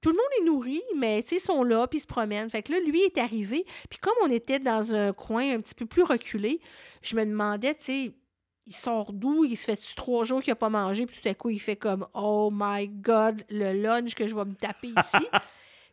Tout 0.00 0.10
le 0.10 0.14
monde 0.16 0.30
est 0.40 0.44
nourri, 0.44 0.80
mais 0.96 1.22
tu 1.22 1.30
sais, 1.30 1.36
ils 1.36 1.40
sont 1.40 1.62
là, 1.64 1.86
puis 1.88 1.98
ils 1.98 2.02
se 2.02 2.06
promènent. 2.06 2.48
Fait 2.48 2.62
que 2.62 2.72
là, 2.72 2.78
lui 2.80 3.02
est 3.02 3.18
arrivé. 3.18 3.66
Puis 3.90 3.98
comme 3.98 4.14
on 4.24 4.30
était 4.30 4.60
dans 4.60 4.94
un 4.94 5.12
coin 5.12 5.54
un 5.54 5.60
petit 5.60 5.74
peu 5.74 5.86
plus 5.86 6.04
reculé, 6.04 6.60
je 7.02 7.16
me 7.16 7.24
demandais, 7.26 7.74
tu 7.74 7.84
sais, 7.84 8.12
il 8.68 8.74
sort 8.74 9.12
d'où? 9.12 9.44
Il 9.44 9.56
se 9.56 9.64
fait-tu 9.64 9.94
trois 9.94 10.24
jours 10.24 10.42
qu'il 10.42 10.50
n'a 10.50 10.56
pas 10.56 10.68
mangé? 10.68 11.06
Puis 11.06 11.18
tout 11.22 11.28
à 11.28 11.34
coup, 11.34 11.50
il 11.50 11.60
fait 11.60 11.76
comme 11.76 12.06
Oh 12.14 12.50
my 12.52 12.88
God, 12.88 13.44
le 13.50 13.72
lunch 13.72 14.14
que 14.14 14.28
je 14.28 14.34
vais 14.34 14.44
me 14.44 14.54
taper 14.54 14.88
ici. 15.14 15.26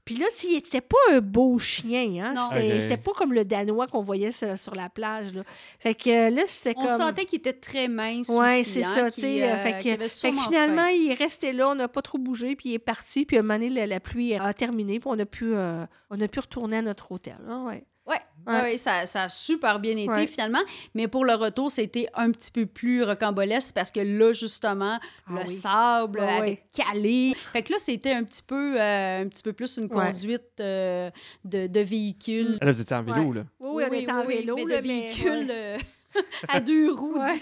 Puis 0.04 0.18
là, 0.18 0.28
tu 0.38 0.48
sais, 0.50 0.62
c'était 0.64 0.82
pas 0.82 0.98
un 1.14 1.20
beau 1.20 1.58
chien, 1.58 2.24
hein? 2.24 2.34
Non. 2.36 2.50
C'était 2.54 2.96
pas 2.98 3.14
comme 3.14 3.34
le 3.34 3.44
Danois 3.44 3.88
qu'on 3.88 4.04
voyait 4.04 4.32
sur, 4.32 4.56
sur 4.56 4.76
la 4.76 4.88
plage. 4.88 5.34
Là. 5.34 5.42
Fait 5.80 5.96
que 5.96 6.10
euh, 6.12 6.30
là, 6.30 6.44
c'était 6.46 6.76
on 6.78 6.86
comme. 6.86 6.98
sentait 6.98 7.26
qu'il 7.26 7.40
était 7.40 7.54
très 7.54 7.88
mince 7.88 8.30
Oui, 8.30 8.64
c'est 8.64 8.84
hein, 8.84 8.94
ça, 8.94 9.12
tu 9.12 9.22
sais. 9.22 9.44
euh, 9.44 9.58
fait 9.58 9.80
que, 9.98 10.08
fait 10.08 10.32
finalement, 10.32 10.84
faim. 10.84 10.92
il 10.92 11.10
est 11.12 11.16
resté 11.16 11.54
là, 11.54 11.70
on 11.70 11.76
n'a 11.76 11.88
pas 11.88 12.04
trop 12.04 12.20
bougé, 12.20 12.56
puis 12.56 12.70
il 12.70 12.74
est 12.76 12.80
parti, 12.80 13.26
puis 13.26 13.38
à 13.38 13.40
un 13.40 13.44
moment 13.44 13.56
donné, 13.56 13.70
la, 13.72 13.88
la 13.88 14.00
pluie 14.00 14.36
a 14.36 14.54
terminé, 14.54 15.00
puis 15.00 15.10
on 15.12 15.18
a 15.18 15.26
pu, 15.26 15.56
euh, 15.56 15.84
on 16.12 16.22
a 16.22 16.28
pu 16.28 16.40
retourner 16.40 16.78
à 16.78 16.82
notre 16.84 17.12
hôtel. 17.12 17.38
là, 17.48 17.64
ouais. 17.64 17.84
Ouais, 18.08 18.16
Ouais. 18.48 18.62
ouais, 18.62 18.78
ça, 18.78 19.08
ça 19.08 19.24
a 19.24 19.30
super 19.30 19.80
bien 19.80 19.98
été 19.98 20.08
Ouais. 20.08 20.28
finalement. 20.28 20.60
Mais 20.94 21.08
pour 21.08 21.26
le 21.26 21.34
retour, 21.34 21.72
c'était 21.72 22.08
un 22.14 22.30
petit 22.30 22.52
peu 22.52 22.68
plus 22.68 23.04
rocambolesque 23.04 23.74
parce 23.74 23.90
que 23.92 24.00
là, 24.02 24.34
justement, 24.34 25.00
Ah 25.28 25.32
le 25.32 25.40
oui. 25.42 25.48
sable 25.48 26.20
Ouais, 26.20 26.28
avait 26.38 26.64
calé. 26.72 27.34
Fait 27.54 27.64
que 27.64 27.74
là, 27.74 27.80
c'était 27.80 28.12
un 28.14 28.24
petit 28.24 28.44
peu, 28.44 28.80
euh, 28.80 29.22
un 29.24 29.28
petit 29.28 29.42
peu 29.42 29.54
plus 29.54 29.78
une 29.78 29.86
Ouais. 29.86 29.90
conduite 30.12 30.44
euh, 30.60 31.10
de, 31.44 31.66
de 31.66 31.80
véhicule. 31.80 32.60
Là, 32.62 32.72
vous 32.72 32.82
étiez 32.82 32.96
en 32.96 33.02
vélo, 33.02 33.34
là. 33.34 33.46
Oui, 33.60 33.84
oui, 33.84 33.84
on 33.90 33.94
était 33.94 34.12
en 34.12 34.26
vélo, 34.26 34.56
mais 34.58 34.66
là, 34.76 34.82
de 34.82 34.88
mais, 34.88 35.02
véhicule 35.02 35.48
euh, 35.50 35.78
à 36.48 36.60
deux 36.60 36.92
roues 36.92 37.14
Ouais, 37.18 37.40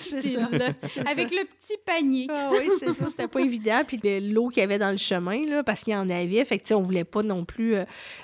là, 0.51 0.73
avec 1.09 1.31
le 1.31 1.45
petit 1.45 1.75
panier. 1.85 2.27
Ah 2.29 2.49
oui, 2.51 2.69
c'est 2.79 2.93
ça, 2.93 3.07
c'était 3.09 3.27
pas 3.27 3.39
évident. 3.41 3.81
Puis 3.87 3.99
le- 4.03 4.19
l'eau 4.19 4.49
qu'il 4.49 4.61
y 4.61 4.63
avait 4.63 4.77
dans 4.79 4.91
le 4.91 4.97
chemin, 4.97 5.45
là, 5.45 5.63
parce 5.63 5.83
qu'il 5.83 5.93
y 5.93 5.95
en 5.95 6.09
avait, 6.09 6.43
fait 6.45 6.57
que, 6.57 6.63
tu 6.63 6.67
sais, 6.69 6.73
on 6.73 6.81
voulait 6.81 7.03
pas 7.03 7.23
non 7.23 7.45
plus... 7.45 7.75
euh, 7.75 7.83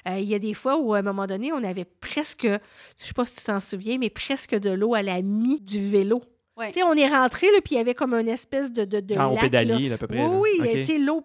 euh, 0.10 0.18
Il 0.20 0.28
y 0.28 0.36
a 0.36 0.39
des 0.39 0.54
fois 0.54 0.78
où, 0.78 0.93
à 0.93 1.00
un 1.00 1.02
moment 1.02 1.28
donné, 1.28 1.52
on 1.54 1.64
avait 1.64 1.86
presque, 1.86 2.45
je 2.47 3.04
sais 3.06 3.14
pas 3.14 3.26
si 3.26 3.36
tu 3.36 3.43
t'en 3.45 3.60
souviens, 3.60 3.97
mais 4.00 4.10
presque 4.10 4.56
de 4.56 4.70
l'eau 4.70 4.93
à 4.95 5.02
la 5.02 5.22
mi 5.22 5.60
du 5.62 5.89
vélo. 5.89 6.22
Ouais. 6.58 6.72
Tu 6.74 6.80
sais, 6.80 6.84
on 6.84 6.93
est 6.93 7.08
rentré, 7.08 7.47
puis 7.64 7.76
il 7.76 7.78
y 7.78 7.80
avait 7.80 7.93
comme 7.93 8.14
une 8.14 8.28
espèce 8.28 8.72
de, 8.74 8.84
de, 8.84 9.00
de 9.00 9.14
Genre 9.14 9.32
au 9.32 9.36
lac, 9.36 9.43
là. 9.43 9.50
pédalier, 9.50 9.88
là, 9.89 9.95
à 9.95 9.97
peu 9.97 10.08
près. 10.08 10.26
Oui, 10.26 10.50
oui, 10.60 10.68
OK. 10.68 10.72
tu 10.72 10.86
sais, 10.86 10.97
l'eau, 10.97 11.22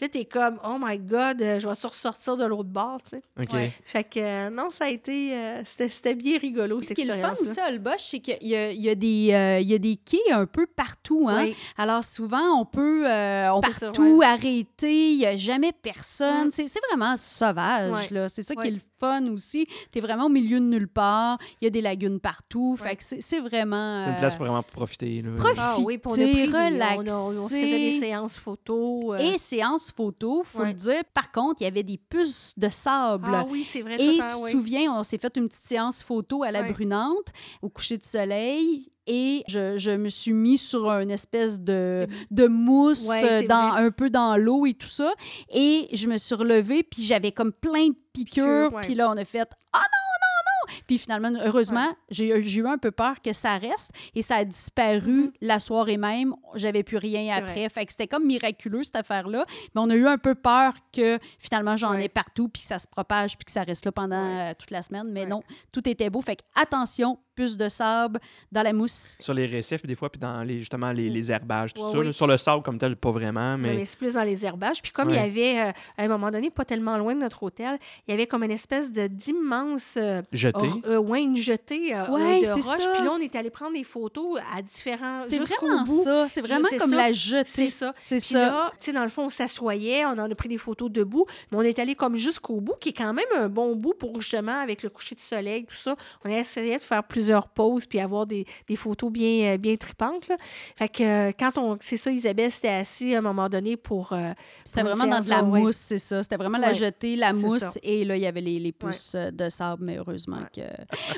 là, 0.00 0.08
t'es 0.08 0.24
comme, 0.24 0.58
oh 0.64 0.76
my 0.80 0.98
God, 0.98 1.40
euh, 1.42 1.58
je 1.58 1.68
vais-tu 1.68 1.86
ressortir 1.86 2.36
de 2.36 2.44
l'autre 2.44 2.68
bord, 2.68 3.00
tu 3.02 3.10
sais. 3.10 3.22
OK. 3.40 3.52
Ouais. 3.52 3.72
Fait 3.84 4.04
que, 4.04 4.18
euh, 4.20 4.50
non, 4.50 4.70
ça 4.70 4.84
a 4.86 4.88
été, 4.88 5.34
euh, 5.34 5.62
c'était 5.64 5.88
c'était 5.88 6.14
bien 6.14 6.38
rigolo, 6.38 6.80
Ce 6.82 6.94
qui 6.94 7.02
est 7.02 7.04
le 7.04 7.14
fun 7.14 7.32
aussi 7.40 7.60
à 7.60 7.68
Holbox, 7.68 8.02
c'est 8.10 8.20
qu'il 8.20 8.46
y 8.48 8.54
a, 8.56 8.70
il 8.70 8.80
y, 8.80 8.88
a 8.88 8.94
des, 8.94 9.32
euh, 9.32 9.60
il 9.60 9.68
y 9.68 9.74
a 9.74 9.78
des 9.78 9.96
quais 9.96 10.32
un 10.32 10.46
peu 10.46 10.66
partout. 10.66 11.26
Hein? 11.28 11.44
Oui. 11.44 11.56
Alors 11.76 12.04
souvent, 12.04 12.60
on 12.60 12.64
peut, 12.64 13.08
euh, 13.08 13.50
on 13.52 13.60
peut 13.60 13.70
Partir, 13.70 13.92
tout 13.92 14.20
arrêter, 14.24 15.10
il 15.12 15.18
n'y 15.18 15.26
a 15.26 15.36
jamais 15.36 15.72
personne. 15.72 16.48
Mm. 16.48 16.50
C'est 16.50 16.68
c'est 16.68 16.80
vraiment 16.90 17.16
sauvage. 17.16 17.92
Ouais. 17.92 18.08
là. 18.10 18.28
C'est 18.28 18.42
ça 18.42 18.54
qui 18.54 18.60
Ouais. 18.60 18.68
est 18.68 18.72
le 18.72 18.80
fun 18.98 19.26
aussi. 19.32 19.66
Tu 19.92 19.98
es 19.98 20.00
vraiment 20.00 20.26
au 20.26 20.30
milieu 20.30 20.60
de 20.60 20.64
nulle 20.64 20.88
part. 20.88 21.38
Il 21.60 21.64
y 21.64 21.66
a 21.66 21.70
des 21.70 21.80
lagunes 21.80 22.20
partout. 22.20 22.76
Ouais. 22.80 22.88
Fait 22.90 22.96
que 22.96 23.02
c'est 23.04 23.20
c'est 23.20 23.40
vraiment... 23.40 24.02
C'est 24.04 24.10
une 24.10 24.18
place 24.18 24.36
pour 24.36 24.44
vraiment 24.46 24.62
profiter. 24.62 25.22
Là. 25.22 25.30
Profite. 25.36 25.58
Ah 25.60 25.76
oui, 25.80 26.00
on 26.04 26.10
a 26.12 26.14
pris 26.14 26.24
des, 26.34 26.42
on, 26.42 26.46
relaxer. 26.46 27.10
a- 27.10 27.18
on 27.18 27.48
se 27.48 27.54
faisait 27.54 27.78
des 27.90 28.00
séances 28.00 28.36
photos. 28.36 29.14
euh. 29.14 29.18
Et 29.18 29.38
séance 29.84 29.92
photo, 29.92 30.42
faut 30.44 30.60
Ouais. 30.60 30.68
le 30.68 30.72
dire. 30.74 31.02
Par 31.12 31.30
contre, 31.32 31.60
il 31.60 31.64
y 31.64 31.66
avait 31.66 31.82
des 31.82 31.98
puces 31.98 32.54
de 32.56 32.68
sable. 32.68 33.28
Ah 33.34 33.44
oui, 33.48 33.64
c'est 33.70 33.82
vrai. 33.82 33.96
Et 34.00 34.18
tu 34.18 34.44
te 34.44 34.50
souviens, 34.50 34.92
on 34.92 35.02
s'est 35.04 35.18
fait 35.18 35.36
une 35.36 35.48
petite 35.48 35.64
séance 35.64 36.02
photo 36.02 36.42
à 36.42 36.50
la 36.50 36.62
brunante, 36.70 37.32
au 37.62 37.68
coucher 37.68 37.98
de 37.98 38.04
soleil. 38.04 38.90
Et 39.06 39.44
je, 39.48 39.76
je 39.76 39.90
me 39.90 40.08
suis 40.08 40.32
mis 40.32 40.56
sur 40.56 40.88
une 40.90 41.10
espèce 41.10 41.60
de, 41.60 42.06
de 42.30 42.46
mousse 42.46 43.06
Ouais, 43.06 43.46
dans, 43.46 43.70
vrai. 43.72 43.82
un 43.84 43.90
peu 43.90 44.08
dans 44.08 44.36
l'eau 44.38 44.64
et 44.64 44.72
tout 44.72 44.86
ça. 44.86 45.12
Et 45.52 45.88
je 45.92 46.08
me 46.08 46.16
suis 46.16 46.34
relevée, 46.34 46.82
puis 46.82 47.02
j'avais 47.02 47.30
comme 47.32 47.52
plein 47.52 47.88
de 47.88 47.96
piqûres. 48.14 48.72
Ouais. 48.72 48.82
Puis 48.82 48.94
là, 48.94 49.10
on 49.10 49.16
a 49.18 49.24
fait 49.26 49.46
«Ah 49.74 49.78
non, 49.78 49.82
non!» 49.82 50.13
Puis 50.86 50.98
finalement, 50.98 51.30
heureusement, 51.44 51.94
j'ai 52.10 52.42
j'ai 52.42 52.60
eu 52.60 52.66
un 52.66 52.78
peu 52.78 52.90
peur 52.90 53.20
que 53.22 53.32
ça 53.32 53.56
reste. 53.56 53.90
Et 54.14 54.22
ça 54.22 54.36
a 54.36 54.44
disparu 54.44 55.24
Mhm. 55.24 55.32
la 55.40 55.58
soirée 55.58 55.96
même. 55.96 56.34
J'avais 56.54 56.82
plus 56.82 56.96
rien 56.98 57.34
après. 57.36 57.44
vrai. 57.54 57.68
Fait 57.68 57.86
que 57.86 57.92
c'était 57.92 58.06
comme 58.08 58.24
miraculeux, 58.26 58.82
cette 58.84 58.96
affaire-là. 58.96 59.44
Mais 59.74 59.80
on 59.80 59.90
a 59.90 59.94
eu 59.94 60.06
un 60.06 60.18
peu 60.18 60.34
peur 60.34 60.72
que 60.92 61.18
finalement, 61.38 61.76
j'en 61.76 61.92
Ouais. 61.92 62.04
ai 62.04 62.08
partout, 62.08 62.48
puis 62.48 62.62
que 62.62 62.68
ça 62.68 62.78
se 62.78 62.86
propage, 62.86 63.36
puis 63.36 63.44
que 63.44 63.50
ça 63.52 63.62
reste 63.62 63.84
là 63.84 63.92
pendant 63.92 64.16
Ouais. 64.24 64.50
euh, 64.50 64.54
toute 64.58 64.70
la 64.70 64.82
semaine. 64.82 65.08
Mais 65.10 65.22
Ouais. 65.22 65.26
non, 65.26 65.42
tout 65.72 65.86
était 65.88 66.10
beau. 66.10 66.20
Fait 66.20 66.36
que 66.36 66.42
attention, 66.54 67.18
puce 67.34 67.56
de 67.56 67.68
sable 67.68 68.20
dans 68.52 68.62
la 68.62 68.72
mousse. 68.72 69.16
Sur 69.18 69.34
les 69.34 69.46
récifs, 69.46 69.84
des 69.84 69.96
fois, 69.96 70.08
puis 70.08 70.20
dans 70.20 70.42
les, 70.44 70.60
justement 70.60 70.92
les, 70.92 71.10
les 71.10 71.32
herbages, 71.32 71.74
tout 71.74 71.82
Ouais, 71.82 71.90
ça. 71.92 71.98
oui. 71.98 72.06
là. 72.06 72.12
Sur 72.12 72.26
le 72.28 72.36
sable, 72.36 72.62
comme 72.62 72.78
tel, 72.78 72.94
pas 72.96 73.10
vraiment, 73.10 73.58
mais... 73.58 73.74
mais 73.74 73.84
c'est 73.84 73.98
plus 73.98 74.14
dans 74.14 74.22
les 74.22 74.44
herbages. 74.44 74.80
Puis 74.80 74.92
comme 74.92 75.10
il 75.10 75.16
y 75.16 75.18
avait, 75.18 75.58
euh, 75.60 75.72
à 75.98 76.04
un 76.04 76.08
moment 76.08 76.30
donné, 76.30 76.50
pas 76.50 76.64
tellement 76.64 76.96
loin 76.96 77.12
de 77.14 77.20
notre 77.20 77.42
hôtel, 77.42 77.76
il 78.06 78.12
y 78.12 78.14
avait 78.14 78.26
comme 78.28 78.44
une 78.44 78.52
espèce 78.52 78.92
de 78.92 79.08
d'immense... 79.08 79.96
euh, 80.00 80.22
jeté. 80.60 80.68
or- 80.88 80.90
euh, 80.90 80.98
ouais, 80.98 81.22
une 81.22 81.36
jetée 81.36 81.94
euh, 81.94 82.06
Ouais, 82.10 82.40
de 82.40 82.44
c'est 82.46 82.62
ça. 82.62 82.76
Puis 82.94 83.04
là, 83.04 83.12
on 83.12 83.18
est 83.18 83.34
allé 83.36 83.50
prendre 83.50 83.72
des 83.74 83.84
photos 83.84 84.38
à 84.56 84.62
différents... 84.62 85.22
C'est 85.24 85.40
jusqu'au 85.40 85.66
vraiment 85.66 85.84
bout. 85.84 86.02
ça. 86.04 86.28
C'est 86.28 86.40
vraiment 86.42 86.66
c'est 86.70 86.76
comme 86.78 86.90
ça. 86.90 86.96
la 86.96 87.06
C'est 87.08 87.14
jetée. 87.14 87.70
ça. 87.70 87.94
C'est 88.02 88.16
Puis 88.18 88.34
ça. 88.34 88.40
là, 88.46 88.70
tu 88.78 88.86
sais, 88.86 88.92
dans 88.92 89.02
le 89.02 89.08
fond, 89.08 89.24
on 89.26 89.30
s'assoyait, 89.30 90.04
on 90.06 90.10
en 90.10 90.30
a 90.30 90.34
pris 90.34 90.48
des 90.48 90.58
photos 90.58 90.90
debout, 90.90 91.26
mais 91.50 91.58
on 91.58 91.62
est 91.62 91.78
allé 91.78 91.94
comme 91.94 92.16
jusqu'au 92.16 92.60
bout, 92.60 92.74
qui 92.80 92.90
est 92.90 92.92
quand 92.94 93.12
même 93.12 93.24
un 93.36 93.48
bon 93.48 93.74
bout 93.76 93.94
pour 93.94 94.20
justement, 94.20 94.60
avec 94.60 94.82
le 94.82 94.90
coucher 94.90 95.14
du 95.14 95.22
soleil, 95.22 95.64
tout 95.64 95.74
ça, 95.74 95.96
on 96.24 96.30
a 96.30 96.38
essayé 96.38 96.76
de 96.76 96.82
faire 96.82 97.04
plusieurs 97.04 97.48
pauses 97.48 97.86
puis 97.86 98.00
avoir 98.00 98.26
des, 98.26 98.44
des 98.68 98.76
photos 98.76 99.10
bien, 99.10 99.54
euh, 99.54 99.56
bien 99.58 99.76
tripantes. 99.76 100.28
Là. 100.28 100.36
Fait 100.76 100.88
que 100.88 101.02
euh, 101.28 101.32
quand 101.38 101.58
on. 101.58 101.76
C'est 101.80 101.96
ça, 101.96 102.10
Isabelle 102.10 102.50
s'était 102.50 102.68
assise 102.68 103.14
à 103.14 103.18
un 103.18 103.22
moment 103.22 103.48
donné 103.48 103.76
pour. 103.76 104.12
euh, 104.12 104.32
C'était 104.64 104.82
vraiment 104.82 105.06
dans 105.06 105.20
de 105.20 105.28
la 105.28 105.42
ouais. 105.42 105.60
mousse, 105.60 105.76
c'est 105.76 105.98
ça. 105.98 106.22
C'était 106.22 106.36
vraiment 106.36 106.58
la 106.58 106.72
jetée, 106.74 107.16
la 107.16 107.28
c'est 107.28 107.34
mousse, 107.34 107.60
ça. 107.62 107.72
et 107.82 108.04
là, 108.04 108.16
il 108.16 108.22
y 108.22 108.26
avait 108.26 108.40
les, 108.40 108.58
les 108.58 108.72
pousses 108.72 109.12
euh, 109.14 109.30
de 109.30 109.48
sable, 109.48 109.84
mais 109.84 109.96
heureusement 109.98 110.38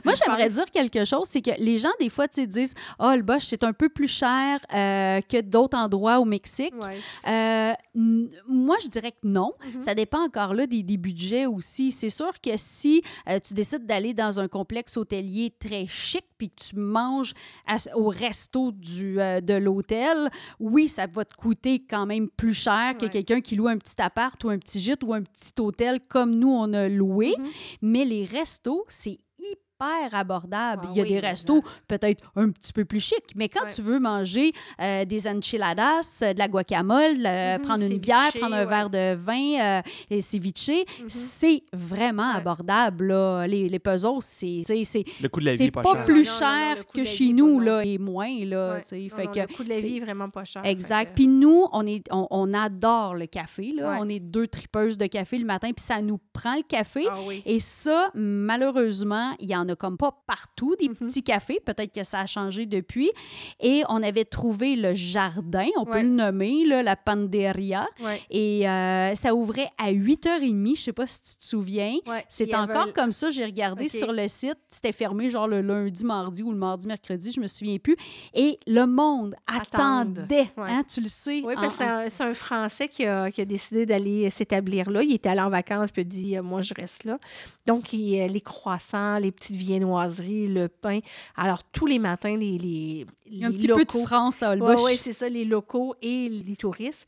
Moi, 0.04 0.14
j'aimerais 0.24 0.48
dire 0.50 0.70
quelque 0.70 1.04
chose, 1.04 1.24
c'est 1.28 1.42
que 1.42 1.50
les 1.58 1.78
gens, 1.78 1.90
des 2.00 2.08
fois, 2.08 2.26
disent 2.26 2.74
«Ah, 2.98 3.16
le 3.16 3.22
Bosch, 3.22 3.44
c'est 3.46 3.64
un 3.64 3.72
peu 3.72 3.88
plus 3.88 4.08
cher 4.08 4.60
euh, 4.72 5.20
que 5.22 5.40
d'autres 5.40 5.76
endroits 5.76 6.18
au 6.20 6.24
Mexique. 6.24 6.74
Ouais. 6.80 6.98
Euh, 7.28 7.72
moi, 8.46 8.76
je 8.82 8.88
dirais 8.88 9.12
que 9.12 9.26
non. 9.26 9.52
Mhm. 9.74 9.82
Ça 9.82 9.94
dépend 9.94 10.20
encore 10.24 10.54
là 10.54 10.66
des, 10.66 10.82
des 10.82 10.96
budgets 10.96 11.46
aussi. 11.46 11.92
C'est 11.92 12.10
sûr 12.10 12.40
que 12.40 12.50
si 12.56 13.02
euh, 13.28 13.38
tu 13.38 13.54
décides 13.54 13.86
d'aller 13.86 14.14
dans 14.14 14.38
un 14.40 14.48
complexe 14.48 14.96
hôtelier 14.96 15.52
très 15.58 15.86
chic 15.86 16.24
puis 16.38 16.50
que 16.50 16.62
tu 16.70 16.76
manges 16.76 17.32
à- 17.66 17.76
au 17.96 18.08
resto 18.08 18.72
du, 18.72 19.14
de 19.16 19.54
l'hôtel, 19.54 20.28
oui, 20.60 20.88
ça 20.88 21.06
va 21.06 21.24
te 21.24 21.34
coûter 21.34 21.82
quand 21.88 22.04
même 22.06 22.28
plus 22.28 22.54
cher 22.54 22.96
que 22.98 23.06
quelqu'un 23.06 23.40
qui 23.40 23.56
loue 23.56 23.68
un 23.68 23.78
petit 23.78 24.00
appart 24.00 24.42
ou 24.44 24.50
un 24.50 24.58
petit 24.58 24.80
gîte 24.80 25.02
ou 25.02 25.14
un 25.14 25.22
petit 25.22 25.52
hôtel 25.58 26.00
comme 26.08 26.34
nous, 26.34 26.50
on 26.52 26.72
a 26.72 26.88
loué. 26.88 27.34
Mhm. 27.38 27.46
Mais 27.82 28.04
les 28.04 28.24
restos, 28.24 28.84
c'est 28.88 29.15
hyper 29.38 29.65
abordable. 29.80 30.82
Ah 30.86 30.88
Il 30.92 30.96
y 30.96 31.00
a 31.00 31.02
oui, 31.04 31.08
des 31.10 31.18
restos 31.20 31.62
peut-être 31.88 32.24
un 32.36 32.50
petit 32.50 32.72
peu 32.72 32.84
plus 32.84 33.00
chics, 33.00 33.32
mais 33.34 33.48
quand 33.48 33.64
Ouais. 33.64 33.72
tu 33.74 33.82
veux 33.82 33.98
manger 33.98 34.52
euh, 34.80 35.04
des 35.04 35.26
enchiladas, 35.28 36.20
euh, 36.22 36.32
de 36.32 36.38
la 36.38 36.48
guacamole, 36.48 37.24
euh, 37.26 37.56
Mhm, 37.58 37.62
prendre 37.62 37.82
une 37.82 37.88
ceviche, 37.88 38.00
bière, 38.00 38.32
prendre 38.38 38.54
un 38.54 38.60
ouais. 38.60 38.66
verre 38.66 38.90
de 38.90 39.14
vin 39.14 39.60
euh, 39.60 39.82
et 40.10 40.20
ceviche, 40.20 40.68
Mhm. 40.68 41.08
c'est 41.08 41.62
vraiment 41.72 42.30
Ouais. 42.32 42.36
abordable. 42.38 43.06
là. 43.06 43.46
Les, 43.46 43.68
les 43.68 43.78
puzzles, 43.78 44.20
c'est 44.20 44.62
Le 45.20 45.28
coût 45.28 45.40
de 45.40 45.44
la 45.46 45.56
vie 45.56 45.70
pas 45.70 45.82
pas 45.82 45.94
cher. 45.94 46.04
plus 46.04 46.24
Non, 46.26 46.32
non, 46.32 46.32
non, 46.32 46.38
cher 46.74 46.86
que 46.86 46.92
de 46.94 46.98
la 46.98 47.04
chez 47.04 47.24
vie 47.24 47.32
nous, 47.32 47.60
là, 47.60 47.84
et 47.84 47.98
moins. 47.98 48.44
Là, 48.44 48.80
Fait 48.82 49.08
non, 49.24 49.30
que 49.32 49.38
le 49.40 49.46
coût 49.54 49.64
de 49.64 49.68
la 49.68 49.80
vie 49.80 49.96
est 49.98 50.00
vraiment 50.00 50.28
pas 50.30 50.44
cher. 50.44 50.62
Exact. 50.64 51.12
Puis 51.14 51.28
nous, 51.28 51.66
on, 51.72 51.86
est, 51.86 52.04
on, 52.10 52.26
on 52.30 52.54
adore 52.54 53.14
le 53.14 53.26
café. 53.26 53.72
Là. 53.76 53.90
Ouais. 53.92 53.96
On 54.00 54.08
est 54.08 54.20
deux 54.20 54.46
tripeuses 54.46 54.98
de 54.98 55.06
café 55.06 55.38
le 55.38 55.44
matin, 55.44 55.70
puis 55.74 55.84
ça 55.84 56.00
nous 56.02 56.18
prend 56.32 56.54
le 56.56 56.62
café. 56.62 57.06
Ah 57.10 57.16
oui. 57.26 57.42
Et 57.46 57.60
ça, 57.60 58.10
malheureusement, 58.14 59.34
il 59.40 59.50
y 59.50 59.56
en 59.56 59.65
a 59.68 59.76
comme 59.76 59.96
pas 59.96 60.12
partout 60.26 60.74
des 60.78 60.88
Mhm. 60.88 60.94
petits 60.96 61.22
cafés. 61.22 61.60
Peut-être 61.64 61.92
que 61.94 62.04
ça 62.04 62.20
a 62.20 62.26
changé 62.26 62.66
depuis. 62.66 63.10
Et 63.60 63.82
on 63.88 64.02
avait 64.02 64.24
trouvé 64.24 64.76
le 64.76 64.94
jardin, 64.94 65.66
on 65.76 65.84
peut 65.84 66.02
le 66.02 66.08
nommer, 66.08 66.64
là, 66.66 66.82
la 66.82 66.96
Panderia. 66.96 67.86
Ouais. 68.02 68.20
Et 68.30 68.68
euh, 68.68 69.14
ça 69.14 69.34
ouvrait 69.34 69.68
à 69.78 69.90
8h30. 69.92 70.76
Je 70.76 70.82
sais 70.82 70.92
pas 70.92 71.06
si 71.06 71.20
tu 71.20 71.36
te 71.36 71.44
souviens. 71.44 71.94
Ouais. 72.06 72.24
C'est 72.28 72.52
avait 72.54 72.72
encore 72.72 72.92
comme 72.92 73.12
ça. 73.12 73.30
J'ai 73.30 73.44
regardé 73.44 73.88
sur 73.88 74.12
le 74.12 74.28
site. 74.28 74.56
C'était 74.70 74.92
fermé 74.92 75.30
genre 75.30 75.48
le 75.48 75.60
lundi, 75.60 76.04
mardi 76.04 76.42
ou 76.42 76.50
le 76.52 76.58
mardi, 76.58 76.86
mercredi. 76.86 77.32
Je 77.32 77.40
me 77.40 77.46
souviens 77.46 77.78
plus. 77.78 77.96
Et 78.34 78.58
le 78.66 78.86
monde 78.86 79.34
attendait. 79.46 80.50
Hein, 80.56 80.82
tu 80.92 81.00
le 81.00 81.08
sais. 81.08 81.42
Oui, 81.44 81.54
en- 81.56 81.60
parce 81.60 81.76
que 81.76 81.84
c'est 82.08 82.24
un, 82.24 82.34
Français 82.34 82.88
qui 82.88 83.04
a, 83.06 83.30
qui 83.30 83.40
a 83.40 83.44
décidé 83.44 83.86
d'aller 83.86 84.28
s'établir 84.30 84.90
là. 84.90 85.02
Il 85.02 85.12
était 85.12 85.28
allé 85.30 85.40
en 85.40 85.48
vacances 85.48 85.90
puis 85.90 86.02
il 86.02 86.06
a 86.06 86.08
dit 86.08 86.36
euh, 86.36 86.42
Moi, 86.42 86.60
je 86.60 86.74
reste 86.74 87.04
là. 87.04 87.18
Donc, 87.66 87.92
il, 87.92 88.20
euh, 88.20 88.26
les 88.28 88.40
croissants, 88.40 89.18
les 89.18 89.32
petites 89.32 89.55
viennoiseries, 89.56 90.46
le 90.48 90.68
pain. 90.68 91.00
Alors, 91.36 91.64
tous 91.64 91.86
les 91.86 91.98
matins, 91.98 92.36
les, 92.36 92.58
les, 92.58 93.06
Il 93.26 93.38
y 93.38 93.44
a 93.44 93.48
un 93.48 93.50
les 93.50 93.56
petit 93.56 93.66
peu 93.68 93.74
de 93.74 93.78
locaux. 93.80 94.06
France 94.06 94.42
à 94.42 94.50
Oui, 94.54 94.60
Holbox. 94.60 95.00
c'est 95.02 95.12
ça, 95.12 95.28
les 95.28 95.44
locaux 95.44 95.94
et 96.02 96.28
les 96.28 96.56
touristes. 96.56 97.06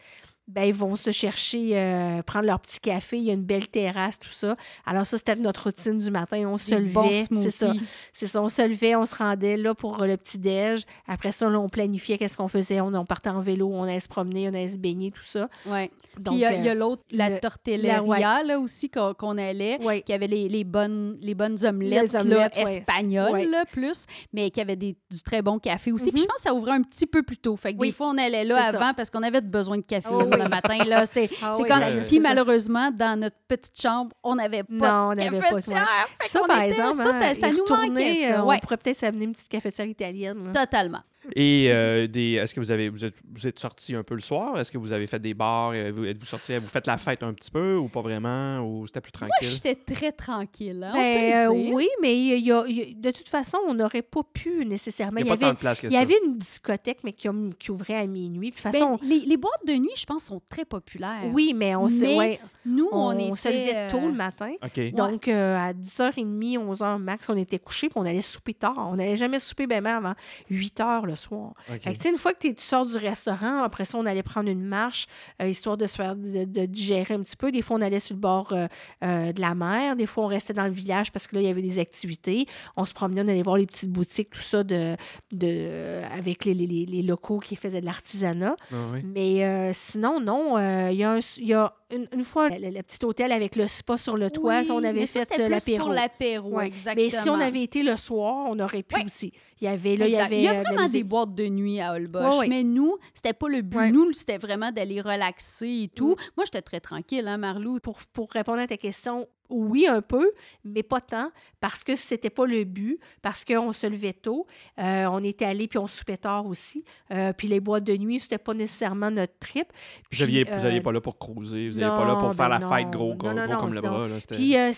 Ben, 0.49 0.65
ils 0.65 0.75
vont 0.75 0.97
se 0.97 1.11
chercher, 1.11 1.71
euh, 1.79 2.23
prendre 2.23 2.47
leur 2.47 2.59
petit 2.59 2.81
café. 2.81 3.19
Il 3.19 3.25
y 3.25 3.31
a 3.31 3.35
une 3.35 3.43
belle 3.45 3.69
terrasse, 3.69 4.19
tout 4.19 4.31
ça. 4.33 4.57
Alors, 4.87 5.05
ça, 5.05 5.19
c'était 5.19 5.37
notre 5.37 5.65
routine 5.65 5.99
du 5.99 6.11
matin. 6.11 6.39
On 6.49 6.57
se 6.59 6.75
levait. 6.75 7.25
C'est 7.43 7.51
ça. 7.51 7.73
C'est 8.15 8.27
ça, 8.27 8.43
on 8.43 8.49
se 8.49 8.63
levait, 8.67 8.97
on 8.97 9.05
se 9.07 9.15
rendait 9.15 9.57
là 9.59 9.75
pour 9.75 9.99
le 10.05 10.17
petit-déj. 10.17 10.83
Après 11.07 11.33
ça, 11.33 11.49
là, 11.51 11.61
on 11.61 11.69
planifiait 11.69 12.17
qu'est-ce 12.19 12.37
qu'on 12.37 12.49
faisait. 12.49 12.81
On, 12.81 12.95
on 12.95 13.05
partait 13.05 13.29
en 13.31 13.41
vélo, 13.41 13.69
on 13.73 13.83
allait 13.83 14.01
se 14.01 14.09
promener, 14.09 14.47
on 14.49 14.55
allait 14.55 14.71
se 14.71 14.79
baigner, 14.79 15.11
tout 15.11 15.23
ça. 15.23 15.49
Donc, 15.67 16.33
Puis 16.33 16.35
il 16.35 16.39
y 16.39 16.45
a, 16.45 16.55
il 16.55 16.65
y 16.65 16.69
a 16.69 16.73
euh, 16.73 16.75
l'autre, 16.75 17.03
la 17.11 17.29
le- 17.31 17.39
la- 17.83 18.03
ouais. 18.03 18.21
là 18.21 18.59
aussi, 18.59 18.89
qu'on 18.91 19.37
allait, 19.39 19.79
ouais. 19.85 20.01
qui 20.03 20.13
avait 20.13 20.27
les, 20.27 20.49
les 20.49 20.65
bonnes, 20.65 21.17
les 21.21 21.35
bonnes 21.35 21.63
omelettes, 21.65 22.13
Les 22.13 22.17
omelettes, 22.21 22.57
là, 22.57 22.65
ouais. 22.65 22.77
espagnoles, 22.79 23.43
là, 23.51 23.65
plus, 23.71 24.07
mais 24.33 24.51
qui 24.51 24.61
avait 24.61 24.77
des, 24.77 24.97
du 25.11 25.23
très 25.23 25.43
bon 25.43 25.59
café 25.59 25.93
aussi. 25.93 26.11
Puis 26.11 26.21
Mhm. 26.23 26.25
je 26.25 26.27
pense 26.27 26.37
que 26.37 26.43
ça 26.43 26.55
ouvrait 26.55 26.73
un 26.73 26.83
petit 26.83 27.07
peu 27.07 27.23
plus 27.23 27.37
tôt. 27.37 27.55
Fait 27.57 27.75
que 27.75 27.79
Oui. 27.81 27.89
des 27.89 27.93
fois, 27.93 28.09
on 28.09 28.19
allait 28.19 28.45
là 28.45 28.71
ça. 28.73 28.79
avant 28.79 28.95
parce 28.95 29.11
qu'on 29.11 29.23
avait 29.23 29.41
besoin 29.43 29.77
de 29.77 29.85
café 29.85 30.09
Oh 30.11 30.23
oui. 30.25 30.38
Le 30.39 30.49
matin. 30.49 30.79
Là, 30.87 31.07
c'est, 31.07 31.29
Ah 31.43 31.55
oui, 31.59 31.69
comme... 31.69 31.81
ben, 31.81 32.03
Puis 32.07 32.17
ça. 32.17 32.23
malheureusement, 32.23 32.91
dans 32.91 33.19
notre 33.21 33.37
petite 33.47 33.81
chambre, 33.81 34.11
on 34.23 34.35
n'avait 34.37 34.63
pas 34.63 34.69
Non, 34.91 35.09
on 35.11 35.15
de 35.15 35.21
pas 35.41 35.51
cafetière. 35.51 36.09
Fait 36.21 36.29
Ça, 36.29 36.41
qu'on 36.41 36.47
par 36.47 36.63
était- 36.63 36.77
exemple, 36.77 36.97
ça, 36.97 37.13
ça, 37.13 37.27
hein, 37.27 37.35
ça 37.35 37.51
nous 37.51 37.67
manquait, 37.69 38.15
ça. 38.29 38.41
euh, 38.41 38.43
Ouais, 38.43 38.57
On 38.57 38.59
pourrait 38.61 38.77
peut-être 38.77 38.99
s'amener 38.99 39.25
une 39.25 39.33
petite 39.33 39.49
cafetière 39.49 39.87
italienne. 39.87 40.53
là. 40.53 40.65
totalement. 40.65 41.01
Et 41.37 41.67
euh, 41.71 42.07
des, 42.07 42.33
est-ce 42.35 42.55
que 42.55 42.61
vous 42.61 42.71
avez 42.71 42.89
vous 42.89 43.05
êtes, 43.05 43.17
vous 43.35 43.47
êtes 43.47 43.59
sorti 43.59 43.95
un 43.95 44.03
peu 44.03 44.15
le 44.15 44.21
soir? 44.21 44.59
Est-ce 44.59 44.71
que 44.73 44.79
vous 44.79 44.93
avez 44.93 45.07
fait 45.07 45.19
des 45.21 45.35
bars? 45.35 45.73
Euh, 45.75 45.93
vous- 45.95 46.05
Êtes-vous 46.07 46.25
sorti, 46.27 46.57
vous 46.57 46.67
faites 46.69 46.87
la 46.87 46.97
fête 46.99 47.23
un 47.23 47.33
petit 47.35 47.51
peu 47.51 47.77
ou 47.77 47.89
pas 47.89 48.01
vraiment? 48.03 48.61
Ou 48.61 48.87
c'était 48.87 49.01
plus 49.01 49.13
Moi, 49.21 49.29
tranquille? 49.29 49.51
j'étais 49.55 49.75
très 49.95 50.13
tranquille. 50.13 50.83
hein, 50.83 50.93
on 50.95 50.99
Ben, 50.99 51.15
peut 51.15 51.27
le 51.55 51.59
euh, 51.61 51.63
dire. 51.65 51.75
oui, 51.75 51.89
mais 52.03 52.17
il 52.19 52.45
y 52.45 52.53
a- 52.53 52.65
il 52.67 52.77
y 52.79 52.81
y 52.91 52.95
de 52.95 53.11
toute 53.11 53.29
façon, 53.29 53.59
on 53.69 53.75
n'aurait 53.75 54.03
pas 54.03 54.23
pu 54.33 54.65
nécessairement. 54.65 55.19
Il 55.21 55.27
y 55.27 55.31
a 55.31 55.37
pas 55.37 55.45
avait, 55.45 55.47
tant 55.47 55.53
de 55.55 55.59
place 55.59 55.81
que 55.81 55.87
il 55.87 55.93
y 55.93 55.97
ça. 55.97 56.01
avait 56.01 56.19
une 56.27 56.37
discothèque, 56.39 56.99
mais 57.05 57.13
qui, 57.13 57.29
ouvrait 57.71 57.97
à 57.97 58.07
minuit. 58.07 58.51
Puis 58.51 58.63
de 58.63 58.69
toute 58.71 58.73
Ben, 58.73 58.79
façon, 58.97 58.99
les, 59.03 59.21
les 59.21 59.37
boîtes 59.37 59.67
de 59.67 59.75
nuit, 59.75 59.91
je 59.97 60.05
pense, 60.07 60.25
sont 60.25 60.41
très 60.49 60.65
populaires. 60.65 61.23
oui, 61.33 61.53
mais 61.55 61.77
on, 61.77 61.89
se- 61.89 62.01
Mais 62.01 62.17
ouais, 62.17 62.41
Nous, 62.65 62.89
on, 62.91 63.09
on, 63.09 63.19
était... 63.19 63.37
se 63.37 63.49
levait 63.49 63.89
tôt 63.91 64.01
le 64.01 64.13
matin. 64.13 64.53
Donc, 64.95 65.29
euh, 65.29 65.57
à 65.59 65.73
10h30, 65.73 66.59
11h 66.59 66.99
max, 66.99 67.29
on 67.29 67.37
était 67.37 67.59
couchés, 67.59 67.89
puis 67.89 67.99
on 67.99 68.05
allait 68.07 68.21
souper 68.21 68.55
tard. 68.55 68.75
On 68.91 68.97
n'allait 68.97 69.17
jamais 69.17 69.39
souper 69.39 69.67
ben, 69.67 69.83
ben 69.83 69.97
avant 69.97 70.15
8h 70.51 71.05
le 71.07 71.17
soir. 71.19 71.53
Fait 71.67 71.79
que, 71.95 72.09
une 72.09 72.17
fois 72.17 72.33
que 72.33 72.49
tu 72.49 72.55
sors 72.63 72.87
du 72.87 72.97
restaurant, 72.97 73.63
après 73.63 73.85
ça, 73.85 73.99
on 73.99 74.07
allait 74.07 74.23
prendre 74.23 74.49
une 74.49 74.65
marche, 74.65 75.07
euh, 75.43 75.49
histoire 75.49 75.77
de 75.77 75.87
se 75.87 75.97
faire 75.97 76.17
de, 76.17 76.45
de 76.45 76.67
digérer 76.67 77.15
un 77.15 77.21
petit 77.23 77.37
peu. 77.37 77.53
Des 77.53 77.61
fois, 77.63 77.77
on 77.77 77.83
allait 77.83 78.01
sur 78.01 78.15
le 78.15 78.21
bord 78.21 78.53
euh, 78.53 78.67
euh, 79.05 79.33
de 79.33 79.41
la 79.41 79.55
mer. 79.55 79.97
Des 79.97 80.07
fois, 80.07 80.25
on 80.25 80.29
restait 80.29 80.55
dans 80.55 80.65
le 80.67 80.73
village 80.73 81.13
parce 81.13 81.27
que 81.27 81.35
là, 81.37 81.43
il 81.43 81.47
y 81.47 81.51
avait 81.51 81.63
des 81.63 81.79
activités. 81.79 82.47
On 82.77 82.85
se 82.85 82.95
promenait, 82.95 83.23
on 83.23 83.29
allait 83.29 83.43
voir 83.43 83.57
les 83.59 83.67
petites 83.67 83.91
boutiques, 83.91 84.31
tout 84.31 84.41
ça, 84.41 84.63
de, 84.65 84.97
de, 85.33 86.03
avec 86.17 86.45
les, 86.45 86.55
les- 86.55 86.67
les- 86.87 87.03
locaux 87.03 87.39
qui 87.39 87.57
faisaient 87.57 87.81
de 87.81 87.87
l'artisanat. 87.87 88.57
Ah 88.73 88.77
oui. 88.93 89.01
Mais 89.05 89.45
euh, 89.45 89.73
sinon, 89.75 90.21
non, 90.21 90.57
euh, 90.59 90.89
il 90.93 90.99
y 90.99 91.05
a, 91.05 91.13
un- 91.13 91.19
il 91.39 91.47
y 91.47 91.55
a 91.55 91.73
une, 91.95 92.07
une 92.13 92.25
fois 92.25 92.51
le, 92.51 92.69
le 92.71 92.83
petit 92.83 93.03
hôtel 93.05 93.33
avec 93.33 93.57
le 93.57 93.67
spa 93.67 93.97
sur 93.97 94.17
le 94.17 94.31
toit, 94.31 94.61
oui, 94.61 94.71
on 94.71 94.85
avait 94.85 95.01
mais 95.01 95.07
ça, 95.07 95.25
fait 95.25 95.49
l'apéro. 95.49 95.79
pour 95.87 95.95
l'apéro, 95.95 96.51
Ouais. 96.51 96.67
exactement. 96.67 97.05
Mais 97.05 97.11
si 97.23 97.29
on 97.31 97.41
avait 97.41 97.63
été 97.63 97.83
le 97.83 97.97
soir, 97.97 98.47
on 98.51 98.59
aurait 98.61 98.83
pu 98.83 98.97
Oui. 98.97 99.03
aussi. 99.07 99.33
Il 99.61 99.65
y 99.65 99.69
avait, 99.69 99.97
là, 99.97 100.07
il 100.07 100.13
y 100.13 100.17
avait 100.19 100.39
Il 100.39 100.45
y 100.45 100.49
a 100.49 100.53
de 100.53 100.57
la 100.59 100.63
vraiment 100.65 100.89
des. 100.89 101.03
Boîtes 101.09 101.35
de 101.35 101.49
nuit 101.49 101.81
à 101.81 101.95
Holbox. 101.95 102.29
Ouais, 102.29 102.39
ouais. 102.39 102.49
Mais 102.49 102.63
nous, 102.63 102.97
c'était 103.15 103.33
pas 103.33 103.49
le 103.49 103.63
but. 103.63 103.91
Nous, 103.91 104.13
c'était 104.13 104.39
vraiment 104.39 104.71
d'aller 104.71 105.01
relaxer 105.01 105.85
et 105.85 105.89
tout. 105.89 106.13
Mm. 106.13 106.23
Moi, 106.37 106.45
j'étais 106.45 106.63
très 106.63 106.81
tranquille, 106.81 107.27
hein, 107.27 107.39
Marlou? 107.39 107.79
pour, 107.81 107.99
pour 108.13 108.31
répondre 108.31 108.61
à 108.61 108.67
ta 108.67 108.77
question, 108.77 109.27
oui, 109.51 109.87
un 109.87 110.03
peu, 110.03 110.31
mais 110.65 110.83
pas 110.83 111.01
tant, 111.01 111.31
parce 111.61 111.85
que 111.85 111.97
c'était 111.97 112.31
pas 112.31 112.47
le 112.47 112.65
but, 112.65 112.99
parce 113.23 113.45
qu'on 113.45 113.73
se 113.73 113.87
levait 113.87 114.13
tôt. 114.13 114.47
Euh, 114.79 115.07
on 115.07 115.23
était 115.25 115.45
allé 115.45 115.69
puis 115.69 115.79
on 115.79 115.87
soupait 115.87 116.17
tard 116.17 116.47
aussi. 116.47 116.85
Euh, 117.13 117.33
puis 117.33 117.49
les 117.49 117.61
boîtes 117.61 117.85
de 117.85 117.97
nuit, 117.97 118.21
c'était 118.21 118.39
pas 118.39 118.55
nécessairement 118.55 119.11
notre 119.11 119.39
trip. 119.39 119.67
Vous 120.13 120.19
n'alliez 120.21 120.45
Puis, 120.45 120.55
euh, 120.55 120.81
pas 120.81 120.93
là 120.93 121.01
pour 121.01 121.19
cruiser, 121.19 121.71
vous 121.71 121.79
n'alliez 121.79 121.97
pas 121.97 122.07
là 122.07 122.17
pour 122.17 122.35
faire 122.35 122.49
ben 122.49 122.59
la 122.59 122.69
fête 122.69 122.91
gros, 122.91 123.15
gros, 123.15 123.29
Non, 123.29 123.35
non, 123.35 123.45
gros 123.45 123.53
non, 123.55 123.61
comme 123.61 123.75
le 123.75 123.81
bras. 123.81 124.09
Là, 124.09 124.17
Puis 124.31 124.57
euh, 124.57 124.73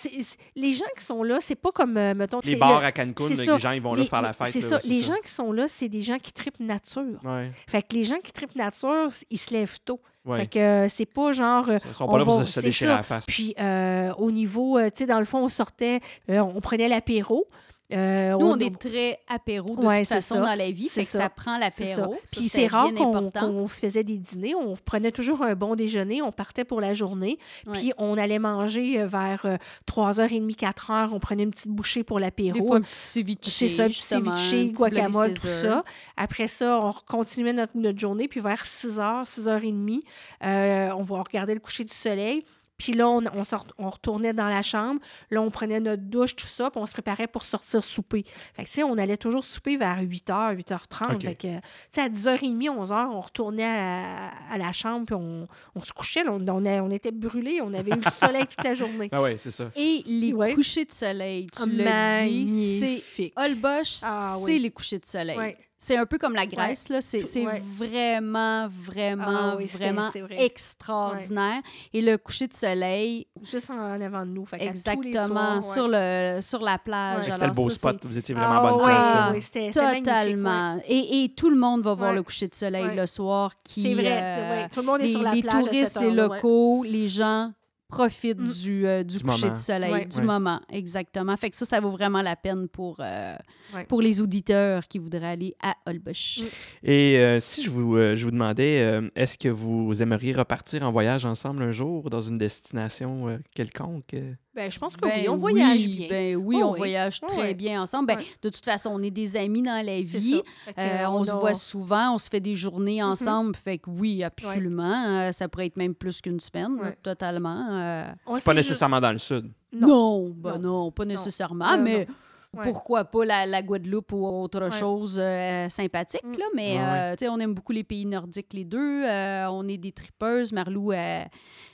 les 0.57 0.73
gens 0.73 0.85
qui 0.97 1.05
sont 1.05 1.23
là, 1.23 1.39
c'est 1.41 1.55
pas 1.57 1.73
comme, 1.73 1.93
mettons... 1.93 2.41
les 2.45 2.57
bars 2.57 2.81
le- 2.81 2.87
à 2.87 2.93
Cancun, 2.93 3.29
c'est 3.29 3.35
là, 3.37 3.45
ça. 3.45 3.53
les 3.55 3.59
gens 3.59 3.71
ils 3.73 3.83
vont 3.83 3.95
là 3.95 4.05
faire 4.05 4.23
la 4.23 4.33
fête. 4.33 4.53
C'est 4.53 4.61
ça. 4.61 4.79
Les 4.85 5.03
gens 5.03 5.17
qui 5.23 5.31
sont 5.31 5.53
là, 5.53 5.67
c'est 5.69 5.89
des 5.89 6.03
gens 6.03 6.19
qui 6.19 6.33
tripent 6.33 6.61
nature. 6.61 7.19
Ouais, 7.25 7.51
Fait 7.67 7.83
que 7.83 7.95
les 7.95 8.05
gens 8.05 8.19
qui 8.23 8.33
tripent 8.33 8.57
nature, 8.57 9.11
ils 9.31 9.39
se 9.39 9.53
lèvent 9.53 9.79
tôt. 9.85 10.01
Ouais. 10.27 10.41
Fait 10.41 10.47
que 10.47 10.59
euh, 10.59 10.89
c'est 10.89 11.07
pas 11.07 11.33
genre... 11.33 11.69
euh, 11.69 11.79
Ils 11.85 11.95
sont 11.95 12.05
on 12.05 12.09
pas 12.13 12.19
là 12.19 12.25
pour 12.25 12.39
va- 12.39 12.45
se- 12.47 12.53
se 12.53 12.61
déchirer 12.61 12.91
ça. 12.91 12.97
la 12.97 13.03
face. 13.03 13.25
Puis 13.27 13.55
euh, 13.61 14.13
au 14.19 14.31
niveau, 14.31 14.79
euh, 14.79 14.87
tu 14.91 14.99
sais, 14.99 15.07
dans 15.07 15.19
le 15.19 15.25
fond, 15.25 15.39
on 15.45 15.49
sortait, 15.49 16.01
euh, 16.31 16.39
on 16.41 16.61
prenait 16.61 16.89
l'apéro. 16.89 17.47
Euh, 17.93 18.33
Nous, 18.39 18.47
on- 18.47 18.53
on 18.53 18.59
est 18.59 18.79
très 18.79 19.19
apéro 19.29 19.77
de 19.77 19.85
Ouais, 19.85 20.01
toute 20.01 20.09
façon 20.11 20.35
ça. 20.37 20.41
dans 20.41 20.55
la 20.55 20.71
vie. 20.71 20.89
C'est 20.91 21.05
que 21.05 21.11
ça, 21.11 21.19
ça. 21.21 21.29
prend 21.31 21.59
l'apéro. 21.59 22.17
Puis 22.33 22.49
c'est 22.49 22.67
rare 22.67 22.93
qu'on 22.95 23.31
qu'on 23.31 23.67
se 23.67 23.81
faisait 23.81 24.05
des 24.05 24.19
dîners. 24.19 24.55
On 24.55 24.75
prenait 24.85 25.13
toujours 25.13 25.43
un 25.43 25.55
bon 25.55 25.75
déjeuner. 25.75 26.23
On 26.23 26.33
partait 26.33 26.65
pour 26.65 26.81
la 26.81 26.95
journée. 26.95 27.39
Ouais. 27.67 27.73
Puis 27.79 27.93
on 27.99 28.17
allait 28.19 28.39
manger 28.39 29.01
euh, 29.01 29.07
vers 29.07 29.43
euh, 29.45 29.57
3h30, 29.87 30.57
4h. 30.57 31.11
On 31.13 31.19
prenait 31.21 31.43
une 31.45 31.51
petite 31.51 31.69
bouchée 31.71 32.03
pour 32.05 32.19
l'apéro. 32.21 32.75
un 32.75 32.81
petit 32.81 32.95
ceviche, 32.95 33.39
C'est 33.43 33.69
ça, 33.69 33.87
petit 33.89 34.01
ceviche, 34.03 34.73
guacamole, 34.73 35.35
tout 35.35 35.47
ça. 35.47 35.85
Après 36.17 36.49
ça, 36.49 36.81
on 36.81 36.95
continuait 37.07 37.53
notre, 37.53 37.73
notre 37.77 37.99
journée, 37.99 38.29
puis 38.29 38.41
vers 38.41 38.65
6 38.65 38.99
h, 38.99 39.25
6 39.27 39.47
h 39.47 39.61
30, 39.61 40.03
euh, 40.45 40.91
on 40.97 41.03
va 41.03 41.23
regarder 41.23 41.55
le 41.55 41.61
coucher 41.61 41.85
du 41.85 41.95
soleil. 41.95 42.45
Puis 42.83 42.95
là, 42.95 43.07
on, 43.09 43.23
on, 43.35 43.45
sort- 43.45 43.67
on 43.77 43.91
retournait 43.91 44.33
dans 44.33 44.49
la 44.49 44.63
chambre. 44.63 45.01
Là, 45.31 45.43
on 45.43 45.51
prenait 45.51 45.81
notre 45.81 46.03
douche, 46.03 46.35
tout 46.35 46.47
ça, 46.47 46.71
puis 46.71 46.81
on 46.81 46.87
se 46.87 46.93
préparait 46.95 47.27
pour 47.27 47.45
sortir 47.45 47.85
souper. 47.85 48.25
Fait 48.55 48.63
que, 48.65 48.69
tu 48.69 48.75
sais, 48.77 48.83
on 48.83 48.97
allait 48.97 49.19
toujours 49.19 49.45
souper 49.45 49.77
vers 49.77 49.99
8 50.01 50.29
h, 50.31 50.55
8 50.57 50.71
h 50.71 50.79
30. 50.89 51.13
OK. 51.17 51.23
Fait 51.23 51.35
que, 51.35 51.47
tu 51.57 51.61
sais, 51.93 52.01
à 52.01 52.09
10 52.09 52.27
h 52.27 52.37
30, 52.39 52.79
11 52.79 52.91
h, 52.91 53.07
on 53.13 53.21
retournait 53.21 53.65
à, 53.67 54.31
à 54.51 54.57
la 54.57 54.73
chambre, 54.73 55.05
puis 55.05 55.15
on, 55.15 55.47
on 55.75 55.81
se 55.83 55.93
couchait. 55.93 56.25
là. 56.25 56.33
on, 56.33 56.41
on, 56.49 56.65
a- 56.65 56.81
on 56.83 56.91
était 56.91 57.13
brûlés. 57.13 57.61
On 57.63 57.75
avait 57.75 57.91
eu 57.91 58.01
le 58.03 58.11
soleil 58.11 58.47
toute 58.47 58.65
la 58.65 58.73
journée. 58.75 59.11
Ah 59.13 59.21
ouais, 59.21 59.37
c'est 59.39 59.51
ça. 59.51 59.71
Et 59.77 60.03
les 60.07 60.33
Ouais. 60.33 60.55
couchers 60.55 60.87
de 60.87 60.93
soleil, 60.93 61.49
tu 61.55 61.69
l'as 61.71 62.25
dit, 62.25 62.79
c'est 62.79 62.87
Magnifique. 62.87 63.33
Holbox, 63.37 64.03
Ah 64.07 64.37
c'est 64.39 64.45
oui. 64.55 64.59
les 64.61 64.71
couchers 64.71 64.99
de 64.99 65.05
soleil. 65.07 65.37
Ouais. 65.37 65.59
C'est 65.83 65.97
un 65.97 66.05
peu 66.05 66.19
comme 66.19 66.35
la 66.35 66.45
Grèce, 66.47 66.91
là. 66.91 67.01
C'est 67.01 67.21
Tout- 67.21 67.27
c'est 67.27 67.47
ouais. 67.47 67.63
vraiment, 67.79 68.69
vraiment, 68.69 69.25
Ah 69.27 69.55
oui, 69.57 69.65
vraiment 69.65 70.11
c'est 70.13 70.21
vrai. 70.21 70.45
extraordinaire. 70.45 71.63
Et 71.95 72.03
le 72.03 72.19
coucher 72.19 72.49
de 72.49 72.53
soleil, 72.55 73.27
Juste 73.43 73.71
en 73.71 73.99
avant 73.99 74.27
de 74.27 74.31
nous. 74.31 74.45
Fait 74.45 74.59
qu'à 74.59 74.67
tous 74.67 74.73
les 75.01 75.09
exactement, 75.09 75.27
soirs, 75.35 75.57
ouais. 75.57 75.75
sur, 75.75 75.89
le, 75.89 76.41
sur 76.43 76.61
la 76.61 76.77
plage. 76.79 77.27
Ouais. 77.27 77.33
C'était 77.33 77.47
le 77.47 77.53
beau 77.53 77.71
ça, 77.71 77.77
spot. 77.77 77.99
c'est 78.03 78.09
Vous 78.09 78.19
étiez 78.19 78.35
vraiment 78.35 78.53
Ah, 78.53 78.59
à 78.59 78.71
bonne 78.71 78.79
ouais, 78.81 78.85
place. 78.85 79.15
Là. 79.15 79.31
oui, 79.33 79.41
c'était 79.43 79.67
c'était 79.69 79.81
magnifique, 79.81 80.07
ouais. 80.07 80.13
Totalement. 80.13 80.81
Et, 80.87 81.25
et 81.25 81.35
tout 81.35 81.49
le 81.51 81.57
monde 81.57 81.83
va 81.83 81.95
voir 81.95 82.11
Ouais. 82.11 82.17
le 82.17 82.23
coucher 82.25 82.49
de 82.49 82.55
soleil 82.55 82.85
Ouais. 82.85 82.95
le 82.97 83.07
soir. 83.07 83.53
Qui, 83.65 83.83
C'est 83.83 83.95
vrai, 83.95 84.07
euh, 84.23 84.37
c'est- 84.37 84.63
ouais. 84.63 84.69
Tout 84.69 84.81
le 84.81 84.87
monde 84.87 85.01
est 85.01 85.05
les, 85.05 85.13
sur 85.13 85.23
la 85.23 85.35
les 85.35 85.41
plage. 85.43 85.65
touristes, 85.65 86.01
les 86.01 86.11
locaux, 86.11 86.85
les 86.87 87.09
gens 87.09 87.53
profitent 87.91 88.39
Mm. 88.41 88.63
du, 88.63 88.87
euh, 88.87 89.03
du, 89.05 89.19
Du 89.19 89.25
coucher 89.25 89.41
moment. 89.43 89.53
de 89.55 89.59
soleil, 89.59 89.93
Ouais. 89.93 90.05
du 90.07 90.17
Ouais. 90.19 90.25
moment, 90.25 90.61
exactement. 90.71 91.37
Fait 91.37 91.51
que 91.51 91.57
ça, 91.57 91.67
ça 91.67 91.81
vaut 91.81 91.91
vraiment 91.91 92.23
la 92.23 92.37
peine 92.37 92.69
pour, 92.69 92.97
euh, 93.01 93.37
Ouais. 93.75 93.85
pour 93.85 94.01
les 94.01 94.21
auditeurs 94.21 94.87
qui 94.89 94.99
voudraient 94.99 95.27
aller 95.33 95.55
à 95.63 95.75
Holbox. 95.87 96.39
Mm. 96.41 96.45
Et 96.85 97.19
euh, 97.19 97.41
si 97.41 97.63
je 97.65 97.71
vous, 97.71 97.97
euh, 97.97 98.17
je 98.17 98.25
vous 98.25 98.31
demandais, 98.31 98.81
euh, 98.81 99.09
est-ce 99.15 99.37
que 99.37 99.49
vous 99.49 100.01
aimeriez 100.03 100.33
repartir 100.33 100.83
en 100.83 100.93
voyage 100.93 101.25
ensemble 101.25 101.63
un 101.63 101.73
jour 101.73 102.09
dans 102.11 102.21
une 102.23 102.39
destination 102.39 103.29
euh, 103.29 103.39
quelconque? 103.55 104.15
Ben, 104.55 104.71
je 104.71 104.79
pense 104.81 104.97
que 104.97 105.03
Ben 105.03 105.13
oui, 105.21 105.29
on 105.29 105.37
voyage 105.37 105.87
oui, 105.87 105.97
bien. 105.97 106.09
Ben 106.09 106.37
oui, 106.37 106.57
Oh 106.61 106.67
on 106.67 106.73
oui. 106.73 106.79
voyage 106.79 107.21
Oh 107.23 107.27
très 107.29 107.49
oui. 107.49 107.55
bien 107.55 107.81
ensemble. 107.83 108.09
Ben. 108.09 108.19
De 108.43 108.49
toute 108.49 108.65
façon, 108.65 108.91
on 108.93 109.01
est 109.03 109.13
des 109.13 109.37
amis 109.37 109.63
dans 109.63 109.85
la 109.87 110.01
vie. 110.01 110.43
Euh, 110.77 111.05
on, 111.07 111.23
se 111.23 111.31
a- 111.31 111.37
voit 111.37 111.55
souvent, 111.55 112.15
on 112.15 112.19
se 112.19 112.29
fait 112.29 112.41
des 112.41 112.57
journées 112.57 112.99
Mm-hmm. 112.99 113.05
ensemble. 113.05 113.55
Fait 113.55 113.79
que 113.79 113.89
oui, 113.89 114.25
absolument. 114.25 115.07
euh, 115.07 115.33
ça 115.33 115.49
pourrait 115.49 115.67
être 115.67 115.77
même 115.77 115.95
plus 115.95 116.21
qu'une 116.21 116.41
semaine, 116.41 116.77
là, 116.83 116.93
totalement. 117.01 117.69
euh. 117.71 118.13
Pas 118.45 118.55
nécessairement 118.55 119.01
dans 119.01 119.13
le 119.13 119.19
sud. 119.19 119.51
Non. 119.73 119.87
Non, 119.87 120.29
ben 120.37 120.59
Non. 120.59 120.85
non, 120.85 120.91
pas 120.91 121.05
nécessairement, 121.05 121.77
Non, 121.77 121.83
mais 121.83 122.09
Ouais. 122.53 122.65
pourquoi 122.65 123.05
pas 123.05 123.25
la, 123.25 123.47
la 123.47 123.63
Guadeloupe 123.63 124.11
ou 124.13 124.27
autre 124.27 124.61
Ouais. 124.65 124.71
chose 124.73 125.17
euh, 125.23 125.69
sympathique, 125.69 126.25
Mm. 126.25 126.39
là. 126.39 126.45
Mais 126.57 126.73
Ouais, 126.75 126.81
euh, 126.81 127.15
sais, 127.17 127.29
on 127.29 127.39
aime 127.39 127.55
beaucoup 127.55 127.71
les 127.71 127.85
pays 127.85 128.05
nordiques, 128.07 128.53
les 128.53 128.65
deux. 128.65 129.05
Euh, 129.07 129.47
on 129.51 129.69
est 129.69 129.79
des 129.79 129.93
tripeuses. 129.93 130.51
Marlou, 130.53 130.91
euh, 130.91 131.23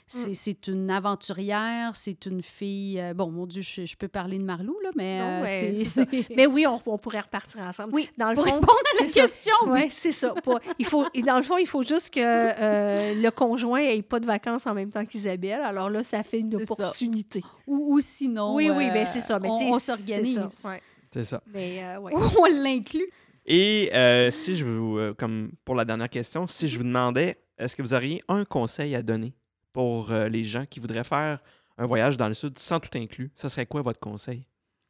c'est 0.07 0.29
Mm. 0.29 0.33
c'est 0.33 0.67
une 0.67 0.89
aventurière, 0.89 1.95
c'est 1.97 2.25
une 2.25 2.41
fille... 2.41 2.99
euh, 2.99 3.13
bon, 3.13 3.29
mon 3.29 3.45
Dieu, 3.45 3.61
je, 3.61 3.85
je 3.85 3.95
peux 3.97 4.07
parler 4.07 4.37
de 4.37 4.43
Marlou, 4.43 4.77
là, 4.83 4.89
mais... 4.95 5.19
Non, 5.19 5.25
euh, 5.25 5.43
ouais, 5.43 5.73
c'est- 5.75 5.83
c'est 5.83 6.05
ça. 6.05 6.05
Mais 6.35 6.45
oui, 6.47 6.65
on, 6.65 6.81
on 6.85 6.97
pourrait 6.97 7.19
repartir 7.21 7.61
ensemble. 7.61 7.93
Oui, 7.93 8.09
Dans 8.17 8.29
le 8.29 8.35
pour 8.35 8.45
fond, 8.47 8.53
répondre 8.55 8.71
à 8.99 9.03
la 9.03 9.09
question, 9.11 9.53
oui. 9.65 9.81
Oui, 9.83 9.89
c'est 9.91 10.11
ça. 10.13 10.33
Il 10.79 10.85
faut, 10.85 11.05
et 11.13 11.21
dans 11.21 11.37
le 11.37 11.43
fond, 11.43 11.57
il 11.57 11.67
faut 11.67 11.83
juste 11.83 12.13
que 12.13 12.19
euh, 12.21 13.13
le 13.15 13.29
conjoint 13.31 13.79
ait 13.81 14.01
pas 14.01 14.19
de 14.19 14.25
vacances 14.25 14.65
en 14.65 14.73
même 14.73 14.89
temps 14.91 15.05
qu'Isabelle. 15.05 15.61
Alors 15.61 15.89
là, 15.89 16.03
ça 16.03 16.23
fait 16.23 16.39
une 16.39 16.55
opportunité. 16.55 17.43
Ou, 17.67 17.95
ou 17.95 17.99
sinon, 17.99 18.55
oui, 18.55 18.69
oui, 18.69 18.87
euh, 18.89 18.93
ben 18.93 19.05
c'est 19.05 19.19
ça. 19.21 19.39
Mais 19.39 19.49
on, 19.49 19.77
s'organise. 19.79 20.41
c'est 20.49 20.61
ça, 20.61 20.69
ouais. 20.69 20.81
C'est 21.13 21.23
ça. 21.23 21.41
Mais 21.53 21.83
euh, 21.83 21.99
ouais. 21.99 22.13
Ou 22.13 22.19
on 22.39 22.45
l'inclut. 22.45 23.07
Et 23.45 23.89
euh, 23.93 24.29
si 24.31 24.55
je 24.55 24.65
vous, 24.65 24.97
euh, 24.97 25.13
comme 25.13 25.51
pour 25.65 25.75
la 25.75 25.85
dernière 25.85 26.09
question, 26.09 26.47
si 26.47 26.67
je 26.67 26.77
vous 26.77 26.83
demandais, 26.83 27.37
est-ce 27.57 27.75
que 27.75 27.81
vous 27.81 27.93
auriez 27.93 28.21
un 28.27 28.43
conseil 28.45 28.93
à 28.95 29.01
donner? 29.01 29.33
Pour 29.77 30.11
euh, 30.11 30.27
les 30.27 30.43
gens 30.43 30.65
qui 30.65 30.79
voudraient 30.79 31.03
faire 31.03 31.39
un 31.77 31.85
voyage 31.85 32.17
dans 32.17 32.27
le 32.27 32.33
sud 32.33 32.57
sans 32.57 32.79
tout 32.79 32.89
inclus, 32.97 33.29
ça 33.35 33.47
serait 33.47 33.67
quoi 33.67 33.83
votre 33.83 33.99
conseil? 33.99 34.47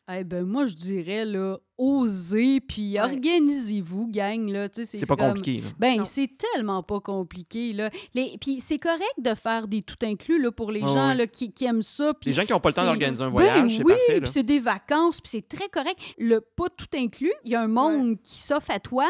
Eh 0.10 0.24
ben 0.24 0.46
moi, 0.46 0.66
je 0.66 0.76
dirais, 0.76 1.26
là, 1.26 1.58
osez, 1.78 2.60
puis 2.60 2.94
Ouais. 2.94 3.02
organisez-vous, 3.02 4.08
gang, 4.08 4.50
là. 4.50 4.68
C'est 4.74 5.06
pas 5.06 5.16
comme- 5.16 5.30
compliqué. 5.30 5.62
là. 5.62 5.68
Ben, 5.80 5.98
Non. 5.98 6.06
c'est 6.06 6.30
tellement 6.38 6.84
pas 6.84 7.00
compliqué, 7.00 7.74
là. 7.74 7.90
Les... 8.14 8.38
Puis 8.40 8.60
c'est 8.60 8.80
correct 8.80 9.04
de 9.18 9.34
faire 9.36 9.68
des 9.68 9.82
tout 9.84 9.96
inclus, 10.04 10.42
là, 10.42 10.52
pour 10.52 10.72
les 10.72 10.82
Ouais, 10.82 10.88
gens, 10.88 11.10
ouais. 11.10 11.16
là, 11.16 11.28
qui, 11.28 11.52
qui 11.52 11.66
aiment 11.66 11.82
ça. 11.82 12.14
puis 12.14 12.30
Les 12.30 12.34
gens 12.34 12.46
qui 12.46 12.52
n'ont 12.54 12.60
pas 12.60 12.70
le 12.70 12.76
temps 12.76 12.82
c'est- 12.82 12.88
d'organiser 12.88 13.24
un 13.24 13.28
Ben 13.28 13.32
voyage, 13.32 13.78
c'est 13.78 13.84
oui, 13.84 13.94
parfait. 13.94 14.22
puis 14.22 14.30
c'est 14.32 14.44
des 14.44 14.60
vacances, 14.60 15.22
puis 15.22 15.30
c'est 15.30 15.48
très 15.48 15.70
correct. 15.70 15.98
Le 16.18 16.42
pas 16.42 16.70
tout 16.70 16.88
inclus, 16.96 17.34
il 17.46 17.52
y 17.52 17.56
a 17.56 17.62
un 17.62 17.68
monde 17.68 18.18
qui 18.24 18.42
s'offre 18.42 18.72
à 18.72 18.80
toi 18.80 19.06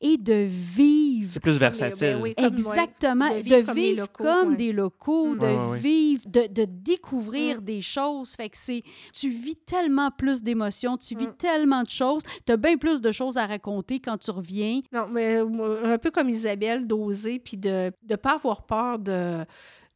et 0.00 0.16
de 0.16 0.46
vivre 0.48 1.30
C'est 1.32 1.40
plus 1.40 1.58
versatile. 1.58 2.16
Ben 2.16 2.22
oui, 2.22 2.34
Exactement. 2.36 3.28
de 3.30 3.34
De 3.38 3.42
vivre 3.42 3.72
vivre, 3.72 3.72
comme 3.72 3.76
les 3.76 3.94
locaux, 3.94 4.24
comme 4.24 4.50
ouais. 4.50 4.56
des 4.56 4.72
locaux, 4.72 5.26
Mm. 5.34 5.38
de 5.38 5.44
Ouais, 5.44 5.54
ouais, 5.56 5.70
ouais. 5.72 5.78
vivre, 5.78 6.22
de, 6.28 6.46
de 6.52 6.64
découvrir 6.68 7.60
Mm. 7.60 7.64
des 7.64 7.82
choses. 7.82 8.30
Fait 8.32 8.48
que 8.48 8.56
c'est. 8.56 8.82
Tu 9.12 9.28
vis 9.28 9.56
tellement 9.56 10.10
plus 10.10 10.42
d'émotions, 10.42 10.96
tu 10.96 11.16
vis 11.16 11.26
Mm. 11.26 11.34
tellement 11.38 11.82
de 11.82 11.90
choses. 11.90 12.11
Tu 12.46 12.52
as 12.52 12.56
bien 12.56 12.76
plus 12.76 13.00
de 13.00 13.12
choses 13.12 13.36
à 13.38 13.46
raconter 13.46 14.00
quand 14.00 14.18
tu 14.18 14.30
reviens. 14.30 14.80
Non, 14.92 15.06
mais 15.10 15.36
euh, 15.40 15.94
un 15.94 15.98
peu 15.98 16.10
comme 16.10 16.28
Isabelle, 16.28 16.86
d'oser, 16.86 17.38
puis 17.38 17.56
de 17.56 17.90
ne 18.08 18.16
pas 18.16 18.34
avoir 18.34 18.62
peur 18.66 18.98
de 18.98 19.44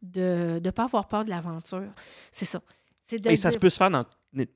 de 0.03 0.59
de 0.59 0.71
pas 0.71 0.85
avoir 0.85 1.09
peur 1.09 1.25
de 1.25 1.31
l'aventure. 1.31 1.85
C'est 2.31 2.45
ça. 2.45 2.61
C'est 3.05 3.19
de 3.19 3.31
Et 3.31 3.37
ça 3.37 3.51
se 3.51 3.59
peut 3.59 3.69
se 3.69 3.77
faire 3.77 3.91
dans 3.91 4.05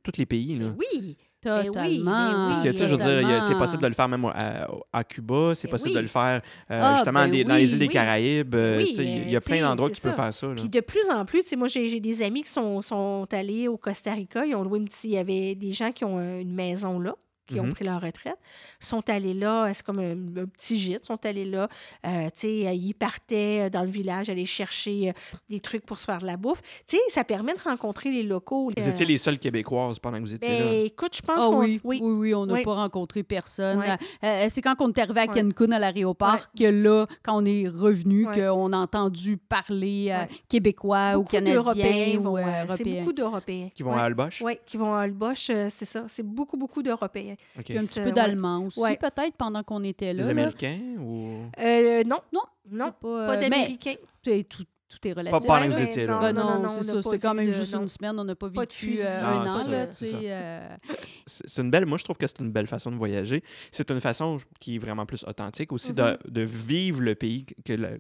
tous 0.03 0.13
les 0.19 0.27
pays. 0.27 0.57
Là. 0.59 0.67
Oui, 0.77 1.17
Totalement. 1.41 1.83
oui, 1.87 1.99
oui. 2.01 2.05
Parce 2.05 2.61
que, 2.63 2.69
tu 2.69 2.79
sais, 2.79 2.87
je 2.89 2.95
veux 2.97 3.03
dire, 3.03 3.21
il 3.23 3.29
y 3.29 3.33
a- 3.33 3.41
c'est 3.41 3.55
possible 3.57 3.83
de 3.83 3.87
le 3.89 3.95
faire 3.95 4.09
même 4.09 4.25
à, 4.27 4.69
à 4.93 5.05
Cuba, 5.05 5.55
c'est 5.55 5.69
Ben 5.69 5.71
possible 5.71 5.91
oui. 5.91 5.97
de 5.97 6.01
le 6.03 6.09
faire 6.09 6.43
euh, 6.71 6.79
Ah, 6.83 6.95
justement 6.97 7.21
ben 7.21 7.31
des- 7.31 7.45
dans 7.45 7.55
les 7.55 7.65
oui, 7.65 7.73
îles 7.73 7.79
des. 7.79 7.89
Caraïbes. 7.89 8.55
euh, 8.55 8.77
Oui, 8.79 8.89
tu 8.89 8.95
sais, 8.97 9.05
il 9.07 9.31
y 9.31 9.37
a- 9.37 9.41
plein 9.41 9.63
d'endroits 9.63 9.89
que 9.89 9.95
tu 9.95 10.03
peux 10.03 10.13
faire 10.13 10.35
ça. 10.35 10.47
là. 10.49 10.55
Puis 10.57 10.69
de 10.69 10.81
plus 10.81 11.09
en 11.11 11.25
plus, 11.25 11.43
tu 11.45 11.49
sais, 11.51 11.57
moi, 11.57 11.69
j'ai 11.69 11.99
des 12.01 12.23
amis 12.23 12.43
qui 12.43 12.51
sont, 12.51 12.83
sont 12.83 13.27
allés 13.33 13.69
au 13.69 13.79
Costa 13.79 14.13
Rica. 14.13 14.45
Ils 14.45 14.55
ont 14.55 14.65
loué 14.65 14.81
une 14.81 14.85
petite. 14.87 15.05
Il 15.05 15.11
y 15.13 15.17
avait 15.19 15.55
des 15.55 15.73
gens 15.73 15.93
qui 15.93 16.05
ont 16.05 16.19
une 16.19 16.53
maison 16.53 16.99
là, 17.01 17.15
qui 17.51 17.61
ont 17.61 17.65
Mhm. 17.65 17.73
pris 17.75 17.85
leur 17.85 18.01
retraite, 18.01 18.39
sont 18.79 19.09
allés 19.11 19.35
là. 19.35 19.73
C'est 19.75 19.85
comme 19.85 19.99
un, 19.99 20.13
un 20.43 20.47
petit 20.47 20.79
gîte. 20.79 21.05
sont 21.05 21.25
allés 21.27 21.45
là. 21.45 21.69
euh, 22.07 22.27
tu 22.35 22.41
sais, 22.43 22.67
euh, 22.69 22.73
ils 22.73 22.95
partaient 22.95 23.69
dans 23.71 23.83
le 23.83 23.89
village, 23.91 24.29
aller 24.31 24.47
chercher 24.47 25.11
euh, 25.11 25.13
des 25.49 25.61
trucs 25.61 25.85
pour 25.85 25.99
se 25.99 26.05
faire 26.05 26.19
de 26.19 26.27
la 26.27 26.37
bouffe. 26.37 26.63
Tu 26.87 26.97
sais, 26.97 27.03
ça 27.11 27.25
permet 27.25 27.55
de 27.55 27.61
rencontrer 27.61 28.11
les 28.11 28.23
locaux. 28.23 28.71
Vous 28.77 28.83
Euh, 28.83 28.89
étiez 28.91 29.07
les 29.07 29.19
seules 29.19 29.39
Québécoises 29.39 29.99
pendant 29.99 30.19
que 30.19 30.23
vous 30.23 30.35
étiez 30.35 30.49
ben, 30.49 30.65
là. 30.65 30.73
écoute, 30.85 31.17
je 31.17 31.23
pense 31.23 31.37
Ah 31.39 31.45
qu'on. 31.47 31.61
oui, 31.61 31.81
oui, 31.85 32.01
oui, 32.03 32.35
on 32.35 32.47
n'a 32.47 32.55
Oui. 32.55 32.63
pas 32.63 32.75
rencontré 32.75 33.23
personne. 33.23 33.79
Ouais. 33.81 33.97
Euh, 34.25 34.47
c'est 34.51 34.63
quand 34.63 34.75
on 34.81 34.89
est 34.91 34.99
arrivé 34.99 35.21
à. 35.21 35.27
Cancun, 35.27 35.73
à 35.73 35.79
l'aéroport, 35.79 36.51
que 36.59 36.65
là, 36.65 37.07
quand 37.23 37.41
on 37.41 37.45
est 37.45 37.67
revenu, 37.69 38.27
Ouais. 38.27 38.37
qu'on 38.41 38.73
a 38.73 38.77
entendu 38.79 39.37
parler 39.37 40.09
euh, 40.11 40.25
québécois 40.49 41.17
ou 41.19 41.25
canadien 41.25 42.19
ou 42.19 42.23
vont, 42.23 42.37
euh, 42.37 42.43
euh, 42.43 42.75
C'est 42.77 42.85
beaucoup 42.85 43.13
d'Européens. 43.13 43.71
Qui 43.75 43.83
vont 43.83 43.93
à 43.93 44.03
Alboche? 44.03 44.43
Oui, 44.45 44.59
qui 44.67 44.77
vont 44.77 44.95
à 44.95 45.07
euh, 45.07 45.35
c'est 45.35 45.85
ça. 45.85 46.05
C'est 46.09 46.23
beaucoup, 46.23 46.57
beaucoup 46.57 46.83
d'Européens. 46.83 47.37
Un 47.57 47.63
petit 47.63 48.01
peu 48.01 48.07
ouais. 48.07 48.13
d'allemand 48.13 48.65
aussi, 48.67 48.81
Ouais. 48.81 48.97
peut-être, 48.97 49.37
pendant 49.37 49.63
qu'on 49.63 49.83
était 49.85 50.13
là. 50.15 50.21
Les 50.21 50.23
là. 50.23 50.31
Américains 50.31 50.79
ou? 50.99 51.45
Euh, 51.61 52.03
non. 52.05 52.19
Non. 52.33 52.43
Non, 52.71 52.93
Pas, 52.93 53.27
pas 53.27 53.37
euh, 53.37 53.41
d'Américains. 53.41 53.95
tout, 54.23 54.65
tout 54.89 55.09
est 55.09 55.13
relatif. 55.13 55.47
Pas 55.47 55.59
pendant 55.61 55.67
que 55.67 55.73
vous 55.77 55.83
étiez 55.83 56.07
là. 56.07 56.15
non, 56.15 56.21
Ben 56.21 56.33
non, 56.33 56.45
non, 56.45 56.63
non, 56.63 56.69
c'est 56.71 56.83
ça. 56.85 57.03
C'était 57.03 57.19
pas 57.19 57.29
quand 57.29 57.35
même 57.35 57.47
de- 57.47 57.53
juste 57.53 57.75
non. 57.75 57.83
une 57.83 57.89
semaine. 57.89 58.19
On 58.19 58.25
n'a 58.25 58.35
pas 58.37 58.49
Pas 58.51 58.61
vécu 58.63 58.75
fusil. 58.87 59.03
euh, 59.03 59.21
Ah, 59.23 59.31
un 59.41 59.47
an, 59.47 59.59
euh, 59.69 60.67
C'est 61.27 61.61
une 61.61 61.71
belle. 61.71 61.87
Moi, 61.87 61.99
je 61.99 62.05
trouve 62.05 62.17
que 62.17 62.27
c'est 62.27 62.39
une 62.41 62.51
belle 62.53 62.67
façon 62.67 62.91
de 62.91 62.97
voyager. 62.97 63.43
C'est 63.73 63.91
une 63.91 64.01
façon 64.01 64.39
qui 64.59 64.77
est 64.77 64.79
vraiment 64.79 65.07
plus 65.07 65.25
authentique 65.25 65.73
aussi 65.73 65.93
de, 65.93 66.17
de 66.29 66.43
vivre 66.43 67.01
le 67.03 67.15
pays 67.15 67.47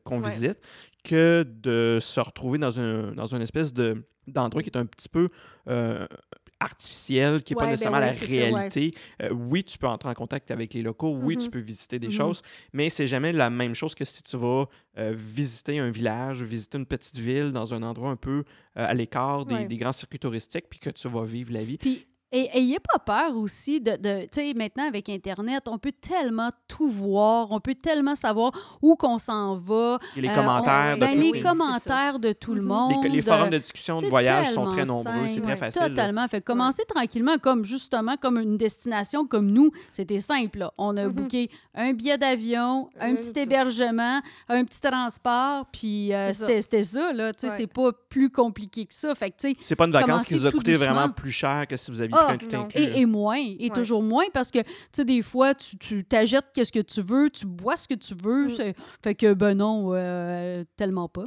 qu'on 0.05 0.20
Ouais. 0.22 0.28
visite 0.30 0.59
que 1.05 1.45
de 1.49 1.99
se 2.01 2.20
retrouver 2.20 2.59
dans, 2.59 2.78
un, 2.78 3.12
dans 3.12 3.26
une 3.34 3.43
espèce 3.43 3.72
de 3.72 4.05
d'endroit 4.26 4.62
qui 4.62 4.68
est 4.70 4.76
un 4.76 4.86
petit 4.86 5.09
peu 5.09 5.28
euh, 5.68 6.07
artificiel, 6.61 7.42
qui 7.42 7.52
n'est 7.54 7.56
Ouais, 7.58 7.61
pas 7.62 7.66
ben 7.66 7.70
nécessairement 7.72 7.98
ouais, 7.98 8.06
la 8.06 8.14
c'est 8.14 8.26
ça, 8.26 8.32
ouais. 8.32 8.50
réalité. 8.52 8.94
Euh, 9.22 9.30
oui, 9.32 9.64
tu 9.64 9.78
peux 9.78 9.86
entrer 9.86 10.08
en 10.11 10.14
contact 10.14 10.50
avec 10.50 10.74
les 10.74 10.82
locaux. 10.82 11.16
Oui, 11.20 11.36
tu 11.36 11.46
Mhm. 11.46 11.50
peux 11.50 11.58
visiter 11.61 11.98
des 11.98 12.08
Mhm. 12.08 12.12
choses, 12.12 12.42
mais 12.72 12.90
c'est 12.90 13.06
jamais 13.06 13.32
la 13.32 13.50
même 13.50 13.74
chose 13.74 13.94
que 13.94 14.04
si 14.04 14.22
tu 14.22 14.36
vas 14.36 14.66
euh, 14.98 15.14
visiter 15.16 15.78
un 15.78 15.90
village, 15.90 16.42
visiter 16.42 16.76
une 16.78 16.86
petite 16.86 17.16
ville 17.18 17.52
dans 17.52 17.72
un 17.74 17.82
endroit 17.82 18.11
un 18.11 18.16
peu 18.16 18.44
euh, 18.76 18.86
à 18.86 18.92
l'écart 18.94 19.44
des, 19.46 19.66
grands 19.76 19.92
circuits 19.92 20.18
touristiques, 20.18 20.66
puis 20.68 20.78
que 20.78 20.90
tu 20.90 21.08
vas 21.08 21.24
vivre 21.24 21.52
la 21.52 21.62
vie. 21.64 21.78
Puis, 21.78 22.06
et 22.32 22.48
ayez 22.56 22.78
pas 22.80 22.98
peur 22.98 23.36
aussi 23.36 23.80
de, 23.80 23.92
de 23.92 24.22
tu 24.22 24.28
sais, 24.32 24.54
maintenant 24.54 24.86
avec 24.86 25.08
Internet, 25.08 25.64
on 25.66 25.78
peut 25.78 25.92
tellement 25.92 26.50
tout 26.68 26.88
voir, 26.88 27.50
on 27.50 27.60
peut 27.60 27.74
tellement 27.74 28.14
savoir 28.14 28.52
où 28.82 28.94
qu'on 28.96 29.18
s'en 29.18 29.56
va. 29.56 29.98
Et 30.16 30.20
les 30.20 30.28
Euh, 30.28 30.34
commentaires 30.34 30.92
on- 30.92 30.94
de 30.96 31.00
ben, 31.00 31.12
tout- 31.14 31.20
les 31.20 31.30
oui, 31.32 31.40
commentaires 31.42 32.18
de 32.18 32.32
tout 32.32 32.54
le 32.54 32.60
Mhm. 32.62 32.66
monde. 32.68 32.94
les, 33.04 33.08
les 33.08 33.22
forums 33.22 33.50
de 33.50 33.58
discussion 33.58 34.00
de 34.00 34.06
voyage 34.06 34.50
sont 34.52 34.66
très 34.66 34.84
nombreux, 34.84 35.28
c'est 35.28 35.40
très 35.40 35.52
Ouais, 35.52 35.56
facile. 35.56 35.82
là. 35.82 35.88
Totalement. 35.88 36.28
Fait 36.28 36.40
que 36.40 36.46
commencer 36.46 36.84
tranquillement, 36.88 37.38
comme 37.38 37.64
justement 37.64 38.16
comme 38.16 38.38
une 38.38 38.56
destination 38.56 39.26
comme 39.26 39.50
nous, 39.50 39.70
c'était 39.92 40.20
simple. 40.20 40.58
là. 40.60 40.72
On 40.78 40.96
a 40.96 41.04
Mhm. 41.06 41.12
booké 41.12 41.50
un 41.74 41.92
billet 41.92 42.18
d'avion, 42.18 42.88
un 43.00 43.12
Euh, 43.12 43.16
petit 43.16 43.32
tout. 43.32 43.38
hébergement, 43.40 44.20
un 44.48 44.64
petit 44.64 44.80
transport, 44.80 45.66
puis 45.72 46.12
euh, 46.14 46.32
c'était 46.32 46.82
ça. 46.82 47.12
Là. 47.12 47.32
Tu 47.32 47.40
sais, 47.40 47.46
Ouais. 47.48 47.56
C'est 47.56 47.66
pas 47.66 47.90
plus 48.08 48.30
compliqué 48.30 48.86
que 48.86 48.94
ça. 48.94 49.14
Fait 49.14 49.30
que, 49.30 49.36
tu 49.36 49.48
sais, 49.50 49.56
C'est 49.60 49.76
pas 49.76 49.84
une 49.86 49.92
vacance 49.92 50.24
qui 50.24 50.34
vous 50.34 50.46
a 50.46 50.50
coûté 50.52 50.74
vraiment 50.74 51.08
plus 51.10 51.32
cher 51.32 51.66
que 51.68 51.76
si 51.76 51.90
vous 51.90 52.00
aviez 52.00 52.14
Ah, 52.28 52.36
tout 52.38 52.48
non. 52.52 52.68
Et, 52.74 53.00
et 53.00 53.06
moins, 53.06 53.36
et 53.38 53.56
Ouais. 53.64 53.70
toujours 53.70 54.02
moins, 54.02 54.24
parce 54.32 54.50
que, 54.50 54.58
tu 54.60 54.68
sais, 54.92 55.04
des 55.04 55.22
fois, 55.22 55.54
tu, 55.54 55.76
tu 55.78 56.04
t'achètes 56.04 56.46
qu'est-ce 56.54 56.72
que 56.72 56.80
tu 56.80 57.02
veux, 57.02 57.30
tu 57.30 57.46
bois 57.46 57.76
ce 57.76 57.88
que 57.88 57.94
tu 57.94 58.14
veux. 58.22 58.48
Mm. 58.48 58.72
Fait 59.02 59.14
que, 59.14 59.32
ben 59.34 59.54
non, 59.54 59.90
euh, 59.92 60.64
tellement 60.76 61.08
pas. 61.08 61.24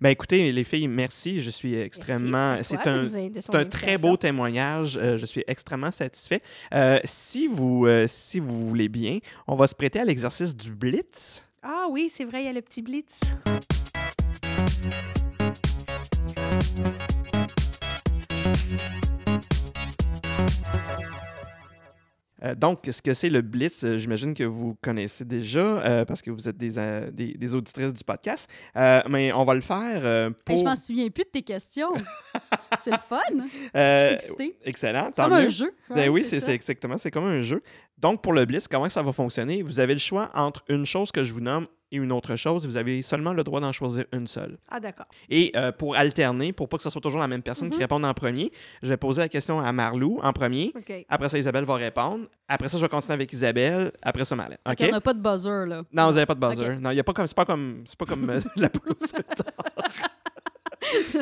Ben 0.00 0.08
écoutez, 0.08 0.50
les 0.50 0.64
filles, 0.64 0.88
merci. 0.88 1.42
Je 1.42 1.50
suis 1.50 1.74
extrêmement. 1.74 2.52
À 2.52 2.62
C'est 2.62 2.86
un. 2.86 3.04
C'est 3.04 3.54
un 3.54 3.64
très 3.66 3.98
beau 3.98 4.16
témoignage. 4.16 4.98
Euh, 5.00 5.18
je 5.18 5.26
suis 5.26 5.44
extrêmement 5.46 5.90
satisfait. 5.90 6.40
Euh, 6.72 6.98
si, 7.04 7.46
vous, 7.46 7.84
euh, 7.86 8.06
si 8.06 8.40
vous 8.40 8.66
voulez 8.66 8.88
bien, 8.88 9.18
on 9.46 9.56
va 9.56 9.66
se 9.66 9.74
prêter 9.74 10.00
à 10.00 10.04
l'exercice 10.06 10.56
du 10.56 10.70
Blitz. 10.70 11.44
Ah 11.62 11.86
oui, 11.90 12.10
c'est 12.14 12.24
vrai, 12.24 12.42
il 12.42 12.46
y 12.46 12.48
a 12.48 12.52
le 12.54 12.62
petit 12.62 12.80
blitz. 12.80 13.20
Euh, 22.44 22.54
donc, 22.54 22.80
ce 22.90 23.02
que 23.02 23.14
c'est 23.14 23.30
le 23.30 23.42
Blitz, 23.42 23.84
euh, 23.84 23.98
j'imagine 23.98 24.34
que 24.34 24.44
vous 24.44 24.76
connaissez 24.82 25.24
déjà 25.24 25.60
euh, 25.60 26.04
parce 26.04 26.22
que 26.22 26.30
vous 26.30 26.48
êtes 26.48 26.56
des, 26.56 26.70
des, 27.12 27.34
des 27.34 27.54
auditrices 27.54 27.92
du 27.92 28.04
podcast. 28.04 28.48
Mais 28.74 29.32
on 29.32 29.44
va 29.44 29.54
le 29.54 29.60
faire 29.60 29.80
Hey, 30.00 30.32
pour. 30.44 30.56
je 30.56 30.64
m'en 30.64 30.76
souviens 30.76 31.08
plus 31.10 31.24
de 31.24 31.28
tes 31.30 31.42
questions. 31.42 31.92
c'est 32.80 32.90
le 32.90 32.98
fun. 32.98 33.18
Je 33.74 34.52
excellent. 34.64 35.10
C'est 35.14 35.22
comme 35.22 35.32
un 35.32 35.48
jeu. 35.48 35.72
Ben 35.90 36.08
oui, 36.08 36.24
c'est 36.24 36.46
exactement. 36.52 36.98
C'est 36.98 37.10
comme 37.10 37.26
un 37.26 37.40
jeu. 37.40 37.62
Donc, 37.98 38.22
pour 38.22 38.32
le 38.32 38.44
Blitz, 38.44 38.66
comment 38.68 38.88
ça 38.88 39.02
va 39.02 39.12
fonctionner? 39.12 39.62
Vous 39.62 39.80
avez 39.80 39.92
le 39.92 40.00
choix 40.00 40.30
entre 40.34 40.64
une 40.68 40.86
chose 40.86 41.12
que 41.12 41.24
je 41.24 41.32
vous 41.32 41.40
nomme 41.40 41.66
et 41.92 41.96
une 41.96 42.12
autre 42.12 42.36
chose. 42.36 42.66
Vous 42.66 42.76
avez 42.76 43.02
seulement 43.02 43.32
le 43.32 43.42
droit 43.44 43.60
d'en 43.60 43.72
choisir 43.72 44.04
une 44.12 44.26
seule. 44.26 44.58
Ah, 44.68 44.80
d'accord. 44.80 45.06
Et 45.28 45.52
euh, 45.56 45.72
pour 45.72 45.96
alterner, 45.96 46.52
pour 46.52 46.68
pas 46.68 46.76
que 46.76 46.82
ce 46.82 46.90
soit 46.90 47.00
toujours 47.00 47.20
la 47.20 47.28
même 47.28 47.42
personne 47.42 47.68
qui 47.70 47.76
Mhm. 47.76 47.82
réponde 47.82 48.04
en 48.04 48.14
premier, 48.14 48.50
je 48.82 48.88
vais 48.88 48.96
poser 48.96 49.22
la 49.22 49.28
question 49.28 49.60
à 49.60 49.72
Marlou 49.72 50.18
en 50.22 50.32
premier. 50.32 50.72
Après 51.08 51.28
ça, 51.28 51.38
Isabelle 51.38 51.64
va 51.64 51.74
répondre. 51.76 52.26
Après 52.48 52.68
ça, 52.68 52.78
je 52.78 52.82
vais 52.82 52.88
continuer 52.88 53.14
avec 53.14 53.32
Isabelle. 53.32 53.92
Après 54.02 54.24
ça, 54.24 54.34
Marlène. 54.36 54.58
OK? 54.68 54.76
qu'on 54.76 54.90
n'a 54.90 55.00
pas 55.00 55.14
de 55.14 55.20
buzzer, 55.20 55.66
là. 55.66 55.82
Non, 55.92 56.06
vous 56.08 56.14
n'avez 56.14 56.26
pas 56.26 56.34
de 56.34 56.40
buzzer. 56.46 56.70
Ok. 56.74 56.80
Non, 56.80 56.90
il 56.90 56.96
y 56.96 57.00
a 57.00 57.04
pas 57.04 57.12
comme. 57.12 57.26
C'est 57.26 57.36
pas 57.36 57.44
comme. 57.44 57.82
C'est 57.84 57.98
pas 57.98 58.06
comme 58.06 58.28
euh, 58.30 58.40
la 58.56 58.68
pause 58.68 58.96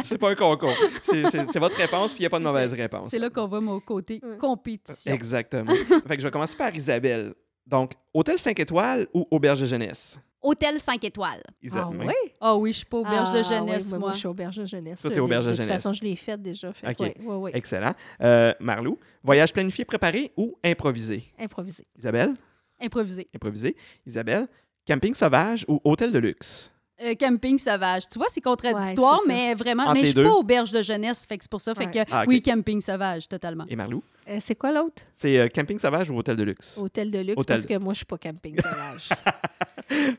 c'est 0.04 0.18
pas 0.18 0.30
un 0.30 0.34
concours. 0.34 0.72
C'est- 1.02 1.58
votre 1.58 1.76
réponse, 1.76 2.12
puis 2.14 2.20
il 2.20 2.22
n'y 2.22 2.26
a 2.26 2.30
pas 2.30 2.38
de 2.38 2.44
mauvaise 2.44 2.72
réponse. 2.72 3.08
C'est 3.10 3.18
là 3.18 3.28
qu'on 3.28 3.46
voit 3.46 3.60
mon 3.60 3.80
côté 3.80 4.20
compétition. 4.38 5.12
Exactement. 5.12 5.74
fait 5.74 6.16
que 6.16 6.22
je 6.22 6.26
vais 6.26 6.30
commencer 6.30 6.56
par 6.56 6.74
Isabelle. 6.74 7.34
Donc, 7.68 7.92
hôtel 8.14 8.38
5 8.38 8.58
étoiles 8.60 9.06
ou 9.12 9.26
auberge 9.30 9.60
de 9.60 9.66
jeunesse? 9.66 10.18
Hôtel 10.40 10.80
5 10.80 11.04
étoiles. 11.04 11.42
Isa- 11.62 11.82
Ah 11.84 11.90
oui? 11.90 12.06
ouais? 12.06 12.14
Ah 12.40 12.56
oui, 12.56 12.72
je 12.72 12.78
suis 12.78 12.86
pas 12.86 12.98
auberge 12.98 13.32
de 13.32 13.38
Ah, 13.38 13.42
jeunesse, 13.42 13.90
moi, 13.90 13.98
moi. 13.98 14.12
je 14.12 14.18
suis 14.18 14.26
auberge 14.28 14.56
de 14.56 14.64
jeunesse. 14.64 15.00
Toi, 15.02 15.10
t'es 15.10 15.20
auberge 15.20 15.44
de 15.44 15.50
l'ai- 15.50 15.56
De 15.56 15.62
toute 15.62 15.66
jeunesse. 15.66 15.82
façon, 15.82 15.92
je 15.92 16.02
l'ai 16.04 16.16
faite 16.16 16.40
déjà. 16.40 16.72
Fait. 16.72 16.88
OK. 16.88 16.98
Ouais, 17.00 17.14
ouais, 17.20 17.34
ouais. 17.36 17.50
Excellent. 17.54 17.92
Euh, 18.22 18.54
Marlou, 18.60 18.98
voyage 19.22 19.52
planifié, 19.52 19.84
préparé 19.84 20.32
ou 20.36 20.56
improvisé? 20.64 21.24
Improvisé. 21.38 21.84
Isabelle? 21.98 22.34
Improvisé. 22.80 23.28
Improvisé. 23.34 23.76
Isabelle, 24.06 24.46
camping 24.86 25.12
sauvage 25.12 25.64
ou 25.68 25.80
hôtel 25.84 26.12
de 26.12 26.18
luxe? 26.20 26.70
Euh, 27.02 27.14
camping 27.14 27.58
sauvage. 27.58 28.08
Tu 28.08 28.18
vois, 28.18 28.26
c'est 28.30 28.40
contradictoire, 28.40 29.20
Ouais, 29.20 29.28
mais 29.28 29.54
vraiment. 29.54 29.84
Entre 29.84 29.94
mais 30.00 30.06
je 30.06 30.12
suis 30.12 30.22
pas 30.22 30.32
auberge 30.32 30.70
de 30.72 30.82
jeunesse, 30.82 31.26
fait 31.28 31.38
que 31.38 31.44
c'est 31.44 31.50
pour 31.50 31.60
ça. 31.60 31.72
Fait 31.74 31.86
que 31.90 31.98
Ah, 32.10 32.24
oui, 32.26 32.40
camping 32.42 32.80
sauvage, 32.80 33.28
totalement. 33.28 33.64
Et 33.68 33.76
Marlou? 33.76 34.02
Euh, 34.28 34.38
c'est 34.40 34.54
quoi 34.54 34.72
l'autre? 34.72 35.02
C'est 35.14 35.38
euh, 35.38 35.48
camping 35.48 35.78
sauvage 35.78 36.10
ou 36.10 36.16
hôtel 36.18 36.36
de 36.36 36.42
luxe? 36.42 36.76
Hôtel 36.78 37.10
de 37.10 37.18
luxe, 37.20 37.38
Hôtel 37.38 37.56
parce 37.56 37.66
de- 37.66 37.74
que 37.74 37.78
moi, 37.78 37.92
je 37.94 37.98
suis 37.98 38.04
pas 38.06 38.18
camping 38.18 38.56
sauvage. 38.60 39.08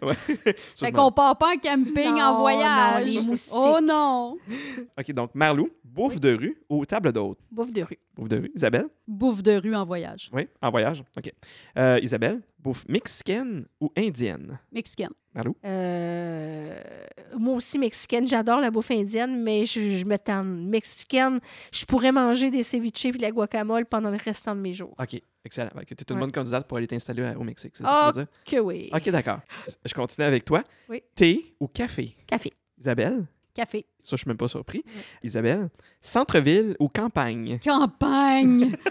Ouais. 0.01 0.13
Fait 0.75 0.91
qu'on 0.91 1.11
part 1.11 1.37
pas 1.37 1.53
en 1.53 1.57
camping 1.59 2.09
Non, 2.15 2.21
en 2.21 2.33
non, 2.33 2.39
voyage. 2.39 3.05
les 3.05 3.21
moustiques. 3.21 3.53
oh 3.55 3.77
non! 3.83 4.37
OK, 4.97 5.11
donc 5.11 5.35
Marlou, 5.35 5.69
bouffe 5.83 6.19
de 6.19 6.33
rue 6.33 6.57
ou 6.69 6.85
table 6.85 7.11
d'hôte? 7.11 7.37
Bouffe 7.51 7.71
de 7.71 7.83
rue. 7.83 7.99
Bouffe 8.15 8.29
de 8.29 8.37
rue. 8.37 8.51
Isabelle? 8.55 8.87
Bouffe 9.07 9.43
de 9.43 9.55
rue 9.57 9.75
en 9.75 9.85
voyage. 9.85 10.29
Oui, 10.33 10.47
en 10.61 10.71
voyage. 10.71 11.03
OK. 11.17 11.31
Euh, 11.77 11.99
Isabelle, 12.01 12.41
bouffe 12.57 12.83
mexicaine 12.87 13.65
ou 13.79 13.91
indienne? 13.95 14.57
Mexicaine. 14.71 15.11
Marlou? 15.35 15.55
Euh, 15.63 16.79
moi 17.37 17.55
aussi, 17.55 17.77
mexicaine. 17.77 18.27
J'adore 18.27 18.59
la 18.59 18.71
bouffe 18.71 18.89
indienne, 18.91 19.43
mais 19.43 19.65
je, 19.65 19.97
je 19.97 20.05
me 20.05 20.17
tente. 20.17 20.47
Mexicaine, 20.47 21.39
je 21.71 21.85
pourrais 21.85 22.11
manger 22.11 22.49
des 22.49 22.63
ceviches 22.63 23.05
et 23.05 23.11
de 23.11 23.21
la 23.21 23.29
guacamole 23.29 23.85
pendant 23.85 23.98
le 24.01 24.17
restant 24.23 24.55
de 24.55 24.61
mes 24.61 24.73
jours. 24.73 24.95
OK, 24.99 25.21
excellent. 25.43 25.69
Tu 25.87 25.93
es 25.93 25.97
une 26.09 26.15
Ouais. 26.15 26.19
bonne 26.21 26.31
candidate 26.31 26.67
pour 26.67 26.77
aller 26.77 26.87
t'installer 26.87 27.33
au 27.37 27.43
Mexique, 27.43 27.73
c'est 27.75 27.83
Ah, 27.85 28.05
ça 28.05 28.07
que 28.11 28.13
tu 28.13 28.19
veux 28.19 28.25
dire? 28.25 28.33
Que 28.45 28.59
oui. 28.65 28.89
OK, 28.93 29.09
d'accord. 29.09 29.39
Je 29.85 29.93
continue 29.93 30.25
avec 30.27 30.45
toi. 30.45 30.63
Oui. 30.87 31.03
Thé 31.15 31.55
ou 31.59 31.67
café? 31.67 32.15
Café. 32.25 32.51
Isabelle? 32.79 33.25
Café. 33.53 33.85
Ça, 34.03 34.15
je 34.15 34.21
suis 34.21 34.27
même 34.27 34.37
pas 34.37 34.47
surpris. 34.47 34.83
Isabelle? 35.21 35.69
Centre-ville 35.99 36.75
ou 36.79 36.87
campagne? 36.87 37.59
Campagne. 37.63 38.71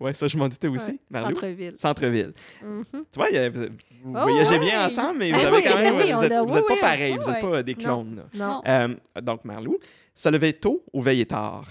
Ouais, 0.00 0.14
ça, 0.14 0.26
je 0.26 0.38
m'en 0.38 0.48
doutais 0.48 0.68
aussi. 0.68 0.98
Ouais? 1.12 1.20
Centre-ville. 1.22 1.76
Centre-ville. 1.76 2.32
Mhm. 2.62 2.84
Tu 2.92 3.02
vois, 3.16 3.28
il 3.28 3.34
y 3.34 3.38
a- 3.38 3.50
vous, 3.50 3.60
vous 4.02 4.14
Oh, 4.16 4.22
voyagez 4.22 4.58
bien 4.58 4.86
ensemble, 4.86 5.18
mais 5.18 5.30
vous 5.30 5.36
Ben 5.38 5.46
avez 5.48 5.56
oui, 5.58 5.62
quand 5.62 5.76
même. 5.76 5.96
ben 5.98 6.02
oui, 6.06 6.12
vous 6.12 6.18
on 6.18 6.22
êtes, 6.22 6.32
a- 6.32 6.42
vous 6.42 6.52
oui, 6.54 6.58
êtes 6.60 6.66
pas 6.66 6.72
oui. 6.74 6.80
pareils, 6.80 7.16
vous 7.18 7.30
n'êtes 7.30 7.40
pas 7.42 7.62
des 7.62 7.74
clones. 7.74 8.24
Non. 8.32 8.62
Euh, 8.66 8.94
donc, 9.20 9.44
Marlou, 9.44 9.78
se 10.14 10.28
lever 10.30 10.54
tôt 10.54 10.82
ou 10.94 11.02
veiller 11.02 11.26
tard? 11.26 11.68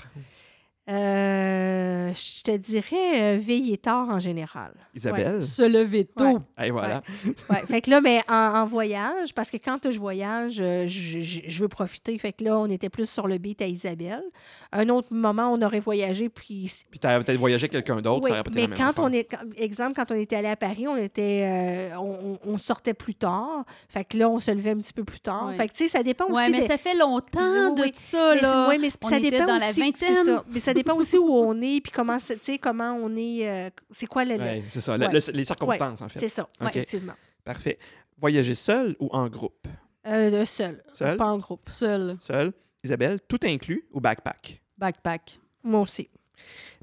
Euh, 0.89 2.11
je 2.13 2.41
te 2.43 2.55
dirais 2.57 3.35
euh, 3.35 3.37
veiller 3.39 3.77
tard 3.77 4.09
en 4.09 4.19
général. 4.19 4.71
Isabelle? 4.95 5.41
Se 5.41 5.63
lever 5.63 6.05
tôt. 6.05 6.39
Ouais. 6.57 6.67
Et 6.67 6.71
voilà. 6.71 7.03
Ouais, 7.49 7.61
fait 7.67 7.81
que 7.81 7.89
là, 7.89 8.01
mais 8.01 8.21
en, 8.27 8.33
en 8.33 8.65
voyage, 8.65 9.33
parce 9.35 9.49
que 9.49 9.57
quand 9.57 9.89
je 9.91 9.99
voyage, 9.99 10.57
euh, 10.59 10.85
je, 10.87 11.19
je- 11.19 11.41
je 11.47 11.61
veux 11.61 11.67
profiter. 11.67 12.17
Fait 12.17 12.33
que 12.33 12.43
là, 12.43 12.57
on 12.57 12.65
était 12.67 12.89
plus 12.89 13.09
sur 13.09 13.27
le 13.27 13.37
beat 13.37 13.61
à 13.61 13.67
Isabelle. 13.67 14.23
Un 14.71 14.89
autre 14.89 15.09
moment, 15.11 15.51
on 15.53 15.61
aurait 15.61 15.79
voyagé, 15.79 16.29
puis 16.29 16.71
Puis 16.89 16.99
tu 16.99 17.07
as 17.07 17.19
peut-être 17.21 17.37
voyagé 17.39 17.63
avec 17.65 17.71
quelqu'un 17.71 18.01
d'autre, 18.01 18.23
Oui, 18.25 18.29
ça 18.29 18.33
aurait 18.35 18.43
peut-être 18.43 18.55
mais 18.55 18.61
la 18.63 18.67
même 18.69 18.77
quand 18.77 18.89
affaire. 18.89 19.03
on 19.05 19.11
est, 19.11 19.23
quand- 19.25 19.37
exemple, 19.57 19.93
quand 19.95 20.11
on 20.11 20.15
était 20.19 20.35
allé 20.37 20.47
à 20.47 20.55
Paris, 20.55 20.87
on 20.87 20.97
était, 20.97 21.89
euh, 21.93 21.97
on, 22.43 22.57
sortait 22.57 22.93
plus 22.93 23.15
tard. 23.15 23.63
Fait 23.87 24.03
que 24.03 24.17
là, 24.17 24.29
on 24.29 24.39
se 24.39 24.51
levait 24.51 24.71
un 24.71 24.77
petit 24.77 24.93
peu 24.93 25.03
plus 25.03 25.19
tard. 25.21 25.47
Ouais. 25.47 25.53
Fait 25.53 25.67
que 25.67 25.73
tu 25.73 25.83
sais, 25.85 25.89
ça 25.89 26.03
dépend 26.03 26.25
Ouais, 26.25 26.43
aussi. 26.43 26.51
mais 26.51 26.61
des- 26.61 26.67
ça 26.67 26.77
fait 26.77 26.95
longtemps 26.95 27.39
Oui, 27.73 27.81
oui. 27.83 27.91
de 27.91 27.95
ça, 27.95 28.33
mais, 28.35 28.41
là. 28.41 28.67
ouais, 28.67 28.77
mais 28.77 28.89
On 29.03 29.09
ça 29.09 29.17
était 29.17 29.31
dépend 29.31 29.45
dans 29.45 29.55
aussi, 29.55 29.65
la 29.65 29.73
c'est 29.73 29.81
vingtaine. 29.81 30.25
ça. 30.25 30.43
Mais 30.51 30.59
ça 30.59 30.73
dépend 30.79 30.95
aussi 30.95 31.17
où 31.17 31.29
on 31.31 31.61
est, 31.61 31.81
puis 31.81 31.91
comment, 31.91 32.19
c'est- 32.19 32.37
tu 32.37 32.45
sais, 32.45 32.57
comment 32.57 32.91
on 32.93 33.15
est, 33.15 33.47
euh, 33.47 33.69
c'est 33.91 34.07
quoi 34.07 34.25
le, 34.25 34.35
Ouais, 34.37 34.63
c'est 34.69 34.81
ça, 34.81 34.97
le- 34.97 35.05
Ouais. 35.07 35.13
le- 35.13 35.33
les 35.33 35.43
circonstances, 35.43 36.01
en 36.01 36.09
fait. 36.09 36.19
c'est 36.19 36.29
ça, 36.29 36.43
OK. 36.61 36.67
effectivement. 36.69 37.13
Parfait. 37.43 37.77
Voyager 38.17 38.55
seul 38.55 38.95
ou 38.99 39.07
en 39.11 39.29
groupe? 39.29 39.67
Euh, 40.07 40.45
seul, 40.45 40.83
Seul? 40.91 41.17
pas 41.17 41.27
en 41.27 41.37
groupe. 41.37 41.67
Seul. 41.67 42.17
Seul. 42.19 42.53
Isabelle, 42.83 43.19
tout 43.27 43.39
inclus 43.43 43.85
ou 43.91 43.99
backpack? 43.99 44.61
Backpack. 44.77 45.39
Moi 45.63 45.81
aussi. 45.81 46.09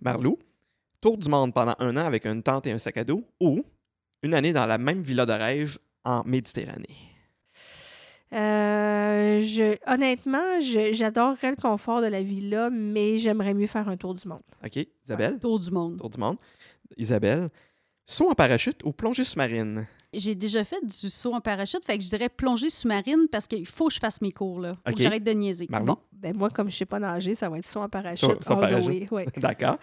Marlou, 0.02 0.39
tour 1.01 1.16
du 1.16 1.28
monde 1.28 1.55
pendant 1.55 1.74
un 1.78 1.97
an 1.97 2.05
avec 2.06 2.27
une 2.27 2.43
tente 2.43 2.66
et 2.66 2.73
un 2.73 2.78
sac 2.78 2.97
à 2.98 3.05
dos 3.05 3.24
ou 3.40 3.64
une 4.23 4.35
année 4.35 4.52
dans 4.52 4.66
la 4.66 4.77
même 4.78 5.01
villa 5.01 5.24
de 5.24 5.32
rêve 5.32 5.78
en 6.05 6.23
Méditerranée? 6.24 7.15
Euh, 8.32 9.40
je, 9.42 9.76
honnêtement, 9.92 10.60
je- 10.60 10.92
j'adorerais 10.92 11.50
le 11.50 11.56
confort 11.56 12.00
de 12.00 12.06
la 12.06 12.22
villa, 12.22 12.70
mais 12.70 13.18
j'aimerais 13.18 13.54
mieux 13.54 13.66
faire 13.66 13.88
un 13.88 13.96
tour 13.96 14.14
du 14.14 14.26
monde. 14.28 14.42
OK. 14.64 14.78
Isabelle, 15.04 15.38
Tour 15.38 15.60
du 15.60 15.70
monde. 15.70 15.98
tour 15.98 16.10
du 16.10 16.18
monde. 16.18 16.36
Isabelle, 16.96 17.48
saut 18.06 18.28
en 18.30 18.34
parachute 18.34 18.82
ou 18.84 18.92
plongée 18.92 19.24
sous-marine? 19.24 19.86
J'ai 20.12 20.34
déjà 20.34 20.64
fait 20.64 20.84
du 20.84 21.10
saut 21.10 21.34
en 21.34 21.40
parachute, 21.40 21.84
fait 21.84 21.98
que 21.98 22.04
je 22.04 22.08
dirais 22.08 22.28
plongée 22.28 22.70
sous-marine 22.70 23.26
parce 23.30 23.46
qu'il 23.46 23.66
faut 23.66 23.88
que 23.88 23.94
je 23.94 23.98
fasse 24.00 24.20
mes 24.22 24.32
cours, 24.32 24.60
là. 24.60 24.74
Faut 24.86 24.94
que 24.94 25.02
j'arrête 25.02 25.24
de 25.24 25.32
niaiser. 25.32 25.66
Marlou? 25.68 25.86
Bon, 25.86 25.98
ben 26.12 26.36
moi, 26.36 26.48
comme 26.50 26.70
je 26.70 26.76
sais 26.76 26.86
pas 26.86 26.98
nager, 26.98 27.34
ça 27.34 27.48
va 27.48 27.58
être 27.58 27.66
soit 27.66 27.82
en 27.82 27.88
parachute. 27.88 28.42
Soit 28.42 28.56
en 28.56 28.60
parachute. 28.60 29.10
ouais. 29.10 29.26
D'accord. 29.36 29.78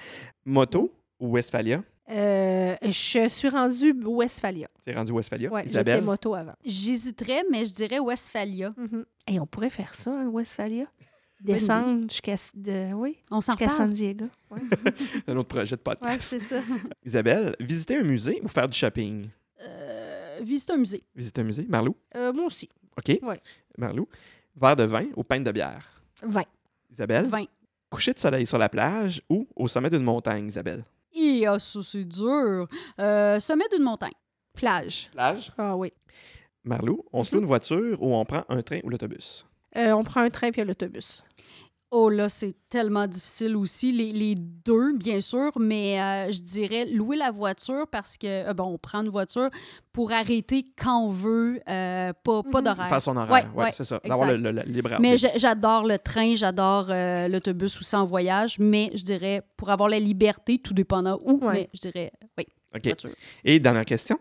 Moto 0.45 0.91
ou 1.19 1.27
Westphalia? 1.33 1.83
Euh, 2.13 2.75
je 2.83 3.27
suis 3.29 3.49
rendue 3.49 3.93
Westphalia. 4.05 4.67
C'est 4.85 4.93
rendu 4.93 5.11
Westphalia? 5.11 5.49
Ouais, 5.49 5.61
j'étais 5.61 5.71
Isabelle? 5.71 6.03
moto 6.03 6.35
avant. 6.35 6.53
J'hésiterais, 6.63 7.43
mais 7.49 7.65
je 7.65 7.73
dirais 7.73 7.99
Westphalia. 7.99 8.73
Mhm. 8.77 9.05
Et 9.27 9.39
on 9.39 9.47
pourrait 9.47 9.69
faire 9.71 9.95
ça, 9.95 10.11
hein, 10.11 10.27
Westphalia? 10.27 10.85
Descendre 11.41 12.03
jusqu'à 12.09 12.35
de, 12.53 12.93
oui, 12.93 13.17
San. 13.41 13.91
Diego. 13.91 14.27
Ouais, 14.49 14.59
Un 15.27 15.35
autre 15.35 15.49
projet 15.49 15.75
de 15.75 15.81
podcast. 15.81 16.09
ouais 16.09 16.17
c'est 16.19 16.39
ça. 16.39 16.61
Isabelle, 17.05 17.53
visiter 17.59 17.97
un 17.97 18.03
musée 18.03 18.39
ou 18.41 18.47
faire 18.47 18.67
du 18.67 18.77
shopping? 18.77 19.27
Euh, 19.61 20.39
visiter 20.41 20.71
un 20.73 20.77
musée. 20.77 21.03
Visiter 21.13 21.41
un 21.41 21.43
musée? 21.43 21.65
Marlou? 21.67 21.97
Euh, 22.15 22.31
moi 22.31 22.45
aussi. 22.45 22.69
OK. 22.97 23.19
Ouais. 23.23 23.41
Marlou. 23.77 24.07
Verre 24.55 24.75
de 24.77 24.83
vin 24.83 25.05
ou 25.17 25.23
pinte 25.23 25.43
de 25.43 25.51
bière? 25.51 26.01
20. 26.21 26.43
Isabelle? 26.91 27.25
20. 27.25 27.45
Coucher 27.89 28.13
de 28.13 28.19
soleil 28.19 28.45
sur 28.45 28.57
la 28.57 28.69
plage 28.69 29.21
ou 29.29 29.45
au 29.55 29.67
sommet 29.67 29.89
d'une 29.89 30.03
montagne, 30.03 30.47
Isabelle? 30.47 30.85
Et 31.13 31.45
ah, 31.45 31.59
ça, 31.59 31.79
c'est 31.83 32.05
dur. 32.05 32.67
Euh, 32.99 33.39
sommet 33.39 33.65
d'une 33.71 33.83
montagne. 33.83 34.13
Plage. 34.53 35.09
Plage? 35.11 35.51
Ah 35.57 35.75
oui. 35.75 35.91
Marlou, 36.63 37.03
on 37.11 37.23
se 37.23 37.35
loue 37.35 37.41
une 37.41 37.47
voiture 37.47 38.01
ou 38.01 38.15
on 38.15 38.23
prend 38.25 38.45
un 38.49 38.61
train 38.61 38.79
ou 38.83 38.89
l'autobus? 38.89 39.45
Euh, 39.75 39.91
on 39.91 40.03
prend 40.03 40.21
un 40.21 40.29
train 40.29 40.51
puis 40.51 40.63
l'autobus. 40.63 41.23
Oh 41.95 42.09
là, 42.09 42.27
c'est 42.27 42.55
tellement 42.69 43.05
difficile 43.05 43.55
aussi. 43.55 43.91
Les, 43.91 44.11
les 44.11 44.33
deux, 44.33 44.93
bien 44.97 45.21
sûr, 45.21 45.51
mais 45.59 46.01
euh, 46.01 46.31
je 46.31 46.41
dirais 46.41 46.85
louer 46.85 47.15
la 47.17 47.29
voiture 47.29 47.85
parce 47.87 48.17
que, 48.17 48.49
euh, 48.49 48.53
bon, 48.55 48.63
on 48.63 48.77
prend 48.79 49.01
une 49.03 49.09
voiture 49.09 49.51
pour 49.91 50.11
arrêter 50.11 50.65
quand 50.75 51.01
on 51.05 51.09
veut, 51.09 51.59
euh, 51.69 52.11
pas, 52.23 52.41
pas 52.41 52.59
Mhm. 52.59 52.63
d'horaire. 52.65 52.87
Faire 52.89 53.01
son 53.01 53.15
horaire. 53.15 53.31
Ouais, 53.31 53.45
Ouais, 53.55 53.63
ouais, 53.65 53.71
c'est 53.73 53.83
ça. 53.83 53.99
D'avoir 54.03 54.31
le, 54.31 54.37
le- 54.37 54.51
le 54.51 54.61
libre 54.63 54.89
Mais 54.99 55.17
j'adore 55.17 55.83
le 55.85 55.99
train, 55.99 56.33
j'adore 56.33 56.87
euh, 56.89 57.27
l'autobus 57.27 57.79
aussi 57.79 57.95
en 57.95 58.05
voyage, 58.05 58.57
mais 58.57 58.89
je 58.95 59.03
dirais 59.03 59.43
pour 59.55 59.69
avoir 59.69 59.87
la 59.87 59.99
liberté, 59.99 60.57
tout 60.57 60.73
dépendant 60.73 61.19
où, 61.23 61.45
Ouais. 61.45 61.53
mais 61.53 61.69
je 61.75 61.79
dirais 61.81 62.11
oui, 62.39 62.45
OK. 62.75 62.85
voiture. 62.85 63.11
Et 63.45 63.59
dernière 63.59 63.85
question. 63.85 64.17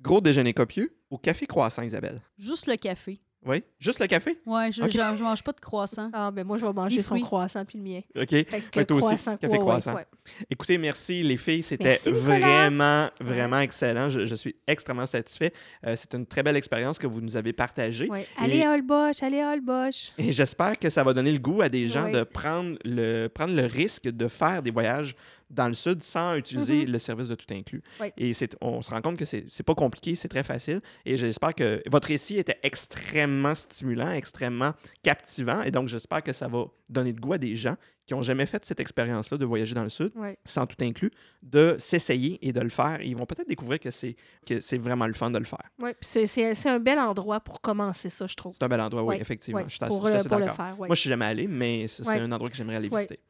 Gros 0.00 0.20
déjeuner 0.20 0.52
copieux 0.52 0.96
ou 1.12 1.16
café 1.18 1.46
croissant, 1.46 1.82
Isabelle? 1.82 2.20
Juste 2.38 2.66
le 2.66 2.74
café. 2.74 3.20
Oui? 3.46 3.62
Juste 3.78 4.00
le 4.00 4.06
café? 4.06 4.38
Ouais, 4.46 4.72
je, 4.72 4.82
je 4.88 5.22
mange 5.22 5.42
pas 5.42 5.52
de 5.52 5.60
croissant. 5.60 6.10
Ah, 6.12 6.30
ben 6.30 6.46
moi, 6.46 6.56
je 6.56 6.64
vais 6.64 6.72
manger 6.72 7.02
son 7.02 7.18
croissant 7.20 7.64
puis 7.64 7.78
le 7.78 7.84
mien. 7.84 8.00
OK. 8.16 8.28
Fait 8.30 8.44
que 8.44 8.78
Ouais, 8.78 8.84
toi 8.86 8.96
aussi, 8.96 9.06
croissant, 9.06 9.36
café 9.36 9.52
ouais, 9.52 9.58
croissant. 9.58 9.94
ouais. 9.94 10.06
Écoutez, 10.50 10.78
merci 10.78 11.22
les 11.22 11.36
filles. 11.36 11.62
C'était 11.62 12.00
vraiment, 12.06 13.10
vraiment 13.20 13.58
excellent. 13.58 14.08
Je, 14.08 14.26
je 14.26 14.34
suis 14.34 14.56
extrêmement 14.66 15.06
satisfait. 15.06 15.52
Euh, 15.86 15.94
c'est 15.96 16.14
une 16.14 16.26
très 16.26 16.42
belle 16.42 16.56
expérience 16.56 16.98
que 16.98 17.06
vous 17.06 17.20
nous 17.20 17.36
avez 17.36 17.52
partagée. 17.52 18.08
Ouais. 18.08 18.26
Allez 18.38 18.62
à 18.62 18.72
Holbox, 18.72 19.22
allez 19.22 19.40
à 19.40 19.52
Holbox. 19.52 20.12
Et 20.18 20.32
j'espère 20.32 20.78
que 20.78 20.88
ça 20.90 21.02
va 21.02 21.12
donner 21.12 21.32
le 21.32 21.38
goût 21.38 21.60
à 21.62 21.68
des 21.68 21.86
gens 21.86 22.06
Oui. 22.06 22.12
de 22.12 22.22
prendre 22.22 22.76
le, 22.84 23.28
prendre 23.28 23.54
le 23.54 23.66
risque 23.66 24.04
de 24.08 24.28
faire 24.28 24.62
des 24.62 24.70
voyages 24.70 25.14
dans 25.50 25.68
le 25.68 25.74
sud 25.74 26.02
sans 26.02 26.34
utiliser 26.36 26.84
le 26.86 26.98
service 26.98 27.28
de 27.28 27.34
tout 27.34 27.46
inclus. 27.52 27.82
Oui. 28.00 28.08
Et 28.16 28.32
on 28.60 28.82
se 28.82 28.90
rend 28.90 29.00
compte 29.00 29.16
que 29.16 29.24
c'est, 29.24 29.62
pas 29.64 29.74
compliqué, 29.74 30.14
c'est 30.14 30.28
très 30.28 30.42
facile. 30.42 30.80
Et 31.04 31.16
j'espère 31.16 31.54
que 31.54 31.82
votre 31.90 32.08
récit 32.08 32.36
était 32.38 32.58
extrêmement 32.62 33.54
stimulant, 33.54 34.10
extrêmement 34.12 34.72
captivant. 35.02 35.62
Et 35.62 35.70
donc, 35.70 35.88
j'espère 35.88 36.22
que 36.22 36.32
ça 36.32 36.48
va 36.48 36.64
donner 36.90 37.12
le 37.12 37.20
goût 37.20 37.32
à 37.34 37.38
des 37.38 37.56
gens 37.56 37.76
qui 38.06 38.12
n'ont 38.12 38.20
jamais 38.22 38.44
fait 38.44 38.62
cette 38.66 38.80
expérience-là 38.80 39.38
de 39.38 39.44
voyager 39.46 39.74
dans 39.74 39.82
le 39.82 39.88
sud, 39.88 40.12
sans 40.44 40.66
tout 40.66 40.76
inclus, 40.82 41.10
de 41.42 41.76
s'essayer 41.78 42.38
et 42.46 42.52
de 42.52 42.60
le 42.60 42.68
faire. 42.68 42.98
Et 43.00 43.06
ils 43.06 43.16
vont 43.16 43.24
peut-être 43.24 43.48
découvrir 43.48 43.80
que 43.80 43.90
c'est, 43.90 44.14
que 44.46 44.60
c'est 44.60 44.76
vraiment 44.76 45.06
le 45.06 45.14
fun 45.14 45.30
de 45.30 45.38
le 45.38 45.44
faire. 45.44 45.70
Puis 45.78 46.26
c'est- 46.28 46.68
un 46.68 46.78
bel 46.80 46.98
endroit 46.98 47.40
pour 47.40 47.60
commencer 47.60 48.10
ça, 48.10 48.26
je 48.26 48.34
trouve. 48.34 48.52
C'est 48.54 48.62
un 48.64 48.68
bel 48.68 48.80
endroit, 48.80 49.02
oui, 49.02 49.16
effectivement. 49.20 49.62
Je 49.66 49.74
suis 49.76 49.84
assez, 49.84 49.88
pour, 49.96 50.02
je 50.02 50.08
suis 50.08 50.16
euh, 50.16 50.20
assez 50.20 50.28
pour 50.28 50.38
le 50.38 50.48
faire. 50.50 50.76
Moi, 50.76 50.88
je 50.94 51.00
suis 51.00 51.08
jamais 51.10 51.24
allé, 51.26 51.46
mais 51.46 51.86
c'est 51.88 52.06
un 52.08 52.30
endroit 52.32 52.50
que 52.50 52.56
j'aimerais 52.56 52.76
aller 52.76 52.88
visiter. 52.88 53.20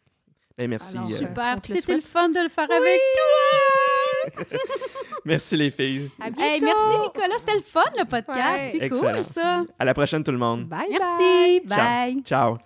Ben, 0.57 0.71
merci. 0.71 0.97
Alors, 0.97 1.11
euh, 1.11 1.17
Super. 1.17 1.59
c'était 1.65 1.95
le 1.97 2.01
fun 2.01 2.29
de 2.29 2.41
le 2.41 2.49
faire 2.49 2.71
avec 2.71 3.01
toi. 3.17 4.59
merci 5.25 5.57
les 5.57 5.71
filles. 5.71 6.11
À 6.21 6.31
bientôt! 6.31 6.43
Hey, 6.43 6.61
merci 6.61 6.99
Nicolas, 7.03 7.39
c'était 7.39 7.55
le 7.55 7.61
fun 7.61 7.83
le 7.99 8.05
podcast. 8.05 8.39
Ouais. 8.39 8.69
C'est 8.71 8.85
Excellent. 8.85 9.15
cool 9.15 9.25
ça. 9.25 9.65
À 9.79 9.85
la 9.85 9.95
prochaine 9.95 10.23
tout 10.23 10.31
le 10.31 10.39
monde. 10.39 10.67
Bye 10.69 10.89
bye! 10.91 10.99
Merci. 10.99 11.69
Ciao. 11.69 11.77
Bye. 11.79 12.23
Ciao. 12.23 12.59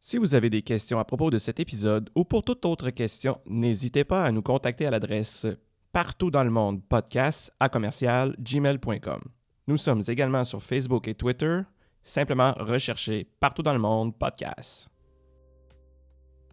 Si 0.00 0.16
vous 0.16 0.34
avez 0.34 0.50
des 0.50 0.62
questions 0.62 0.98
à 0.98 1.04
propos 1.04 1.30
de 1.30 1.38
cet 1.38 1.60
épisode 1.60 2.10
ou 2.16 2.24
pour 2.24 2.42
toute 2.42 2.64
autre 2.64 2.90
question, 2.90 3.40
n'hésitez 3.46 4.04
pas 4.04 4.24
à 4.24 4.32
nous 4.32 4.42
contacter 4.42 4.86
à 4.86 4.90
l'adresse 4.90 5.46
partout 5.92 6.30
dans 6.30 6.44
le 6.44 6.50
monde 6.50 6.82
podcast 6.88 7.52
à 7.60 7.68
commercial 7.68 8.34
gmail.com. 8.40 9.20
Nous 9.68 9.76
sommes 9.76 10.02
également 10.08 10.44
sur 10.44 10.62
Facebook 10.62 11.06
et 11.08 11.14
Twitter. 11.14 11.60
Simplement 12.02 12.54
recherchez 12.58 13.28
partout 13.38 13.62
dans 13.62 13.72
le 13.72 13.78
monde 13.78 14.16
podcast. 14.16 14.88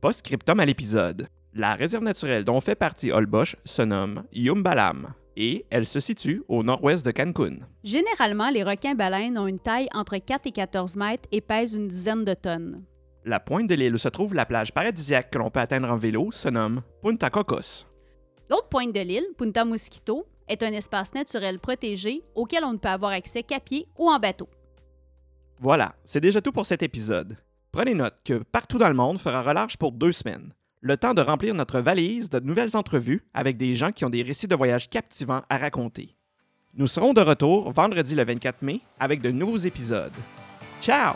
Post-scriptum 0.06 0.60
à 0.60 0.68
l'épisode. 0.68 1.28
La 1.56 1.74
réserve 1.74 2.04
naturelle 2.04 2.44
dont 2.44 2.62
fait 2.62 2.76
partie 2.76 3.12
Holbox 3.12 3.56
se 3.66 3.82
nomme 3.82 4.24
Yumbalam 4.32 5.16
et 5.36 5.66
elle 5.72 5.88
se 5.88 6.00
situe 6.00 6.44
au 6.48 6.62
nord-ouest 6.62 7.04
de 7.04 7.10
Cancun. 7.10 7.58
Généralement, 7.84 8.52
les 8.52 8.62
requins-baleines 8.62 9.40
ont 9.40 9.48
une 9.48 9.58
taille 9.58 9.90
entre 9.96 10.20
4 10.20 10.46
et 10.46 10.52
14 10.52 10.96
mètres 10.96 11.28
et 11.32 11.42
pèsent 11.42 11.74
une 11.74 11.88
dizaine 11.88 12.24
de 12.24 12.36
tonnes. 12.36 12.84
La 13.24 13.40
pointe 13.40 13.68
de 13.68 13.74
l'île 13.74 13.96
où 13.96 13.98
se 13.98 14.10
trouve 14.10 14.36
la 14.36 14.46
plage 14.46 14.72
paradisiaque 14.72 15.32
que 15.32 15.40
l'on 15.40 15.50
peut 15.50 15.60
atteindre 15.60 15.90
en 15.90 15.98
vélo 15.98 16.30
se 16.32 16.50
nomme 16.50 16.84
Punta 17.02 17.32
Cocos. 17.32 17.88
L'autre 18.48 18.70
pointe 18.70 18.94
de 18.94 19.00
l'île, 19.00 19.26
Punta 19.36 19.66
Mosquito, 19.66 20.28
est 20.48 20.62
un 20.62 20.74
espace 20.74 21.16
naturel 21.16 21.58
protégé 21.58 22.22
auquel 22.36 22.64
on 22.64 22.74
ne 22.74 22.78
peut 22.78 22.90
avoir 22.90 23.12
accès 23.12 23.42
qu'à 23.42 23.60
pied 23.60 23.88
ou 23.98 24.08
en 24.12 24.20
bateau. 24.20 24.50
Voilà, 25.60 25.96
c'est 26.04 26.22
déjà 26.22 26.42
tout 26.42 26.52
pour 26.52 26.68
cet 26.68 26.84
épisode. 26.84 27.38
Prenez 27.76 27.94
note 27.94 28.16
que 28.24 28.36
Partout 28.36 28.78
dans 28.78 28.88
le 28.88 28.96
monde 28.96 29.20
fera 29.20 29.44
relâche 29.44 29.76
pour 29.76 29.92
deux 29.92 30.14
semaines. 30.14 30.54
Le 30.80 30.96
temps 30.96 31.14
de 31.14 31.20
remplir 31.22 31.54
notre 31.54 31.82
valise 31.82 32.30
de 32.30 32.40
nouvelles 32.40 32.78
entrevues 32.78 33.22
avec 33.34 33.58
des 33.58 33.76
gens 33.76 33.92
qui 33.92 34.06
ont 34.06 34.10
des 34.10 34.24
récits 34.24 34.48
de 34.48 34.56
voyage 34.56 34.88
captivants 34.88 35.42
à 35.50 35.58
raconter. 35.58 36.16
Nous 36.76 36.88
serons 36.88 37.12
de 37.12 37.20
retour 37.20 37.70
vendredi 37.72 38.16
le 38.16 38.24
24 38.24 38.62
mai 38.62 38.80
avec 38.98 39.20
de 39.20 39.30
nouveaux 39.30 39.58
épisodes. 39.58 40.14
Ciao! 40.80 41.16